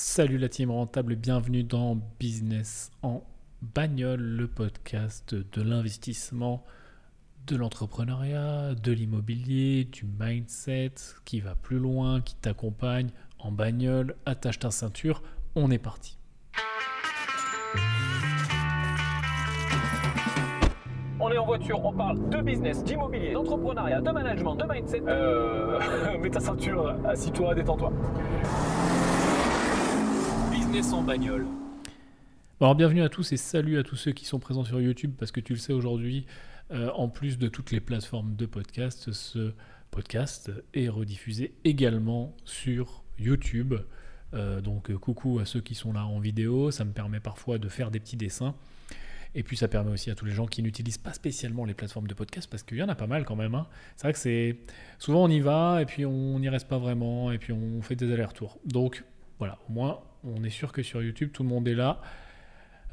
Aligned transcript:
Salut 0.00 0.38
la 0.38 0.48
team 0.48 0.70
rentable 0.70 1.16
bienvenue 1.16 1.64
dans 1.64 1.98
Business 2.20 2.92
en 3.02 3.24
bagnole, 3.62 4.20
le 4.20 4.46
podcast 4.46 5.34
de 5.34 5.60
l'investissement, 5.60 6.64
de 7.48 7.56
l'entrepreneuriat, 7.56 8.76
de 8.76 8.92
l'immobilier, 8.92 9.86
du 9.86 10.04
mindset 10.04 10.94
qui 11.24 11.40
va 11.40 11.56
plus 11.56 11.80
loin, 11.80 12.20
qui 12.20 12.36
t'accompagne 12.36 13.08
en 13.40 13.50
bagnole. 13.50 14.14
Attache 14.24 14.60
ta 14.60 14.70
ceinture, 14.70 15.20
on 15.56 15.68
est 15.68 15.78
parti. 15.78 16.16
On 21.18 21.28
est 21.32 21.38
en 21.38 21.44
voiture, 21.44 21.84
on 21.84 21.92
parle 21.92 22.28
de 22.28 22.40
business, 22.40 22.84
d'immobilier, 22.84 23.32
d'entrepreneuriat, 23.32 24.00
de 24.00 24.10
management, 24.12 24.54
de 24.54 24.64
mindset. 24.64 25.02
Euh, 25.08 26.18
mets 26.22 26.30
ta 26.30 26.38
ceinture, 26.38 26.94
assis-toi, 27.04 27.56
détends-toi. 27.56 27.92
En 30.78 31.02
bagnole. 31.02 31.44
Alors 32.60 32.76
bienvenue 32.76 33.02
à 33.02 33.08
tous 33.08 33.32
et 33.32 33.36
salut 33.36 33.80
à 33.80 33.82
tous 33.82 33.96
ceux 33.96 34.12
qui 34.12 34.24
sont 34.24 34.38
présents 34.38 34.62
sur 34.62 34.80
YouTube 34.80 35.12
parce 35.18 35.32
que 35.32 35.40
tu 35.40 35.54
le 35.54 35.58
sais 35.58 35.72
aujourd'hui, 35.72 36.24
euh, 36.70 36.92
en 36.94 37.08
plus 37.08 37.36
de 37.36 37.48
toutes 37.48 37.72
les 37.72 37.80
plateformes 37.80 38.36
de 38.36 38.46
podcast, 38.46 39.10
ce 39.10 39.54
podcast 39.90 40.52
est 40.74 40.88
rediffusé 40.88 41.52
également 41.64 42.36
sur 42.44 43.02
YouTube. 43.18 43.74
Euh, 44.34 44.60
donc 44.60 44.92
euh, 44.92 44.96
coucou 44.96 45.40
à 45.40 45.46
ceux 45.46 45.60
qui 45.60 45.74
sont 45.74 45.92
là 45.92 46.06
en 46.06 46.20
vidéo, 46.20 46.70
ça 46.70 46.84
me 46.84 46.92
permet 46.92 47.18
parfois 47.18 47.58
de 47.58 47.68
faire 47.68 47.90
des 47.90 47.98
petits 47.98 48.16
dessins. 48.16 48.54
Et 49.34 49.42
puis 49.42 49.56
ça 49.56 49.66
permet 49.66 49.90
aussi 49.90 50.12
à 50.12 50.14
tous 50.14 50.26
les 50.26 50.32
gens 50.32 50.46
qui 50.46 50.62
n'utilisent 50.62 50.96
pas 50.96 51.12
spécialement 51.12 51.64
les 51.64 51.74
plateformes 51.74 52.06
de 52.06 52.14
podcast, 52.14 52.48
parce 52.48 52.62
qu'il 52.62 52.78
y 52.78 52.82
en 52.84 52.88
a 52.88 52.94
pas 52.94 53.08
mal 53.08 53.24
quand 53.24 53.36
même. 53.36 53.56
hein. 53.56 53.66
C'est 53.96 54.04
vrai 54.04 54.12
que 54.12 54.18
c'est 54.20 54.56
souvent 55.00 55.24
on 55.24 55.28
y 55.28 55.40
va 55.40 55.82
et 55.82 55.86
puis 55.86 56.06
on 56.06 56.38
n'y 56.38 56.48
reste 56.48 56.68
pas 56.68 56.78
vraiment 56.78 57.32
et 57.32 57.38
puis 57.38 57.52
on 57.52 57.82
fait 57.82 57.96
des 57.96 58.12
allers-retours. 58.12 58.60
Donc 58.64 59.02
voilà, 59.40 59.58
au 59.68 59.72
moins 59.72 60.02
on 60.24 60.42
est 60.44 60.50
sûr 60.50 60.72
que 60.72 60.82
sur 60.82 61.02
YouTube 61.02 61.30
tout 61.32 61.42
le 61.42 61.48
monde 61.48 61.66
est 61.68 61.74
là. 61.74 62.00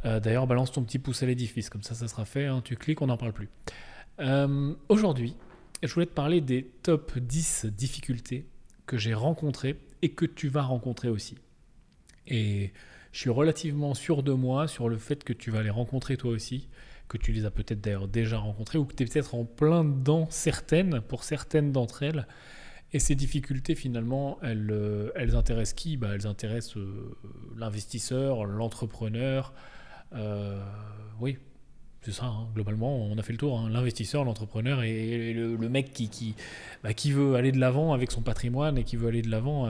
Euh, 0.06 0.20
D'ailleurs, 0.20 0.46
balance 0.48 0.72
ton 0.72 0.84
petit 0.84 0.99
pouce 0.99 1.24
à 1.24 1.26
l'édifice, 1.26 1.70
comme 1.70 1.82
ça 1.84 1.96
ça 1.96 2.08
sera 2.08 2.26
fait. 2.26 2.46
hein. 2.46 2.62
Tu 2.63 2.76
cliques, 2.76 3.02
on 3.02 3.08
n'en 3.08 3.18
parle 3.18 3.34
plus. 3.34 3.49
Euh, 4.20 4.74
Aujourd'hui, 4.90 5.36
je 5.84 5.94
voulais 5.94 6.05
te 6.05 6.14
parler 6.14 6.41
des 6.41 6.64
top 6.84 7.18
10 7.18 7.66
difficultés 7.66 8.46
que 8.86 8.98
j'ai 8.98 9.14
rencontrées 9.14 9.77
et 10.02 10.10
que 10.10 10.26
tu 10.26 10.48
vas 10.48 10.62
rencontrer 10.62 11.10
aussi. 11.10 11.36
Et 12.27 12.72
je 13.12 13.20
suis 13.20 13.30
relativement 13.30 13.94
sûr 13.94 14.24
de 14.24 14.32
moi 14.34 14.68
sur 14.68 14.90
le 14.90 14.98
fait 14.98 15.24
que 15.24 15.34
tu 15.34 15.49
vas 15.52 15.64
les 15.64 15.70
rencontrer 15.70 16.18
toi 16.18 16.32
aussi, 16.32 16.68
que 17.08 17.18
tu 17.18 17.32
les 17.32 17.46
as 17.46 17.52
peut-être 17.52 17.82
d'ailleurs 17.82 18.08
déjà 18.08 18.38
rencontrées 18.38 18.77
ou 18.77 18.86
que 18.86 18.94
tu 18.94 19.04
es 19.04 19.05
peut-être 19.05 19.36
en 19.36 19.46
plein 19.46 19.84
dedans 19.84 20.27
certaines, 20.30 21.02
pour 21.02 21.24
certaines 21.24 21.71
d'entre 21.71 22.04
elles. 22.04 22.27
Et 22.94 23.00
ces 23.00 23.16
difficultés, 23.16 23.76
finalement, 23.76 24.38
elles, 24.41 24.70
euh, 24.72 25.12
elles 25.16 25.36
intéressent 25.36 25.74
qui? 25.74 25.98
Bah, 25.98 26.10
Elles 26.14 26.28
intéressent 26.28 26.78
euh, 26.78 27.18
l'investisseur, 27.58 28.46
l'entrepreneur. 28.46 29.54
euh, 30.14 30.64
oui, 31.20 31.38
c'est 32.02 32.12
ça, 32.12 32.26
hein. 32.26 32.48
globalement, 32.54 32.96
on 32.96 33.18
a 33.18 33.24
fait 33.24 33.34
le 33.34 33.40
tour. 33.40 33.60
hein. 33.60 33.70
L'investisseur, 33.70 34.24
l'entrepreneur 34.24 34.84
et, 34.84 35.34
le, 35.34 35.58
mec 35.70 35.92
qui, 35.92 36.36
bah, 36.84 36.94
qui 36.94 37.12
veut 37.12 37.36
aller 37.36 37.52
de 37.52 37.60
l'avant 37.60 37.94
avec 37.94 38.12
son 38.12 38.22
patrimoine 38.22 38.77
et 38.77 38.84
qui 38.84 38.96
veut 38.96 39.08
aller 39.08 39.24
de 39.24 39.32
l'avant 39.32 39.68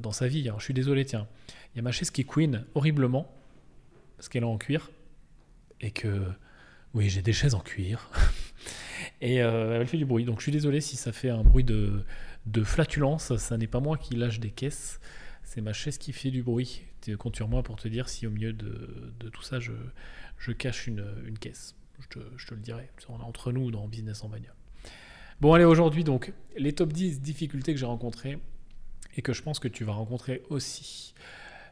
dans 0.00 0.12
sa 0.12 0.26
vie. 0.26 0.48
Alors, 0.48 0.58
je 0.58 0.64
suis 0.64 0.74
désolé, 0.74 1.04
tiens. 1.04 1.28
Il 1.74 1.76
y 1.76 1.80
a 1.80 1.82
ma 1.82 1.92
chaise 1.92 2.10
qui 2.10 2.24
queen 2.24 2.64
horriblement 2.74 3.30
parce 4.16 4.28
qu'elle 4.28 4.42
est 4.42 4.46
en 4.46 4.58
cuir 4.58 4.90
et 5.80 5.90
que 5.90 6.22
oui 6.94 7.08
j'ai 7.08 7.22
des 7.22 7.32
chaises 7.32 7.54
en 7.54 7.60
cuir 7.60 8.10
et 9.20 9.36
elle 9.36 9.86
fait 9.86 9.96
du 9.96 10.04
bruit 10.04 10.24
donc 10.24 10.40
je 10.40 10.42
suis 10.42 10.52
désolé 10.52 10.80
si 10.80 10.96
ça 10.96 11.12
fait 11.12 11.30
un 11.30 11.42
bruit 11.44 11.64
de, 11.64 12.04
de 12.46 12.64
flatulence 12.64 13.36
ça 13.36 13.56
n'est 13.56 13.66
pas 13.66 13.80
moi 13.80 13.98
qui 13.98 14.14
lâche 14.16 14.40
des 14.40 14.50
caisses 14.50 15.00
c'est 15.50 15.60
ma 15.60 15.72
chaise 15.72 15.98
qui 15.98 16.12
fait 16.12 16.30
du 16.30 16.44
bruit. 16.44 16.82
Compte 17.18 17.34
sur 17.34 17.48
moi 17.48 17.64
pour 17.64 17.74
te 17.74 17.88
dire 17.88 18.08
si 18.08 18.24
au 18.24 18.30
milieu 18.30 18.52
de, 18.52 19.18
tout 19.32 19.42
ça 19.42 19.58
je, 19.58 20.52
cache 20.52 20.86
une, 20.86 21.04
caisse. 21.40 21.74
Je 21.98 22.06
te, 22.06 22.18
je 22.36 22.46
te 22.46 22.54
le 22.54 22.60
dirai. 22.60 22.88
On 23.08 23.18
est 23.18 23.24
entre 23.24 23.50
nous 23.50 23.72
dans 23.72 23.88
business 23.88 24.22
en 24.22 24.28
bagnole. 24.28 24.54
Bon 25.40 25.52
allez 25.52 25.64
aujourd'hui 25.64 26.04
donc 26.04 26.32
les 26.56 26.72
top 26.72 26.92
10 26.92 27.20
difficultés 27.20 27.74
que 27.74 27.80
j'ai 27.80 27.86
rencontrées 27.86 28.38
et 29.16 29.22
que 29.22 29.32
je 29.32 29.42
pense 29.42 29.58
que 29.58 29.66
tu 29.66 29.82
vas 29.82 29.92
rencontrer 29.92 30.44
aussi. 30.50 31.14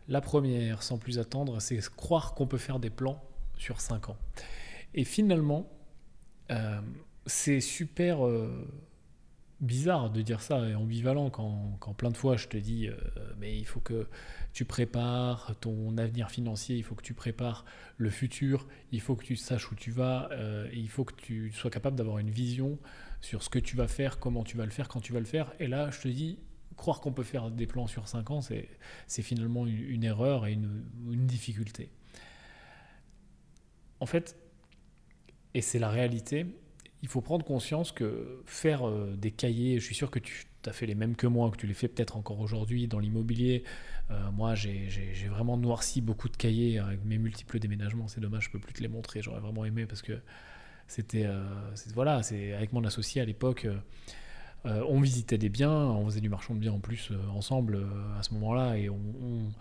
La 0.09 0.21
première, 0.21 0.83
sans 0.83 0.99
plus 0.99 1.21
attendre, 1.21 1.61
c'est 1.61 1.79
croire 1.95 2.35
qu'on 2.35 2.49
peut 2.49 2.59
faire 2.59 2.81
des 2.81 2.91
plans 2.91 3.23
sur 3.59 3.81
5 3.81 4.09
ans. 4.09 4.17
Et 4.95 5.05
finalement, 5.05 5.71
euh, 6.51 6.81
c'est 7.27 7.61
super 7.61 8.27
euh, 8.27 8.67
bizarre 9.61 10.11
de 10.11 10.23
dire 10.23 10.41
ça 10.41 10.69
et 10.69 10.75
ambivalent 10.75 11.31
quand, 11.31 11.77
quand 11.81 11.93
plein 11.93 12.11
de 12.11 12.17
fois 12.17 12.37
je 12.37 12.47
te 12.47 12.57
dis 12.57 12.87
euh, 12.87 12.95
mais 13.39 13.57
il 13.57 13.65
faut 13.65 13.81
que 13.81 14.07
tu 14.53 14.65
prépares 14.65 15.55
ton 15.61 15.97
avenir 15.99 16.31
financier, 16.31 16.77
il 16.77 16.85
faut 16.85 16.95
que 16.95 17.03
tu 17.03 17.15
prépares 17.15 17.65
le 17.97 18.11
futur, 18.11 18.67
il 18.93 19.01
faut 19.01 19.17
que 19.17 19.25
tu 19.25 19.37
saches 19.37 19.71
où 19.71 19.75
tu 19.75 19.91
vas, 19.91 20.29
euh, 20.33 20.69
et 20.73 20.79
il 20.79 20.89
faut 20.89 21.05
que 21.05 21.15
tu 21.15 21.53
sois 21.53 21.71
capable 21.71 21.97
d'avoir 21.97 22.19
une 22.19 22.31
vision 22.31 22.79
sur 23.21 23.43
ce 23.43 23.51
que 23.51 23.59
tu 23.59 23.77
vas 23.77 23.89
faire, 23.89 24.19
comment 24.19 24.45
tu 24.45 24.57
vas 24.57 24.65
le 24.65 24.71
faire, 24.71 24.89
quand 24.89 25.01
tu 25.01 25.13
vas 25.13 25.21
le 25.21 25.27
faire. 25.27 25.53
Et 25.59 25.67
là, 25.67 25.91
je 25.91 26.01
te 26.01 26.09
dis, 26.09 26.39
croire 26.77 27.01
qu'on 27.01 27.13
peut 27.13 27.25
faire 27.25 27.51
des 27.51 27.67
plans 27.67 27.87
sur 27.87 28.09
5 28.09 28.31
ans, 28.31 28.41
c'est 28.41 29.23
finalement 29.23 29.67
une, 29.67 29.79
une 29.79 30.05
erreur 30.05 30.47
et 30.47 30.53
une, 30.53 30.85
une 31.11 31.27
difficulté. 31.27 31.91
En 34.01 34.07
fait, 34.07 34.37
et 35.55 35.61
c'est 35.61 35.79
la 35.79 35.89
réalité, 35.89 36.47
il 37.03 37.09
faut 37.09 37.21
prendre 37.21 37.45
conscience 37.45 37.93
que 37.93 38.43
faire 38.47 38.87
euh, 38.89 39.15
des 39.17 39.31
cahiers, 39.31 39.79
je 39.79 39.85
suis 39.85 39.95
sûr 39.95 40.11
que 40.11 40.19
tu 40.19 40.47
as 40.67 40.73
fait 40.73 40.87
les 40.87 40.95
mêmes 40.95 41.15
que 41.17 41.27
moi, 41.27 41.51
que 41.51 41.57
tu 41.57 41.67
les 41.67 41.75
fais 41.75 41.89
peut-être 41.89 42.17
encore 42.17 42.41
aujourd'hui 42.41 42.89
dans 42.89 42.99
l'immobilier. 42.99 43.63
Euh, 44.11 44.31
moi, 44.33 44.55
j'ai 44.55 44.89
vraiment 45.31 45.57
noirci 45.57 46.01
beaucoup 46.01 46.29
de 46.29 46.37
cahiers 46.37 46.79
avec 46.79 47.05
mes 47.05 47.19
multiples 47.19 47.59
déménagements. 47.59 48.09
C'est 48.09 48.21
dommage, 48.21 48.45
je 48.45 48.51
peux 48.51 48.59
plus 48.59 48.73
te 48.73 48.83
les 48.83 48.89
montrer. 48.89 49.23
J'aurais 49.23 49.41
vraiment 49.41 49.65
aimé 49.65 49.87
parce 49.87 50.03
que 50.03 50.19
c'était, 50.89 51.27
euh, 51.27 51.45
voilà, 51.95 52.23
c'est 52.23 52.53
avec 52.55 52.73
mon 52.73 52.85
associé 52.85 53.21
à 53.21 53.25
l'époque. 53.25 53.65
euh, 53.67 53.77
euh, 54.67 54.85
on 54.89 55.01
visitait 55.01 55.39
des 55.39 55.49
biens, 55.49 55.71
on 55.73 56.05
faisait 56.07 56.21
du 56.21 56.29
marchand 56.29 56.55
de 56.55 56.59
biens 56.61 56.73
en 56.73 56.81
plus 56.81 57.11
euh, 57.13 57.17
ensemble 57.31 57.77
euh, 57.77 58.19
à 58.19 58.23
ce 58.25 58.35
moment-là, 58.35 58.77
et 58.77 58.91
on- 58.91 59.53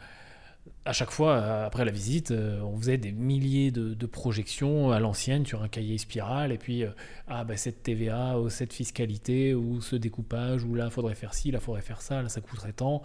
à 0.86 0.94
chaque 0.94 1.12
fois 1.12 1.34
euh, 1.34 1.66
après 1.66 1.86
la 1.86 1.92
visite, 1.92 2.32
euh, 2.32 2.62
on 2.62 2.78
faisait 2.78 2.98
des 2.98 3.12
milliers 3.12 3.72
de, 3.72 4.06
projections 4.06 4.92
à 4.92 5.00
l'ancienne 5.00 5.46
sur 5.46 5.62
un 5.62 5.68
cahier 5.68 5.98
spirale, 5.98 6.52
et 6.52 6.58
puis 6.58 6.84
euh, 6.84 6.90
ah 7.28 7.44
bah 7.44 7.58
cette 7.58 7.84
TVA 7.84 8.40
ou 8.40 8.50
cette 8.50 8.72
fiscalité 8.72 9.54
ou 9.54 9.82
ce 9.82 9.96
découpage 9.98 10.64
ou 10.64 10.76
là 10.76 10.90
faudrait 10.90 11.14
faire 11.14 11.34
ci, 11.34 11.52
là 11.52 11.60
faudrait 11.60 11.82
faire 11.82 12.02
ça, 12.02 12.22
là 12.22 12.30
ça 12.30 12.40
coûterait 12.40 12.72
tant, 12.72 13.02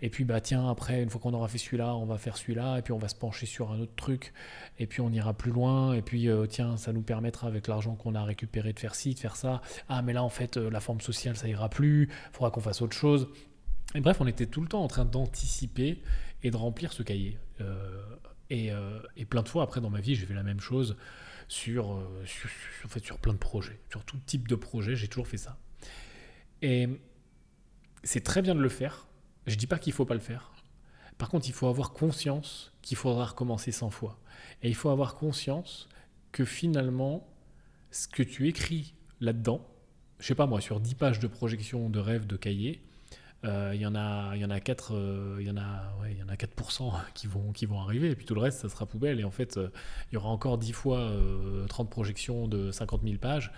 et 0.00 0.08
puis 0.08 0.24
bah 0.24 0.40
tiens 0.40 0.68
après 0.70 1.02
une 1.02 1.10
fois 1.10 1.20
qu'on 1.20 1.34
aura 1.34 1.48
fait 1.48 1.58
celui-là, 1.58 1.94
on 1.94 2.06
va 2.06 2.16
faire 2.16 2.36
celui-là, 2.36 2.78
et 2.78 2.82
puis 2.82 2.92
on 2.92 2.98
va 2.98 3.08
se 3.08 3.14
pencher 3.14 3.44
sur 3.46 3.70
un 3.70 3.80
autre 3.80 3.94
truc, 3.96 4.32
et 4.78 4.86
puis 4.86 5.02
on 5.02 5.10
ira 5.10 5.34
plus 5.34 5.52
loin, 5.52 5.92
et 5.92 6.02
puis 6.02 6.28
euh, 6.28 6.46
tiens 6.46 6.76
ça 6.78 6.92
nous 6.92 7.02
permettra 7.02 7.48
avec 7.48 7.68
l'argent 7.68 7.94
qu'on 7.96 8.14
a 8.14 8.24
récupéré 8.24 8.72
de 8.72 8.78
faire 8.78 8.94
ci, 8.94 9.14
de 9.14 9.18
faire 9.18 9.36
ça, 9.36 9.60
ah 9.88 10.00
mais 10.00 10.14
là 10.14 10.24
en 10.24 10.30
fait 10.30 10.56
la 10.56 10.80
forme 10.80 11.02
sociale 11.02 11.36
ça 11.36 11.48
ira 11.48 11.68
plus, 11.68 12.08
faudra 12.32 12.50
qu'on 12.50 12.60
fasse 12.60 12.80
autre 12.80 12.96
chose. 12.96 13.28
Et 13.94 14.00
bref, 14.00 14.20
on 14.20 14.26
était 14.26 14.46
tout 14.46 14.60
le 14.60 14.66
temps 14.66 14.82
en 14.82 14.88
train 14.88 15.04
d'anticiper 15.04 16.02
et 16.46 16.50
de 16.52 16.56
remplir 16.56 16.92
ce 16.92 17.02
cahier. 17.02 17.38
Euh, 17.60 18.04
et, 18.50 18.70
euh, 18.70 19.00
et 19.16 19.24
plein 19.24 19.42
de 19.42 19.48
fois 19.48 19.64
après 19.64 19.80
dans 19.80 19.90
ma 19.90 20.00
vie, 20.00 20.14
j'ai 20.14 20.26
fait 20.26 20.34
la 20.34 20.44
même 20.44 20.60
chose 20.60 20.96
sur, 21.48 21.92
euh, 21.92 22.24
en 22.84 22.88
fait, 22.88 23.04
sur 23.04 23.18
plein 23.18 23.32
de 23.32 23.38
projets, 23.38 23.80
sur 23.90 24.04
tout 24.04 24.16
type 24.26 24.46
de 24.46 24.54
projet, 24.54 24.94
j'ai 24.94 25.08
toujours 25.08 25.26
fait 25.26 25.38
ça. 25.38 25.58
Et 26.62 26.88
c'est 28.04 28.22
très 28.22 28.42
bien 28.42 28.54
de 28.54 28.60
le 28.60 28.68
faire. 28.68 29.08
Je 29.48 29.56
dis 29.56 29.66
pas 29.66 29.78
qu'il 29.78 29.92
faut 29.92 30.04
pas 30.04 30.14
le 30.14 30.20
faire. 30.20 30.52
Par 31.18 31.28
contre, 31.28 31.48
il 31.48 31.52
faut 31.52 31.66
avoir 31.66 31.92
conscience 31.92 32.72
qu'il 32.80 32.96
faudra 32.96 33.26
recommencer 33.26 33.72
100 33.72 33.90
fois. 33.90 34.20
Et 34.62 34.68
il 34.68 34.76
faut 34.76 34.90
avoir 34.90 35.16
conscience 35.16 35.88
que 36.30 36.44
finalement, 36.44 37.26
ce 37.90 38.06
que 38.06 38.22
tu 38.22 38.46
écris 38.46 38.94
là-dedans, 39.20 39.66
je 40.20 40.26
sais 40.26 40.36
pas 40.36 40.46
moi, 40.46 40.60
sur 40.60 40.78
10 40.78 40.94
pages 40.94 41.18
de 41.18 41.26
projection 41.26 41.90
de 41.90 41.98
rêve 41.98 42.26
de 42.26 42.36
cahier, 42.36 42.84
il 43.44 43.80
y 43.80 43.86
en 43.86 43.94
a, 43.94 44.32
il 44.34 44.40
y 44.40 44.44
en 44.44 44.50
a 44.50 44.60
4, 44.60 44.94
euh, 44.94 45.36
il 45.40 45.46
y 45.46 45.50
en 45.50 45.56
a, 45.56 45.94
ouais, 46.00 46.12
il 46.12 46.18
y 46.18 46.22
en 46.22 46.28
a 46.28 46.34
4% 46.34 46.92
qui 47.14 47.26
vont, 47.26 47.52
qui 47.52 47.66
vont 47.66 47.80
arriver, 47.80 48.10
et 48.10 48.16
puis 48.16 48.26
tout 48.26 48.34
le 48.34 48.40
reste, 48.40 48.60
ça 48.60 48.68
sera 48.68 48.86
poubelle. 48.86 49.20
Et 49.20 49.24
en 49.24 49.30
fait, 49.30 49.56
euh, 49.56 49.68
il 50.10 50.14
y 50.14 50.16
aura 50.16 50.28
encore 50.28 50.58
10 50.58 50.72
fois 50.72 50.98
euh, 50.98 51.66
30 51.66 51.90
projections 51.90 52.48
de 52.48 52.70
50 52.70 53.02
000 53.02 53.16
pages. 53.18 53.52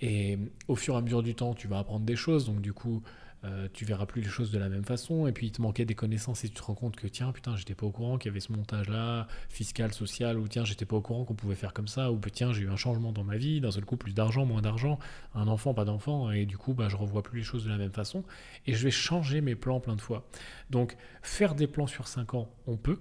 Et 0.00 0.38
au 0.68 0.76
fur 0.76 0.94
et 0.94 0.98
à 0.98 1.00
mesure 1.00 1.22
du 1.22 1.34
temps, 1.34 1.54
tu 1.54 1.68
vas 1.68 1.78
apprendre 1.78 2.04
des 2.04 2.16
choses, 2.16 2.46
donc 2.46 2.60
du 2.60 2.74
coup, 2.74 3.02
euh, 3.44 3.68
tu 3.72 3.84
verras 3.84 4.06
plus 4.06 4.22
les 4.22 4.28
choses 4.28 4.50
de 4.50 4.58
la 4.58 4.68
même 4.68 4.84
façon. 4.84 5.26
Et 5.26 5.32
puis, 5.32 5.46
il 5.46 5.52
te 5.52 5.60
manquait 5.60 5.84
des 5.84 5.94
connaissances 5.94 6.44
et 6.44 6.48
tu 6.48 6.54
te 6.54 6.62
rends 6.62 6.74
compte 6.74 6.96
que 6.96 7.06
tiens, 7.06 7.32
putain, 7.32 7.56
j'étais 7.56 7.74
pas 7.74 7.86
au 7.86 7.90
courant 7.90 8.18
qu'il 8.18 8.30
y 8.30 8.32
avait 8.32 8.40
ce 8.40 8.52
montage-là, 8.52 9.28
fiscal, 9.48 9.92
social, 9.92 10.38
ou 10.38 10.48
tiens, 10.48 10.64
j'étais 10.64 10.84
pas 10.84 10.96
au 10.96 11.00
courant 11.00 11.24
qu'on 11.24 11.34
pouvait 11.34 11.54
faire 11.54 11.72
comme 11.72 11.88
ça, 11.88 12.10
ou 12.10 12.18
tiens, 12.32 12.52
j'ai 12.52 12.62
eu 12.62 12.70
un 12.70 12.76
changement 12.76 13.12
dans 13.12 13.24
ma 13.24 13.36
vie, 13.36 13.60
d'un 13.60 13.70
seul 13.70 13.84
coup, 13.84 13.96
plus 13.96 14.14
d'argent, 14.14 14.46
moins 14.46 14.62
d'argent, 14.62 14.98
un 15.34 15.48
enfant, 15.48 15.74
pas 15.74 15.84
d'enfant, 15.84 16.30
et 16.30 16.46
du 16.46 16.56
coup, 16.56 16.74
bah, 16.74 16.88
je 16.88 16.96
revois 16.96 17.22
plus 17.22 17.38
les 17.38 17.44
choses 17.44 17.64
de 17.64 17.70
la 17.70 17.78
même 17.78 17.92
façon. 17.92 18.24
Et 18.66 18.74
je 18.74 18.82
vais 18.82 18.90
changer 18.90 19.40
mes 19.40 19.54
plans 19.54 19.80
plein 19.80 19.96
de 19.96 20.00
fois. 20.00 20.26
Donc, 20.70 20.96
faire 21.22 21.54
des 21.54 21.66
plans 21.66 21.86
sur 21.86 22.08
5 22.08 22.34
ans, 22.34 22.50
on 22.66 22.76
peut. 22.76 23.00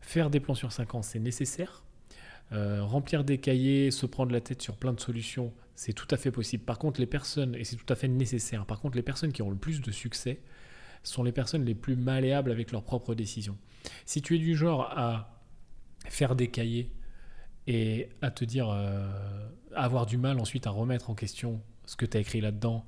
Faire 0.00 0.30
des 0.30 0.40
plans 0.40 0.54
sur 0.54 0.72
5 0.72 0.94
ans, 0.94 1.02
c'est 1.02 1.18
nécessaire. 1.18 1.82
Euh, 2.52 2.84
remplir 2.84 3.24
des 3.24 3.38
cahiers, 3.38 3.90
se 3.90 4.06
prendre 4.06 4.32
la 4.32 4.40
tête 4.40 4.62
sur 4.62 4.76
plein 4.76 4.92
de 4.92 5.00
solutions, 5.00 5.52
c'est 5.76 5.92
tout 5.92 6.08
à 6.10 6.16
fait 6.16 6.30
possible. 6.30 6.64
Par 6.64 6.78
contre, 6.78 7.00
les 7.00 7.06
personnes, 7.06 7.54
et 7.54 7.64
c'est 7.64 7.76
tout 7.76 7.90
à 7.92 7.94
fait 7.94 8.08
nécessaire, 8.08 8.66
par 8.66 8.80
contre, 8.80 8.96
les 8.96 9.02
personnes 9.02 9.32
qui 9.32 9.42
ont 9.42 9.50
le 9.50 9.56
plus 9.56 9.80
de 9.80 9.90
succès 9.90 10.40
sont 11.02 11.22
les 11.22 11.32
personnes 11.32 11.64
les 11.64 11.74
plus 11.74 11.94
malléables 11.94 12.50
avec 12.50 12.72
leurs 12.72 12.82
propres 12.82 13.14
décisions. 13.14 13.56
Si 14.06 14.22
tu 14.22 14.34
es 14.34 14.38
du 14.38 14.56
genre 14.56 14.90
à 14.96 15.40
faire 16.08 16.34
des 16.34 16.48
cahiers 16.48 16.90
et 17.66 18.08
à 18.22 18.30
te 18.30 18.44
dire, 18.44 18.68
euh, 18.70 19.48
avoir 19.74 20.06
du 20.06 20.16
mal 20.16 20.40
ensuite 20.40 20.66
à 20.66 20.70
remettre 20.70 21.10
en 21.10 21.14
question 21.14 21.62
ce 21.84 21.94
que 21.94 22.06
tu 22.06 22.16
as 22.16 22.20
écrit 22.20 22.40
là-dedans 22.40 22.84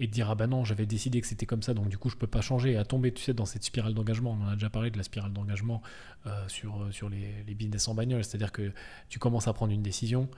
et 0.00 0.08
te 0.08 0.12
dire 0.12 0.30
ah 0.30 0.34
bah 0.34 0.46
non 0.46 0.64
j'avais 0.64 0.86
décidé 0.86 1.20
que 1.20 1.26
c'était 1.26 1.46
comme 1.46 1.62
ça 1.62 1.74
donc 1.74 1.88
du 1.88 1.98
coup 1.98 2.08
je 2.08 2.16
peux 2.16 2.26
pas 2.26 2.40
changer 2.40 2.72
et 2.72 2.76
à 2.76 2.84
tomber 2.84 3.12
tu 3.12 3.22
sais 3.22 3.34
dans 3.34 3.44
cette 3.44 3.62
spirale 3.62 3.94
d'engagement 3.94 4.36
on 4.38 4.44
en 4.44 4.48
a 4.48 4.54
déjà 4.54 4.70
parlé 4.70 4.90
de 4.90 4.96
la 4.96 5.04
spirale 5.04 5.32
d'engagement 5.32 5.82
euh, 6.26 6.48
sur, 6.48 6.82
euh, 6.82 6.90
sur 6.90 7.10
les, 7.10 7.44
les, 7.46 7.54
business 7.54 7.88
en 7.88 7.94
bagnole 7.94 8.24
c'est 8.24 8.36
à 8.36 8.38
dire 8.38 8.52
que 8.52 8.72
tu 9.10 9.18
commences 9.18 9.48
à 9.48 9.52
prendre 9.52 9.72
une 9.72 9.82
décision 9.82 10.28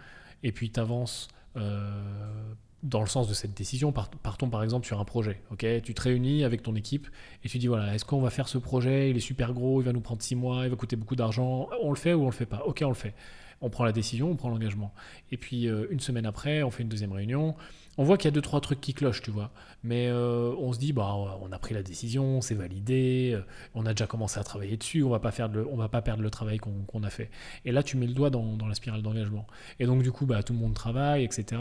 et 0.42 0.50
puis 0.50 0.70
tu 0.70 0.80
avances 0.80 1.28
dans 1.54 3.00
le 3.00 3.06
sens 3.06 3.28
de 3.28 3.34
cette 3.34 3.54
décision, 3.54 3.92
partons 3.92 4.50
par 4.50 4.62
exemple 4.62 4.86
sur 4.86 5.00
un 5.00 5.04
projet. 5.04 5.40
ok? 5.50 5.64
Tu 5.82 5.94
te 5.94 6.02
réunis 6.02 6.44
avec 6.44 6.62
ton 6.62 6.74
équipe 6.74 7.08
et 7.42 7.48
tu 7.48 7.58
dis 7.58 7.66
voilà, 7.66 7.94
est-ce 7.94 8.04
qu'on 8.04 8.20
va 8.20 8.30
faire 8.30 8.46
ce 8.46 8.58
projet? 8.58 9.10
Il 9.10 9.16
est 9.16 9.20
super 9.20 9.54
gros, 9.54 9.80
il 9.80 9.84
va 9.84 9.92
nous 9.92 10.02
prendre 10.02 10.20
six 10.20 10.36
mois, 10.36 10.64
il 10.64 10.70
va 10.70 10.76
coûter 10.76 10.94
beaucoup 10.96 11.16
d'argent. 11.16 11.68
On 11.82 11.90
le 11.90 11.96
fait 11.96 12.12
ou 12.12 12.22
on 12.22 12.26
le 12.26 12.32
fait 12.32 12.46
pas? 12.46 12.62
Ok, 12.66 12.82
on 12.84 12.88
le 12.88 12.94
fait. 12.94 13.14
On 13.62 13.70
prend 13.70 13.84
la 13.84 13.92
décision, 13.92 14.30
on 14.30 14.36
prend 14.36 14.50
l'engagement. 14.50 14.92
Et 15.32 15.38
puis 15.38 15.66
euh, 15.66 15.86
une 15.90 16.00
semaine 16.00 16.26
après, 16.26 16.62
on 16.62 16.70
fait 16.70 16.82
une 16.82 16.90
deuxième 16.90 17.12
réunion 17.12 17.54
on 17.98 18.04
voit 18.04 18.16
qu'il 18.16 18.26
y 18.26 18.28
a 18.28 18.34
deux 18.34 18.42
trois 18.42 18.60
trucs 18.60 18.80
qui 18.80 18.94
clochent, 18.94 19.22
tu 19.22 19.30
vois. 19.30 19.50
Mais 19.82 20.08
euh, 20.08 20.54
on 20.58 20.72
se 20.72 20.78
dit 20.78 20.92
bah 20.92 21.14
on 21.14 21.52
a 21.52 21.58
pris 21.58 21.74
la 21.74 21.82
décision, 21.82 22.40
c'est 22.40 22.54
validé, 22.54 23.32
euh, 23.34 23.42
on 23.74 23.86
a 23.86 23.90
déjà 23.90 24.06
commencé 24.06 24.38
à 24.40 24.44
travailler 24.44 24.76
dessus, 24.76 25.02
on 25.02 25.10
va 25.10 25.20
pas 25.20 25.30
faire 25.30 25.50
on 25.70 25.76
va 25.76 25.88
pas 25.88 26.02
perdre 26.02 26.22
le 26.22 26.30
travail 26.30 26.58
qu'on 26.58 27.02
a 27.02 27.10
fait. 27.10 27.30
Et 27.64 27.72
là 27.72 27.82
tu 27.82 27.96
mets 27.96 28.06
le 28.06 28.14
doigt 28.14 28.30
dans, 28.30 28.56
dans 28.56 28.66
la 28.66 28.74
spirale 28.74 29.02
d'engagement. 29.02 29.46
Et 29.78 29.86
donc 29.86 30.02
du 30.02 30.12
coup 30.12 30.26
bah 30.26 30.42
tout 30.42 30.52
le 30.52 30.58
monde 30.58 30.74
travaille, 30.74 31.24
etc. 31.24 31.60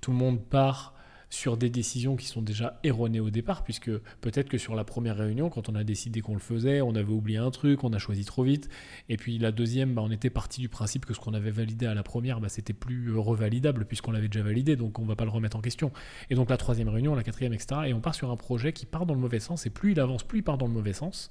Tout 0.00 0.10
le 0.10 0.16
monde 0.16 0.40
part 0.40 0.94
sur 1.32 1.56
des 1.56 1.70
décisions 1.70 2.14
qui 2.14 2.26
sont 2.26 2.42
déjà 2.42 2.78
erronées 2.84 3.18
au 3.18 3.30
départ, 3.30 3.64
puisque 3.64 3.90
peut-être 4.20 4.50
que 4.50 4.58
sur 4.58 4.74
la 4.74 4.84
première 4.84 5.16
réunion, 5.16 5.48
quand 5.48 5.70
on 5.70 5.74
a 5.74 5.82
décidé 5.82 6.20
qu'on 6.20 6.34
le 6.34 6.40
faisait, 6.40 6.82
on 6.82 6.94
avait 6.94 7.10
oublié 7.10 7.38
un 7.38 7.50
truc, 7.50 7.84
on 7.84 7.92
a 7.94 7.98
choisi 7.98 8.26
trop 8.26 8.42
vite, 8.42 8.68
et 9.08 9.16
puis 9.16 9.38
la 9.38 9.50
deuxième, 9.50 9.94
bah, 9.94 10.02
on 10.04 10.10
était 10.10 10.28
parti 10.28 10.60
du 10.60 10.68
principe 10.68 11.06
que 11.06 11.14
ce 11.14 11.20
qu'on 11.20 11.32
avait 11.32 11.50
validé 11.50 11.86
à 11.86 11.94
la 11.94 12.02
première, 12.02 12.38
bah, 12.38 12.50
c'était 12.50 12.74
plus 12.74 13.16
revalidable, 13.16 13.86
puisqu'on 13.86 14.10
l'avait 14.10 14.28
déjà 14.28 14.44
validé, 14.44 14.76
donc 14.76 14.98
on 14.98 15.04
ne 15.04 15.08
va 15.08 15.16
pas 15.16 15.24
le 15.24 15.30
remettre 15.30 15.56
en 15.56 15.62
question. 15.62 15.90
Et 16.28 16.34
donc 16.34 16.50
la 16.50 16.58
troisième 16.58 16.90
réunion, 16.90 17.14
la 17.14 17.22
quatrième, 17.22 17.54
etc., 17.54 17.80
et 17.86 17.94
on 17.94 18.00
part 18.00 18.14
sur 18.14 18.30
un 18.30 18.36
projet 18.36 18.74
qui 18.74 18.84
part 18.84 19.06
dans 19.06 19.14
le 19.14 19.20
mauvais 19.20 19.40
sens, 19.40 19.64
et 19.64 19.70
plus 19.70 19.92
il 19.92 20.00
avance, 20.00 20.24
plus 20.24 20.40
il 20.40 20.42
part 20.42 20.58
dans 20.58 20.66
le 20.66 20.74
mauvais 20.74 20.92
sens, 20.92 21.30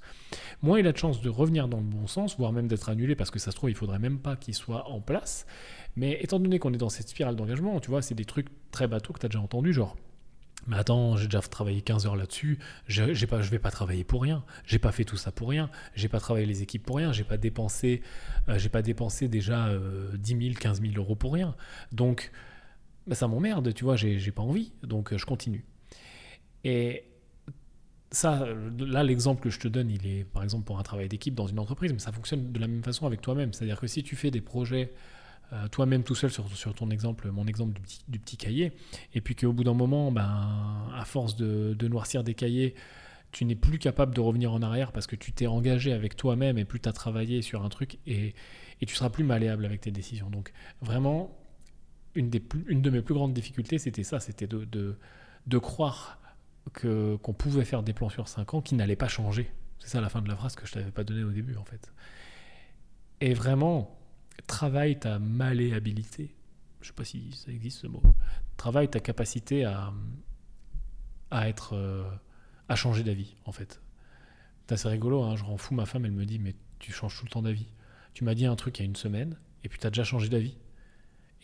moins 0.62 0.80
il 0.80 0.86
a 0.88 0.92
de 0.92 0.98
chances 0.98 1.20
de 1.20 1.28
revenir 1.28 1.68
dans 1.68 1.78
le 1.78 1.84
bon 1.84 2.08
sens, 2.08 2.36
voire 2.36 2.50
même 2.50 2.66
d'être 2.66 2.88
annulé, 2.88 3.14
parce 3.14 3.30
que 3.30 3.38
ça 3.38 3.52
se 3.52 3.56
trouve, 3.56 3.70
il 3.70 3.76
faudrait 3.76 4.00
même 4.00 4.18
pas 4.18 4.34
qu'il 4.34 4.54
soit 4.54 4.88
en 4.90 5.00
place. 5.00 5.46
Mais 5.96 6.18
étant 6.22 6.38
donné 6.38 6.58
qu'on 6.58 6.72
est 6.72 6.78
dans 6.78 6.88
cette 6.88 7.08
spirale 7.08 7.36
d'engagement, 7.36 7.78
tu 7.80 7.90
vois, 7.90 8.02
c'est 8.02 8.14
des 8.14 8.24
trucs 8.24 8.48
très 8.70 8.86
bateaux 8.86 9.12
que 9.12 9.18
tu 9.20 9.26
as 9.26 9.28
déjà 9.28 9.40
entendu, 9.40 9.72
genre 9.72 9.96
mais 10.66 10.76
attends, 10.76 11.16
j'ai 11.16 11.26
déjà 11.26 11.40
travaillé 11.40 11.82
15 11.82 12.06
heures 12.06 12.14
là-dessus, 12.14 12.58
je 12.86 13.02
ne 13.02 13.42
vais 13.42 13.58
pas 13.58 13.70
travailler 13.72 14.04
pour 14.04 14.22
rien, 14.22 14.44
j'ai 14.64 14.78
pas 14.78 14.92
fait 14.92 15.04
tout 15.04 15.16
ça 15.16 15.32
pour 15.32 15.48
rien, 15.48 15.68
j'ai 15.96 16.08
pas 16.08 16.20
travaillé 16.20 16.46
les 16.46 16.62
équipes 16.62 16.84
pour 16.84 16.96
rien, 16.96 17.12
j'ai 17.12 17.24
pas 17.24 17.36
dépensé, 17.36 18.00
euh, 18.48 18.58
j'ai 18.58 18.68
pas 18.68 18.82
dépensé 18.82 19.26
déjà 19.26 19.70
10 20.14 20.38
000, 20.40 20.54
15 20.60 20.80
000 20.80 20.94
euros 20.96 21.16
pour 21.16 21.32
rien. 21.32 21.56
Donc, 21.90 22.30
bah, 23.08 23.16
ça 23.16 23.26
m'emmerde, 23.26 23.74
tu 23.74 23.82
vois, 23.82 23.96
j'ai 23.96 24.30
pas 24.30 24.42
envie, 24.42 24.72
donc 24.84 25.12
euh, 25.12 25.18
je 25.18 25.26
continue. 25.26 25.64
Et 26.62 27.04
ça, 28.12 28.46
là, 28.78 29.02
l'exemple 29.02 29.42
que 29.42 29.50
je 29.50 29.58
te 29.58 29.66
donne, 29.66 29.90
il 29.90 30.06
est 30.06 30.24
par 30.24 30.44
exemple 30.44 30.64
pour 30.64 30.78
un 30.78 30.82
travail 30.82 31.08
d'équipe 31.08 31.34
dans 31.34 31.46
une 31.46 31.58
entreprise, 31.58 31.92
mais 31.92 31.98
ça 31.98 32.12
fonctionne 32.12 32.52
de 32.52 32.60
la 32.60 32.68
même 32.68 32.84
façon 32.84 33.06
avec 33.06 33.20
toi-même. 33.20 33.52
C'est-à-dire 33.52 33.80
que 33.80 33.86
si 33.88 34.02
tu 34.04 34.14
fais 34.14 34.30
des 34.30 34.40
projets 34.40 34.92
euh, 35.52 35.68
toi-même 35.68 36.02
tout 36.02 36.14
seul 36.14 36.30
sur, 36.30 36.74
ton 36.74 36.90
exemple, 36.90 37.30
mon 37.30 37.46
exemple 37.46 37.78
du 38.08 38.18
petit, 38.18 38.36
cahier, 38.38 38.72
et 39.14 39.20
puis 39.20 39.34
qu'au 39.34 39.52
bout 39.52 39.64
d'un 39.64 39.74
moment, 39.74 40.10
ben, 40.10 40.88
à 40.96 41.04
force 41.04 41.36
de, 41.36 41.88
noircir 41.88 42.24
des 42.24 42.32
cahiers, 42.32 42.74
tu 43.32 43.44
n'es 43.44 43.54
plus 43.54 43.78
capable 43.78 44.14
de 44.14 44.20
revenir 44.20 44.52
en 44.52 44.62
arrière 44.62 44.92
parce 44.92 45.06
que 45.06 45.16
tu 45.16 45.32
t'es 45.32 45.46
engagé 45.46 45.92
avec 45.92 46.16
toi-même 46.16 46.58
et 46.58 46.64
plus 46.64 46.80
tu 46.80 46.88
as 46.88 46.92
travaillé 46.92 47.42
sur 47.42 47.64
un 47.64 47.68
truc 47.68 47.98
et, 48.06 48.34
et, 48.80 48.86
tu 48.86 48.94
seras 48.94 49.10
plus 49.10 49.24
malléable 49.24 49.64
avec 49.64 49.82
tes 49.82 49.90
décisions. 49.90 50.30
Donc 50.30 50.52
vraiment, 50.80 51.36
une, 52.14 52.30
des 52.30 52.42
une 52.66 52.80
de 52.80 52.90
mes 52.90 53.02
plus 53.02 53.14
grandes 53.14 53.34
difficultés, 53.34 53.78
c'était 53.78 54.04
ça, 54.04 54.20
c'était 54.20 54.46
de, 54.46 54.64
de, 54.64 54.96
de, 55.46 55.58
croire 55.58 56.18
que, 56.72 57.16
qu'on 57.16 57.32
pouvait 57.34 57.64
faire 57.64 57.82
des 57.82 57.92
plans 57.92 58.10
sur 58.10 58.28
5 58.28 58.54
ans 58.54 58.60
qui 58.62 58.74
n'allaient 58.74 58.96
pas 58.96 59.08
changer. 59.08 59.50
C'est 59.78 59.88
ça 59.88 60.00
la 60.00 60.08
fin 60.08 60.22
de 60.22 60.28
la 60.28 60.36
phrase 60.36 60.54
que 60.54 60.66
je 60.66 60.72
t'avais 60.72 60.90
pas 60.90 61.04
donnée 61.04 61.24
au 61.24 61.30
début 61.30 61.56
en 61.56 61.64
fait. 61.64 61.92
Et 63.20 63.34
vraiment, 63.34 63.98
travaille 64.46 64.98
ta 64.98 65.18
malléabilité. 65.18 66.34
Je 66.80 66.86
ne 66.86 66.88
sais 66.88 66.94
pas 66.94 67.04
si 67.04 67.32
ça 67.32 67.52
existe 67.52 67.80
ce 67.80 67.86
mot. 67.86 68.02
Travaille 68.56 68.88
ta 68.88 69.00
capacité 69.00 69.64
à, 69.64 69.92
à 71.30 71.48
être, 71.48 71.74
euh, 71.74 72.04
à 72.68 72.76
changer 72.76 73.02
d'avis, 73.02 73.36
en 73.44 73.52
fait. 73.52 73.80
C'est 74.66 74.74
assez 74.74 74.88
rigolo, 74.88 75.22
hein, 75.22 75.36
je 75.36 75.44
rends 75.44 75.56
fou 75.56 75.74
ma 75.74 75.86
femme, 75.86 76.04
elle 76.04 76.12
me 76.12 76.24
dit, 76.24 76.38
mais 76.38 76.54
tu 76.78 76.92
changes 76.92 77.18
tout 77.18 77.24
le 77.24 77.30
temps 77.30 77.42
d'avis. 77.42 77.66
Tu 78.14 78.24
m'as 78.24 78.34
dit 78.34 78.46
un 78.46 78.56
truc 78.56 78.78
il 78.78 78.82
y 78.82 78.84
a 78.84 78.86
une 78.86 78.96
semaine, 78.96 79.38
et 79.64 79.68
puis 79.68 79.78
tu 79.78 79.86
as 79.86 79.90
déjà 79.90 80.04
changé 80.04 80.28
d'avis. 80.28 80.56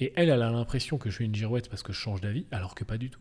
Et 0.01 0.13
elle, 0.17 0.29
elle 0.29 0.43
a 0.43 0.51
l'impression 0.51 0.99
que 0.99 1.11
je 1.11 1.17
suis 1.17 1.25
une 1.25 1.35
girouette 1.35 1.69
parce 1.69 1.83
que 1.83 1.93
je 1.93 1.99
change 1.99 2.21
d'avis, 2.21 2.47
alors 2.51 2.75
que 2.75 2.85
pas 2.85 2.99
du 2.99 3.11
tout. 3.11 3.21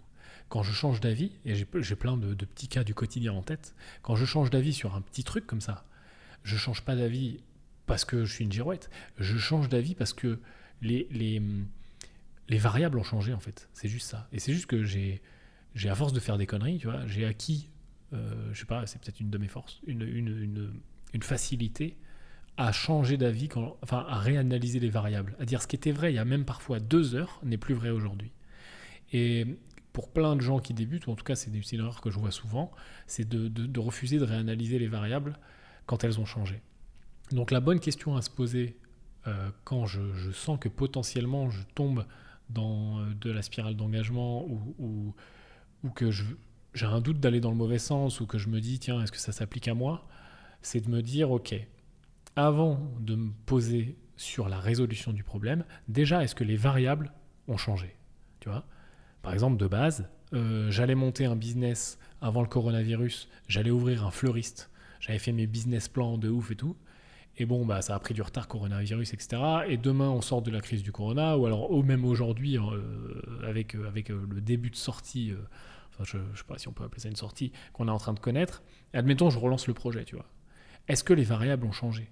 Quand 0.49 0.63
je 0.63 0.71
change 0.71 1.01
d'avis, 1.01 1.31
et 1.45 1.55
j'ai 1.55 1.95
plein 1.95 2.17
de, 2.17 2.33
de, 2.33 2.45
petits 2.45 2.67
cas 2.67 2.83
du 2.83 2.93
quotidien 2.93 3.33
en 3.33 3.41
tête, 3.41 3.75
quand 4.01 4.15
je 4.15 4.25
change 4.25 4.49
d'avis 4.49 4.73
sur 4.73 4.95
un 4.95 5.01
petit 5.01 5.23
truc 5.23 5.45
comme 5.45 5.61
ça, 5.61 5.85
je 6.43 6.55
change 6.55 6.83
pas 6.83 6.95
d'avis 6.95 7.41
parce 7.87 8.05
que 8.05 8.25
je 8.25 8.31
suis 8.31 8.43
une 8.43 8.51
girouette. 8.51 8.91
Je 9.17 9.37
change 9.37 9.69
d'avis 9.69 9.95
parce 9.95 10.13
que 10.13 10.39
les, 10.83 11.07
les, 11.09 11.41
les, 12.49 12.57
variables 12.59 12.99
ont 12.99 13.03
changé, 13.03 13.33
en 13.33 13.39
fait. 13.39 13.67
C'est 13.73 13.87
juste 13.87 14.07
ça. 14.07 14.27
Et 14.31 14.39
c'est 14.39 14.53
juste 14.53 14.67
que 14.67 14.83
j'ai, 14.83 15.21
j'ai 15.73 15.89
à 15.89 15.95
force 15.95 16.13
de 16.13 16.19
faire 16.19 16.37
des 16.37 16.45
conneries, 16.45 16.77
tu 16.77 16.87
vois, 16.87 17.07
j'ai 17.07 17.25
acquis, 17.25 17.71
euh, 18.13 18.49
je 18.53 18.59
sais 18.59 18.65
pas, 18.65 18.85
c'est 18.85 19.01
peut-être 19.01 19.19
une 19.19 19.29
de 19.29 19.37
mes 19.37 19.47
forces, 19.47 19.81
une, 19.87 20.01
une, 20.01 20.81
une, 21.13 21.23
facilité 21.23 21.97
à 22.57 22.71
changer 22.71 23.17
d'avis, 23.17 23.49
enfin 23.81 24.05
à 24.07 24.17
réanalyser 24.17 24.79
les 24.79 24.89
variables, 24.89 25.35
à 25.39 25.45
dire 25.45 25.61
ce 25.61 25.67
qui 25.67 25.75
était 25.75 25.91
vrai 25.91 26.11
il 26.11 26.15
y 26.15 26.19
a 26.19 26.25
même 26.25 26.45
parfois 26.45 26.79
deux 26.79 27.15
heures 27.15 27.39
n'est 27.43 27.57
plus 27.57 27.73
vrai 27.73 27.89
aujourd'hui. 27.89 28.31
Et 29.13 29.45
pour 29.93 30.11
plein 30.11 30.35
de 30.35 30.41
gens 30.41 30.59
qui 30.59 30.73
débutent, 30.73 31.07
ou 31.07 31.11
en 31.11 31.15
tout 31.15 31.23
cas 31.23 31.35
c'est 31.35 31.51
une 31.51 31.79
erreur 31.79 32.01
que 32.01 32.11
je 32.11 32.19
vois 32.19 32.31
souvent, 32.31 32.71
c'est 33.07 33.27
de, 33.27 33.47
de, 33.47 33.79
refuser 33.79 34.19
de 34.19 34.23
réanalyser 34.23 34.79
les 34.79 34.87
variables 34.87 35.37
quand 35.85 36.03
elles 36.03 36.19
ont 36.19 36.25
changé. 36.25 36.61
Donc 37.31 37.51
la 37.51 37.59
bonne 37.59 37.79
question 37.79 38.15
à 38.15 38.21
se 38.21 38.29
poser 38.29 38.77
euh, 39.27 39.49
quand 39.63 39.85
je, 39.85 40.31
sens 40.31 40.57
que 40.59 40.69
potentiellement 40.69 41.49
je 41.49 41.61
tombe 41.75 42.05
dans 42.49 42.99
euh, 42.99 43.13
de 43.19 43.31
la 43.31 43.41
spirale 43.41 43.75
d'engagement 43.75 44.45
ou, 44.47 45.13
que 45.95 46.11
j'ai 46.11 46.85
un 46.85 47.01
doute 47.01 47.19
d'aller 47.19 47.39
dans 47.39 47.49
le 47.49 47.55
mauvais 47.55 47.79
sens 47.79 48.19
ou 48.19 48.25
que 48.25 48.37
je 48.37 48.49
me 48.49 48.59
dis 48.59 48.79
tiens 48.79 49.01
est-ce 49.01 49.11
que 49.11 49.17
ça 49.17 49.31
s'applique 49.31 49.67
à 49.67 49.73
moi, 49.73 50.07
c'est 50.61 50.81
de 50.81 50.89
me 50.89 51.01
dire 51.01 51.31
ok, 51.31 51.55
avant 52.35 52.79
de 52.99 53.15
me 53.15 53.31
poser 53.45 53.97
sur 54.15 54.49
la 54.49 54.59
résolution 54.59 55.13
du 55.13 55.23
problème, 55.23 55.63
déjà 55.87 56.23
est-ce 56.23 56.35
que 56.35 56.43
les 56.43 56.55
variables 56.55 57.11
ont 57.47 57.57
changé? 57.57 57.95
Tu 58.39 58.49
vois? 58.49 58.65
Par 59.21 59.33
exemple 59.33 59.57
de 59.57 59.67
base, 59.67 60.07
euh, 60.33 60.69
j'allais 60.71 60.95
monter 60.95 61.25
un 61.25 61.35
business 61.35 61.99
avant 62.21 62.41
le 62.41 62.47
coronavirus, 62.47 63.27
j'allais 63.47 63.71
ouvrir 63.71 64.05
un 64.05 64.11
fleuriste, 64.11 64.69
j'avais 64.99 65.19
fait 65.19 65.31
mes 65.31 65.47
business 65.47 65.87
plans 65.87 66.17
de 66.17 66.29
ouf 66.29 66.51
et 66.51 66.55
tout. 66.55 66.75
Et 67.39 67.45
bon, 67.45 67.65
bah, 67.65 67.81
ça 67.81 67.95
a 67.95 67.99
pris 67.99 68.13
du 68.13 68.21
retard, 68.21 68.47
coronavirus, 68.47 69.13
etc. 69.13 69.41
Et 69.67 69.77
demain, 69.77 70.09
on 70.09 70.21
sort 70.21 70.41
de 70.41 70.49
la 70.49 70.59
crise 70.59 70.81
du 70.81 70.91
corona, 70.91 71.37
ou 71.37 71.45
alors 71.45 71.83
même 71.83 72.03
aujourd'hui, 72.03 72.57
euh, 72.57 73.21
avec, 73.47 73.75
euh, 73.75 73.91
euh, 74.09 74.27
le 74.29 74.41
début 74.41 74.71
de 74.71 74.75
sortie, 74.75 75.33
je 76.03 76.17
ne 76.17 76.35
sais 76.35 76.43
pas 76.47 76.57
si 76.57 76.67
on 76.67 76.71
peut 76.73 76.83
appeler 76.83 77.01
ça 77.01 77.09
une 77.09 77.15
sortie, 77.15 77.51
qu'on 77.73 77.87
est 77.87 77.91
en 77.91 77.99
train 77.99 78.13
de 78.13 78.19
connaître. 78.19 78.63
Admettons, 78.93 79.29
je 79.29 79.37
relance 79.37 79.67
le 79.67 79.73
projet, 79.75 80.03
tu 80.03 80.15
vois. 80.15 80.25
Est-ce 80.87 81.03
que 81.03 81.13
les 81.13 81.23
variables 81.23 81.65
ont 81.65 81.71
changé? 81.71 82.09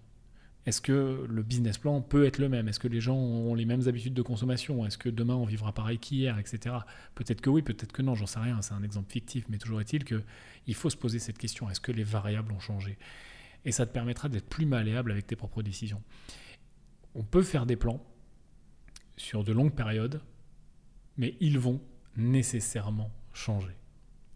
Est-ce 0.68 0.82
que 0.82 1.26
le 1.28 1.44
business 1.44 1.78
plan 1.78 2.02
peut 2.02 2.26
être 2.26 2.40
le 2.40 2.50
même? 2.50 2.68
Est-ce 2.68 2.80
que 2.80 2.88
les 2.88 3.00
gens 3.00 3.16
ont 3.16 3.54
les 3.54 3.66
mêmes 3.66 3.88
habitudes 3.88 4.16
de 4.16 4.22
consommation? 4.24 4.86
Est-ce 4.86 4.98
que 4.98 5.10
demain, 5.10 5.36
on 5.36 5.46
vivra 5.46 5.74
pareil 5.74 6.00
qu'hier, 6.00 6.38
etc. 6.40 6.76
Peut-être 7.14 7.42
que 7.42 7.52
oui, 7.52 7.62
peut-être 7.62 7.92
que 7.92 8.02
non, 8.02 8.16
j'en 8.16 8.26
sais 8.26 8.40
rien, 8.40 8.62
c'est 8.62 8.74
un 8.74 8.82
exemple 8.84 9.12
fictif, 9.12 9.46
mais 9.48 9.58
toujours 9.58 9.80
est-il 9.80 10.04
qu'il 10.04 10.76
faut 10.76 10.90
se 10.90 10.98
poser 10.98 11.20
cette 11.20 11.38
question, 11.38 11.70
est-ce 11.70 11.82
que 11.82 11.92
les 11.92 12.04
variables 12.04 12.52
ont 12.52 12.60
changé? 12.60 12.98
Et 13.66 13.72
ça 13.72 13.86
te 13.86 13.92
permettra 13.92 14.30
d'être 14.30 14.48
plus 14.48 14.66
malléable 14.66 15.12
avec 15.12 15.28
tes 15.28 15.36
propres 15.36 15.64
décisions. 15.64 16.02
On 17.16 17.24
peut 17.24 17.44
faire 17.44 17.66
des 17.66 17.76
plans 17.76 18.06
sur 19.18 19.44
de 19.44 19.52
longues 19.52 19.74
périodes, 19.74 20.22
mais 21.18 21.36
ils 21.40 21.60
vont 21.60 21.82
nécessairement 22.16 23.12
changer. 23.34 23.76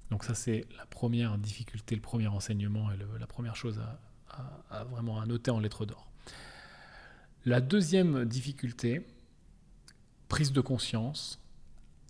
Donc 0.10 0.24
ça 0.24 0.34
c'est 0.34 0.66
la 0.78 0.86
première 0.88 1.38
difficulté, 1.38 1.96
le 1.96 2.02
premier 2.02 2.28
enseignement 2.28 2.92
et 2.92 2.98
la 3.20 3.28
première 3.28 3.56
chose 3.56 3.80
à, 3.80 4.84
vraiment 4.86 5.24
noter 5.26 5.52
en 5.52 5.60
lettres 5.60 5.86
d'or. 5.86 6.10
La 7.46 7.62
deuxième 7.62 8.26
difficulté, 8.26 9.06
prise 10.28 10.52
de 10.52 10.62
conscience, 10.62 11.42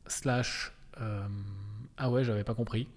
slash, 0.07 0.73
euh, 0.99 1.27
ah 1.97 2.09
ouais, 2.09 2.23
j'avais 2.23 2.43
pas 2.43 2.55
compris, 2.55 2.87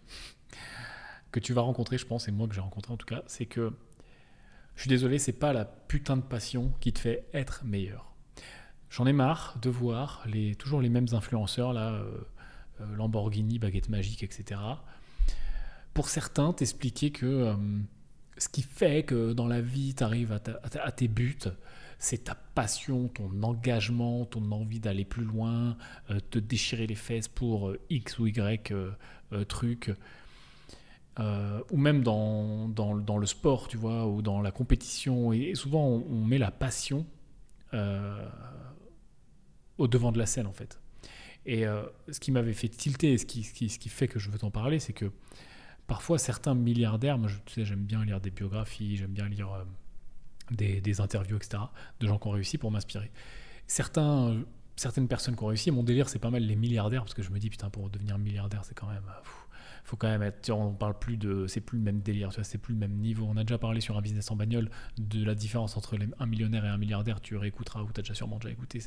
que 1.30 1.40
tu 1.40 1.52
vas 1.52 1.62
rencontrer, 1.62 1.98
je 1.98 2.06
pense, 2.06 2.28
et 2.28 2.32
moi 2.32 2.48
que 2.48 2.54
j'ai 2.54 2.60
rencontré 2.60 2.92
en 2.92 2.96
tout 2.96 3.06
cas, 3.06 3.22
c'est 3.26 3.46
que 3.46 3.72
je 4.76 4.82
suis 4.82 4.88
désolé, 4.88 5.18
c'est 5.18 5.32
pas 5.32 5.52
la 5.52 5.64
putain 5.64 6.16
de 6.16 6.22
passion 6.22 6.72
qui 6.80 6.92
te 6.92 6.98
fait 6.98 7.26
être 7.32 7.64
meilleur. 7.64 8.12
J'en 8.90 9.06
ai 9.06 9.12
marre 9.12 9.56
de 9.62 9.70
voir 9.70 10.26
toujours 10.58 10.82
les 10.82 10.90
mêmes 10.90 11.06
influenceurs, 11.12 11.72
là, 11.72 11.92
euh, 11.92 12.04
euh, 12.80 12.96
Lamborghini, 12.96 13.58
baguette 13.58 13.88
magique, 13.88 14.22
etc. 14.22 14.60
pour 15.94 16.08
certains, 16.08 16.52
t'expliquer 16.52 17.10
que 17.10 17.26
euh, 17.26 17.54
ce 18.36 18.48
qui 18.48 18.62
fait 18.62 19.04
que 19.04 19.32
dans 19.32 19.46
la 19.46 19.60
vie, 19.60 19.94
tu 19.94 20.04
arrives 20.04 20.32
à, 20.32 20.92
tes 20.92 21.08
buts, 21.08 21.38
c'est 21.98 22.24
ta 22.24 22.34
passion, 22.34 23.08
ton 23.08 23.42
engagement, 23.42 24.26
ton 24.26 24.50
envie 24.50 24.80
d'aller 24.80 25.04
plus 25.04 25.24
loin, 25.24 25.76
te 26.30 26.38
déchirer 26.38 26.86
les 26.86 26.94
fesses 26.94 27.28
pour 27.28 27.74
X 27.88 28.18
ou 28.18 28.26
Y 28.26 28.72
truc. 29.48 29.92
Ou 31.18 31.76
même 31.76 32.02
dans, 32.02 32.68
dans, 32.68 33.18
le 33.18 33.26
sport, 33.26 33.68
tu 33.68 33.76
vois, 33.76 34.06
ou 34.06 34.22
dans 34.22 34.40
la 34.40 34.50
compétition. 34.50 35.32
Et, 35.32 35.54
souvent, 35.54 35.86
on, 35.86 36.24
met 36.24 36.38
la 36.38 36.50
passion 36.50 37.06
au 39.78 39.88
devant 39.88 40.12
de 40.12 40.18
la 40.18 40.26
scène, 40.26 40.46
en 40.46 40.52
fait. 40.52 40.80
Et 41.44 41.64
ce 42.08 42.20
qui 42.20 42.32
m'avait 42.32 42.52
fait 42.52 42.68
tilter, 42.68 43.16
qui, 43.16 43.42
ce 43.42 43.52
qui, 43.52 43.68
ce 43.68 43.78
qui 43.78 43.88
fait 43.88 44.08
que 44.08 44.18
je 44.18 44.30
veux 44.30 44.38
t'en 44.38 44.50
parler, 44.50 44.78
c'est 44.78 44.92
que 44.92 45.10
parfois 45.92 46.18
certains 46.18 46.54
milliardaires, 46.54 47.18
moi 47.18 47.28
tu 47.44 47.52
sais, 47.52 47.64
j'aime 47.64 47.84
bien 47.84 48.04
lire 48.04 48.20
des 48.20 48.30
biographies, 48.30 48.96
j'aime 48.96 49.10
bien 49.12 49.28
lire 49.28 49.52
euh, 49.52 49.64
des, 50.50 51.00
interviews, 51.02 51.36
etc., 51.36 51.64
de 52.00 52.06
gens 52.06 52.18
qui 52.18 52.28
ont 52.28 52.30
réussi 52.30 52.56
pour 52.58 52.70
m'inspirer. 52.70 53.10
Certains, 53.66 54.30
euh, 54.30 54.42
certaines 54.76 55.08
personnes 55.08 55.36
qui 55.36 55.42
ont 55.42 55.48
réussi, 55.48 55.70
mon 55.70 55.82
délire 55.82 56.08
c'est 56.08 56.18
pas 56.18 56.30
mal 56.30 56.44
les 56.44 56.56
milliardaires, 56.56 57.02
parce 57.02 57.14
que 57.14 57.22
je 57.22 57.30
me 57.30 57.38
dis 57.38 57.50
putain 57.50 57.70
pour 57.70 57.90
devenir 57.90 58.18
milliardaire 58.18 58.64
c'est 58.64 58.74
quand 58.74 58.88
même... 58.88 59.04
Euh, 59.06 59.20
faut 59.84 59.96
quand 59.96 60.08
même 60.08 60.22
être, 60.22 60.50
on 60.50 60.72
parle 60.72 60.98
plus 60.98 61.16
de, 61.16 61.46
c'est 61.46 61.60
plus 61.60 61.78
le 61.78 61.84
même 61.84 62.00
délire, 62.00 62.30
c'est 62.42 62.58
plus 62.58 62.74
le 62.74 62.80
même 62.80 62.96
niveau. 62.96 63.26
On 63.28 63.36
a 63.36 63.44
déjà 63.44 63.58
parlé 63.58 63.80
sur 63.80 63.96
un 63.96 64.00
business 64.00 64.30
en 64.30 64.36
bagnole 64.36 64.70
de 64.98 65.24
la 65.24 65.34
différence 65.34 65.76
entre 65.76 65.98
un 66.18 66.26
millionnaire 66.26 66.64
et 66.64 66.68
un 66.68 66.78
milliardaire. 66.78 67.20
Tu 67.20 67.36
réécouteras 67.36 67.82
ou 67.82 67.90
t'as 67.92 68.02
déjà 68.02 68.14
sûrement 68.14 68.38
déjà 68.38 68.50
écouté. 68.50 68.80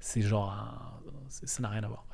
C'est, 0.00 0.22
genre, 0.22 1.00
ça 1.28 1.62
n'a 1.62 1.68
rien 1.68 1.82
à 1.84 1.88
voir. 1.88 2.06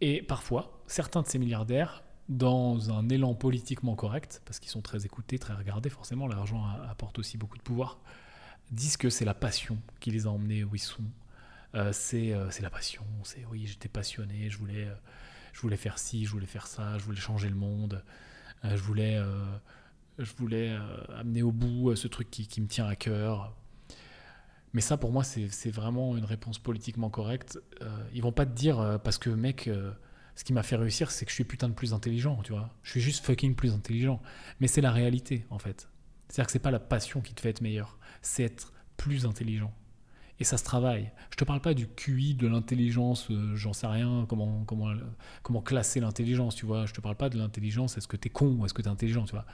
et 0.00 0.22
parfois, 0.22 0.82
certains 0.86 1.22
de 1.22 1.26
ces 1.26 1.38
milliardaires 1.38 2.02
dans 2.28 2.90
un 2.90 3.08
élan 3.08 3.34
politiquement 3.34 3.94
correct, 3.94 4.42
parce 4.44 4.58
qu'ils 4.58 4.70
sont 4.70 4.82
très 4.82 5.04
écoutés, 5.04 5.38
très 5.38 5.54
regardés, 5.54 5.90
forcément, 5.90 6.26
l'argent 6.26 6.66
apporte 6.88 7.18
aussi 7.18 7.38
beaucoup 7.38 7.56
de 7.56 7.62
pouvoir, 7.62 7.98
disent 8.70 8.96
que 8.96 9.10
c'est 9.10 9.24
la 9.24 9.34
passion 9.34 9.78
qui 10.00 10.10
les 10.10 10.26
a 10.26 10.30
emmenés 10.30 10.64
où 10.64 10.74
ils 10.74 10.80
sont. 10.80 11.04
Euh, 11.74 11.92
euh, 12.14 12.50
c'est 12.50 12.62
la 12.62 12.70
passion, 12.70 13.04
c'est 13.22 13.44
oui, 13.50 13.66
j'étais 13.66 13.88
passionné, 13.88 14.48
je 14.48 14.58
voulais, 14.58 14.86
euh, 14.86 14.94
je 15.56 15.62
voulais 15.62 15.78
faire 15.78 15.98
ci, 15.98 16.26
je 16.26 16.30
voulais 16.30 16.46
faire 16.46 16.66
ça, 16.66 16.98
je 16.98 17.04
voulais 17.04 17.18
changer 17.18 17.48
le 17.48 17.54
monde, 17.54 18.04
je 18.62 18.76
voulais, 18.76 19.18
je 20.18 20.32
voulais 20.36 20.76
amener 21.16 21.42
au 21.42 21.50
bout 21.50 21.96
ce 21.96 22.08
truc 22.08 22.30
qui, 22.30 22.46
qui, 22.46 22.60
me 22.60 22.66
tient 22.66 22.86
à 22.86 22.94
cœur. 22.94 23.56
Mais 24.74 24.82
ça, 24.82 24.98
pour 24.98 25.12
moi, 25.12 25.24
c'est 25.24 25.70
vraiment 25.70 26.16
une 26.16 26.26
réponse 26.26 26.58
politiquement 26.58 27.08
correcte. 27.08 27.58
ils 28.12 28.22
vont 28.22 28.32
pas 28.32 28.44
te 28.44 28.54
dire, 28.54 29.00
parce 29.02 29.16
que 29.16 29.30
mec 29.30 29.70
ce 30.36 30.44
qui 30.44 30.52
m'a 30.52 30.62
fait 30.62 30.76
réussir, 30.76 31.10
c'est 31.10 31.24
que 31.24 31.30
je 31.30 31.34
suis 31.34 31.44
putain 31.44 31.68
de 31.68 31.74
plus 31.74 31.94
intelligent, 31.94 32.40
tu 32.42 32.52
vois. 32.52 32.70
Je 32.82 32.90
suis 32.90 33.00
juste 33.00 33.24
fucking 33.24 33.54
plus 33.54 33.72
intelligent. 33.72 34.20
Mais 34.60 34.68
c'est 34.68 34.82
la 34.82 34.92
réalité, 34.92 35.46
en 35.48 35.58
fait. 35.58 35.88
C'est-à-dire 36.28 36.46
que 36.46 36.52
c'est 36.52 36.58
pas 36.58 36.70
la 36.70 36.78
passion 36.78 37.22
qui 37.22 37.32
te 37.32 37.40
fait 37.40 37.48
être 37.48 37.62
meilleur, 37.62 37.98
c'est 38.20 38.42
être 38.42 38.74
plus 38.98 39.24
intelligent. 39.24 39.72
Et 40.38 40.44
ça 40.44 40.58
se 40.58 40.64
travaille. 40.64 41.10
Je 41.30 41.36
te 41.36 41.44
parle 41.44 41.60
pas 41.60 41.72
du 41.72 41.86
QI, 41.88 42.34
de 42.34 42.46
l'intelligence, 42.46 43.30
euh, 43.30 43.56
j'en 43.56 43.72
sais 43.72 43.86
rien, 43.86 44.26
comment, 44.28 44.64
comment, 44.64 44.92
comment 45.42 45.62
classer 45.62 46.00
l'intelligence, 46.00 46.54
tu 46.54 46.66
vois. 46.66 46.86
Je 46.86 46.92
te 46.92 47.00
parle 47.00 47.16
pas 47.16 47.30
de 47.30 47.38
l'intelligence, 47.38 47.96
est-ce 47.96 48.08
que 48.08 48.16
tu 48.16 48.28
es 48.28 48.30
con 48.30 48.56
ou 48.58 48.66
est-ce 48.66 48.74
que 48.74 48.82
tu 48.82 48.88
es 48.88 48.92
intelligent, 48.92 49.24
tu 49.24 49.32
vois. 49.32 49.46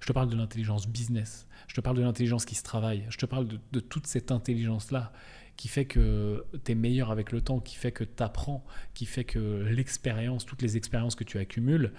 Je 0.00 0.06
te 0.06 0.12
parle 0.12 0.30
de 0.30 0.36
l'intelligence 0.36 0.88
business. 0.88 1.46
Je 1.68 1.74
te 1.74 1.80
parle 1.82 1.96
de 1.96 2.02
l'intelligence 2.02 2.46
qui 2.46 2.54
se 2.54 2.62
travaille. 2.62 3.04
Je 3.10 3.18
te 3.18 3.26
parle 3.26 3.46
de, 3.46 3.60
de 3.72 3.80
toute 3.80 4.06
cette 4.06 4.32
intelligence-là 4.32 5.12
qui 5.60 5.68
fait 5.68 5.84
que 5.84 6.46
tu 6.64 6.72
es 6.72 6.74
meilleur 6.74 7.10
avec 7.10 7.32
le 7.32 7.42
temps, 7.42 7.60
qui 7.60 7.76
fait 7.76 7.92
que 7.92 8.02
tu 8.02 8.22
apprends, 8.22 8.64
qui 8.94 9.04
fait 9.04 9.24
que 9.24 9.62
l'expérience, 9.68 10.46
toutes 10.46 10.62
les 10.62 10.78
expériences 10.78 11.14
que 11.14 11.24
tu 11.24 11.38
accumules, 11.38 11.92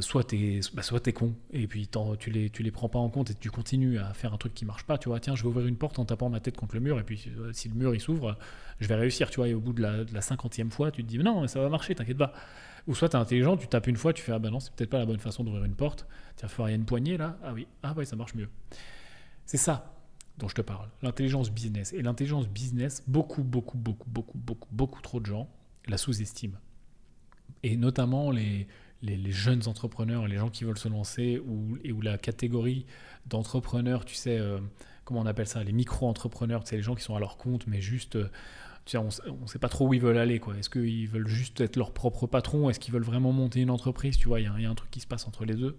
soit 0.00 0.24
tu 0.24 0.36
es, 0.36 0.60
bah, 0.74 0.82
es 1.06 1.12
con, 1.12 1.34
et 1.52 1.66
puis 1.66 1.88
tu 2.18 2.30
les, 2.30 2.50
tu 2.50 2.62
les 2.62 2.70
prends 2.70 2.88
pas 2.88 2.98
en 2.98 3.08
compte 3.08 3.30
et 3.30 3.34
tu 3.34 3.50
continues 3.50 3.98
à 3.98 4.12
faire 4.14 4.32
un 4.32 4.36
truc 4.36 4.54
qui 4.54 4.64
marche 4.64 4.84
pas, 4.84 4.98
tu 4.98 5.08
vois, 5.08 5.20
tiens, 5.20 5.34
je 5.34 5.42
vais 5.42 5.48
ouvrir 5.48 5.66
une 5.66 5.76
porte 5.76 5.98
en 5.98 6.04
tapant 6.04 6.28
ma 6.28 6.40
tête 6.40 6.56
contre 6.56 6.74
le 6.74 6.80
mur, 6.80 6.98
et 6.98 7.02
puis 7.02 7.30
euh, 7.38 7.52
si 7.52 7.68
le 7.68 7.74
mur 7.74 7.94
il 7.94 8.00
s'ouvre, 8.00 8.38
je 8.80 8.86
vais 8.86 8.94
réussir, 8.94 9.30
tu 9.30 9.36
vois, 9.36 9.48
et 9.48 9.54
au 9.54 9.60
bout 9.60 9.72
de 9.72 9.82
la, 9.82 10.20
cinquantième 10.20 10.70
fois, 10.70 10.90
tu 10.90 11.02
te 11.02 11.08
dis, 11.08 11.18
non, 11.18 11.46
ça 11.48 11.60
va 11.60 11.68
marcher, 11.68 11.94
t'inquiète 11.94 12.18
pas. 12.18 12.32
Ou 12.86 12.94
soit 12.94 13.08
tu 13.08 13.16
es 13.16 13.20
intelligent, 13.20 13.56
tu 13.56 13.66
tapes 13.66 13.86
une 13.86 13.96
fois, 13.96 14.12
tu 14.12 14.22
fais, 14.22 14.32
ah 14.32 14.38
ben 14.38 14.50
non, 14.50 14.60
c'est 14.60 14.72
peut-être 14.72 14.90
pas 14.90 14.98
la 14.98 15.06
bonne 15.06 15.18
façon 15.18 15.44
d'ouvrir 15.44 15.64
une 15.64 15.74
porte, 15.74 16.06
tiens, 16.36 16.48
il 16.58 16.62
y 16.62 16.72
a 16.72 16.74
une 16.74 16.86
poignée 16.86 17.16
là, 17.16 17.38
ah 17.42 17.52
oui, 17.52 17.66
ah 17.82 17.92
ouais, 17.94 18.04
ça 18.04 18.16
marche 18.16 18.34
mieux. 18.34 18.48
C'est 19.46 19.56
ça, 19.56 19.94
dont 20.38 20.48
je 20.48 20.54
te 20.54 20.62
parle, 20.62 20.88
l'intelligence 21.02 21.50
business. 21.50 21.92
Et 21.92 22.02
l'intelligence 22.02 22.48
business, 22.48 23.02
beaucoup, 23.06 23.42
beaucoup, 23.42 23.76
beaucoup, 23.78 24.08
beaucoup, 24.08 24.38
beaucoup, 24.38 24.68
beaucoup 24.70 25.00
trop 25.02 25.20
de 25.20 25.26
gens 25.26 25.48
la 25.86 25.98
sous-estiment. 25.98 26.58
Et 27.62 27.76
notamment 27.76 28.30
les, 28.30 28.68
les, 29.02 29.32
jeunes 29.32 29.66
entrepreneurs, 29.66 30.26
les 30.26 30.36
gens 30.36 30.50
qui 30.50 30.64
veulent 30.64 30.78
se 30.78 30.88
lancer, 30.88 31.38
ou, 31.38 31.78
et 31.84 31.92
où 31.92 32.00
la 32.00 32.18
catégorie 32.18 32.86
d'entrepreneurs, 33.26 34.04
tu 34.04 34.14
sais, 34.14 34.38
euh, 34.38 34.58
comment 35.04 35.20
on 35.20 35.26
appelle 35.26 35.46
ça, 35.46 35.62
les 35.62 35.72
micro-entrepreneurs, 35.72 36.64
tu 36.64 36.70
sais, 36.70 36.76
les 36.76 36.82
gens 36.82 36.94
qui 36.94 37.04
sont 37.04 37.14
à 37.14 37.20
leur 37.20 37.36
compte, 37.36 37.66
mais 37.66 37.80
juste, 37.80 38.16
euh, 38.16 38.28
tu 38.84 38.92
sais, 38.92 38.98
on 38.98 39.42
ne 39.42 39.46
sait 39.46 39.58
pas 39.58 39.68
trop 39.68 39.88
où 39.88 39.94
ils 39.94 40.00
veulent 40.00 40.18
aller, 40.18 40.40
quoi. 40.40 40.56
Est-ce 40.56 40.70
qu'ils 40.70 41.08
veulent 41.08 41.28
juste 41.28 41.60
être 41.60 41.76
leur 41.76 41.92
propre 41.92 42.26
patron? 42.26 42.70
Est-ce 42.70 42.80
qu'ils 42.80 42.94
veulent 42.94 43.02
vraiment 43.02 43.32
monter 43.32 43.60
une 43.60 43.70
entreprise? 43.70 44.16
Tu 44.16 44.28
vois, 44.28 44.40
il 44.40 44.50
y, 44.58 44.62
y, 44.62 44.66
a 44.66 44.70
un 44.70 44.74
truc 44.74 44.90
qui 44.90 45.00
se 45.00 45.06
passe 45.06 45.26
entre 45.26 45.44
les 45.44 45.54
deux. 45.54 45.78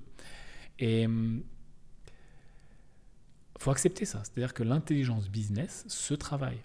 Et 0.77 1.05
hum, 1.05 1.43
faut 3.59 3.71
accepter 3.71 4.05
ça. 4.05 4.23
C'est-à-dire 4.23 4.53
que 4.53 4.63
l'intelligence 4.63 5.29
business 5.29 5.85
se 5.87 6.13
travaille. 6.13 6.59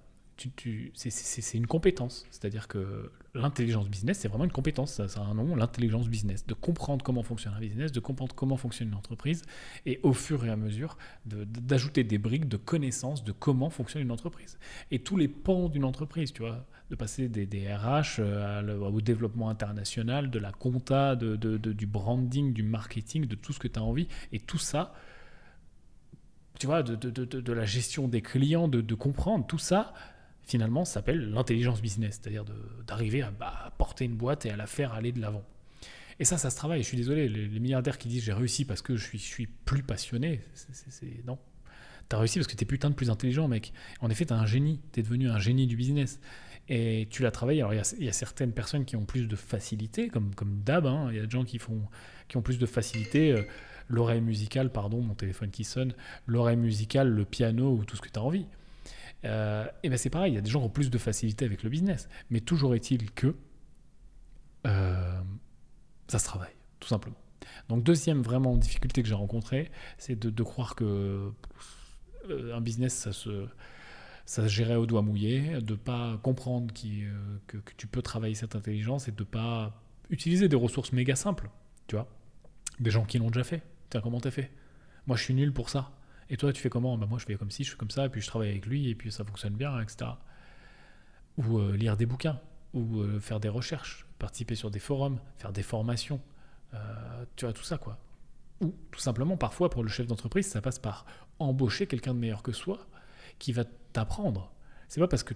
C'est 0.94 1.54
une 1.54 1.66
compétence. 1.66 2.26
C'est-à-dire 2.30 2.68
que 2.68 3.12
l'intelligence 3.34 3.88
business, 3.88 4.18
c'est 4.18 4.28
vraiment 4.28 4.44
une 4.44 4.52
compétence. 4.52 4.94
Ça, 4.94 5.08
ça 5.08 5.20
a 5.20 5.24
un 5.24 5.34
nom, 5.34 5.54
l'intelligence 5.56 6.08
business. 6.08 6.46
De 6.46 6.54
comprendre 6.54 7.04
comment 7.04 7.22
fonctionne 7.22 7.54
un 7.54 7.60
business, 7.60 7.92
de 7.92 8.00
comprendre 8.00 8.34
comment 8.34 8.56
fonctionne 8.56 8.88
une 8.88 8.94
entreprise, 8.94 9.42
et 9.86 10.00
au 10.02 10.12
fur 10.12 10.44
et 10.44 10.50
à 10.50 10.56
mesure, 10.56 10.98
d'ajouter 11.26 12.04
des 12.04 12.18
briques 12.18 12.48
de 12.48 12.56
connaissances 12.56 13.24
de 13.24 13.32
comment 13.32 13.70
fonctionne 13.70 14.02
une 14.02 14.10
entreprise. 14.10 14.58
Et 14.90 15.00
tous 15.00 15.16
les 15.16 15.28
pans 15.28 15.68
d'une 15.68 15.84
entreprise, 15.84 16.32
tu 16.32 16.42
vois, 16.42 16.66
de 16.90 16.96
passer 16.96 17.28
des, 17.28 17.46
des 17.46 17.72
RH 17.72 18.16
euh, 18.18 18.78
au 18.78 19.00
développement 19.00 19.48
international, 19.48 20.30
de 20.30 20.38
la 20.38 20.52
compta, 20.52 21.16
de, 21.16 21.36
du 21.56 21.86
branding, 21.86 22.52
du 22.52 22.62
marketing, 22.62 23.26
de 23.26 23.34
tout 23.34 23.52
ce 23.52 23.58
que 23.58 23.68
tu 23.68 23.78
as 23.78 23.82
envie. 23.82 24.08
Et 24.32 24.38
tout 24.38 24.58
ça, 24.58 24.94
tu 26.58 26.66
vois, 26.66 26.82
de, 26.82 26.94
de, 26.94 27.10
de, 27.10 27.40
de, 27.40 27.52
la 27.52 27.64
gestion 27.64 28.06
des 28.08 28.22
clients, 28.22 28.68
de, 28.68 28.94
comprendre 28.94 29.46
tout 29.46 29.58
ça, 29.58 29.92
finalement, 30.46 30.84
s'appelle 30.84 31.30
l'intelligence 31.30 31.80
business, 31.80 32.20
c'est-à-dire 32.20 32.44
d'arriver 32.86 33.22
à, 33.22 33.30
bah, 33.30 33.72
porter 33.78 34.04
une 34.04 34.16
boîte 34.16 34.46
et 34.46 34.50
à 34.50 34.56
la 34.56 34.66
faire 34.66 34.92
aller 34.92 35.12
de 35.12 35.20
l'avant. 35.20 35.44
Et 36.20 36.24
ça, 36.24 36.38
ça 36.38 36.50
se 36.50 36.56
travaille. 36.56 36.82
Je 36.82 36.86
suis 36.86 36.96
désolé, 36.96 37.28
les, 37.28 37.48
milliardaires 37.60 37.98
qui 37.98 38.08
disent 38.08 38.24
j'ai 38.24 38.32
réussi 38.32 38.64
parce 38.64 38.82
que 38.82 38.96
je 38.96 39.16
suis, 39.16 39.46
plus 39.46 39.82
passionné, 39.82 40.40
c'est 40.54 41.26
non. 41.26 41.38
T'as 42.08 42.18
réussi 42.18 42.38
parce 42.38 42.46
que 42.46 42.54
t'es 42.54 42.66
putain 42.66 42.90
de 42.90 42.94
plus 42.94 43.10
intelligent, 43.10 43.48
mec. 43.48 43.72
En 44.00 44.10
effet, 44.10 44.26
t'es 44.26 44.32
un 44.32 44.46
génie. 44.46 44.80
T'es 44.92 45.02
devenu 45.02 45.30
un 45.30 45.38
génie 45.38 45.66
du 45.66 45.76
business. 45.76 46.20
Et 46.68 47.08
tu 47.10 47.22
l'as 47.22 47.30
travaillé. 47.30 47.60
Alors, 47.60 47.74
il 47.98 48.04
y, 48.04 48.08
a 48.08 48.12
certaines 48.12 48.52
personnes 48.52 48.84
qui 48.84 48.96
ont 48.96 49.04
plus 49.04 49.26
de 49.26 49.36
facilité, 49.36 50.08
comme, 50.08 50.34
comme 50.34 50.62
Dab. 50.62 50.86
Hein. 50.86 51.08
Il 51.10 51.16
y 51.16 51.18
a 51.18 51.24
des 51.24 51.30
gens 51.30 51.44
qui, 51.44 51.58
font, 51.58 51.82
qui 52.28 52.36
ont 52.36 52.42
plus 52.42 52.58
de 52.58 52.66
facilité. 52.66 53.32
Euh, 53.32 53.42
l'oreille 53.88 54.20
musicale, 54.20 54.70
pardon, 54.70 55.00
mon 55.00 55.14
téléphone 55.14 55.50
qui 55.50 55.64
sonne, 55.64 55.94
l'oreille 56.26 56.56
musicale, 56.56 57.08
le 57.08 57.24
piano 57.24 57.72
ou 57.72 57.84
tout 57.84 57.96
ce 57.96 58.02
que 58.02 58.08
tu 58.08 58.18
as 58.18 58.22
envie. 58.22 58.46
Euh, 59.24 59.66
et 59.82 59.88
ben 59.88 59.96
c'est 59.96 60.10
pareil, 60.10 60.32
il 60.32 60.34
y 60.34 60.38
a 60.38 60.42
des 60.42 60.50
gens 60.50 60.60
qui 60.60 60.66
ont 60.66 60.70
plus 60.70 60.90
de 60.90 60.98
facilité 60.98 61.44
avec 61.44 61.62
le 61.62 61.70
business. 61.70 62.08
Mais 62.30 62.40
toujours 62.40 62.74
est-il 62.74 63.10
que 63.10 63.34
euh, 64.66 65.20
ça 66.08 66.18
se 66.18 66.24
travaille, 66.24 66.54
tout 66.80 66.88
simplement. 66.88 67.16
Donc 67.68 67.82
deuxième 67.82 68.22
vraiment 68.22 68.56
difficulté 68.56 69.02
que 69.02 69.08
j'ai 69.08 69.14
rencontrée, 69.14 69.70
c'est 69.98 70.18
de, 70.18 70.42
croire 70.42 70.74
que 70.74 71.32
euh, 72.30 72.54
un 72.54 72.60
business, 72.60 72.94
ça 72.94 73.12
se, 73.12 73.46
ça 74.26 74.46
gérait 74.46 74.76
au 74.76 74.86
doigt 74.86 75.02
mouillé, 75.02 75.60
de 75.60 75.74
pas 75.74 76.18
comprendre 76.22 76.72
que, 76.72 77.58
que, 77.58 77.72
tu 77.76 77.86
peux 77.86 78.02
travailler 78.02 78.34
cette 78.34 78.56
intelligence 78.56 79.08
et 79.08 79.12
de 79.12 79.24
pas 79.24 79.82
utiliser 80.10 80.48
des 80.48 80.56
ressources 80.56 80.92
méga 80.92 81.16
simples, 81.16 81.50
tu 81.86 81.96
vois, 81.96 82.08
des 82.80 82.90
gens 82.90 83.04
qui 83.04 83.18
l'ont 83.18 83.30
déjà 83.30 83.44
fait. 83.44 83.62
Tiens, 83.90 84.00
comment 84.00 84.20
t'as 84.20 84.30
fait? 84.30 84.50
Moi, 85.06 85.16
je 85.16 85.22
suis 85.22 85.34
nul 85.34 85.52
pour 85.52 85.68
ça. 85.68 85.92
Et 86.30 86.36
toi, 86.36 86.52
tu 86.52 86.60
fais 86.60 86.70
comment? 86.70 86.96
Bah, 86.96 87.06
Moi, 87.06 87.18
je 87.18 87.24
fais 87.24 87.34
comme 87.36 87.50
si, 87.50 87.64
je 87.64 87.70
fais 87.70 87.76
comme 87.76 87.90
ça, 87.90 88.06
et 88.06 88.08
puis 88.08 88.20
je 88.20 88.26
travaille 88.26 88.50
avec 88.50 88.66
lui, 88.66 88.88
et 88.88 88.94
puis 88.94 89.12
ça 89.12 89.24
fonctionne 89.24 89.54
bien, 89.54 89.80
etc. 89.80 90.12
Ou 91.38 91.58
euh, 91.58 91.76
lire 91.76 91.96
des 91.96 92.06
bouquins, 92.06 92.40
ou 92.72 93.00
euh, 93.00 93.20
faire 93.20 93.40
des 93.40 93.48
recherches, 93.48 94.06
participer 94.18 94.54
sur 94.54 94.70
des 94.70 94.78
forums, 94.78 95.20
faire 95.36 95.52
des 95.52 95.62
formations. 95.62 96.20
Euh, 96.74 97.24
tu 97.36 97.44
vois, 97.44 97.52
tout 97.52 97.62
ça, 97.62 97.78
quoi. 97.78 97.98
Ou 98.60 98.74
tout 98.90 99.00
simplement, 99.00 99.36
parfois, 99.36 99.70
pour 99.70 99.82
le 99.82 99.88
chef 99.88 100.06
d'entreprise, 100.06 100.46
ça 100.46 100.60
passe 100.60 100.78
par 100.78 101.06
embaucher 101.38 101.86
quelqu'un 101.86 102.14
de 102.14 102.18
meilleur 102.18 102.42
que 102.42 102.52
soi 102.52 102.78
qui 103.38 103.52
va 103.52 103.64
t'apprendre. 103.92 104.52
C'est 104.88 105.00
pas 105.00 105.08
parce 105.08 105.24
que 105.24 105.34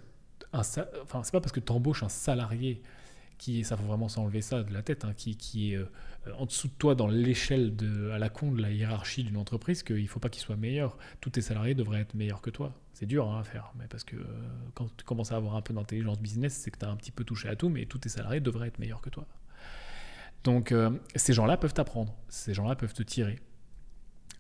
enfin, 0.53 1.23
c'est 1.23 1.33
pas 1.33 1.41
parce 1.41 1.53
que 1.53 1.61
tu 1.61 1.73
embauches 1.73 2.03
un 2.03 2.09
salarié 2.09 2.83
qui, 3.39 3.65
ça 3.65 3.77
faut 3.77 3.85
vraiment 3.85 4.09
s'enlever 4.09 4.43
ça 4.43 4.63
de 4.63 4.73
la 4.73 4.83
tête, 4.83 5.05
hein, 5.05 5.15
qui, 5.15 5.73
est 5.73 5.77
euh, 5.77 5.87
en 6.37 6.47
dessous 6.47 6.69
de 6.69 6.73
toi 6.75 6.95
dans 6.95 7.07
l'échelle 7.07 7.75
à 8.13 8.19
la 8.19 8.29
con 8.29 8.53
de 8.53 8.61
la 8.61 8.71
hiérarchie 8.71 9.25
d'une 9.25 9.37
entreprise, 9.37 9.83
qu'il 9.83 10.03
ne 10.03 10.07
faut 10.07 10.21
pas 10.21 10.29
qu'il 10.29 10.43
soit 10.43 10.57
meilleur. 10.57 10.99
Tous 11.21 11.31
tes 11.31 11.41
salariés 11.41 11.75
devraient 11.75 12.01
être 12.01 12.15
meilleurs 12.15 12.43
que 12.43 12.51
toi. 12.51 12.75
C'est 12.93 13.07
dur 13.07 13.31
hein, 13.31 13.41
à 13.41 13.45
faire, 13.45 13.73
mais 13.79 13.87
parce 13.87 14.05
que 14.05 14.17
euh, 14.17 14.25
quand 14.75 14.95
tu 14.97 15.05
commences 15.05 15.33
à 15.33 15.37
avoir 15.37 15.55
un 15.55 15.63
peu 15.63 15.73
d'intelligence 15.73 16.21
business, 16.21 16.55
c'est 16.55 16.71
que 16.71 16.79
tu 16.79 16.85
as 16.85 16.91
un 16.91 16.97
petit 16.97 17.13
peu 17.13 17.25
touché 17.25 17.49
à 17.49 17.57
tout, 17.57 17.69
mais 17.69 17.87
tous 17.87 17.99
tes 17.99 18.09
salariés 18.09 18.41
devraient 18.41 18.69
être 18.69 18.79
meilleurs 18.79 19.01
que 19.01 19.11
toi. 19.11 19.27
Donc 20.45 20.73
euh, 20.73 20.91
ces 21.15 21.33
gens-là 21.33 21.57
peuvent 21.57 21.75
t'apprendre, 21.75 22.15
ces 22.29 22.55
gens-là 22.55 22.75
peuvent 22.75 22.95
te 22.95 23.03
tirer, 23.03 23.39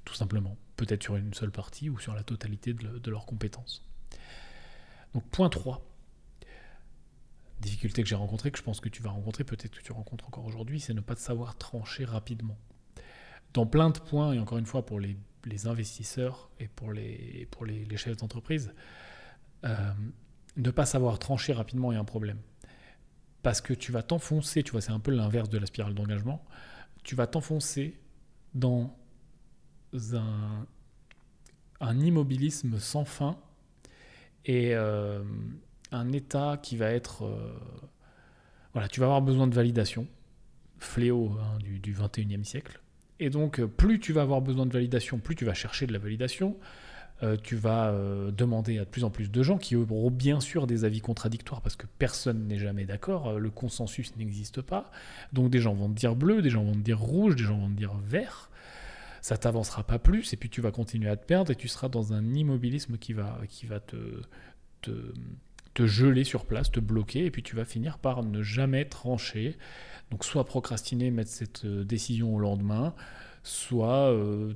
tout 0.05 0.14
simplement, 0.14 0.57
peut-être 0.76 1.02
sur 1.02 1.17
une 1.17 1.35
seule 1.35 1.50
partie 1.50 1.88
ou 1.88 1.99
sur 1.99 2.14
la 2.14 2.23
totalité 2.23 2.73
de, 2.73 2.99
de 2.99 3.11
leurs 3.11 3.26
compétences. 3.26 3.85
Donc 5.14 5.25
point 5.31 5.49
3, 5.49 5.85
difficulté 7.61 8.03
que 8.03 8.09
j'ai 8.09 8.15
rencontrée, 8.15 8.50
que 8.50 8.59
je 8.59 8.62
pense 8.62 8.81
que 8.81 8.88
tu 8.88 9.03
vas 9.03 9.11
rencontrer, 9.11 9.45
peut-être 9.45 9.77
que 9.77 9.83
tu 9.83 9.93
rencontres 9.93 10.27
encore 10.27 10.45
aujourd'hui, 10.45 10.81
c'est 10.81 10.95
ne 10.95 11.00
pas 11.00 11.17
savoir 11.17 11.57
trancher 11.57 12.05
rapidement. 12.05 12.59
Dans 13.55 13.67
plein 13.67 13.91
de 13.91 13.99
points, 13.99 14.33
et 14.33 14.38
encore 14.38 14.59
une 14.59 14.67
fois 14.67 14.85
pour 14.85 15.00
les, 15.00 15.17
investisseurs 15.67 16.50
et 16.61 16.69
pour 16.69 16.93
les, 16.93 17.49
pour 17.50 17.65
les, 17.65 17.97
chefs 17.97 18.19
d'entreprise, 18.19 18.75
euh, 19.65 19.93
ne 20.57 20.71
pas 20.71 20.85
savoir 20.85 21.19
trancher 21.19 21.53
rapidement 21.53 21.91
est 21.93 21.97
un 21.97 22.05
problème. 22.05 22.38
Parce 23.43 23.61
que 23.61 23.73
tu 23.73 23.93
vas 23.93 24.03
t'enfoncer, 24.03 24.62
tu 24.62 24.73
vois, 24.73 24.81
c'est 24.81 24.93
un 24.93 25.00
peu 25.00 25.11
l'inverse 25.11 25.49
de 25.49 25.59
la 25.59 25.67
spirale 25.67 25.95
d'engagement, 25.95 26.45
tu 27.03 27.15
vas 27.15 27.27
t'enfoncer 27.27 27.99
dans 28.55 28.95
un, 29.95 30.67
un 31.81 32.00
immobilisme 32.00 32.79
sans 32.79 33.05
fin 33.05 33.38
et 34.45 34.75
euh, 34.75 35.23
un 35.92 36.12
état 36.12 36.59
qui 36.62 36.76
va 36.76 36.90
être... 36.90 37.25
Euh, 37.25 37.52
voilà, 38.73 38.88
tu 38.88 39.00
vas 39.00 39.07
avoir 39.07 39.23
besoin 39.23 39.47
de 39.47 39.54
validation, 39.54 40.07
fléau 40.78 41.33
hein, 41.40 41.59
du, 41.59 41.80
du 41.80 41.95
21e 41.95 42.45
siècle. 42.45 42.80
Et 43.21 43.30
donc, 43.30 43.64
plus 43.64 43.99
tu 43.99 44.12
vas 44.12 44.23
avoir 44.23 44.40
besoin 44.40 44.66
de 44.66 44.73
validation, 44.73 45.18
plus 45.18 45.35
tu 45.35 45.45
vas 45.45 45.54
chercher 45.54 45.87
de 45.87 45.92
la 45.92 45.99
validation, 45.99 46.57
euh, 47.25 47.37
tu 47.42 47.57
vas 47.57 47.88
euh, 47.88 48.30
demander 48.30 48.78
à 48.78 48.85
de 48.85 48.88
plus 48.88 49.02
en 49.02 49.11
plus 49.11 49.28
de 49.28 49.42
gens 49.42 49.59
qui 49.59 49.75
auront 49.75 50.11
bien 50.11 50.38
sûr 50.38 50.68
des 50.68 50.85
avis 50.85 51.00
contradictoires 51.00 51.61
parce 51.62 51.75
que 51.75 51.87
personne 51.99 52.47
n'est 52.47 52.59
jamais 52.59 52.85
d'accord, 52.85 53.40
le 53.40 53.50
consensus 53.50 54.14
n'existe 54.16 54.62
pas. 54.62 54.90
Donc 55.33 55.50
des 55.50 55.59
gens 55.59 55.75
vont 55.75 55.88
te 55.88 55.99
dire 55.99 56.14
bleu, 56.14 56.42
des 56.42 56.50
gens 56.50 56.62
vont 56.62 56.75
te 56.75 56.78
dire 56.78 57.00
rouge, 57.00 57.35
des 57.35 57.42
gens 57.42 57.59
vont 57.59 57.71
te 57.71 57.76
dire 57.76 57.95
vert. 58.07 58.50
Ça 59.21 59.37
t'avancera 59.37 59.83
pas 59.83 59.99
plus 59.99 60.33
et 60.33 60.37
puis 60.37 60.49
tu 60.49 60.61
vas 60.61 60.71
continuer 60.71 61.11
à 61.11 61.16
te 61.16 61.26
perdre 61.26 61.50
et 61.50 61.57
tu 61.57 61.66
seras 61.66 61.88
dans 61.88 62.12
un 62.12 62.35
immobilisme 62.35 62.99
qui 62.99 63.14
va, 63.14 63.40
qui 63.49 63.66
va 63.66 63.80
te, 63.80 63.97
te 65.78 65.87
geler 65.87 66.25
sur 66.25 66.44
place, 66.44 66.73
te 66.73 66.80
bloquer, 66.80 67.26
et 67.26 67.30
puis 67.30 67.44
tu 67.44 67.54
vas 67.54 67.64
finir 67.64 67.99
par 67.99 68.25
ne 68.25 68.42
jamais 68.42 68.85
trancher. 68.85 69.56
Donc 70.11 70.25
soit 70.25 70.44
procrastiner, 70.44 71.12
mettre 71.12 71.30
cette 71.30 71.64
euh, 71.66 71.85
décision 71.85 72.35
au 72.35 72.40
lendemain, 72.40 72.97
soit, 73.44 74.11
euh, 74.11 74.54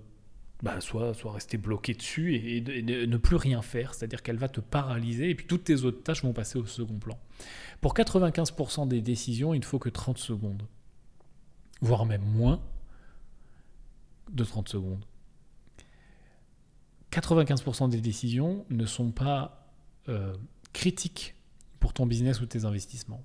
bah, 0.64 0.80
soit, 0.80 1.14
soit 1.14 1.30
rester 1.30 1.58
bloqué 1.58 1.94
dessus 1.94 2.34
et, 2.34 2.60
ne 2.82 3.16
plus 3.18 3.36
rien 3.36 3.62
faire, 3.62 3.94
c'est-à-dire 3.94 4.24
qu'elle 4.24 4.36
va 4.36 4.48
te 4.48 4.60
paralyser, 4.60 5.30
et 5.30 5.36
puis 5.36 5.46
toutes 5.46 5.62
tes 5.62 5.84
autres 5.84 6.02
tâches 6.02 6.24
vont 6.24 6.32
passer 6.32 6.58
au 6.58 6.66
second 6.66 6.98
plan. 6.98 7.16
Pour 7.80 7.94
95% 7.94 8.88
des 8.88 9.00
décisions, 9.00 9.54
il 9.54 9.60
ne 9.60 9.64
faut 9.64 9.78
que 9.78 9.90
30 9.90 10.18
secondes, 10.18 10.64
voire 11.80 12.04
même 12.04 12.24
moins 12.24 12.60
de 14.32 14.42
30 14.42 14.68
secondes. 14.68 15.04
95% 17.12 17.90
des 17.90 18.00
décisions 18.00 18.66
ne 18.70 18.86
sont 18.86 19.12
pas 19.12 19.68
euh, 20.08 20.34
critique 20.72 21.34
pour 21.80 21.92
ton 21.92 22.06
business 22.06 22.40
ou 22.40 22.46
tes 22.46 22.64
investissements. 22.64 23.24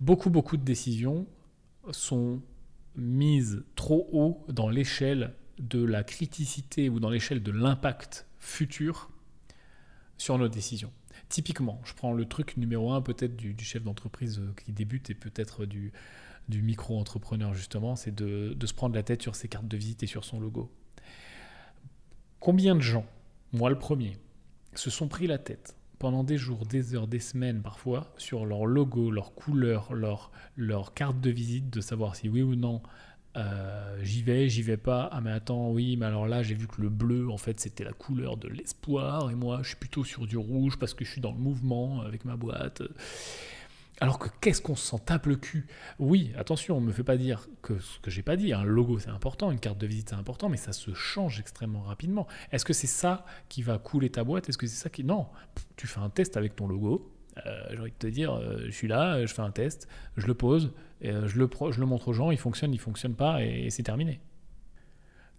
Beaucoup, 0.00 0.30
beaucoup 0.30 0.56
de 0.56 0.62
décisions 0.62 1.26
sont 1.90 2.40
mises 2.96 3.64
trop 3.74 4.08
haut 4.12 4.44
dans 4.48 4.68
l'échelle 4.68 5.34
de 5.58 5.82
la 5.82 6.04
criticité 6.04 6.88
ou 6.88 7.00
dans 7.00 7.10
l'échelle 7.10 7.42
de 7.42 7.50
l'impact 7.50 8.26
futur 8.38 9.10
sur 10.18 10.38
nos 10.38 10.48
décisions. 10.48 10.92
Typiquement, 11.28 11.80
je 11.84 11.94
prends 11.94 12.12
le 12.12 12.24
truc 12.26 12.56
numéro 12.56 12.92
un 12.92 13.02
peut-être 13.02 13.36
du, 13.36 13.56
chef 13.58 13.82
d'entreprise 13.82 14.38
euh, 14.38 14.54
qui 14.64 14.72
débute 14.72 15.10
et 15.10 15.14
peut-être 15.14 15.66
du, 15.66 15.92
micro-entrepreneur 16.50 17.54
justement, 17.54 17.96
c'est 17.96 18.14
de 18.14 18.66
se 18.66 18.72
prendre 18.72 18.94
la 18.94 19.02
tête 19.02 19.20
sur 19.20 19.34
ses 19.34 19.48
cartes 19.48 19.68
de 19.68 19.76
visite 19.76 20.02
et 20.02 20.06
sur 20.06 20.24
son 20.24 20.40
logo. 20.40 20.70
Combien 22.40 22.74
de 22.74 22.80
gens, 22.80 23.04
moi 23.52 23.68
le 23.68 23.78
premier, 23.78 24.16
se 24.74 24.90
sont 24.90 25.08
pris 25.08 25.26
la 25.26 25.38
tête 25.38 25.77
pendant 25.98 26.24
des 26.24 26.36
jours, 26.36 26.66
des 26.66 26.94
heures, 26.94 27.06
des 27.06 27.20
semaines 27.20 27.62
parfois 27.62 28.12
sur 28.18 28.46
leur 28.46 28.66
logo, 28.66 29.10
leur 29.10 29.34
couleur, 29.34 29.92
leur, 29.94 30.94
carte 30.94 31.20
de 31.20 31.30
visite, 31.30 31.70
de 31.70 31.80
savoir 31.80 32.16
si 32.16 32.28
oui 32.28 32.42
ou 32.42 32.54
non 32.54 32.82
euh, 33.36 33.98
j'y 34.02 34.22
vais, 34.22 34.48
j'y 34.48 34.62
vais 34.62 34.76
pas. 34.76 35.08
Ah 35.12 35.20
mais 35.20 35.30
attends, 35.30 35.70
oui, 35.70 35.96
mais 35.96 36.06
alors 36.06 36.26
là 36.26 36.42
j'ai 36.42 36.54
vu 36.54 36.66
que 36.66 36.80
le 36.80 36.88
bleu 36.88 37.30
en 37.30 37.36
fait 37.36 37.60
c'était 37.60 37.84
la 37.84 37.92
couleur 37.92 38.36
de 38.36 38.48
l'espoir 38.48 39.30
et 39.30 39.34
moi 39.34 39.60
je 39.62 39.68
suis 39.68 39.76
plutôt 39.76 40.02
sur 40.02 40.26
du 40.26 40.36
rouge 40.36 40.78
parce 40.78 40.94
que 40.94 41.04
je 41.04 41.10
suis 41.10 41.20
dans 41.20 41.32
le 41.32 41.38
mouvement 41.38 42.00
avec 42.00 42.24
ma 42.24 42.36
boîte. 42.36 42.82
Alors 44.00 44.18
que 44.18 44.28
qu'est-ce 44.40 44.62
qu'on 44.62 44.76
s'en 44.76 44.98
tape 44.98 45.26
le 45.26 45.36
cul? 45.36 45.66
Oui, 45.98 46.32
attention, 46.36 46.76
on 46.76 46.80
ne 46.80 46.86
me 46.86 46.92
fait 46.92 47.02
pas 47.02 47.16
dire 47.16 47.48
que 47.62 47.78
ce 47.80 47.98
que 47.98 48.10
j'ai 48.10 48.22
pas 48.22 48.36
dit. 48.36 48.52
Un 48.52 48.62
logo, 48.62 48.98
c'est 48.98 49.10
important, 49.10 49.50
une 49.50 49.58
carte 49.58 49.78
de 49.78 49.86
visite, 49.86 50.10
c'est 50.10 50.14
important, 50.14 50.48
mais 50.48 50.56
ça 50.56 50.72
se 50.72 50.94
change 50.94 51.40
extrêmement 51.40 51.82
rapidement. 51.82 52.28
Est-ce 52.52 52.64
que 52.64 52.72
c'est 52.72 52.86
ça 52.86 53.26
qui 53.48 53.62
va 53.62 53.78
couler 53.78 54.10
ta 54.10 54.22
boîte? 54.22 54.48
Est-ce 54.48 54.58
que 54.58 54.68
c'est 54.68 54.80
ça 54.80 54.88
qui... 54.88 55.02
Non, 55.02 55.26
tu 55.76 55.88
fais 55.88 55.98
un 55.98 56.10
test 56.10 56.36
avec 56.36 56.54
ton 56.54 56.68
logo. 56.68 57.12
Euh, 57.46 57.66
j'ai 57.70 57.80
envie 57.80 57.90
de 57.90 57.96
te 57.96 58.06
dire, 58.06 58.32
euh, 58.32 58.64
je 58.66 58.70
suis 58.70 58.88
là, 58.88 59.24
je 59.24 59.32
fais 59.32 59.42
un 59.42 59.50
test, 59.50 59.88
je 60.16 60.26
le 60.26 60.34
pose, 60.34 60.72
euh, 61.04 61.26
je, 61.26 61.38
le 61.38 61.86
montre 61.86 62.08
aux 62.08 62.12
gens, 62.12 62.30
il 62.30 62.38
fonctionne, 62.38 62.72
il 62.72 62.80
fonctionne 62.80 63.14
pas, 63.14 63.44
et, 63.44 63.70
c'est 63.70 63.82
terminé. 63.82 64.20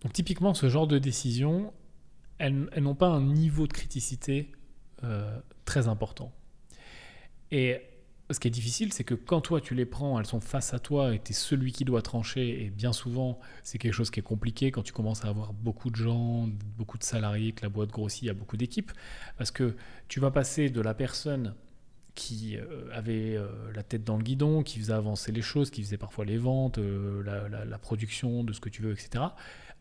Donc 0.01 0.13
typiquement, 0.13 0.53
ce 0.53 0.69
genre 0.69 0.87
de 0.87 0.97
décisions, 0.97 1.73
elles, 2.37 2.69
elles 2.71 2.83
n'ont 2.83 2.95
pas 2.95 3.07
un 3.07 3.21
niveau 3.21 3.67
de 3.67 3.73
criticité 3.73 4.51
très 5.63 5.87
important. 5.87 6.33
Et 7.51 7.81
ce 8.31 8.39
qui 8.39 8.47
est 8.47 8.51
difficile, 8.51 8.93
c'est 8.93 9.03
que 9.03 9.15
quand 9.15 9.41
toi 9.41 9.59
tu 9.59 9.73
les 9.73 9.85
prends, 9.85 10.19
elles 10.19 10.25
sont 10.25 10.39
face 10.39 10.73
à 10.73 10.79
toi 10.79 11.13
et 11.15 11.19
tu 11.19 11.31
es 11.31 11.33
celui 11.33 11.71
qui 11.71 11.85
doit 11.85 12.01
trancher. 12.01 12.63
Et 12.63 12.69
bien 12.69 12.93
souvent, 12.93 13.39
c'est 13.63 13.77
quelque 13.77 13.93
chose 13.93 14.11
qui 14.11 14.19
est 14.19 14.23
compliqué 14.23 14.71
quand 14.71 14.83
tu 14.83 14.93
commences 14.93 15.25
à 15.25 15.29
avoir 15.29 15.53
beaucoup 15.53 15.89
de 15.89 15.95
gens, 15.95 16.47
beaucoup 16.77 16.97
de 16.97 17.03
salariés, 17.03 17.53
que 17.53 17.63
la 17.63 17.69
boîte 17.69 17.89
grossit, 17.89 18.23
il 18.23 18.25
y 18.27 18.29
a 18.29 18.33
beaucoup 18.33 18.57
d'équipes. 18.57 18.91
Parce 19.37 19.51
que 19.51 19.75
tu 20.07 20.19
vas 20.19 20.31
passer 20.31 20.69
de 20.69 20.81
la 20.81 20.93
personne 20.93 21.55
qui 22.15 22.57
euh, 22.57 22.89
avait 22.91 23.35
euh, 23.35 23.47
la 23.73 23.81
tête 23.81 24.03
dans 24.03 24.17
le 24.17 24.23
guidon, 24.23 24.61
qui 24.61 24.79
faisait 24.79 24.93
avancer 24.93 25.31
les 25.31 25.41
choses, 25.41 25.69
qui 25.69 25.81
faisait 25.81 25.97
parfois 25.97 26.25
les 26.25 26.37
ventes, 26.37 26.77
euh, 26.77 27.23
la, 27.23 27.65
la, 27.65 27.77
production 27.77 28.43
de 28.43 28.51
ce 28.51 28.59
que 28.59 28.69
tu 28.69 28.81
veux, 28.81 28.91
etc., 28.91 29.23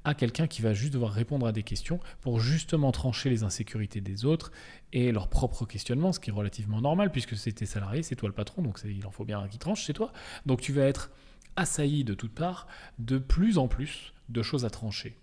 à 0.09 0.15
quelqu'un 0.15 0.47
qui 0.47 0.63
va 0.63 0.75
juste 0.75 0.93
devoir 0.93 1.13
répondre 1.13 1.47
à 1.47 1.53
des 1.53 1.63
questions 1.63 2.01
pour 2.21 2.41
justement 2.41 2.93
trancher 2.93 3.31
les 3.31 3.43
insécurités 3.43 4.01
des 4.01 4.25
autres 4.25 4.51
et 4.93 5.13
leurs 5.13 5.29
propres 5.29 5.67
questionnements, 5.67 6.13
ce 6.13 6.21
qui 6.21 6.31
est 6.31 6.33
relativement 6.33 6.81
normal 6.81 7.13
puisque 7.13 7.37
c'est 7.37 7.53
tes 7.53 7.67
salariés, 7.67 8.03
c'est 8.03 8.17
toi 8.17 8.29
le 8.29 8.35
patron, 8.35 8.63
donc 8.63 8.81
il 8.85 9.07
en 9.07 9.11
faut 9.11 9.25
bien 9.25 9.41
un 9.41 9.49
qui 9.49 9.59
tranche, 9.59 9.85
c'est 9.85 9.93
toi. 9.93 10.13
Donc 10.47 10.61
tu 10.61 10.73
vas 10.73 10.85
être 10.85 11.11
assailli 11.57 12.05
de 12.05 12.15
toutes 12.15 12.35
parts 12.35 12.67
de 12.99 13.19
plus 13.19 13.59
en 13.59 13.69
plus 13.69 14.15
de 14.29 14.43
choses 14.43 14.65
à 14.65 14.71
trancher. 14.71 15.17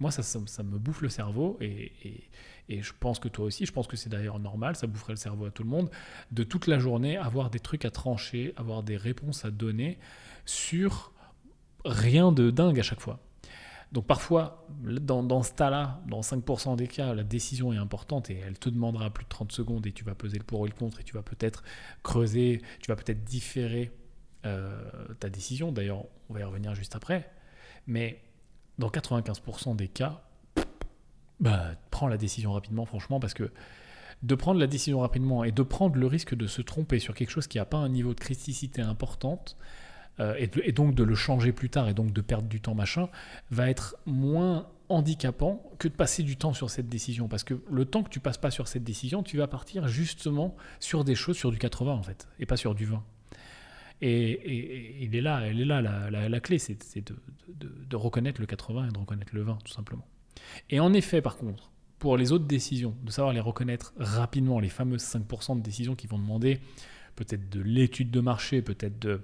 Moi, 0.00 0.10
ça, 0.10 0.22
ça, 0.22 0.62
me 0.62 0.78
bouffe 0.78 1.02
le 1.02 1.10
cerveau 1.10 1.58
et, 1.60 1.92
et, 2.68 2.82
je 2.82 2.92
pense 2.98 3.18
que 3.18 3.28
toi 3.28 3.44
aussi, 3.44 3.66
je 3.66 3.72
pense 3.72 3.86
que 3.86 3.96
c'est 3.96 4.08
d'ailleurs 4.08 4.38
normal, 4.38 4.74
ça 4.74 4.86
boufferait 4.86 5.12
le 5.12 5.18
cerveau 5.18 5.44
à 5.44 5.50
tout 5.50 5.62
le 5.62 5.68
monde, 5.68 5.90
de 6.30 6.42
toute 6.42 6.66
la 6.66 6.78
journée 6.78 7.18
avoir 7.18 7.50
des 7.50 7.60
trucs 7.60 7.84
à 7.84 7.90
trancher, 7.90 8.54
avoir 8.56 8.82
des 8.82 8.96
réponses 8.96 9.44
à 9.44 9.50
donner 9.50 9.98
sur 10.46 11.12
rien 11.84 12.32
de 12.32 12.50
dingue 12.50 12.80
à 12.80 12.82
chaque 12.82 13.00
fois. 13.00 13.20
Donc 13.92 14.06
parfois, 14.06 14.66
dans, 14.80 15.42
ce 15.42 15.52
tas-là, 15.52 16.00
dans 16.08 16.20
5% 16.20 16.76
des 16.76 16.88
cas, 16.88 17.14
la 17.14 17.24
décision 17.24 17.74
est 17.74 17.76
importante 17.76 18.30
et 18.30 18.38
elle 18.38 18.58
te 18.58 18.70
demandera 18.70 19.10
plus 19.10 19.24
de 19.24 19.28
30 19.28 19.52
secondes 19.52 19.86
et 19.86 19.92
tu 19.92 20.02
vas 20.02 20.14
peser 20.14 20.38
le 20.38 20.44
pour 20.44 20.66
et 20.66 20.70
le 20.70 20.74
contre 20.74 21.00
et 21.00 21.04
tu 21.04 21.12
vas 21.12 21.22
peut-être 21.22 21.62
creuser, 22.02 22.62
tu 22.80 22.88
vas 22.88 22.96
peut-être 22.96 23.22
différer 23.22 23.92
euh, 24.46 24.80
ta 25.20 25.28
décision. 25.28 25.72
D'ailleurs, 25.72 26.04
on 26.30 26.34
va 26.34 26.40
y 26.40 26.42
revenir 26.42 26.74
juste 26.74 26.96
après. 26.96 27.30
Mais 27.86 28.22
dans 28.78 28.88
95% 28.88 29.76
des 29.76 29.88
cas, 29.88 30.22
bah, 31.40 31.72
prends 31.90 32.08
la 32.08 32.16
décision 32.16 32.52
rapidement, 32.52 32.86
franchement, 32.86 33.20
parce 33.20 33.34
que 33.34 33.52
de 34.22 34.34
prendre 34.34 34.58
la 34.58 34.68
décision 34.68 35.00
rapidement 35.00 35.44
et 35.44 35.52
de 35.52 35.62
prendre 35.62 35.96
le 35.96 36.06
risque 36.06 36.34
de 36.34 36.46
se 36.46 36.62
tromper 36.62 36.98
sur 36.98 37.14
quelque 37.14 37.30
chose 37.30 37.46
qui 37.46 37.58
n'a 37.58 37.64
pas 37.66 37.78
un 37.78 37.90
niveau 37.90 38.14
de 38.14 38.20
criticité 38.20 38.80
importante, 38.80 39.58
euh, 40.20 40.34
et, 40.38 40.72
donc 40.72 40.94
de 40.94 41.02
le 41.02 41.14
changer 41.14 41.52
plus 41.52 41.70
tard 41.70 41.88
et 41.88 41.94
donc 41.94 42.12
de 42.12 42.20
perdre 42.20 42.48
du 42.48 42.60
temps 42.60 42.74
machin, 42.74 43.08
va 43.50 43.70
être 43.70 43.96
moins 44.06 44.68
handicapant 44.88 45.62
que 45.78 45.88
de 45.88 45.94
passer 45.94 46.22
du 46.22 46.36
temps 46.36 46.52
sur 46.52 46.70
cette 46.70 46.88
décision. 46.88 47.28
Parce 47.28 47.44
que 47.44 47.54
le 47.70 47.84
temps 47.84 48.02
que 48.02 48.10
tu 48.10 48.20
passes 48.20 48.38
pas 48.38 48.50
sur 48.50 48.68
cette 48.68 48.84
décision, 48.84 49.22
tu 49.22 49.38
vas 49.38 49.46
partir 49.46 49.88
justement 49.88 50.54
sur 50.80 51.04
des 51.04 51.14
choses 51.14 51.36
sur 51.36 51.50
du 51.50 51.58
80 51.58 51.92
en 51.92 52.02
fait, 52.02 52.28
et 52.38 52.46
pas 52.46 52.56
sur 52.56 52.74
du 52.74 52.84
20. 52.84 53.02
Et, 54.04 55.04
il 55.04 55.14
est 55.14 55.20
là, 55.20 55.40
elle 55.46 55.60
est 55.60 55.64
là 55.64 55.80
la, 55.80 56.28
la, 56.28 56.40
clé, 56.40 56.58
c'est 56.58 56.74
de, 57.06 57.16
de, 57.48 57.72
de, 57.88 57.96
reconnaître 57.96 58.40
le 58.40 58.48
80 58.48 58.88
et 58.88 58.90
de 58.90 58.98
reconnaître 58.98 59.32
le 59.32 59.42
20, 59.42 59.58
tout 59.64 59.72
simplement. 59.72 60.04
Et 60.70 60.80
en 60.80 60.92
effet, 60.92 61.22
par 61.22 61.36
contre, 61.36 61.70
pour 62.00 62.16
les 62.16 62.32
autres 62.32 62.46
décisions, 62.46 62.96
de 63.04 63.12
savoir 63.12 63.32
les 63.32 63.38
reconnaître 63.38 63.94
rapidement, 63.96 64.58
les 64.58 64.70
fameuses 64.70 65.04
5% 65.04 65.58
de 65.58 65.62
décisions 65.62 65.94
qui 65.94 66.08
vont 66.08 66.18
demander 66.18 66.58
peut-être 67.14 67.48
de 67.48 67.60
l'étude 67.60 68.10
de 68.10 68.20
marché, 68.20 68.60
peut-être 68.60 68.98
de 68.98 69.20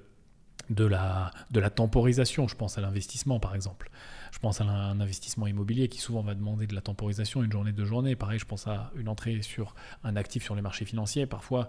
de 0.71 0.85
la, 0.85 1.31
de 1.51 1.61
la 1.61 1.71
temporisation. 1.71 2.49
Je 2.49 2.57
pense 2.57 2.79
à 2.79 2.81
l'investissement, 2.81 3.41
par 3.41 3.55
exemple. 3.55 3.91
Je 4.33 4.39
pense 4.39 4.61
à 4.61 4.65
un 4.65 5.01
investissement 5.01 5.47
immobilier 5.47 5.89
qui 5.89 6.01
souvent 6.01 6.23
va 6.23 6.35
demander 6.35 6.67
de 6.67 6.75
la 6.75 6.81
temporisation, 6.81 7.43
une 7.43 7.53
journée, 7.53 7.73
deux 7.73 7.85
journées. 7.85 8.17
Pareil, 8.17 8.39
je 8.39 8.45
pense 8.45 8.67
à 8.67 8.91
une 8.97 9.09
entrée 9.09 9.41
sur 9.43 9.75
un 10.05 10.17
actif 10.17 10.45
sur 10.45 10.55
les 10.55 10.63
marchés 10.63 10.85
financiers. 10.85 11.27
Parfois, 11.27 11.69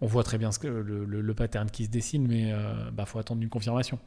on 0.00 0.06
voit 0.06 0.24
très 0.24 0.38
bien 0.38 0.50
que, 0.50 0.66
le, 0.66 1.04
le, 1.04 1.34
pattern 1.34 1.70
qui 1.70 1.84
se 1.84 1.90
dessine, 1.90 2.26
mais 2.26 2.48
il 2.48 2.52
euh, 2.52 2.90
bah, 2.92 3.06
faut 3.06 3.18
attendre 3.18 3.42
une 3.42 3.48
confirmation. 3.48 3.98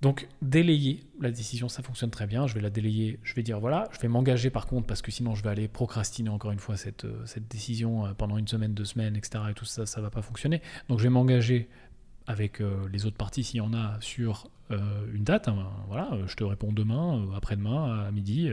Donc 0.00 0.28
délayer 0.42 1.02
la 1.20 1.30
décision, 1.30 1.70
ça 1.70 1.82
fonctionne 1.82 2.10
très 2.10 2.26
bien. 2.26 2.46
Je 2.46 2.54
vais 2.54 2.60
la 2.60 2.68
délayer, 2.68 3.18
je 3.22 3.34
vais 3.34 3.42
dire 3.42 3.58
voilà, 3.58 3.88
je 3.92 3.98
vais 4.00 4.08
m'engager 4.08 4.50
par 4.50 4.66
contre 4.66 4.86
parce 4.86 5.00
que 5.00 5.10
sinon 5.10 5.34
je 5.34 5.42
vais 5.42 5.48
aller 5.48 5.66
procrastiner 5.66 6.28
encore 6.28 6.50
une 6.50 6.58
fois 6.58 6.76
cette, 6.76 7.06
euh, 7.06 7.24
cette 7.24 7.48
décision 7.48 8.04
euh, 8.04 8.12
pendant 8.12 8.36
une 8.36 8.46
semaine, 8.46 8.74
deux 8.74 8.84
semaines, 8.84 9.16
etc. 9.16 9.44
Et 9.50 9.54
tout 9.54 9.64
ça, 9.64 9.86
ça 9.86 10.02
va 10.02 10.10
pas 10.10 10.20
fonctionner. 10.20 10.60
Donc 10.90 10.98
je 10.98 11.04
vais 11.04 11.10
m'engager 11.10 11.70
avec 12.26 12.60
euh, 12.60 12.88
les 12.92 13.06
autres 13.06 13.16
parties 13.16 13.44
s'il 13.44 13.58
y 13.58 13.60
en 13.60 13.74
a 13.74 13.98
sur 14.00 14.48
une 14.70 15.22
date. 15.22 15.46
Hein. 15.46 15.68
voilà, 15.86 16.10
je 16.26 16.34
te 16.34 16.42
réponds 16.42 16.72
demain, 16.72 17.28
après-demain, 17.36 18.06
à 18.06 18.10
midi, 18.10 18.50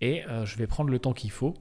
et 0.00 0.22
je 0.44 0.56
vais 0.56 0.66
prendre 0.66 0.88
le 0.88 0.98
temps 0.98 1.12
qu'il 1.12 1.32
faut 1.32 1.54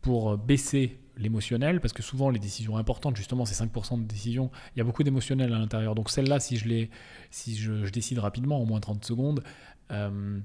pour 0.00 0.36
baisser 0.38 1.00
l'émotionnel, 1.18 1.80
parce 1.80 1.92
que 1.92 2.02
souvent 2.02 2.30
les 2.30 2.38
décisions 2.38 2.76
importantes, 2.76 3.16
justement, 3.16 3.44
c'est 3.44 3.62
5% 3.64 4.02
de 4.02 4.06
décisions, 4.06 4.50
il 4.74 4.78
y 4.78 4.80
a 4.80 4.84
beaucoup 4.84 5.02
d'émotionnel 5.02 5.52
à 5.52 5.58
l'intérieur. 5.58 5.94
Donc 5.94 6.10
celle-là, 6.10 6.40
si, 6.40 6.56
je, 6.56 6.86
si 7.30 7.56
je, 7.56 7.90
décide 7.90 8.18
rapidement, 8.18 8.60
en 8.60 8.66
moins 8.66 8.80
30 8.80 9.04
secondes, 9.04 9.42
euh, 9.90 10.38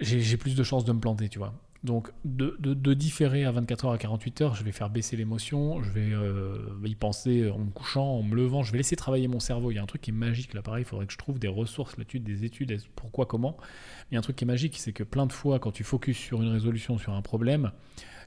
j'ai 0.00 0.36
plus 0.36 0.56
de 0.56 0.62
chances 0.62 0.84
de 0.84 0.92
me 0.92 1.00
planter, 1.00 1.28
tu 1.28 1.38
vois. 1.38 1.54
Donc 1.84 2.10
de, 2.24 2.94
différer 2.94 3.44
à 3.44 3.52
24 3.52 3.84
heures 3.84 3.92
à 3.92 3.98
48 3.98 4.40
heures, 4.40 4.54
je 4.54 4.64
vais 4.64 4.72
faire 4.72 4.88
baisser 4.88 5.16
l'émotion, 5.16 5.82
je 5.82 5.90
vais 5.90 6.12
euh, 6.12 6.56
y 6.82 6.94
penser 6.94 7.50
en 7.50 7.58
me 7.58 7.70
couchant, 7.70 8.06
en 8.06 8.22
me 8.22 8.34
levant, 8.34 8.62
je 8.62 8.72
vais 8.72 8.78
laisser 8.78 8.96
travailler 8.96 9.28
mon 9.28 9.38
cerveau. 9.38 9.70
Il 9.70 9.74
y 9.74 9.78
a 9.78 9.82
un 9.82 9.86
truc 9.86 10.00
qui 10.00 10.10
est 10.10 10.14
magique 10.14 10.54
là, 10.54 10.62
pareil, 10.62 10.82
il 10.82 10.86
faudrait 10.86 11.04
que 11.04 11.12
je 11.12 11.18
trouve 11.18 11.38
des 11.38 11.48
ressources 11.48 11.98
là-dessus, 11.98 12.20
des 12.20 12.46
études, 12.46 12.74
pourquoi, 12.96 13.26
comment. 13.26 13.58
Il 14.10 14.14
y 14.14 14.16
a 14.16 14.18
un 14.18 14.22
truc 14.22 14.36
qui 14.36 14.44
est 14.44 14.46
magique, 14.46 14.78
c'est 14.78 14.92
que 14.92 15.04
plein 15.04 15.26
de 15.26 15.32
fois, 15.32 15.58
quand 15.58 15.72
tu 15.72 15.84
focuses 15.84 16.16
sur 16.16 16.40
une 16.40 16.48
résolution, 16.48 16.96
sur 16.96 17.12
un 17.12 17.20
problème, 17.20 17.70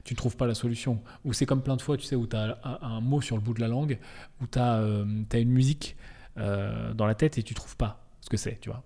tu 0.04 0.14
ne 0.14 0.16
trouves 0.16 0.36
pas 0.36 0.46
la 0.46 0.54
solution. 0.54 1.02
Ou 1.24 1.32
c'est 1.32 1.44
comme 1.44 1.62
plein 1.62 1.76
de 1.76 1.82
fois, 1.82 1.96
tu 1.96 2.04
sais, 2.04 2.14
où 2.14 2.28
tu 2.28 2.36
as 2.36 2.60
un, 2.62 3.00
mot 3.00 3.20
sur 3.20 3.34
le 3.34 3.42
bout 3.42 3.54
de 3.54 3.60
la 3.60 3.68
langue, 3.68 3.98
où 4.40 4.46
tu 4.46 4.58
as, 4.60 4.76
euh, 4.76 5.04
une 5.34 5.50
musique 5.50 5.96
euh, 6.36 6.94
dans 6.94 7.06
la 7.06 7.16
tête 7.16 7.38
et 7.38 7.42
tu 7.42 7.54
trouves 7.54 7.76
pas 7.76 8.06
ce 8.20 8.30
que 8.30 8.36
c'est, 8.36 8.60
tu 8.60 8.70
vois. 8.70 8.84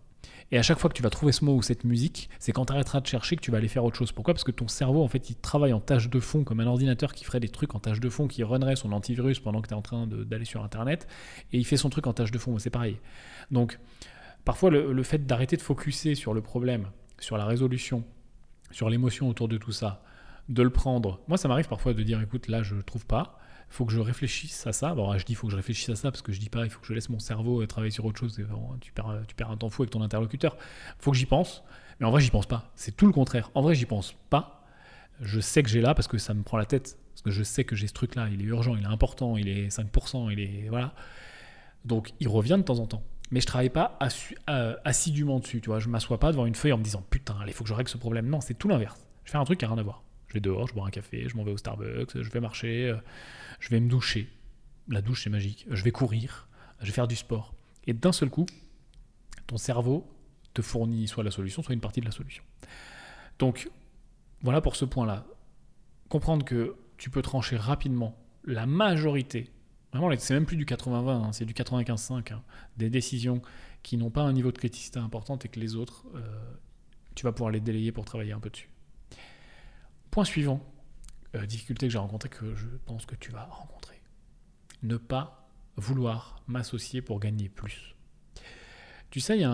Et 0.53 0.59
à 0.59 0.63
chaque 0.63 0.79
fois 0.79 0.91
que 0.91 0.95
tu 0.95 1.03
vas 1.03 1.09
trouver 1.09 1.33
ce 1.33 1.47
mot 1.47 1.57
ou 1.57 1.63
cette 1.63 1.85
musique, 1.85 2.29
c'est 2.39 2.53
quand 2.53 2.67
tu 2.67 2.75
arrêteras 2.75 3.01
de 3.01 3.07
chercher 3.07 3.37
que 3.37 3.41
tu 3.41 3.51
vas 3.51 3.57
aller 3.57 3.69
faire 3.69 3.85
autre 3.85 3.97
chose. 3.97 4.13
Pourquoi? 4.13 4.35
Parce 4.35 4.45
que 4.45 4.51
ton 4.51 4.69
cerveau, 4.69 5.03
en 5.03 5.09
fait, 5.09 5.31
il 5.31 5.37
travaille 5.37 5.73
en 5.73 5.81
tâche 5.81 6.11
de 6.11 6.21
fond, 6.21 6.45
comme 6.45 6.61
un 6.61 6.67
ordinateur 6.67 7.15
qui 7.15 7.25
ferait 7.25 7.41
des 7.41 7.49
trucs 7.49 7.75
en 7.75 7.79
tâche 7.79 8.01
de 8.01 8.09
fond, 8.11 8.29
qui 8.29 8.45
runnerait 8.45 8.77
son 8.77 8.93
antivirus 8.93 9.41
pendant 9.41 9.63
que 9.63 9.69
tu 9.69 9.73
es 9.73 9.77
en 9.77 9.83
train 9.83 10.07
d'aller 10.07 10.45
sur 10.45 10.63
Internet, 10.63 11.09
et 11.53 11.59
il 11.59 11.65
fait 11.65 11.79
son 11.79 11.89
truc 11.89 12.07
en 12.07 12.13
tâche 12.13 12.31
de 12.31 12.39
fond. 12.39 12.59
C'est 12.59 12.69
pareil. 12.69 12.99
Donc, 13.51 13.79
parfois, 14.45 14.71
le, 14.71 14.93
le 14.93 15.03
fait 15.03 15.27
d'arrêter 15.27 15.57
de 15.57 15.63
focuser 15.63 16.15
sur 16.15 16.35
le 16.35 16.43
problème, 16.43 16.89
sur 17.19 17.39
la 17.39 17.47
résolution, 17.47 18.05
sur 18.71 18.91
l'émotion 18.91 19.31
autour 19.31 19.49
de 19.49 19.57
tout 19.57 19.73
ça, 19.73 20.03
de 20.51 20.63
le 20.63 20.71
prendre. 20.71 21.21
Moi, 21.29 21.39
ça 21.39 21.49
m'arrive 21.49 21.69
parfois 21.69 21.95
de 21.95 22.03
dire, 22.03 22.21
écoute, 22.21 22.49
là, 22.49 22.63
je 22.63 22.75
ne 22.75 22.83
trouve 22.83 23.07
pas. 23.07 23.39
Faut 23.73 23.87
que 23.87 23.93
je 23.93 24.01
réfléchisse 24.01 24.67
à 24.67 24.75
ça. 24.75 24.95
Bon, 24.95 25.17
je 25.17 25.25
dis, 25.25 25.35
faut 25.35 25.47
que 25.47 25.53
je 25.53 25.57
réfléchisse 25.57 25.89
à 25.89 25.97
ça 25.97 26.11
parce 26.11 26.21
que 26.21 26.31
je 26.31 26.39
dis 26.39 26.51
pas, 26.51 26.65
il 26.65 26.71
faut 26.71 26.79
que 26.79 26.87
je 26.87 26.93
laisse 26.93 27.09
mon 27.09 27.19
cerveau 27.19 27.63
euh, 27.63 27.67
travailler 27.67 27.91
sur 27.91 28.05
autre 28.05 28.21
chose. 28.21 28.39
Tu 28.83 28.93
perds, 28.93 29.23
tu 29.27 29.35
perds 29.35 29.51
un 29.51 29.57
temps 29.57 29.71
fou 29.71 29.81
avec 29.81 29.91
ton 29.91 30.03
interlocuteur. 30.03 30.59
Faut 30.99 31.11
que 31.11 31.17
j'y 31.17 31.25
pense. 31.25 31.65
Mais 31.99 32.05
en 32.05 32.11
vrai, 32.11 32.21
j'y 32.21 32.29
pense 32.29 32.45
pas. 32.45 32.71
C'est 32.77 32.95
tout 32.95 33.07
le 33.07 33.15
contraire. 33.15 33.51
En 33.55 33.63
vrai, 33.63 33.75
j'y 33.75 33.87
pense 33.87 34.15
pas. 34.29 34.67
Je 35.23 35.41
sais 35.41 35.63
que 35.63 35.71
j'ai 35.71 35.81
là 35.81 35.95
parce 35.95 36.07
que 36.07 36.19
ça 36.19 36.35
me 36.35 36.43
prend 36.43 36.59
la 36.59 36.67
tête. 36.67 36.99
Parce 37.15 37.23
que 37.23 37.31
je 37.31 37.43
sais 37.43 37.65
que 37.65 37.75
j'ai 37.75 37.87
ce 37.87 37.95
truc-là. 37.95 38.29
Il 38.31 38.43
est 38.43 38.45
urgent, 38.45 38.77
il 38.77 38.83
est 38.83 38.87
important, 38.87 39.39
il 39.39 39.49
est 39.49 39.69
5%, 39.69 40.31
il 40.31 40.41
est. 40.41 40.69
Voilà. 40.69 40.93
Donc, 41.87 42.13
il 42.21 42.29
revient 42.29 42.57
de 42.59 42.63
temps 42.65 42.79
en 42.79 42.87
temps. 42.87 43.03
Mais 43.31 43.41
je 43.41 43.47
travaille 43.47 43.71
pas 43.71 43.99
euh, 44.51 44.77
assidûment 44.85 45.41
dessus. 45.41 45.63
Tu 45.63 45.71
vois, 45.71 45.79
je 45.79 45.89
m'assois 45.89 46.21
pas 46.21 46.31
devant 46.31 46.45
une 46.45 46.55
feuille 46.55 46.75
en 46.75 46.79
me 46.79 46.85
disant 46.85 47.03
putain, 47.09 47.37
il 47.47 47.55
faut 47.55 47.65
que 47.65 47.71
je 47.71 47.75
règle 47.75 47.89
ce 47.89 47.97
problème. 47.97 48.29
Non, 48.29 48.43
c'est 48.43 48.53
tout 48.53 48.69
l'inverse. 48.69 49.01
Je 49.25 49.31
fais 49.31 49.39
un 49.39 49.45
truc 49.45 49.59
qui 49.59 49.65
n'a 49.65 49.71
rien 49.71 49.79
à 49.79 49.83
voir. 49.83 50.03
Je 50.33 50.39
vais 50.39 50.41
dehors, 50.41 50.67
je 50.67 50.73
bois 50.73 50.87
un 50.87 50.91
café, 50.91 51.29
je 51.29 51.37
m'en 51.37 51.45
vais 51.45 51.53
au 51.53 51.59
Starbucks, 51.59 52.23
je 52.23 52.31
vais 52.31 52.41
marcher, 52.41 52.89
euh, 52.89 52.97
je 53.61 53.69
vais 53.69 53.81
me 53.81 53.89
doucher. 53.91 54.31
La 54.89 55.03
douche, 55.03 55.25
c'est 55.25 55.31
magique. 55.31 55.67
Je 55.71 55.85
vais 55.85 55.91
courir, 55.91 56.49
je 56.81 56.87
vais 56.87 56.93
faire 56.93 57.07
du 57.07 57.17
sport. 57.17 57.53
Et 57.87 57.93
d'un 57.93 58.13
seul 58.13 58.31
coup, 58.31 58.47
ton 59.47 59.59
cerveau 59.59 60.11
te 60.55 60.63
fournit 60.63 61.07
soit 61.07 61.23
la 61.23 61.31
solution, 61.31 61.63
soit 61.63 61.75
une 61.75 61.83
partie 61.83 62.01
de 62.01 62.07
la 62.07 62.13
solution. 62.13 62.43
Donc, 63.39 63.69
voilà 64.41 64.63
pour 64.63 64.75
ce 64.75 64.87
point-là. 64.87 65.27
Comprendre 66.09 66.47
que 66.47 66.77
tu 66.97 67.11
peux 67.11 67.21
trancher 67.21 67.57
rapidement 67.57 68.17
la 68.47 68.65
majorité, 68.65 69.51
vraiment, 69.93 70.11
c'est 70.19 70.33
même 70.33 70.47
plus 70.47 70.57
du 70.57 70.65
80-20, 70.65 71.11
hein, 71.11 71.33
c'est 71.33 71.45
du 71.45 71.53
95-5, 71.53 72.33
hein, 72.33 72.43
des 72.79 72.89
décisions 72.89 73.43
qui 73.83 73.99
n'ont 73.99 74.11
pas 74.11 74.23
un 74.23 74.33
niveau 74.33 74.51
de 74.51 74.57
criticité 74.57 74.99
important 74.99 75.37
et 75.37 75.49
que 75.49 75.61
les 75.61 75.77
autres, 75.77 76.07
euh, 76.15 76.21
tu 77.15 77.25
vas 77.25 77.33
pouvoir 77.33 77.51
les 77.51 77.61
délayer 77.61 77.93
pour 77.93 78.07
travailler 78.07 78.33
un 78.33 78.41
peu 78.41 78.49
dessus. 78.49 78.72
Point 80.13 80.25
suivant, 80.27 80.61
euh, 81.35 81.47
difficulté 81.47 81.87
que 81.87 81.93
j'ai 81.93 81.99
rencontrée, 81.99 82.29
que 82.29 82.55
je 82.55 82.67
pense 82.85 83.07
que 83.07 83.15
tu 83.15 83.33
vas 83.33 83.45
rencontrer. 83.45 83.99
Ne 84.83 84.99
pas 84.99 85.49
vouloir 85.77 86.37
m'associer 86.47 87.01
pour 87.01 87.19
gagner 87.19 87.49
plus. 87.49 87.97
Tu 89.09 89.21
sais, 89.21 89.39
il 89.39 89.41
y, 89.41 89.45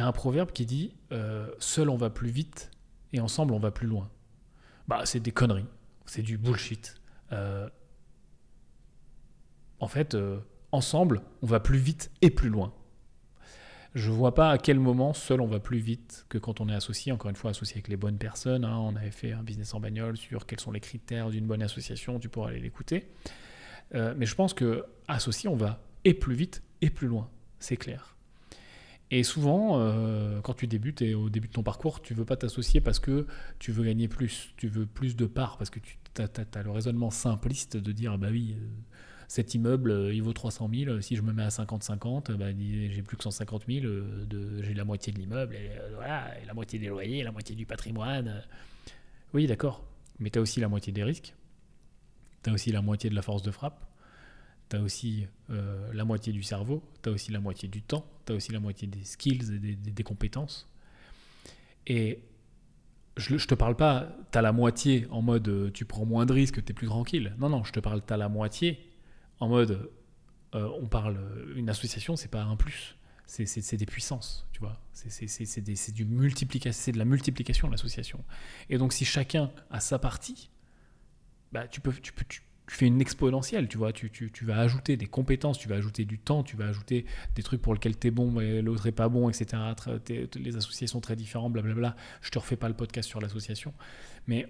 a 0.00 0.06
un, 0.06 0.12
proverbe 0.12 0.52
qui 0.52 0.66
dit 0.66 0.94
euh, 1.12 1.50
Seul 1.60 1.88
on 1.88 1.96
va 1.96 2.10
plus 2.10 2.28
vite 2.28 2.70
et 3.14 3.20
ensemble 3.20 3.54
on 3.54 3.58
va 3.58 3.70
plus 3.70 3.86
loin. 3.86 4.10
Bah, 4.86 5.06
c'est 5.06 5.20
des 5.20 5.32
conneries, 5.32 5.66
c'est 6.04 6.22
du 6.22 6.36
bullshit. 6.36 7.00
Euh, 7.32 7.70
en 9.80 9.88
fait, 9.88 10.14
ensemble, 10.72 11.22
on 11.40 11.46
va 11.46 11.58
plus 11.58 11.78
vite 11.78 12.10
et 12.20 12.28
plus 12.28 12.50
loin. 12.50 12.74
Je 13.94 14.10
vois 14.10 14.34
pas 14.34 14.50
à 14.50 14.58
quel 14.58 14.80
moment 14.80 15.12
seul 15.12 15.40
on 15.40 15.46
va 15.46 15.60
plus 15.60 15.78
vite 15.78 16.24
que 16.30 16.38
quand 16.38 16.60
on 16.60 16.68
est 16.68 16.74
associé, 16.74 17.12
encore 17.12 17.28
une 17.28 17.36
fois 17.36 17.50
associé 17.50 17.76
avec 17.76 17.88
les 17.88 17.96
bonnes 17.96 18.16
personnes. 18.16 18.64
Hein. 18.64 18.78
On 18.78 18.96
avait 18.96 19.10
fait 19.10 19.32
un 19.32 19.42
business 19.42 19.74
en 19.74 19.80
bagnole 19.80 20.16
sur 20.16 20.46
quels 20.46 20.60
sont 20.60 20.72
les 20.72 20.80
critères 20.80 21.28
d'une 21.28 21.46
bonne 21.46 21.62
association, 21.62 22.18
tu 22.18 22.28
pourras 22.28 22.48
aller 22.50 22.60
l'écouter. 22.60 23.08
Euh, 23.94 24.14
mais 24.16 24.24
je 24.24 24.34
pense 24.34 24.54
que 24.54 24.86
associé, 25.08 25.48
on 25.48 25.56
va 25.56 25.82
et 26.04 26.14
plus 26.14 26.34
vite 26.34 26.62
et 26.80 26.88
plus 26.88 27.06
loin, 27.06 27.28
c'est 27.58 27.76
clair. 27.76 28.16
Et 29.10 29.24
souvent, 29.24 29.78
euh, 29.78 30.40
quand 30.40 30.54
tu 30.54 30.66
débutes 30.66 31.02
et 31.02 31.14
au 31.14 31.28
début 31.28 31.48
de 31.48 31.52
ton 31.52 31.62
parcours, 31.62 32.00
tu 32.00 32.14
veux 32.14 32.24
pas 32.24 32.36
t'associer 32.36 32.80
parce 32.80 32.98
que 32.98 33.26
tu 33.58 33.70
veux 33.70 33.84
gagner 33.84 34.08
plus, 34.08 34.54
tu 34.56 34.68
veux 34.68 34.86
plus 34.86 35.16
de 35.16 35.26
parts, 35.26 35.58
parce 35.58 35.68
que 35.68 35.80
tu 35.80 35.98
as, 36.22 36.62
le 36.62 36.70
raisonnement 36.70 37.10
simpliste 37.10 37.76
de 37.76 37.92
dire, 37.92 38.16
bah 38.16 38.28
oui, 38.30 38.56
euh, 38.56 38.66
cet 39.32 39.54
immeuble, 39.54 39.92
euh, 39.92 40.12
il 40.12 40.22
vaut 40.22 40.34
300 40.34 40.68
000, 40.70 41.00
si 41.00 41.16
je 41.16 41.22
me 41.22 41.32
mets 41.32 41.44
à 41.44 41.48
50-50, 41.48 42.32
bah, 42.36 42.48
j'ai 42.50 43.00
plus 43.00 43.16
que 43.16 43.22
150 43.22 43.64
000, 43.66 43.86
euh, 43.86 44.60
j'ai 44.62 44.74
la 44.74 44.84
moitié 44.84 45.10
de 45.10 45.18
l'immeuble, 45.18 45.54
et, 45.54 45.70
euh, 45.70 45.92
voilà, 45.94 46.34
la 46.46 46.52
moitié 46.52 46.78
des 46.78 46.88
loyers, 46.88 47.22
la 47.22 47.32
moitié 47.32 47.56
du 47.56 47.64
patrimoine. 47.64 48.42
Oui, 49.32 49.46
d'accord, 49.46 49.86
mais 50.18 50.28
tu 50.28 50.38
as 50.38 50.42
aussi 50.42 50.60
la 50.60 50.68
moitié 50.68 50.92
des 50.92 51.02
risques, 51.02 51.34
tu 52.42 52.50
as 52.50 52.52
aussi 52.52 52.72
la 52.72 52.82
moitié 52.82 53.08
de 53.08 53.14
la 53.14 53.22
force 53.22 53.40
de 53.40 53.50
frappe, 53.50 53.82
tu 54.68 54.76
as 54.76 54.82
aussi 54.82 55.26
la 55.48 56.04
moitié 56.04 56.34
du 56.34 56.42
cerveau, 56.42 56.82
tu 57.02 57.08
as 57.08 57.12
aussi 57.12 57.32
la 57.32 57.40
moitié 57.40 57.70
du 57.70 57.80
temps, 57.80 58.04
tu 58.26 58.34
as 58.34 58.36
aussi 58.36 58.52
la 58.52 58.60
moitié 58.60 58.86
des 58.86 59.02
skills 59.02 59.54
et 59.54 59.76
des, 59.76 60.02
compétences. 60.02 60.68
Et 61.86 62.20
je, 63.16 63.38
je 63.38 63.48
te 63.48 63.54
parle 63.54 63.76
pas, 63.76 64.14
tu 64.30 64.36
as 64.36 64.42
la 64.42 64.52
moitié 64.52 65.06
en 65.10 65.22
mode 65.22 65.72
tu 65.72 65.86
prends 65.86 66.04
moins 66.04 66.26
de 66.26 66.34
risques, 66.34 66.62
tu 66.62 66.72
es 66.72 66.74
plus 66.74 66.88
tranquille. 66.88 67.34
Non, 67.38 67.48
non, 67.48 67.64
je 67.64 67.72
te 67.72 67.80
parle, 67.80 68.04
tu 68.04 68.12
as 68.12 68.18
la 68.18 68.28
moitié 68.28 68.91
en 69.42 69.48
mode, 69.48 69.90
euh, 70.54 70.70
on 70.80 70.86
parle, 70.86 71.18
une 71.56 71.68
association, 71.68 72.14
c'est 72.14 72.30
pas 72.30 72.44
un 72.44 72.54
plus, 72.54 72.96
c'est 73.26 73.76
des 73.76 73.86
puissances, 73.86 74.46
tu 74.52 74.60
vois. 74.60 74.80
C'est 74.92 75.92
du 75.92 76.04
multiplication, 76.04 76.92
de 76.92 76.98
la 76.98 77.04
multiplication 77.04 77.68
l'association. 77.68 78.24
Et 78.70 78.78
donc 78.78 78.92
si 78.92 79.04
chacun 79.04 79.50
a 79.68 79.80
sa 79.80 79.98
partie, 79.98 80.48
bah 81.50 81.66
tu 81.66 81.80
peux, 81.80 81.92
tu 81.92 82.12
peux, 82.12 82.24
tu, 82.28 82.42
fais 82.68 82.86
une 82.86 83.00
exponentielle, 83.00 83.66
tu 83.66 83.78
vois. 83.78 83.92
Tu, 83.92 84.30
vas 84.42 84.60
ajouter 84.60 84.96
des 84.96 85.06
compétences, 85.06 85.58
tu 85.58 85.68
vas 85.68 85.74
ajouter 85.74 86.04
du 86.04 86.20
temps, 86.20 86.44
tu 86.44 86.56
vas 86.56 86.68
ajouter 86.68 87.04
des 87.34 87.42
trucs 87.42 87.60
pour 87.60 87.74
lesquels 87.74 87.98
tu 87.98 88.06
es 88.06 88.10
bon, 88.12 88.30
mais 88.30 88.62
l'autre 88.62 88.86
est 88.86 88.92
pas 88.92 89.08
bon, 89.08 89.28
etc. 89.28 89.60
Les 90.36 90.56
associations 90.56 91.00
très 91.00 91.16
différentes, 91.16 91.52
blablabla. 91.52 91.96
Je 92.20 92.30
te 92.30 92.38
refais 92.38 92.56
pas 92.56 92.68
le 92.68 92.76
podcast 92.76 93.08
sur 93.08 93.20
l'association, 93.20 93.74
mais 94.28 94.46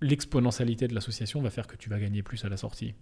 l'exponentialité 0.00 0.88
de 0.88 0.94
l'association 0.94 1.42
va 1.42 1.50
faire 1.50 1.66
que 1.66 1.76
tu 1.76 1.90
vas 1.90 1.98
gagner 1.98 2.22
plus 2.22 2.44
à 2.44 2.48
la 2.48 2.56
sortie. 2.56 2.94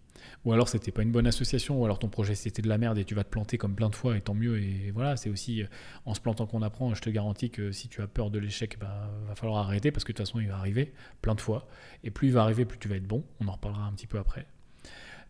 Ou 0.45 0.53
alors 0.53 0.69
c'était 0.69 0.91
pas 0.91 1.03
une 1.03 1.13
bonne 1.13 1.27
association, 1.27 1.81
ou 1.81 1.85
alors 1.85 1.99
ton 1.99 2.09
projet 2.09 2.35
c'était 2.35 2.63
de 2.63 2.69
la 2.69 2.79
merde 2.79 2.99
et 2.99 3.05
tu 3.05 3.15
vas 3.15 3.25
te 3.25 3.31
planter 3.31 3.57
comme 3.57 3.75
plein 3.75 3.89
de 3.89 3.95
fois 3.95 4.17
et 4.17 4.21
tant 4.21 4.35
mieux. 4.35 4.61
Et 4.61 4.91
voilà, 4.91 5.17
c'est 5.17 5.31
aussi 5.31 5.63
euh, 5.63 5.67
en 6.07 6.15
se 6.15 6.21
plantant 6.21 6.47
qu'on 6.47 6.63
apprend. 6.63 6.95
Je 6.95 7.03
te 7.03 7.11
garantis 7.11 7.51
que 7.51 7.73
si 7.73 7.89
tu 7.89 8.03
as 8.03 8.07
peur 8.07 8.31
de 8.31 8.39
l'échec, 8.39 8.79
bah, 8.79 9.11
va 9.27 9.35
falloir 9.35 9.59
arrêter 9.59 9.93
parce 9.93 10.05
que 10.05 10.13
de 10.13 10.17
toute 10.17 10.27
façon 10.27 10.41
il 10.41 10.49
va 10.49 10.59
arriver 10.59 10.93
plein 11.23 11.35
de 11.35 11.41
fois. 11.41 11.69
Et 12.05 12.11
plus 12.11 12.29
il 12.29 12.33
va 12.35 12.43
arriver, 12.43 12.65
plus 12.65 12.79
tu 12.79 12.89
vas 12.89 12.97
être 12.97 13.07
bon. 13.07 13.25
On 13.41 13.49
en 13.49 13.53
reparlera 13.53 13.85
un 13.85 13.93
petit 13.93 14.07
peu 14.07 14.19
après. 14.19 14.47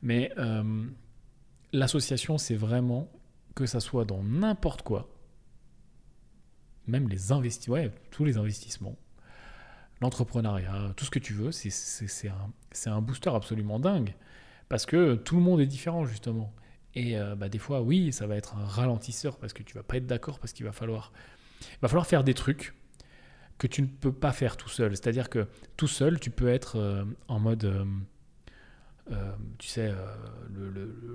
Mais 0.02 0.33
euh, 0.38 0.87
l'association, 1.72 2.38
c'est 2.38 2.54
vraiment 2.54 3.11
que 3.54 3.66
ça 3.66 3.81
soit 3.81 4.04
dans 4.04 4.22
n'importe 4.22 4.83
quoi, 4.83 5.11
même 6.87 7.09
les 7.09 7.33
investissements, 7.33 7.74
ouais, 7.74 7.90
tous 8.11 8.24
les 8.24 8.37
investissements, 8.38 8.96
l'entrepreneuriat, 10.00 10.92
tout 10.96 11.04
ce 11.04 11.11
que 11.11 11.18
tu 11.18 11.32
veux, 11.32 11.52
c'est 11.52 12.28
un, 12.28 12.92
un, 12.92 13.02
booster 13.02 13.30
absolument 13.30 13.78
dingue. 13.78 14.14
Parce 14.68 14.87
que 14.87 15.14
tout 15.14 15.37
le 15.37 15.42
monde 15.42 15.61
est 15.61 15.66
différent, 15.66 16.04
justement. 16.04 16.52
Et 16.94 17.18
euh, 17.18 17.34
bah, 17.34 17.48
des 17.48 17.58
fois, 17.58 17.80
oui, 17.80 18.12
ça 18.12 18.26
va 18.26 18.37
être 18.37 18.56
un 18.56 18.64
ralentisseur 18.64 19.38
parce 19.38 19.52
que 19.52 19.62
tu 19.62 19.74
vas 19.74 19.82
pas 19.82 19.96
être 19.96 20.06
d'accord, 20.06 20.38
parce 20.38 20.52
qu'il 20.52 20.66
va 20.66 20.72
falloir, 20.72 21.12
va 21.80 21.88
falloir 21.88 22.06
faire 22.06 22.24
des 22.24 22.34
trucs 22.34 22.74
que 23.58 23.66
tu 23.66 23.82
ne 23.82 23.87
peux 23.87 24.12
pas 24.12 24.32
faire 24.32 24.56
tout 24.56 24.68
seul. 24.68 24.96
C'est-à-dire 24.96 25.30
que 25.30 25.48
tout 25.76 25.88
seul, 25.88 26.20
tu 26.20 26.30
peux 26.30 26.48
être 26.48 26.76
euh, 26.76 27.04
en 27.28 27.40
mode, 27.40 27.64
euh, 29.11 29.32
tu 29.58 29.68
sais, 29.68 29.92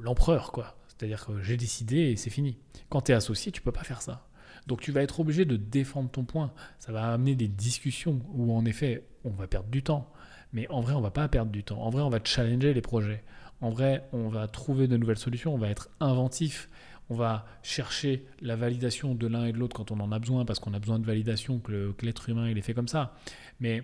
l'empereur, 0.02 0.52
quoi. 0.52 0.78
C'est-à-dire 0.88 1.26
que 1.26 1.42
j'ai 1.42 1.58
décidé 1.58 1.98
et 1.98 2.16
c'est 2.16 2.30
fini. 2.30 2.58
Quand 2.90 3.02
tu 3.02 3.12
es 3.12 3.16
associé, 3.16 3.52
tu 3.52 3.62
peux 3.62 3.72
pas 3.72 3.84
faire 3.84 4.02
ça. 4.02 4.28
Donc 4.68 4.82
tu 4.82 4.92
vas 4.92 5.02
être 5.02 5.20
obligé 5.20 5.46
de 5.46 5.58
défendre 5.58 6.10
ton 6.10 6.24
point. 6.24 6.52
Ça 6.80 6.92
va 6.92 7.12
amener 7.12 7.36
des 7.36 7.48
discussions 7.48 8.22
où 8.34 8.54
en 8.54 8.66
effet, 8.66 9.06
on 9.24 9.32
va 9.32 9.48
perdre 9.48 9.70
du 9.70 9.84
temps. 9.84 10.12
Mais 10.54 10.68
en 10.70 10.82
vrai, 10.82 10.94
on 10.94 11.02
va 11.02 11.12
pas 11.12 11.28
perdre 11.28 11.52
du 11.52 11.64
temps. 11.64 11.82
En 11.82 11.90
vrai, 11.90 12.04
on 12.04 12.10
va 12.10 12.20
challenger 12.24 12.74
les 12.74 12.82
projets. 12.82 13.24
En 13.62 13.70
vrai, 13.70 14.08
on 14.12 14.28
va 14.28 14.48
trouver 14.48 14.88
de 14.88 14.98
nouvelles 14.98 15.18
solutions, 15.18 15.54
on 15.54 15.58
va 15.58 15.70
être 15.70 15.90
inventif. 16.00 16.70
On 17.10 17.16
va 17.16 17.46
chercher 17.64 18.26
la 18.42 18.56
validation 18.56 19.14
de 19.16 19.28
l'un 19.28 19.46
et 19.46 19.54
de 19.54 19.58
l'autre 19.58 19.76
quand 19.76 19.92
on 19.92 20.00
en 20.00 20.12
a 20.12 20.20
besoin, 20.20 20.46
parce 20.46 20.60
qu'on 20.60 20.74
a 20.74 20.80
besoin 20.80 21.00
de 21.00 21.06
validation, 21.06 21.60
que 21.60 21.94
l'être 22.02 22.30
humain 22.30 22.50
il 22.50 22.58
est 22.58 22.62
fait 22.62 22.74
comme 22.74 22.88
ça. 22.88 23.16
Mais 23.60 23.84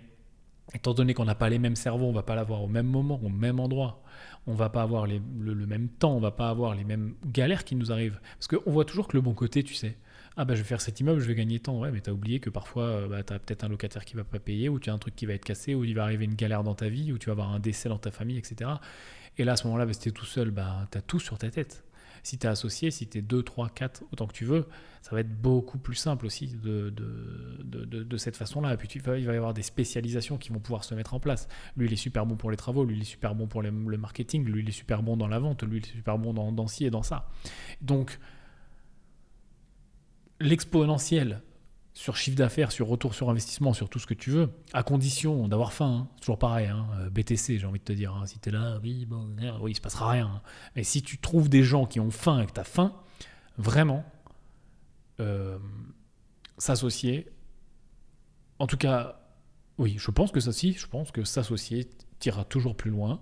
étant 0.74 0.94
donné 0.94 1.14
qu'on 1.14 1.24
n'a 1.24 1.34
pas 1.34 1.48
les 1.48 1.58
mêmes 1.58 1.76
cerveaux, 1.76 2.06
on 2.06 2.12
va 2.12 2.22
pas 2.22 2.34
l'avoir 2.34 2.62
au 2.62 2.68
même 2.68 2.86
moment, 2.86 3.20
au 3.22 3.28
même 3.28 3.60
endroit. 3.60 4.02
On 4.46 4.54
va 4.54 4.68
pas 4.68 4.82
avoir 4.82 5.06
le, 5.06 5.20
même 5.66 5.88
temps, 5.88 6.14
on 6.14 6.20
va 6.20 6.30
pas 6.30 6.48
avoir 6.48 6.74
les 6.74 6.84
mêmes 6.84 7.14
galères 7.26 7.64
qui 7.64 7.74
nous 7.74 7.92
arrivent. 7.92 8.20
Parce 8.38 8.48
qu'on 8.48 8.70
voit 8.70 8.84
toujours 8.84 9.08
que 9.08 9.16
le 9.16 9.20
bon 9.20 9.34
côté, 9.34 9.62
tu 9.62 9.74
sais. 9.74 9.96
Ah 10.36 10.44
bah 10.44 10.54
je 10.54 10.60
vais 10.60 10.66
faire 10.66 10.80
cet 10.80 11.00
immeuble, 11.00 11.20
je 11.20 11.26
vais 11.26 11.34
gagner 11.34 11.58
tant. 11.58 11.78
Ouais, 11.78 11.90
mais 11.90 12.00
tu 12.00 12.10
as 12.10 12.12
oublié 12.12 12.40
que 12.40 12.50
parfois 12.50 12.84
euh, 12.84 13.08
bah, 13.08 13.22
tu 13.22 13.32
as 13.32 13.38
peut-être 13.38 13.64
un 13.64 13.68
locataire 13.68 14.04
qui 14.04 14.14
va 14.14 14.24
pas 14.24 14.38
payer, 14.38 14.68
ou 14.68 14.78
tu 14.78 14.90
as 14.90 14.92
un 14.92 14.98
truc 14.98 15.16
qui 15.16 15.26
va 15.26 15.34
être 15.34 15.44
cassé, 15.44 15.74
ou 15.74 15.84
il 15.84 15.94
va 15.94 16.04
arriver 16.04 16.24
une 16.24 16.34
galère 16.34 16.62
dans 16.62 16.74
ta 16.74 16.88
vie, 16.88 17.12
ou 17.12 17.18
tu 17.18 17.26
vas 17.26 17.32
avoir 17.32 17.52
un 17.52 17.58
décès 17.60 17.88
dans 17.88 17.98
ta 17.98 18.10
famille, 18.10 18.38
etc. 18.38 18.70
Et 19.38 19.44
là, 19.44 19.52
à 19.52 19.56
ce 19.56 19.64
moment-là, 19.64 19.86
bah, 19.86 19.92
si 19.92 20.00
tu 20.00 20.08
es 20.10 20.12
tout 20.12 20.26
seul, 20.26 20.50
bah, 20.50 20.86
tu 20.90 20.98
as 20.98 21.02
tout 21.02 21.20
sur 21.20 21.38
ta 21.38 21.50
tête. 21.50 21.84
Si 22.22 22.36
tu 22.38 22.46
es 22.46 22.50
associé, 22.50 22.90
si 22.90 23.08
tu 23.08 23.18
es 23.18 23.22
2, 23.22 23.42
3, 23.42 23.70
4, 23.70 24.02
autant 24.12 24.26
que 24.26 24.34
tu 24.34 24.44
veux, 24.44 24.66
ça 25.00 25.12
va 25.12 25.20
être 25.20 25.34
beaucoup 25.40 25.78
plus 25.78 25.94
simple 25.94 26.26
aussi 26.26 26.48
de, 26.48 26.90
de, 26.90 27.56
de, 27.64 28.02
de 28.02 28.16
cette 28.18 28.36
façon-là. 28.36 28.74
Et 28.74 28.76
puis 28.76 28.88
il 28.94 29.00
va 29.00 29.18
y 29.18 29.28
avoir 29.28 29.54
des 29.54 29.62
spécialisations 29.62 30.36
qui 30.36 30.50
vont 30.50 30.58
pouvoir 30.58 30.84
se 30.84 30.94
mettre 30.94 31.14
en 31.14 31.20
place. 31.20 31.48
Lui, 31.76 31.86
il 31.86 31.92
est 31.92 31.96
super 31.96 32.26
bon 32.26 32.36
pour 32.36 32.50
les 32.50 32.58
travaux, 32.58 32.84
lui, 32.84 32.96
il 32.96 33.02
est 33.02 33.06
super 33.06 33.34
bon 33.34 33.46
pour 33.46 33.62
le 33.62 33.70
marketing, 33.70 34.44
lui, 34.44 34.62
il 34.62 34.68
est 34.68 34.72
super 34.72 35.02
bon 35.02 35.16
dans 35.16 35.28
la 35.28 35.38
vente, 35.38 35.62
lui, 35.62 35.78
il 35.78 35.84
est 35.84 35.96
super 35.96 36.18
bon 36.18 36.34
dans, 36.34 36.52
dans 36.52 36.66
ci 36.66 36.84
et 36.84 36.90
dans 36.90 37.02
ça. 37.02 37.30
Donc, 37.80 38.18
l'exponentiel 40.40 41.42
sur 41.92 42.16
chiffre 42.16 42.36
d'affaires, 42.36 42.72
sur 42.72 42.86
retour 42.86 43.14
sur 43.14 43.28
investissement, 43.30 43.74
sur 43.74 43.88
tout 43.88 43.98
ce 43.98 44.06
que 44.06 44.14
tu 44.14 44.30
veux, 44.30 44.50
à 44.72 44.82
condition 44.82 45.48
d'avoir 45.48 45.72
faim. 45.72 46.08
Hein. 46.08 46.08
toujours 46.20 46.38
pareil, 46.38 46.66
hein. 46.66 46.86
euh, 46.98 47.10
BTC, 47.10 47.58
j'ai 47.58 47.66
envie 47.66 47.80
de 47.80 47.84
te 47.84 47.92
dire. 47.92 48.14
Hein. 48.14 48.26
si 48.26 48.38
tu 48.38 48.48
es 48.48 48.52
là, 48.52 48.78
oui, 48.82 49.06
bon, 49.06 49.28
oui, 49.60 49.72
il 49.72 49.74
se 49.74 49.80
passera 49.80 50.10
rien. 50.10 50.42
Mais 50.76 50.84
si 50.84 51.02
tu 51.02 51.18
trouves 51.18 51.48
des 51.48 51.62
gens 51.62 51.86
qui 51.86 52.00
ont 52.00 52.10
faim 52.10 52.40
et 52.40 52.46
que 52.46 52.52
tu 52.52 52.60
as 52.60 52.64
faim, 52.64 52.94
vraiment, 53.58 54.04
euh, 55.18 55.58
s'associer, 56.58 57.28
en 58.58 58.66
tout 58.66 58.76
cas, 58.76 59.20
oui, 59.78 59.96
je 59.98 60.10
pense 60.10 60.30
que 60.30 60.40
ça, 60.40 60.52
si, 60.52 60.72
je 60.74 60.86
pense 60.86 61.10
que 61.10 61.24
s'associer 61.24 61.88
tirera 62.18 62.44
toujours 62.44 62.76
plus 62.76 62.90
loin. 62.90 63.20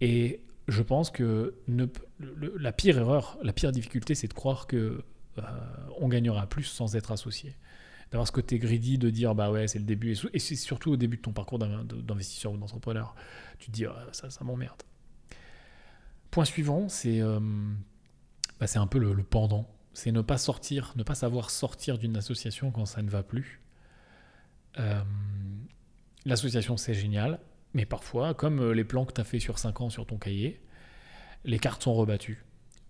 Et 0.00 0.40
je 0.66 0.82
pense 0.82 1.10
que 1.10 1.54
la 1.68 2.72
pire 2.72 2.98
erreur, 2.98 3.38
la 3.42 3.52
pire 3.52 3.72
difficulté, 3.72 4.14
c'est 4.14 4.28
de 4.28 4.34
croire 4.34 4.66
que 4.66 5.04
euh, 5.38 5.90
on 5.98 6.08
gagnera 6.08 6.46
plus 6.46 6.64
sans 6.64 6.96
être 6.96 7.12
associé 7.12 7.54
d'avoir 8.10 8.26
ce 8.26 8.32
côté 8.32 8.58
greedy, 8.58 8.96
de 8.96 9.10
dire 9.10 9.34
bah 9.34 9.50
ouais, 9.50 9.68
c'est 9.68 9.78
le 9.78 9.84
début, 9.84 10.16
et 10.32 10.38
c'est 10.38 10.56
surtout 10.56 10.92
au 10.92 10.96
début 10.96 11.18
de 11.18 11.22
ton 11.22 11.32
parcours 11.32 11.58
d'investisseur 11.58 12.52
ou 12.52 12.56
d'entrepreneur. 12.56 13.14
Tu 13.58 13.66
te 13.66 13.70
dis 13.70 13.84
ah, 13.84 14.06
ça, 14.12 14.44
m'emmerde. 14.44 14.82
Point 16.30 16.46
suivant, 16.46 16.88
c'est 16.88 17.20
euh, 17.20 17.38
bah, 18.60 18.66
un 18.76 18.86
peu 18.86 18.98
le, 18.98 19.22
pendant. 19.22 19.68
C'est 19.92 20.12
ne 20.12 20.22
pas 20.22 20.38
sortir, 20.38 20.94
ne 20.96 21.02
pas 21.02 21.14
savoir 21.14 21.50
sortir 21.50 21.98
d'une 21.98 22.16
association 22.16 22.70
quand 22.70 22.86
ça 22.86 23.02
ne 23.02 23.10
va 23.10 23.22
plus. 23.22 23.60
Euh, 24.78 25.02
l'association, 26.24 26.78
c'est 26.78 26.94
génial, 26.94 27.40
mais 27.74 27.84
parfois, 27.84 28.32
comme 28.32 28.72
les 28.72 28.84
plans 28.84 29.04
que 29.04 29.12
tu 29.12 29.20
as 29.20 29.24
fait 29.24 29.40
sur 29.40 29.58
5 29.58 29.82
ans 29.82 29.90
sur 29.90 30.06
ton 30.06 30.16
cahier, 30.16 30.62
les 31.44 31.58
cartes 31.58 31.82
sont 31.82 31.94
rebattues 31.94 32.42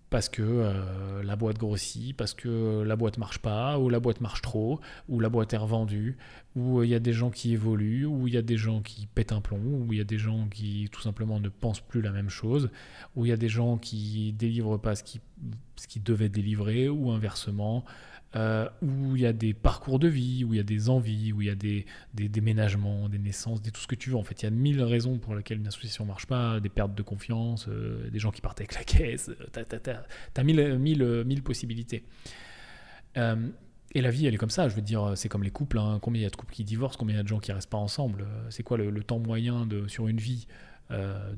parce 0.09 0.27
que 0.27 0.41
euh, 0.41 1.23
la 1.23 1.35
boîte 1.35 1.57
grossit, 1.57 2.15
parce 2.15 2.33
que 2.33 2.81
la 2.81 2.95
boîte 2.95 3.17
marche 3.17 3.39
pas, 3.39 3.77
ou 3.77 3.89
la 3.89 3.99
boîte 3.99 4.21
marche 4.21 4.41
trop, 4.41 4.79
ou 5.07 5.19
la 5.19 5.29
boîte 5.29 5.53
est 5.53 5.57
revendue, 5.57 6.17
ou 6.55 6.79
euh, 6.79 6.85
il 6.85 6.89
y 6.89 6.95
a 6.95 6.99
des 6.99 7.13
gens 7.13 7.29
qui 7.29 7.53
évoluent, 7.53 8.05
ou 8.05 8.27
il 8.27 8.33
y 8.33 8.37
a 8.37 8.41
des 8.41 8.57
gens 8.57 8.81
qui 8.81 9.07
pètent 9.07 9.31
un 9.31 9.41
plomb, 9.41 9.85
ou 9.85 9.93
il 9.93 9.99
y 9.99 10.01
a 10.01 10.05
des 10.05 10.17
gens 10.17 10.47
qui 10.49 10.89
tout 10.91 11.01
simplement 11.01 11.39
ne 11.39 11.49
pensent 11.49 11.81
plus 11.81 12.01
la 12.01 12.11
même 12.11 12.29
chose, 12.29 12.69
ou 13.15 13.25
il 13.25 13.29
y 13.29 13.33
a 13.33 13.37
des 13.37 13.49
gens 13.49 13.77
qui 13.77 14.33
délivrent 14.33 14.79
pas 14.79 14.95
ce 14.95 15.03
qu'ils 15.03 15.21
ce 15.75 15.99
devaient 15.99 16.29
délivrer, 16.29 16.89
ou 16.89 17.11
inversement. 17.11 17.85
Euh, 18.35 18.69
où 18.83 19.15
il 19.15 19.23
y 19.23 19.25
a 19.25 19.33
des 19.33 19.55
parcours 19.55 19.97
de 19.97 20.07
vie, 20.07 20.43
où 20.43 20.53
il 20.53 20.57
y 20.57 20.59
a 20.59 20.63
des 20.63 20.89
envies, 20.89 21.33
où 21.33 21.41
il 21.41 21.47
y 21.47 21.49
a 21.49 21.55
des, 21.55 21.87
déménagements, 22.13 23.09
des 23.09 23.17
naissances, 23.17 23.59
tout 23.63 23.81
ce 23.81 23.87
que 23.87 23.95
tu 23.95 24.11
veux. 24.11 24.17
En 24.17 24.23
fait, 24.23 24.43
il 24.43 24.45
y 24.45 24.47
a 24.47 24.51
mille 24.51 24.83
raisons 24.83 25.17
pour 25.17 25.33
lesquelles 25.33 25.57
une 25.57 25.67
association 25.67 26.05
marche 26.05 26.27
pas, 26.27 26.59
des 26.59 26.69
pertes 26.69 26.93
de 26.93 27.01
confiance, 27.01 27.67
euh, 27.67 28.07
des 28.11 28.19
gens 28.19 28.29
qui 28.29 28.41
partent 28.41 28.59
avec 28.59 28.75
la 28.75 28.83
caisse, 28.85 29.31
tu 29.51 29.59
as, 29.59 30.43
mille, 30.43 31.43
possibilités. 31.43 32.03
Euh, 33.17 33.49
et 33.95 34.01
la 34.01 34.11
vie, 34.11 34.27
elle 34.27 34.35
est 34.35 34.37
comme 34.37 34.51
ça. 34.51 34.69
Je 34.69 34.75
veux 34.75 34.83
dire, 34.83 35.13
c'est 35.15 35.27
comme 35.27 35.41
les 35.41 35.49
couples. 35.49 35.79
Hein. 35.79 35.97
Combien 35.99 36.19
il 36.21 36.23
y 36.23 36.27
a 36.27 36.29
de 36.29 36.35
couples 36.35 36.53
qui 36.53 36.63
divorcent 36.63 36.99
Combien 36.99 37.15
il 37.15 37.17
y 37.17 37.21
a 37.21 37.23
de 37.23 37.27
gens 37.27 37.39
qui 37.39 37.51
restent 37.51 37.71
pas 37.71 37.79
ensemble? 37.79 38.27
C'est 38.51 38.61
quoi 38.61 38.77
le, 38.77 39.03
temps 39.03 39.17
moyen 39.17 39.67
sur 39.87 40.07
une 40.07 40.19
vie 40.19 40.45
de, 40.91 41.35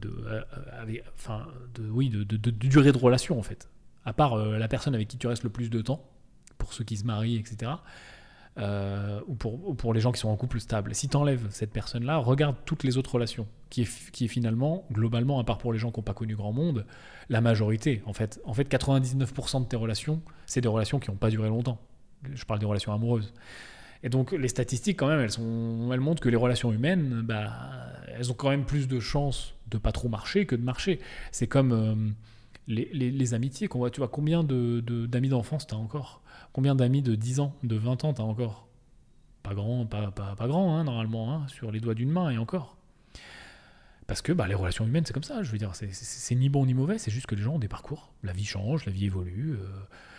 durée 2.49 2.91
de 2.91 2.97
relation, 2.97 3.39
en 3.39 3.43
fait 3.43 3.69
À 4.03 4.11
part 4.11 4.35
la 4.35 4.67
personne 4.67 4.93
avec 4.93 5.07
qui 5.07 5.17
tu 5.17 5.27
restes 5.27 5.43
le 5.43 5.49
plus 5.49 5.69
de 5.69 5.81
temps, 5.81 6.05
pour 6.61 6.73
ceux 6.73 6.83
qui 6.83 6.95
se 6.95 7.05
marient, 7.05 7.37
etc. 7.37 7.71
Euh, 8.57 9.19
ou, 9.27 9.33
pour, 9.33 9.75
pour, 9.75 9.93
les 9.93 9.99
gens 10.01 10.11
qui 10.11 10.19
sont 10.19 10.29
en 10.29 10.35
couple 10.35 10.59
stable. 10.59 10.93
Si 10.93 11.07
tu 11.07 11.17
enlèves 11.17 11.47
cette 11.49 11.71
personne-là, 11.71 12.17
regarde 12.17 12.55
toutes 12.65 12.83
les 12.83 12.97
autres 12.97 13.13
relations, 13.15 13.47
qui 13.69 13.83
est, 13.83 14.11
qui 14.11 14.25
est 14.25 14.27
finalement, 14.27 14.85
globalement, 14.91 15.39
à 15.39 15.43
part 15.43 15.57
pour 15.57 15.73
les 15.73 15.79
gens 15.79 15.89
qui 15.89 15.99
n'ont 15.99 16.03
pas 16.03 16.13
connu 16.13 16.35
grand 16.35 16.51
monde, 16.51 16.85
la 17.29 17.41
majorité. 17.41 18.03
En 18.05 18.13
fait, 18.13 18.39
en 18.45 18.53
fait 18.53 18.69
99% 18.71 19.61
de 19.63 19.65
tes 19.65 19.77
relations, 19.77 20.21
c'est 20.45 20.61
des 20.61 20.67
relations 20.67 20.99
qui 20.99 21.09
n'ont 21.09 21.17
pas 21.17 21.29
duré 21.29 21.49
longtemps. 21.49 21.79
Je 22.33 22.43
parle 22.45 22.59
des 22.59 22.65
relations 22.65 22.93
amoureuses. 22.93 23.33
Et 24.03 24.09
donc 24.09 24.31
les 24.31 24.47
statistiques, 24.47 24.99
quand 24.99 25.07
même, 25.07 25.21
elles, 25.21 25.31
sont, 25.31 25.89
elles 25.91 25.99
montrent 25.99 26.21
que 26.21 26.29
les 26.29 26.37
relations 26.37 26.71
humaines, 26.71 27.21
bah, 27.23 27.53
elles 28.15 28.31
ont 28.31 28.35
quand 28.35 28.49
même 28.49 28.65
plus 28.65 28.87
de 28.87 28.99
chances 28.99 29.55
de 29.69 29.77
pas 29.77 29.91
trop 29.91 30.09
marcher 30.09 30.45
que 30.45 30.55
de 30.55 30.63
marcher. 30.63 30.99
C'est 31.31 31.47
comme 31.47 31.71
euh, 31.71 31.95
les, 32.67 32.89
les, 32.93 33.33
amitiés 33.33 33.67
qu'on 33.67 33.79
voit. 33.79 33.91
Tu 33.91 33.99
vois, 34.01 34.09
combien 34.09 34.43
d'amis 34.43 34.81
de, 34.81 35.05
d'amis 35.05 35.29
d'enfance 35.29 35.67
tu 35.67 35.73
as 35.73 35.77
encore? 35.77 36.20
Combien 36.53 36.75
d'amis 36.75 37.01
de 37.01 37.15
10 37.15 37.39
ans, 37.39 37.55
de 37.63 37.75
20 37.75 38.03
ans 38.03 38.13
t'as 38.13 38.23
encore? 38.23 38.67
Pas 39.43 39.53
grand, 39.53 39.85
pas, 39.85 40.11
pas, 40.11 40.35
pas 40.35 40.47
grand, 40.47 40.77
hein, 40.77 40.83
normalement, 40.83 41.33
hein, 41.33 41.47
sur 41.47 41.71
les 41.71 41.79
doigts 41.79 41.95
d'une 41.95 42.11
main 42.11 42.29
et 42.29 42.37
encore. 42.37 42.77
Parce 44.11 44.21
que 44.21 44.33
bah, 44.33 44.45
les 44.47 44.55
relations 44.55 44.85
humaines, 44.85 45.05
c'est 45.05 45.13
comme 45.13 45.23
ça. 45.23 45.41
Je 45.41 45.51
veux 45.51 45.57
dire, 45.57 45.71
c'est 45.73 46.35
ni 46.35 46.49
bon 46.49 46.65
ni 46.65 46.73
mauvais, 46.73 46.97
c'est 46.97 47.11
juste 47.11 47.27
que 47.27 47.35
les 47.35 47.41
gens 47.41 47.53
ont 47.53 47.59
des 47.59 47.69
parcours. 47.69 48.11
La 48.23 48.33
vie 48.33 48.43
change, 48.43 48.85
la 48.85 48.91
vie 48.91 49.05
évolue. 49.05 49.53
Euh, 49.53 49.65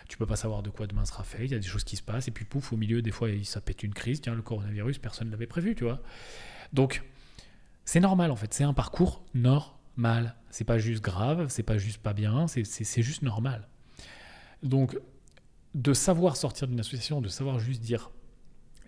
tu 0.09 0.17
peux 0.17 0.25
pas 0.25 0.37
savoir 0.37 0.63
de 0.63 0.71
quoi 0.71 0.87
demain 0.87 1.05
sera 1.05 1.25
fait. 1.25 1.45
Il 1.45 1.51
y 1.51 1.55
a 1.55 1.59
des 1.59 1.67
choses 1.67 1.85
qui 1.85 1.97
se 1.97 2.03
passent. 2.03 2.27
Et 2.27 2.31
puis, 2.31 2.47
pouf, 2.47 2.73
au 2.73 2.79
milieu, 2.79 3.03
des 3.03 3.11
fois, 3.11 3.29
ça 3.45 3.61
pète 3.61 3.83
une 3.83 3.93
crise. 3.93 4.23
Tiens, 4.23 4.35
le 4.35 4.41
coronavirus, 4.41 4.99
personne 4.99 5.27
ne 5.27 5.33
l'avait 5.33 5.47
prévu, 5.47 5.75
tu 5.75 5.85
vois. 5.85 6.01
Donc, 6.73 7.03
c'est 7.85 8.01
normal, 8.01 8.31
en 8.31 8.37
fait. 8.37 8.55
C'est 8.55 8.65
un 8.65 8.73
parcours 8.73 9.23
normal. 9.35 10.37
C'est 10.49 10.65
pas 10.65 10.79
juste 10.79 11.03
grave, 11.03 11.49
c'est 11.49 11.63
pas 11.63 11.77
juste 11.77 11.99
pas 11.99 12.15
bien, 12.15 12.47
c'est 12.49 13.03
juste 13.03 13.21
normal. 13.21 13.69
Donc, 14.63 14.99
de 15.75 15.95
savoir 15.95 16.37
sortir 16.37 16.69
d'une 16.69 16.81
association, 16.81 17.21
de 17.21 17.29
savoir 17.29 17.59
juste 17.59 17.81
dire, 17.81 18.11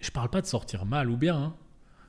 je 0.01 0.11
parle 0.11 0.29
pas 0.29 0.41
de 0.41 0.47
sortir 0.47 0.85
mal 0.85 1.11
ou 1.11 1.17
bien, 1.17 1.37
hein. 1.37 1.57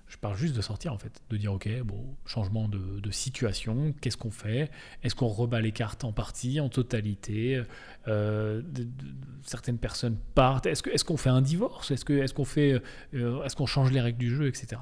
je 0.07 0.17
parle 0.17 0.35
juste 0.35 0.55
de 0.55 0.61
sortir 0.61 0.91
en 0.91 0.97
fait, 0.97 1.21
de 1.29 1.38
dire 1.38 1.53
ok, 1.53 1.69
bon, 1.83 2.15
changement 2.25 2.67
de, 2.67 3.11
situation, 3.11 3.93
qu'est-ce 4.01 4.17
qu'on 4.17 4.31
fait? 4.31 4.69
Est-ce 5.03 5.15
qu'on 5.15 5.27
rebat 5.27 5.61
les 5.61 5.71
cartes 5.71 6.03
en 6.03 6.11
partie, 6.11 6.59
en 6.59 6.69
totalité? 6.69 7.63
Euh, 8.07 8.61
Certaines 9.43 9.77
personnes 9.77 10.17
partent. 10.33 10.65
Est-ce 10.65 10.83
qu'on 10.83 10.91
est 10.91 11.03
qu'on 11.03 11.17
fait 11.17 11.29
un 11.29 11.41
divorce? 11.41 11.91
Est-ce 11.91 12.03
qu'on 12.03 12.13
est 12.15 12.33
qu'on 12.33 12.45
fait, 12.45 12.81
euh, 13.13 13.47
qu'on 13.55 13.65
change 13.65 13.91
les 13.91 14.01
règles 14.01 14.17
du 14.17 14.29
jeu, 14.29 14.47
etc. 14.47 14.81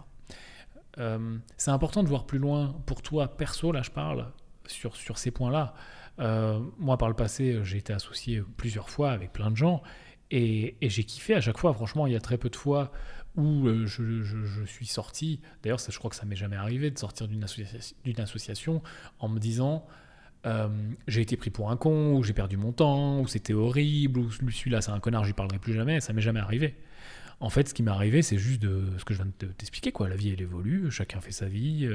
Euh, 0.99 1.38
c'est 1.58 1.71
important 1.71 2.03
de 2.03 2.08
voir 2.08 2.25
plus 2.25 2.39
loin 2.39 2.75
pour 2.86 3.01
toi 3.01 3.27
perso, 3.27 3.71
là 3.71 3.82
je 3.82 3.91
parle 3.91 4.32
sur, 4.67 4.95
sur 4.95 5.17
ces 5.17 5.32
points-là. 5.32 5.73
Euh, 6.19 6.60
moi, 6.78 6.97
par 6.97 7.10
le 7.10 7.15
passé, 7.15 7.60
j'ai 7.63 7.78
été 7.78 7.93
associé 7.93 8.43
plusieurs 8.58 8.89
fois 8.89 9.12
avec 9.12 9.34
plein 9.34 9.52
de 9.52 9.58
gens 9.58 9.82
et, 10.32 10.76
j'ai 10.82 11.04
kiffé 11.04 11.36
à 11.36 11.41
chaque 11.41 11.58
fois. 11.58 11.73
Franchement, 11.73 12.08
il 12.08 12.13
y 12.13 12.15
a 12.15 12.21
très 12.21 12.38
peu 12.38 12.49
de 12.49 12.56
fois 12.56 12.91
où 13.36 13.67
euh, 13.67 13.86
je, 13.86 14.65
suis 14.65 14.86
sorti. 14.86 15.39
D'ailleurs, 15.63 15.80
je 15.80 15.97
crois 15.97 16.10
que 16.10 16.15
ça 16.15 16.26
m'est 16.26 16.36
jamais 16.36 16.56
arrivé 16.56 16.91
de 16.91 16.99
sortir 16.99 17.28
d'une 17.28 17.43
association, 17.43 18.82
en 19.19 19.28
me 19.28 19.39
disant 19.39 19.86
euh, 20.45 20.67
j'ai 21.08 21.21
été 21.21 21.38
pris 21.38 21.49
pour 21.49 21.71
un 21.71 21.78
con, 21.78 22.15
ou 22.15 22.23
j'ai 22.23 22.34
perdu 22.34 22.58
mon 22.58 22.73
temps, 22.73 23.21
ou 23.21 23.28
c'était 23.28 23.54
horrible, 23.54 24.19
ou 24.19 24.32
celui-là 24.32 24.82
c'est 24.82 24.91
un 24.91 24.99
connard, 24.99 25.23
je 25.23 25.30
lui 25.30 25.34
parlerai 25.34 25.60
plus 25.60 25.73
jamais. 25.73 25.99
Ça 25.99 26.13
m'est 26.13 26.21
jamais 26.21 26.41
arrivé. 26.41 26.76
En 27.39 27.49
fait, 27.49 27.67
ce 27.67 27.73
qui 27.73 27.84
m'est 27.84 27.91
arrivé, 27.91 28.21
c'est 28.21 28.38
juste 28.38 28.62
ce 28.62 29.04
que 29.04 29.13
je 29.13 29.21
viens 29.21 29.32
de 29.39 29.47
t'expliquer. 29.47 29.91
La 30.08 30.15
vie, 30.15 30.30
elle 30.30 30.41
évolue, 30.41 30.91
chacun 30.91 31.19
fait 31.19 31.32
sa 31.32 31.47
vie. 31.47 31.89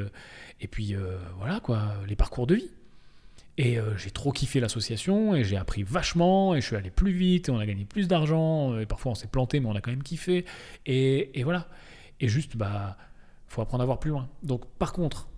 et 0.60 0.68
puis, 0.68 0.94
voilà, 1.38 1.60
les 2.06 2.16
parcours 2.16 2.46
de 2.46 2.56
vie. 2.56 2.70
Et 3.58 3.76
euh, 3.76 3.96
j'ai 3.96 4.12
trop 4.12 4.30
kiffé 4.30 4.60
l'association 4.60 5.34
et 5.34 5.42
j'ai 5.42 5.56
appris 5.56 5.82
vachement 5.82 6.54
et 6.54 6.60
je 6.60 6.66
suis 6.66 6.76
allé 6.76 6.90
plus 6.90 7.10
vite 7.10 7.48
et 7.48 7.52
on 7.52 7.58
a 7.58 7.66
gagné 7.66 7.84
plus 7.84 8.06
d'argent 8.06 8.78
et 8.78 8.86
parfois 8.86 9.12
on 9.12 9.14
s'est 9.16 9.26
planté 9.26 9.58
mais 9.58 9.66
on 9.66 9.74
a 9.74 9.80
quand 9.80 9.90
même 9.90 10.04
kiffé 10.04 10.44
et, 10.86 11.42
voilà. 11.42 11.68
Et 12.20 12.28
juste, 12.28 12.56
bah, 12.56 12.96
faut 13.48 13.60
apprendre 13.60 13.82
à 13.82 13.86
voir 13.86 13.98
plus 13.98 14.10
loin. 14.10 14.28
Donc 14.44 14.64
par 14.78 14.92
contre, 14.92 15.28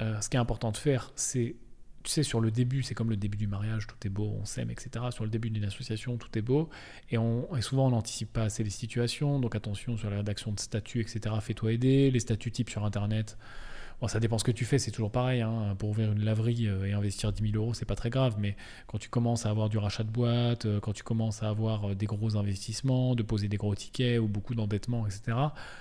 euh, 0.00 0.20
ce 0.20 0.28
qui 0.28 0.36
est 0.36 0.40
important 0.40 0.70
de 0.70 0.76
faire, 0.76 1.12
c'est 1.16 1.56
tu 2.04 2.12
sais, 2.12 2.22
sur 2.22 2.40
le 2.40 2.52
début, 2.52 2.84
c'est 2.84 2.94
comme 2.94 3.10
le 3.10 3.16
début 3.16 3.36
du 3.36 3.48
mariage, 3.48 3.88
tout 3.88 3.96
est 4.06 4.10
beau, 4.10 4.32
on 4.40 4.44
s'aime, 4.44 4.70
etc. 4.70 5.06
Sur 5.10 5.24
le 5.24 5.30
début 5.30 5.50
d'une 5.50 5.64
association, 5.64 6.16
tout 6.18 6.38
est 6.38 6.42
beau. 6.42 6.70
Et, 7.10 7.18
on, 7.18 7.56
et 7.56 7.62
souvent, 7.62 7.88
on 7.88 7.90
n'anticipe 7.90 8.32
pas 8.32 8.44
assez 8.44 8.62
les 8.62 8.70
situations. 8.70 9.40
Donc 9.40 9.56
attention 9.56 9.96
sur 9.96 10.08
la 10.08 10.18
rédaction 10.18 10.52
de 10.52 10.60
statuts, 10.60 11.00
etc. 11.00 11.34
Fais-toi 11.40 11.72
aider. 11.72 12.12
Les 12.12 12.20
statuts 12.20 12.52
types 12.52 12.70
sur 12.70 12.84
Internet, 12.84 13.36
Bon, 14.00 14.08
ça 14.08 14.20
dépend 14.20 14.36
ce 14.36 14.44
que 14.44 14.52
tu 14.52 14.66
fais, 14.66 14.78
c'est 14.78 14.90
toujours 14.90 15.10
pareil. 15.10 15.40
Hein. 15.40 15.74
Pour 15.78 15.88
ouvrir 15.88 16.12
une 16.12 16.22
laverie 16.22 16.68
euh, 16.68 16.84
et 16.84 16.92
investir 16.92 17.32
10 17.32 17.52
000 17.52 17.62
euros, 17.62 17.72
c'est 17.72 17.86
pas 17.86 17.94
très 17.94 18.10
grave. 18.10 18.36
Mais 18.38 18.54
quand 18.86 18.98
tu 18.98 19.08
commences 19.08 19.46
à 19.46 19.50
avoir 19.50 19.70
du 19.70 19.78
rachat 19.78 20.04
de 20.04 20.10
boîte, 20.10 20.66
euh, 20.66 20.80
quand 20.80 20.92
tu 20.92 21.02
commences 21.02 21.42
à 21.42 21.48
avoir 21.48 21.90
euh, 21.90 21.94
des 21.94 22.04
gros 22.04 22.36
investissements, 22.36 23.14
de 23.14 23.22
poser 23.22 23.48
des 23.48 23.56
gros 23.56 23.74
tickets 23.74 24.20
ou 24.20 24.28
beaucoup 24.28 24.54
d'endettement, 24.54 25.06
etc., 25.06 25.38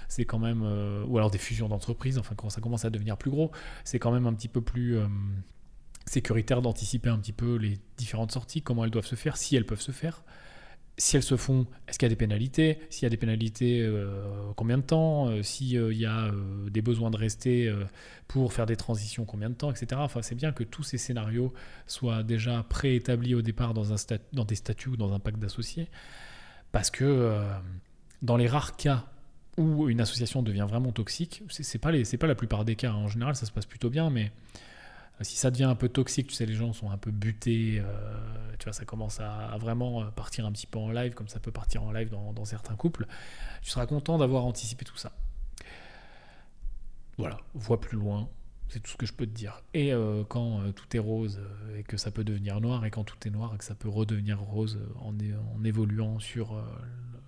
c'est 0.08 0.24
quand 0.24 0.40
même. 0.40 0.64
ou 1.08 1.18
alors 1.18 1.30
des 1.30 1.38
fusions 1.38 1.68
d'entreprises, 1.68 2.18
enfin, 2.18 2.36
quand 2.36 2.50
ça 2.50 2.62
commence 2.62 2.86
à 2.86 2.90
devenir 2.90 3.18
plus 3.18 3.32
gros, 3.32 3.52
c'est 3.84 4.00
quand 4.00 4.12
même 4.12 4.28
un 4.28 4.34
petit 4.34 4.48
peu 4.48 4.62
plus 4.62 4.98
sécuritaire 6.06 6.62
d'anticiper 6.62 7.10
un 7.10 7.18
petit 7.18 7.34
peu 7.34 7.56
les 7.56 7.80
différentes 7.98 8.32
sorties, 8.32 8.62
comment 8.62 8.86
elles 8.86 8.92
doivent 8.92 9.06
se 9.06 9.16
faire, 9.16 9.38
si 9.38 9.56
elles 9.56 9.66
peuvent 9.66 9.82
se 9.82 9.92
faire 9.92 10.24
si 10.98 11.18
elles 11.18 11.24
se 11.24 11.36
font, 11.36 11.68
est-ce 11.88 12.00
qu'il 12.00 12.06
y 12.06 12.08
a 12.08 12.10
des 12.10 12.16
pénalités? 12.16 12.80
S'il 12.90 13.04
y 13.04 13.06
a 13.06 13.10
des 13.10 13.18
pénalités, 13.18 13.82
euh, 13.82 14.52
combien 14.56 14.78
de 14.78 14.84
temps? 14.84 15.28
Euh, 15.28 15.44
S'il 15.44 15.78
euh, 15.78 15.94
y 15.94 16.06
a 16.06 16.32
des 16.70 16.82
besoins 16.82 17.12
de 17.12 17.18
rester 17.18 17.74
pour 18.28 18.54
faire 18.54 18.66
des 18.66 18.78
transitions, 18.78 19.26
combien 19.26 19.50
de 19.50 19.56
temps, 19.56 19.72
etc. 19.72 19.88
Enfin, 19.96 20.22
c'est 20.22 20.36
bien 20.36 20.52
que 20.52 20.64
tous 20.64 20.84
ces 20.84 20.98
scénarios 20.98 21.54
soient 21.86 22.24
déjà 22.24 22.64
préétablis 22.64 23.36
au 23.36 23.42
départ 23.42 23.74
dans, 23.74 23.84
des 24.46 24.56
statuts 24.56 24.90
ou 24.90 24.98
dans 24.98 25.14
un 25.14 25.20
pacte 25.20 25.40
d'associés. 25.40 25.90
Parce 26.72 26.90
que 26.92 27.42
dans 28.22 28.38
les 28.38 28.48
rares 28.48 28.78
cas 28.78 29.06
où 29.58 29.90
une 29.90 30.02
association 30.02 30.44
devient 30.44 30.66
vraiment 30.68 30.92
toxique, 30.92 31.44
c'est 31.50 31.78
pas, 31.78 31.92
pas 31.92 32.28
la 32.28 32.36
plupart 32.36 32.66
des 32.66 32.76
cas. 32.76 32.92
Hein. 32.92 32.96
En 32.96 33.08
général, 33.08 33.36
ça 33.36 33.46
se 33.46 33.52
passe 33.52 33.66
plutôt 33.66 33.90
bien, 33.90 34.10
mais 34.10 34.32
si 35.22 35.38
ça 35.38 35.50
devient 35.50 35.66
un 35.66 35.76
peu 35.76 35.90
toxique, 35.90 36.28
tu 36.28 36.34
sais, 36.34 36.46
les 36.46 36.54
gens 36.54 36.74
sont 36.74 36.92
un 36.92 36.98
peu 36.98 37.12
butés, 37.12 37.80
euh, 37.80 38.56
tu 38.60 38.66
vois, 38.66 38.74
ça 38.74 38.86
commence 38.86 39.20
à, 39.20 39.56
vraiment 39.60 40.02
euh, 40.02 40.06
partir 40.08 40.46
un 40.46 40.52
petit 40.52 40.68
peu 40.68 40.78
en 40.78 40.92
live, 40.92 41.14
comme 41.14 41.30
ça 41.30 41.40
peut 41.40 41.52
partir 41.52 41.84
en 41.84 41.92
live 41.92 42.10
dans, 42.10 42.46
certains 42.46 42.76
couples, 42.76 43.08
tu 43.62 43.70
seras 43.70 43.86
content 43.86 44.18
d'avoir 44.18 44.46
anticipé 44.46 44.84
tout 44.84 44.98
ça. 44.98 45.14
Voilà, 47.18 47.38
vois 47.54 47.80
plus 47.80 47.98
loin, 47.98 48.30
c'est 48.68 48.82
tout 48.82 48.92
ce 48.92 48.98
que 48.98 49.06
je 49.06 49.14
peux 49.14 49.26
te 49.26 49.32
dire. 49.32 49.62
Et 49.74 49.94
euh, 49.94 50.26
quand 50.26 50.72
tout 50.74 50.98
est 50.98 51.00
rose 51.00 51.40
et 51.78 51.84
que 51.84 51.96
ça 51.96 52.12
peut 52.12 52.26
devenir 52.26 52.60
noir, 52.60 52.84
et 52.84 52.92
quand 52.92 53.06
tout 53.06 53.26
est 53.26 53.32
noir 53.32 53.54
et 53.56 53.58
que 53.58 53.64
ça 53.64 53.76
peut 53.76 53.88
redevenir 53.88 54.40
rose 54.40 54.80
en, 55.00 55.16
évoluant 55.64 56.20
sur 56.20 56.62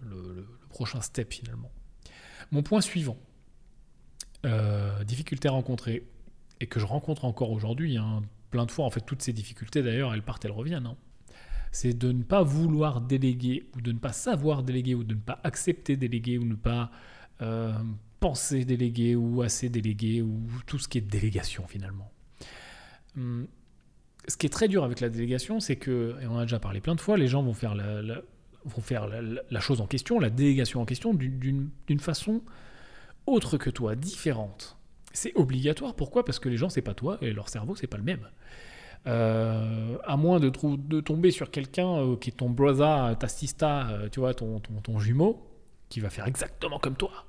le, 0.01 0.45
prochain 0.69 0.99
step 0.99 1.33
finalement. 1.33 1.71
Mon 2.51 2.63
point 2.63 2.81
suivant, 2.81 3.17
difficulté 5.05 5.47
rencontrée 5.47 6.05
et 6.59 6.67
que 6.67 6.79
je 6.79 6.85
rencontre 6.85 7.25
encore 7.25 7.51
aujourd'hui, 7.51 7.97
hein, 7.97 8.21
plein 8.49 8.65
de 8.65 8.71
fois, 8.71 8.85
en 8.85 8.89
fait, 8.89 9.01
toutes 9.01 9.21
ces 9.21 9.33
difficultés 9.33 9.83
d'ailleurs, 9.83 10.13
elles 10.13 10.23
partent, 10.23 10.45
elles 10.45 10.51
reviennent. 10.51 10.85
Hein. 10.85 10.97
C'est 11.71 11.93
de 11.93 12.11
ne 12.11 12.23
pas 12.23 12.43
vouloir 12.43 13.01
déléguer, 13.01 13.69
ou 13.75 13.81
de 13.81 13.91
ne 13.91 13.99
pas 13.99 14.13
savoir 14.13 14.63
déléguer, 14.63 14.95
ou 14.95 15.03
de 15.03 15.13
ne 15.13 15.19
pas 15.19 15.39
accepter 15.43 15.97
déléguer, 15.97 16.37
ou 16.37 16.45
ne 16.45 16.55
pas 16.55 16.91
euh, 17.41 17.73
penser 18.19 18.65
déléguer, 18.65 19.15
ou 19.15 19.41
assez 19.41 19.69
déléguer, 19.69 20.21
ou 20.21 20.47
tout 20.65 20.79
ce 20.79 20.87
qui 20.87 20.97
est 20.97 21.01
délégation 21.01 21.67
finalement. 21.67 22.11
Hum, 23.17 23.47
ce 24.27 24.37
qui 24.37 24.45
est 24.45 24.49
très 24.49 24.67
dur 24.67 24.83
avec 24.83 24.99
la 24.99 25.09
délégation, 25.09 25.59
c'est 25.59 25.75
que, 25.75 26.15
et 26.21 26.27
on 26.27 26.37
a 26.37 26.43
déjà 26.43 26.59
parlé 26.59 26.81
plein 26.81 26.95
de 26.95 27.01
fois, 27.01 27.17
les 27.17 27.27
gens 27.27 27.43
vont 27.43 27.53
faire 27.53 27.75
la, 27.75 28.21
vont 28.65 28.81
faire 28.81 29.07
la 29.07 29.59
chose 29.59 29.79
en 29.79 29.87
question, 29.87 30.19
la 30.19 30.29
délégation 30.29 30.81
en 30.81 30.85
question, 30.85 31.13
d'une 31.13 31.99
façon 31.99 32.41
autre 33.25 33.57
que 33.57 33.69
toi, 33.69 33.95
différente. 33.95 34.76
C'est 35.17 35.35
obligatoire. 35.35 35.95
Pourquoi? 35.95 36.23
Parce 36.23 36.37
que 36.37 36.47
les 36.47 36.57
gens, 36.57 36.69
c'est 36.69 36.83
pas 36.83 36.93
toi 36.93 37.17
et 37.21 37.33
leur 37.33 37.49
cerveau, 37.49 37.75
c'est 37.75 37.87
pas 37.87 37.97
le 37.97 38.03
même. 38.03 38.29
Euh, 39.07 39.97
à 40.05 40.15
moins 40.15 40.39
de, 40.39 40.49
tomber 40.99 41.31
sur 41.31 41.49
quelqu'un 41.49 41.87
euh, 41.87 42.15
qui 42.17 42.29
est 42.29 42.33
ton 42.33 42.51
brother, 42.51 43.17
ta 43.17 43.27
sista, 43.27 43.89
euh, 43.89 44.09
tu 44.09 44.19
vois, 44.19 44.35
ton, 44.35 44.59
ton, 44.59 44.99
jumeau, 44.99 45.43
qui 45.89 46.01
va 46.01 46.11
faire 46.11 46.27
exactement 46.27 46.77
comme 46.77 46.95
toi, 46.95 47.25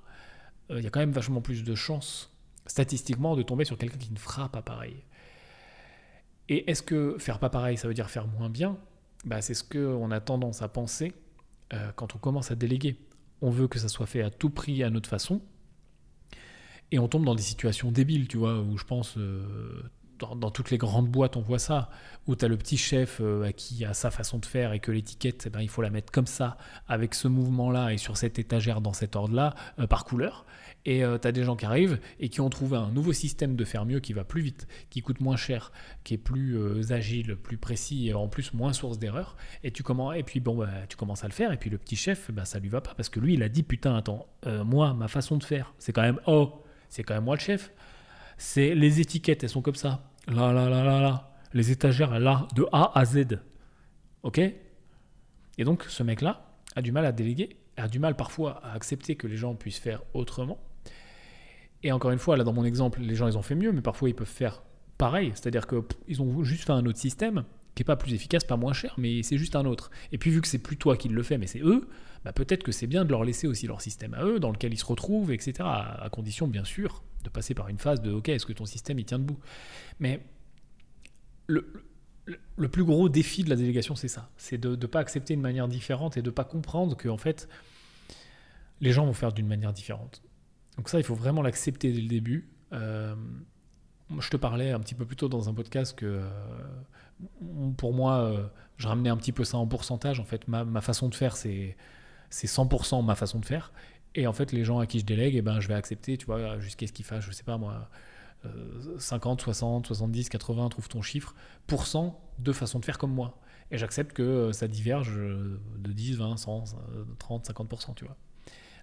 il 0.68 0.81
y 0.83 0.87
a 0.87 0.90
quand 0.90 1.01
même 1.01 1.12
vachement 1.12 1.40
plus 1.40 1.64
de 1.64 1.74
chances, 1.74 2.31
statistiquement, 2.66 3.37
de 3.37 3.42
tomber 3.42 3.64
sur 3.64 3.79
quelqu'un 3.79 3.96
qui 3.96 4.12
ne 4.12 4.18
fera 4.18 4.51
pas 4.51 4.61
pareil. 4.61 5.03
Et 6.51 6.70
est-ce 6.70 6.83
que 6.83 7.16
faire 7.18 7.38
pas 7.38 7.48
pareil, 7.48 7.79
ça 7.79 7.88
veut 7.88 7.94
dire 7.94 8.11
faire 8.11 8.27
moins 8.27 8.51
bien? 8.51 8.77
Bah, 9.24 9.40
C'est 9.40 9.55
ce 9.55 9.64
qu'on 9.64 10.11
a 10.11 10.20
tendance 10.20 10.61
à 10.61 10.68
penser 10.68 11.14
quand 11.96 12.14
on 12.14 12.18
commence 12.18 12.51
à 12.51 12.55
déléguer. 12.55 12.98
On 13.40 13.48
veut 13.48 13.66
que 13.66 13.79
ça 13.79 13.88
soit 13.88 14.07
fait 14.07 14.20
à 14.20 14.29
tout 14.29 14.51
prix, 14.51 14.83
à 14.83 14.90
notre 14.90 15.09
façon, 15.09 15.40
et 16.90 16.98
on 16.98 17.09
tombe 17.09 17.24
dans 17.24 17.35
des 17.35 17.42
situations 17.42 17.92
débiles, 17.92 18.29
tu 18.29 18.38
vois, 18.38 18.61
où 18.61 18.79
je 18.79 18.85
pense, 18.85 19.16
euh, 19.18 19.42
dans, 20.18 20.51
toutes 20.51 20.70
les 20.70 20.79
grandes 20.79 21.09
boîtes, 21.09 21.37
on 21.37 21.42
voit 21.42 21.59
ça, 21.59 21.90
où 22.27 22.35
tu 22.35 22.44
as 22.44 22.48
le 22.48 22.57
petit 22.57 22.79
chef 22.79 23.18
euh, 23.20 23.51
qui 23.53 23.85
a 23.85 23.92
sa 23.94 24.11
façon 24.11 24.38
de 24.38 24.46
faire 24.46 24.72
et 24.72 24.81
que 24.81 24.90
l'étiquette, 24.90 25.44
eh 25.46 25.51
ben, 25.51 25.61
il 25.61 25.68
faut 25.68 25.83
la 25.83 25.90
mettre 25.90 26.11
comme 26.11 26.27
ça, 26.27 26.57
avec 26.88 27.14
ce 27.14 27.29
mouvement-là 27.29 27.92
et 27.92 27.98
sur 27.98 28.16
cette 28.16 28.38
étagère 28.38 28.81
dans 28.81 28.94
cet 28.94 29.16
ordre-là, 29.16 29.55
euh, 29.79 29.87
par 29.87 30.05
couleur. 30.05 30.46
Et 30.87 31.03
tu 31.20 31.29
as 31.29 31.33
des 31.33 31.44
gens 31.44 31.55
qui 31.55 31.66
arrivent 31.66 32.01
et 32.18 32.31
qui 32.31 32.40
ont 32.40 32.48
trouvé 32.48 32.79
un 32.79 32.90
nouveau 32.90 33.12
système 33.12 33.57
de 33.57 33.64
faire 33.64 33.85
mieux 33.85 34.01
qui 34.01 34.14
va 34.14 34.24
plus 34.24 34.40
vite, 34.40 34.66
qui 34.88 35.03
coûte 35.03 35.20
moins 35.20 35.37
cher, 35.37 35.70
qui 36.03 36.14
est 36.14 36.18
plus 36.18 36.90
agile, 36.92 37.37
plus 37.37 37.59
précis 37.59 38.09
et 38.09 38.14
en 38.14 38.29
plus 38.29 38.55
moins 38.55 38.72
source 38.72 38.98
d'erreur. 38.98 39.37
Et 39.64 39.70
tu 39.70 39.83
commences, 39.83 40.16
et 40.16 40.22
puis 40.22 40.40
bon, 40.40 40.57
bah, 40.57 40.68
tu 40.88 40.96
commences 40.96 41.24
à 41.24 41.27
le 41.27 41.35
faire 41.35 41.53
et 41.53 41.59
puis 41.59 41.68
le 41.68 41.77
petit 41.77 41.96
chef, 41.96 42.31
bah, 42.31 42.46
ça 42.46 42.59
lui 42.59 42.70
va 42.70 42.81
pas 42.81 42.94
parce 42.94 43.11
que 43.11 43.20
lui, 43.20 43.35
il 43.35 43.42
a 43.42 43.51
dit 43.51 43.64
putain, 43.64 43.96
attends, 43.96 44.29
moi, 44.46 44.94
ma 44.94 45.09
façon 45.09 45.37
de 45.37 45.44
faire, 45.44 45.74
c'est 45.79 45.92
quand 45.92 46.03
même 46.03 46.20
oh 46.27 46.62
c'est 46.88 47.03
quand 47.03 47.14
même 47.14 47.24
moi 47.24 47.37
le 47.37 47.40
chef. 47.40 47.72
C'est 48.37 48.74
les 48.74 49.01
étiquettes, 49.01 49.42
elles 49.42 49.51
sont 49.51 49.62
comme 49.62 49.74
ça. 49.74 50.03
Là, 50.27 50.53
là, 50.53 50.68
là, 50.68 50.85
là, 50.85 51.01
là. 51.01 51.33
Les 51.55 51.70
étagères, 51.70 52.18
là, 52.18 52.46
de 52.55 52.66
A 52.72 52.98
à 52.98 53.05
Z. 53.05 53.38
OK? 54.22 54.38
Et 54.38 55.64
donc, 55.64 55.85
ce 55.85 56.03
mec-là 56.03 56.44
a 56.77 56.83
du 56.83 56.92
mal 56.92 57.05
à 57.05 57.12
déléguer, 57.12 57.57
a 57.77 57.88
du 57.88 57.98
mal 57.98 58.14
parfois 58.14 58.61
à 58.64 58.72
accepter 58.74 59.16
que 59.16 59.27
les 59.27 59.37
gens 59.37 59.55
puissent 59.55 59.79
faire 59.79 60.03
autrement. 60.14 60.59
Et 61.83 61.92
encore 61.92 62.11
une 62.11 62.18
fois, 62.18 62.37
là, 62.37 62.44
dans 62.44 62.53
mon 62.53 62.64
exemple, 62.64 63.01
les 63.01 63.14
gens, 63.14 63.27
ils 63.29 63.38
ont 63.38 63.42
fait 63.42 63.55
mieux, 63.55 63.72
mais 63.72 63.81
parfois, 63.81 64.09
ils 64.09 64.14
peuvent 64.14 64.27
faire 64.27 64.62
pareil. 64.98 65.33
C'est-à-dire 65.35 65.66
qu'ils 65.66 66.22
ont 66.22 66.44
juste 66.44 66.64
fait 66.64 66.72
un 66.72 66.85
autre 66.87 66.98
système 66.98 67.44
qui 67.79 67.83
n'est 67.83 67.87
pas 67.87 67.97
plus 67.97 68.12
efficace, 68.12 68.43
pas 68.43 68.57
moins 68.57 68.73
cher, 68.73 68.97
mais 68.99 69.23
c'est 69.23 69.38
juste 69.38 69.55
un 69.55 69.64
autre. 69.64 69.93
Et 70.11 70.19
puis, 70.19 70.33
vu 70.33 70.41
que 70.41 70.49
c'est 70.49 70.59
plus 70.59 70.77
toi 70.77 70.97
qui 70.97 71.09
le 71.09 71.23
fais, 71.23 71.38
mais 71.38 71.47
c'est 71.47 71.61
eux, 71.61 71.88
bah, 72.25 72.33
peut-être 72.33 72.64
que 72.64 72.73
c'est 72.73 72.88
bien 72.88 73.05
de 73.05 73.11
leur 73.11 73.23
laisser 73.23 73.47
aussi 73.47 73.69
leur 73.69 73.81
système 73.81 74.14
à 74.14 74.25
eux, 74.25 74.41
dans 74.41 74.51
lequel 74.51 74.73
ils 74.73 74.79
se 74.79 74.85
retrouvent, 74.85 75.31
etc. 75.31 75.55
À, 75.61 76.09
condition, 76.11 76.49
bien 76.49 76.64
sûr, 76.64 77.05
de 77.23 77.29
passer 77.29 77.55
par 77.55 77.69
une 77.69 77.79
phase 77.79 78.03
de 78.03 78.11
OK, 78.11 78.31
est-ce 78.31 78.47
que 78.47 78.53
ton 78.53 78.67
système 78.67 78.99
il 78.99 79.05
tient 79.05 79.21
debout? 79.21 79.38
Mais 80.01 80.27
le, 81.47 81.62
plus 82.69 82.83
gros 82.83 83.09
défi 83.09 83.45
de 83.45 83.51
la 83.51 83.55
délégation, 83.55 83.95
c'est 83.95 84.09
ça 84.09 84.29
c'est 84.37 84.59
de 84.59 84.71
ne 84.71 84.87
pas 84.87 84.99
accepter 84.99 85.35
une 85.35 85.41
manière 85.41 85.69
différente 85.69 86.17
et 86.17 86.23
de 86.23 86.31
ne 86.31 86.35
pas 86.35 86.45
comprendre 86.45 86.97
que, 86.97 87.09
en 87.09 87.17
fait, 87.17 87.49
les 88.81 88.91
gens 88.91 89.07
vont 89.07 89.12
faire 89.12 89.33
d'une 89.33 89.47
manière 89.47 89.73
différente. 89.73 90.21
Donc, 90.79 90.88
ça, 90.88 90.99
il 90.99 91.05
faut 91.05 91.14
vraiment 91.14 91.43
l'accepter 91.43 91.93
dès 91.93 92.01
le 92.01 92.09
début. 92.09 92.51
Euh, 92.73 93.14
je 94.19 94.31
te 94.31 94.37
parlais 94.37 94.73
un 94.73 94.81
petit 94.81 94.97
peu 94.97 95.05
plus 95.05 95.17
tôt 95.17 95.29
dans 95.29 95.49
un 95.49 95.55
podcast 95.55 95.97
que 95.97 96.07
euh, 96.07 96.29
pour 97.76 97.92
moi, 97.92 98.20
euh, 98.20 98.46
je 98.76 98.88
ramenais 98.88 99.11
un 99.11 99.16
petit 99.16 99.33
peu 99.33 99.44
ça 99.44 99.59
en 99.59 99.66
pourcentage. 99.66 100.20
En 100.20 100.24
fait, 100.24 100.46
ma, 100.48 100.81
façon 100.81 101.09
de 101.09 101.14
faire, 101.14 101.37
c'est 101.37 101.76
c'est 102.31 102.46
100% 102.46 103.04
ma 103.04 103.14
façon 103.14 103.38
de 103.38 103.46
faire. 103.46 103.72
Et 104.14 104.26
en 104.26 104.33
fait, 104.33 104.52
les 104.52 104.64
gens 104.64 104.78
à 104.78 104.87
qui 104.87 105.00
je 105.00 105.04
délègue, 105.04 105.35
eh 105.37 105.42
ben, 105.42 105.61
je 105.61 105.68
vais 105.68 105.74
accepter, 105.74 106.16
tu 106.18 106.26
vois, 106.26 106.59
jusqu'à 106.59 106.87
ce 106.87 106.92
qu'ils 106.92 107.04
fassent, 107.04 107.24
je 107.24 107.33
sais 107.33 107.44
pas 107.44 107.57
moi, 107.57 107.88
50, 108.98 109.40
60, 109.40 109.87
70, 109.87 110.28
80, 110.28 110.68
trouve 110.68 110.88
ton 110.88 111.02
chiffre, 111.02 111.35
pour 111.66 111.87
cent 111.87 112.20
de 112.38 112.52
façon 112.52 112.78
de 112.78 112.85
faire 112.85 112.98
comme 112.98 113.12
moi. 113.12 113.38
Et 113.70 113.78
j'accepte 113.78 114.12
que 114.14 114.22
euh, 114.22 114.52
ça 114.52 114.68
diverge 114.68 115.12
euh, 115.16 115.61
de 115.76 115.92
10, 115.92 116.16
20, 116.16 116.37
100, 116.37 116.64
30, 117.18 117.50
50%, 117.50 117.94
tu 117.94 118.04
vois. 118.04 118.16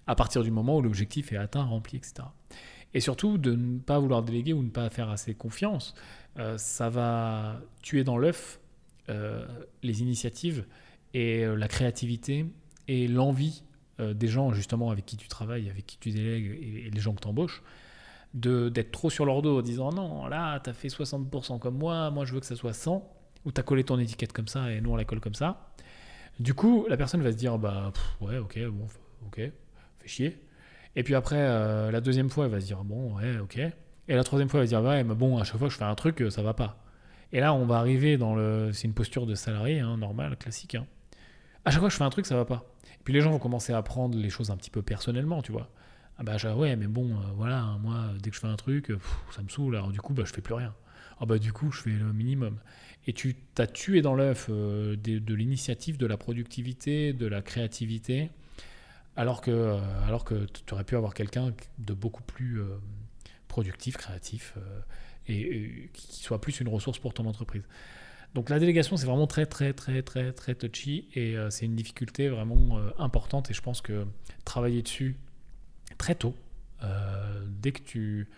À 0.06 0.14
partir 0.14 0.42
du 0.42 0.50
moment 0.50 0.76
où 0.76 0.82
l'objectif 0.82 1.32
est 1.32 1.36
atteint, 1.36 1.64
rempli, 1.64 1.96
etc. 1.98 2.28
Et 2.94 3.00
surtout, 3.00 3.38
de 3.38 3.54
ne 3.54 3.78
pas 3.78 3.98
vouloir 3.98 4.22
déléguer 4.22 4.52
ou 4.52 4.62
ne 4.62 4.70
pas 4.70 4.88
faire 4.90 5.10
assez 5.10 5.34
confiance, 5.34 5.94
euh, 6.38 6.56
ça 6.56 6.88
va 6.88 7.60
tuer 7.82 8.04
dans 8.04 8.18
l'œuf 8.18 8.60
les 9.84 10.02
initiatives 10.02 10.66
et 11.14 11.46
la 11.46 11.68
créativité 11.68 12.44
et 12.88 13.06
l'envie 13.06 13.62
euh, 13.98 14.12
des 14.12 14.28
gens 14.28 14.52
justement 14.52 14.90
avec 14.90 15.06
qui 15.06 15.16
tu 15.16 15.26
travailles, 15.26 15.70
avec 15.70 15.86
qui 15.86 15.96
tu 15.98 16.10
délègues 16.10 16.58
et, 16.60 16.90
les 16.90 17.00
gens 17.00 17.14
que 17.14 17.20
tu 17.22 17.28
embauches, 17.28 17.62
d'être 18.34 18.90
trop 18.90 19.08
sur 19.08 19.24
leur 19.24 19.40
dos 19.40 19.58
en 19.58 19.62
disant 19.62 19.90
non, 19.90 20.26
là, 20.26 20.60
tu 20.60 20.68
as 20.68 20.74
fait 20.74 20.88
60% 20.88 21.58
comme 21.58 21.78
moi, 21.78 22.10
moi 22.10 22.26
je 22.26 22.34
veux 22.34 22.40
que 22.40 22.46
ça 22.46 22.56
soit 22.56 22.74
100, 22.74 23.10
ou 23.46 23.52
tu 23.52 23.58
as 23.58 23.64
collé 23.64 23.84
ton 23.84 23.98
étiquette 23.98 24.34
comme 24.34 24.48
ça 24.48 24.70
et 24.70 24.82
nous 24.82 24.90
on 24.90 24.96
la 24.96 25.06
colle 25.06 25.20
comme 25.20 25.34
ça. 25.34 25.72
Du 26.38 26.52
coup, 26.52 26.84
la 26.90 26.98
personne 26.98 27.22
va 27.22 27.32
se 27.32 27.38
dire 27.38 27.58
bah 27.58 27.90
ouais, 28.20 28.36
ok, 28.36 28.58
bon, 28.66 28.86
ok, 29.26 29.36
fait 29.36 30.08
chier. 30.08 30.42
Et 30.96 31.02
puis 31.02 31.14
après, 31.14 31.36
euh, 31.38 31.90
la 31.90 32.00
deuxième 32.00 32.30
fois, 32.30 32.46
elle 32.46 32.50
va 32.50 32.60
se 32.60 32.66
dire 32.66 32.82
bon, 32.82 33.16
ouais, 33.16 33.38
ok. 33.38 33.58
Et 33.58 34.14
la 34.14 34.24
troisième 34.24 34.48
fois, 34.48 34.60
elle 34.60 34.66
va 34.66 34.70
se 34.70 34.80
dire 34.80 34.82
ouais, 34.82 35.04
mais 35.04 35.14
bon, 35.14 35.38
à 35.38 35.44
chaque 35.44 35.58
fois 35.58 35.68
que 35.68 35.72
je 35.72 35.78
fais 35.78 35.84
un 35.84 35.94
truc, 35.94 36.24
ça 36.30 36.42
va 36.42 36.54
pas. 36.54 36.82
Et 37.32 37.40
là, 37.40 37.52
on 37.52 37.66
va 37.66 37.76
arriver 37.76 38.16
dans 38.16 38.34
le. 38.34 38.70
C'est 38.72 38.88
une 38.88 38.94
posture 38.94 39.26
de 39.26 39.34
salarié, 39.34 39.80
hein, 39.80 39.98
normal, 39.98 40.36
classique. 40.38 40.74
Hein. 40.74 40.86
À 41.66 41.70
chaque 41.70 41.80
fois 41.80 41.88
que 41.88 41.92
je 41.92 41.98
fais 41.98 42.04
un 42.04 42.10
truc, 42.10 42.24
ça 42.24 42.34
va 42.34 42.46
pas. 42.46 42.64
Puis 43.04 43.12
les 43.12 43.20
gens 43.20 43.30
vont 43.30 43.38
commencer 43.38 43.72
à 43.72 43.82
prendre 43.82 44.16
les 44.18 44.30
choses 44.30 44.50
un 44.50 44.56
petit 44.56 44.70
peu 44.70 44.82
personnellement, 44.82 45.42
tu 45.42 45.52
vois. 45.52 45.70
Ah 46.18 46.22
bah 46.22 46.36
ouais, 46.54 46.76
mais 46.76 46.86
bon, 46.86 47.10
euh, 47.10 47.32
voilà, 47.36 47.76
moi, 47.82 48.06
dès 48.22 48.30
que 48.30 48.36
je 48.36 48.40
fais 48.40 48.46
un 48.46 48.56
truc, 48.56 48.90
ça 49.32 49.42
me 49.42 49.48
saoule. 49.48 49.76
Alors 49.76 49.90
du 49.90 50.00
coup, 50.00 50.14
bah, 50.14 50.22
je 50.24 50.32
fais 50.32 50.40
plus 50.40 50.54
rien. 50.54 50.74
Ah 51.20 51.26
bah 51.26 51.38
du 51.38 51.52
coup, 51.52 51.70
je 51.72 51.82
fais 51.82 51.90
le 51.90 52.12
minimum. 52.12 52.58
Et 53.06 53.12
tu 53.12 53.36
t'as 53.54 53.66
tué 53.66 54.00
dans 54.00 54.14
l'œuf 54.14 54.48
de 54.50 55.34
l'initiative, 55.34 55.98
de 55.98 56.06
la 56.06 56.16
productivité, 56.16 57.12
de 57.12 57.26
la 57.26 57.42
créativité, 57.42 58.30
alors 59.16 59.40
que, 59.40 59.78
alors 60.06 60.24
que 60.24 60.46
tu 60.46 60.74
aurais 60.74 60.84
pu 60.84 60.96
avoir 60.96 61.14
quelqu'un 61.14 61.54
de 61.78 61.94
beaucoup 61.94 62.22
plus 62.22 62.60
productif, 63.48 63.96
créatif, 63.96 64.54
et, 65.28 65.90
qui 65.92 66.22
soit 66.22 66.40
plus 66.40 66.60
une 66.60 66.68
ressource 66.68 66.98
pour 66.98 67.14
ton 67.14 67.26
entreprise. 67.26 67.62
Donc 68.34 68.50
la 68.50 68.58
délégation, 68.58 68.96
c'est 68.96 69.06
vraiment 69.06 69.26
très, 69.26 69.46
très, 69.46 69.72
très, 69.72 70.02
très, 70.02 70.32
très 70.32 70.54
touchy 70.54 71.08
et 71.14 71.36
euh, 71.36 71.48
c'est 71.50 71.64
une 71.64 71.74
difficulté 71.74 72.28
vraiment 72.28 72.78
euh, 72.78 72.90
importante 72.98 73.50
et 73.50 73.54
je 73.54 73.62
pense 73.62 73.80
que 73.80 74.06
travailler 74.44 74.82
dessus 74.82 75.16
très 75.96 76.14
tôt, 76.14 76.34
euh, 76.82 77.42
dès 77.48 77.72
que 77.72 77.82
tu... 77.82 78.28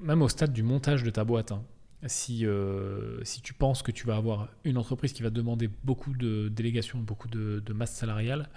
Même 0.00 0.22
au 0.22 0.28
stade 0.28 0.52
du 0.52 0.62
montage 0.62 1.02
de 1.02 1.10
ta 1.10 1.24
boîte, 1.24 1.52
hein, 1.52 1.62
si, 2.06 2.46
si 3.24 3.42
tu 3.42 3.54
penses 3.54 3.82
que 3.82 3.90
tu 3.90 4.06
vas 4.06 4.16
avoir 4.16 4.48
une 4.62 4.78
entreprise 4.78 5.12
qui 5.12 5.22
va 5.22 5.30
demander 5.30 5.68
beaucoup 5.82 6.14
de 6.14 6.48
délégation, 6.48 6.98
beaucoup 7.00 7.26
de 7.26 7.72
masse 7.72 7.92
salariale, 7.92 8.48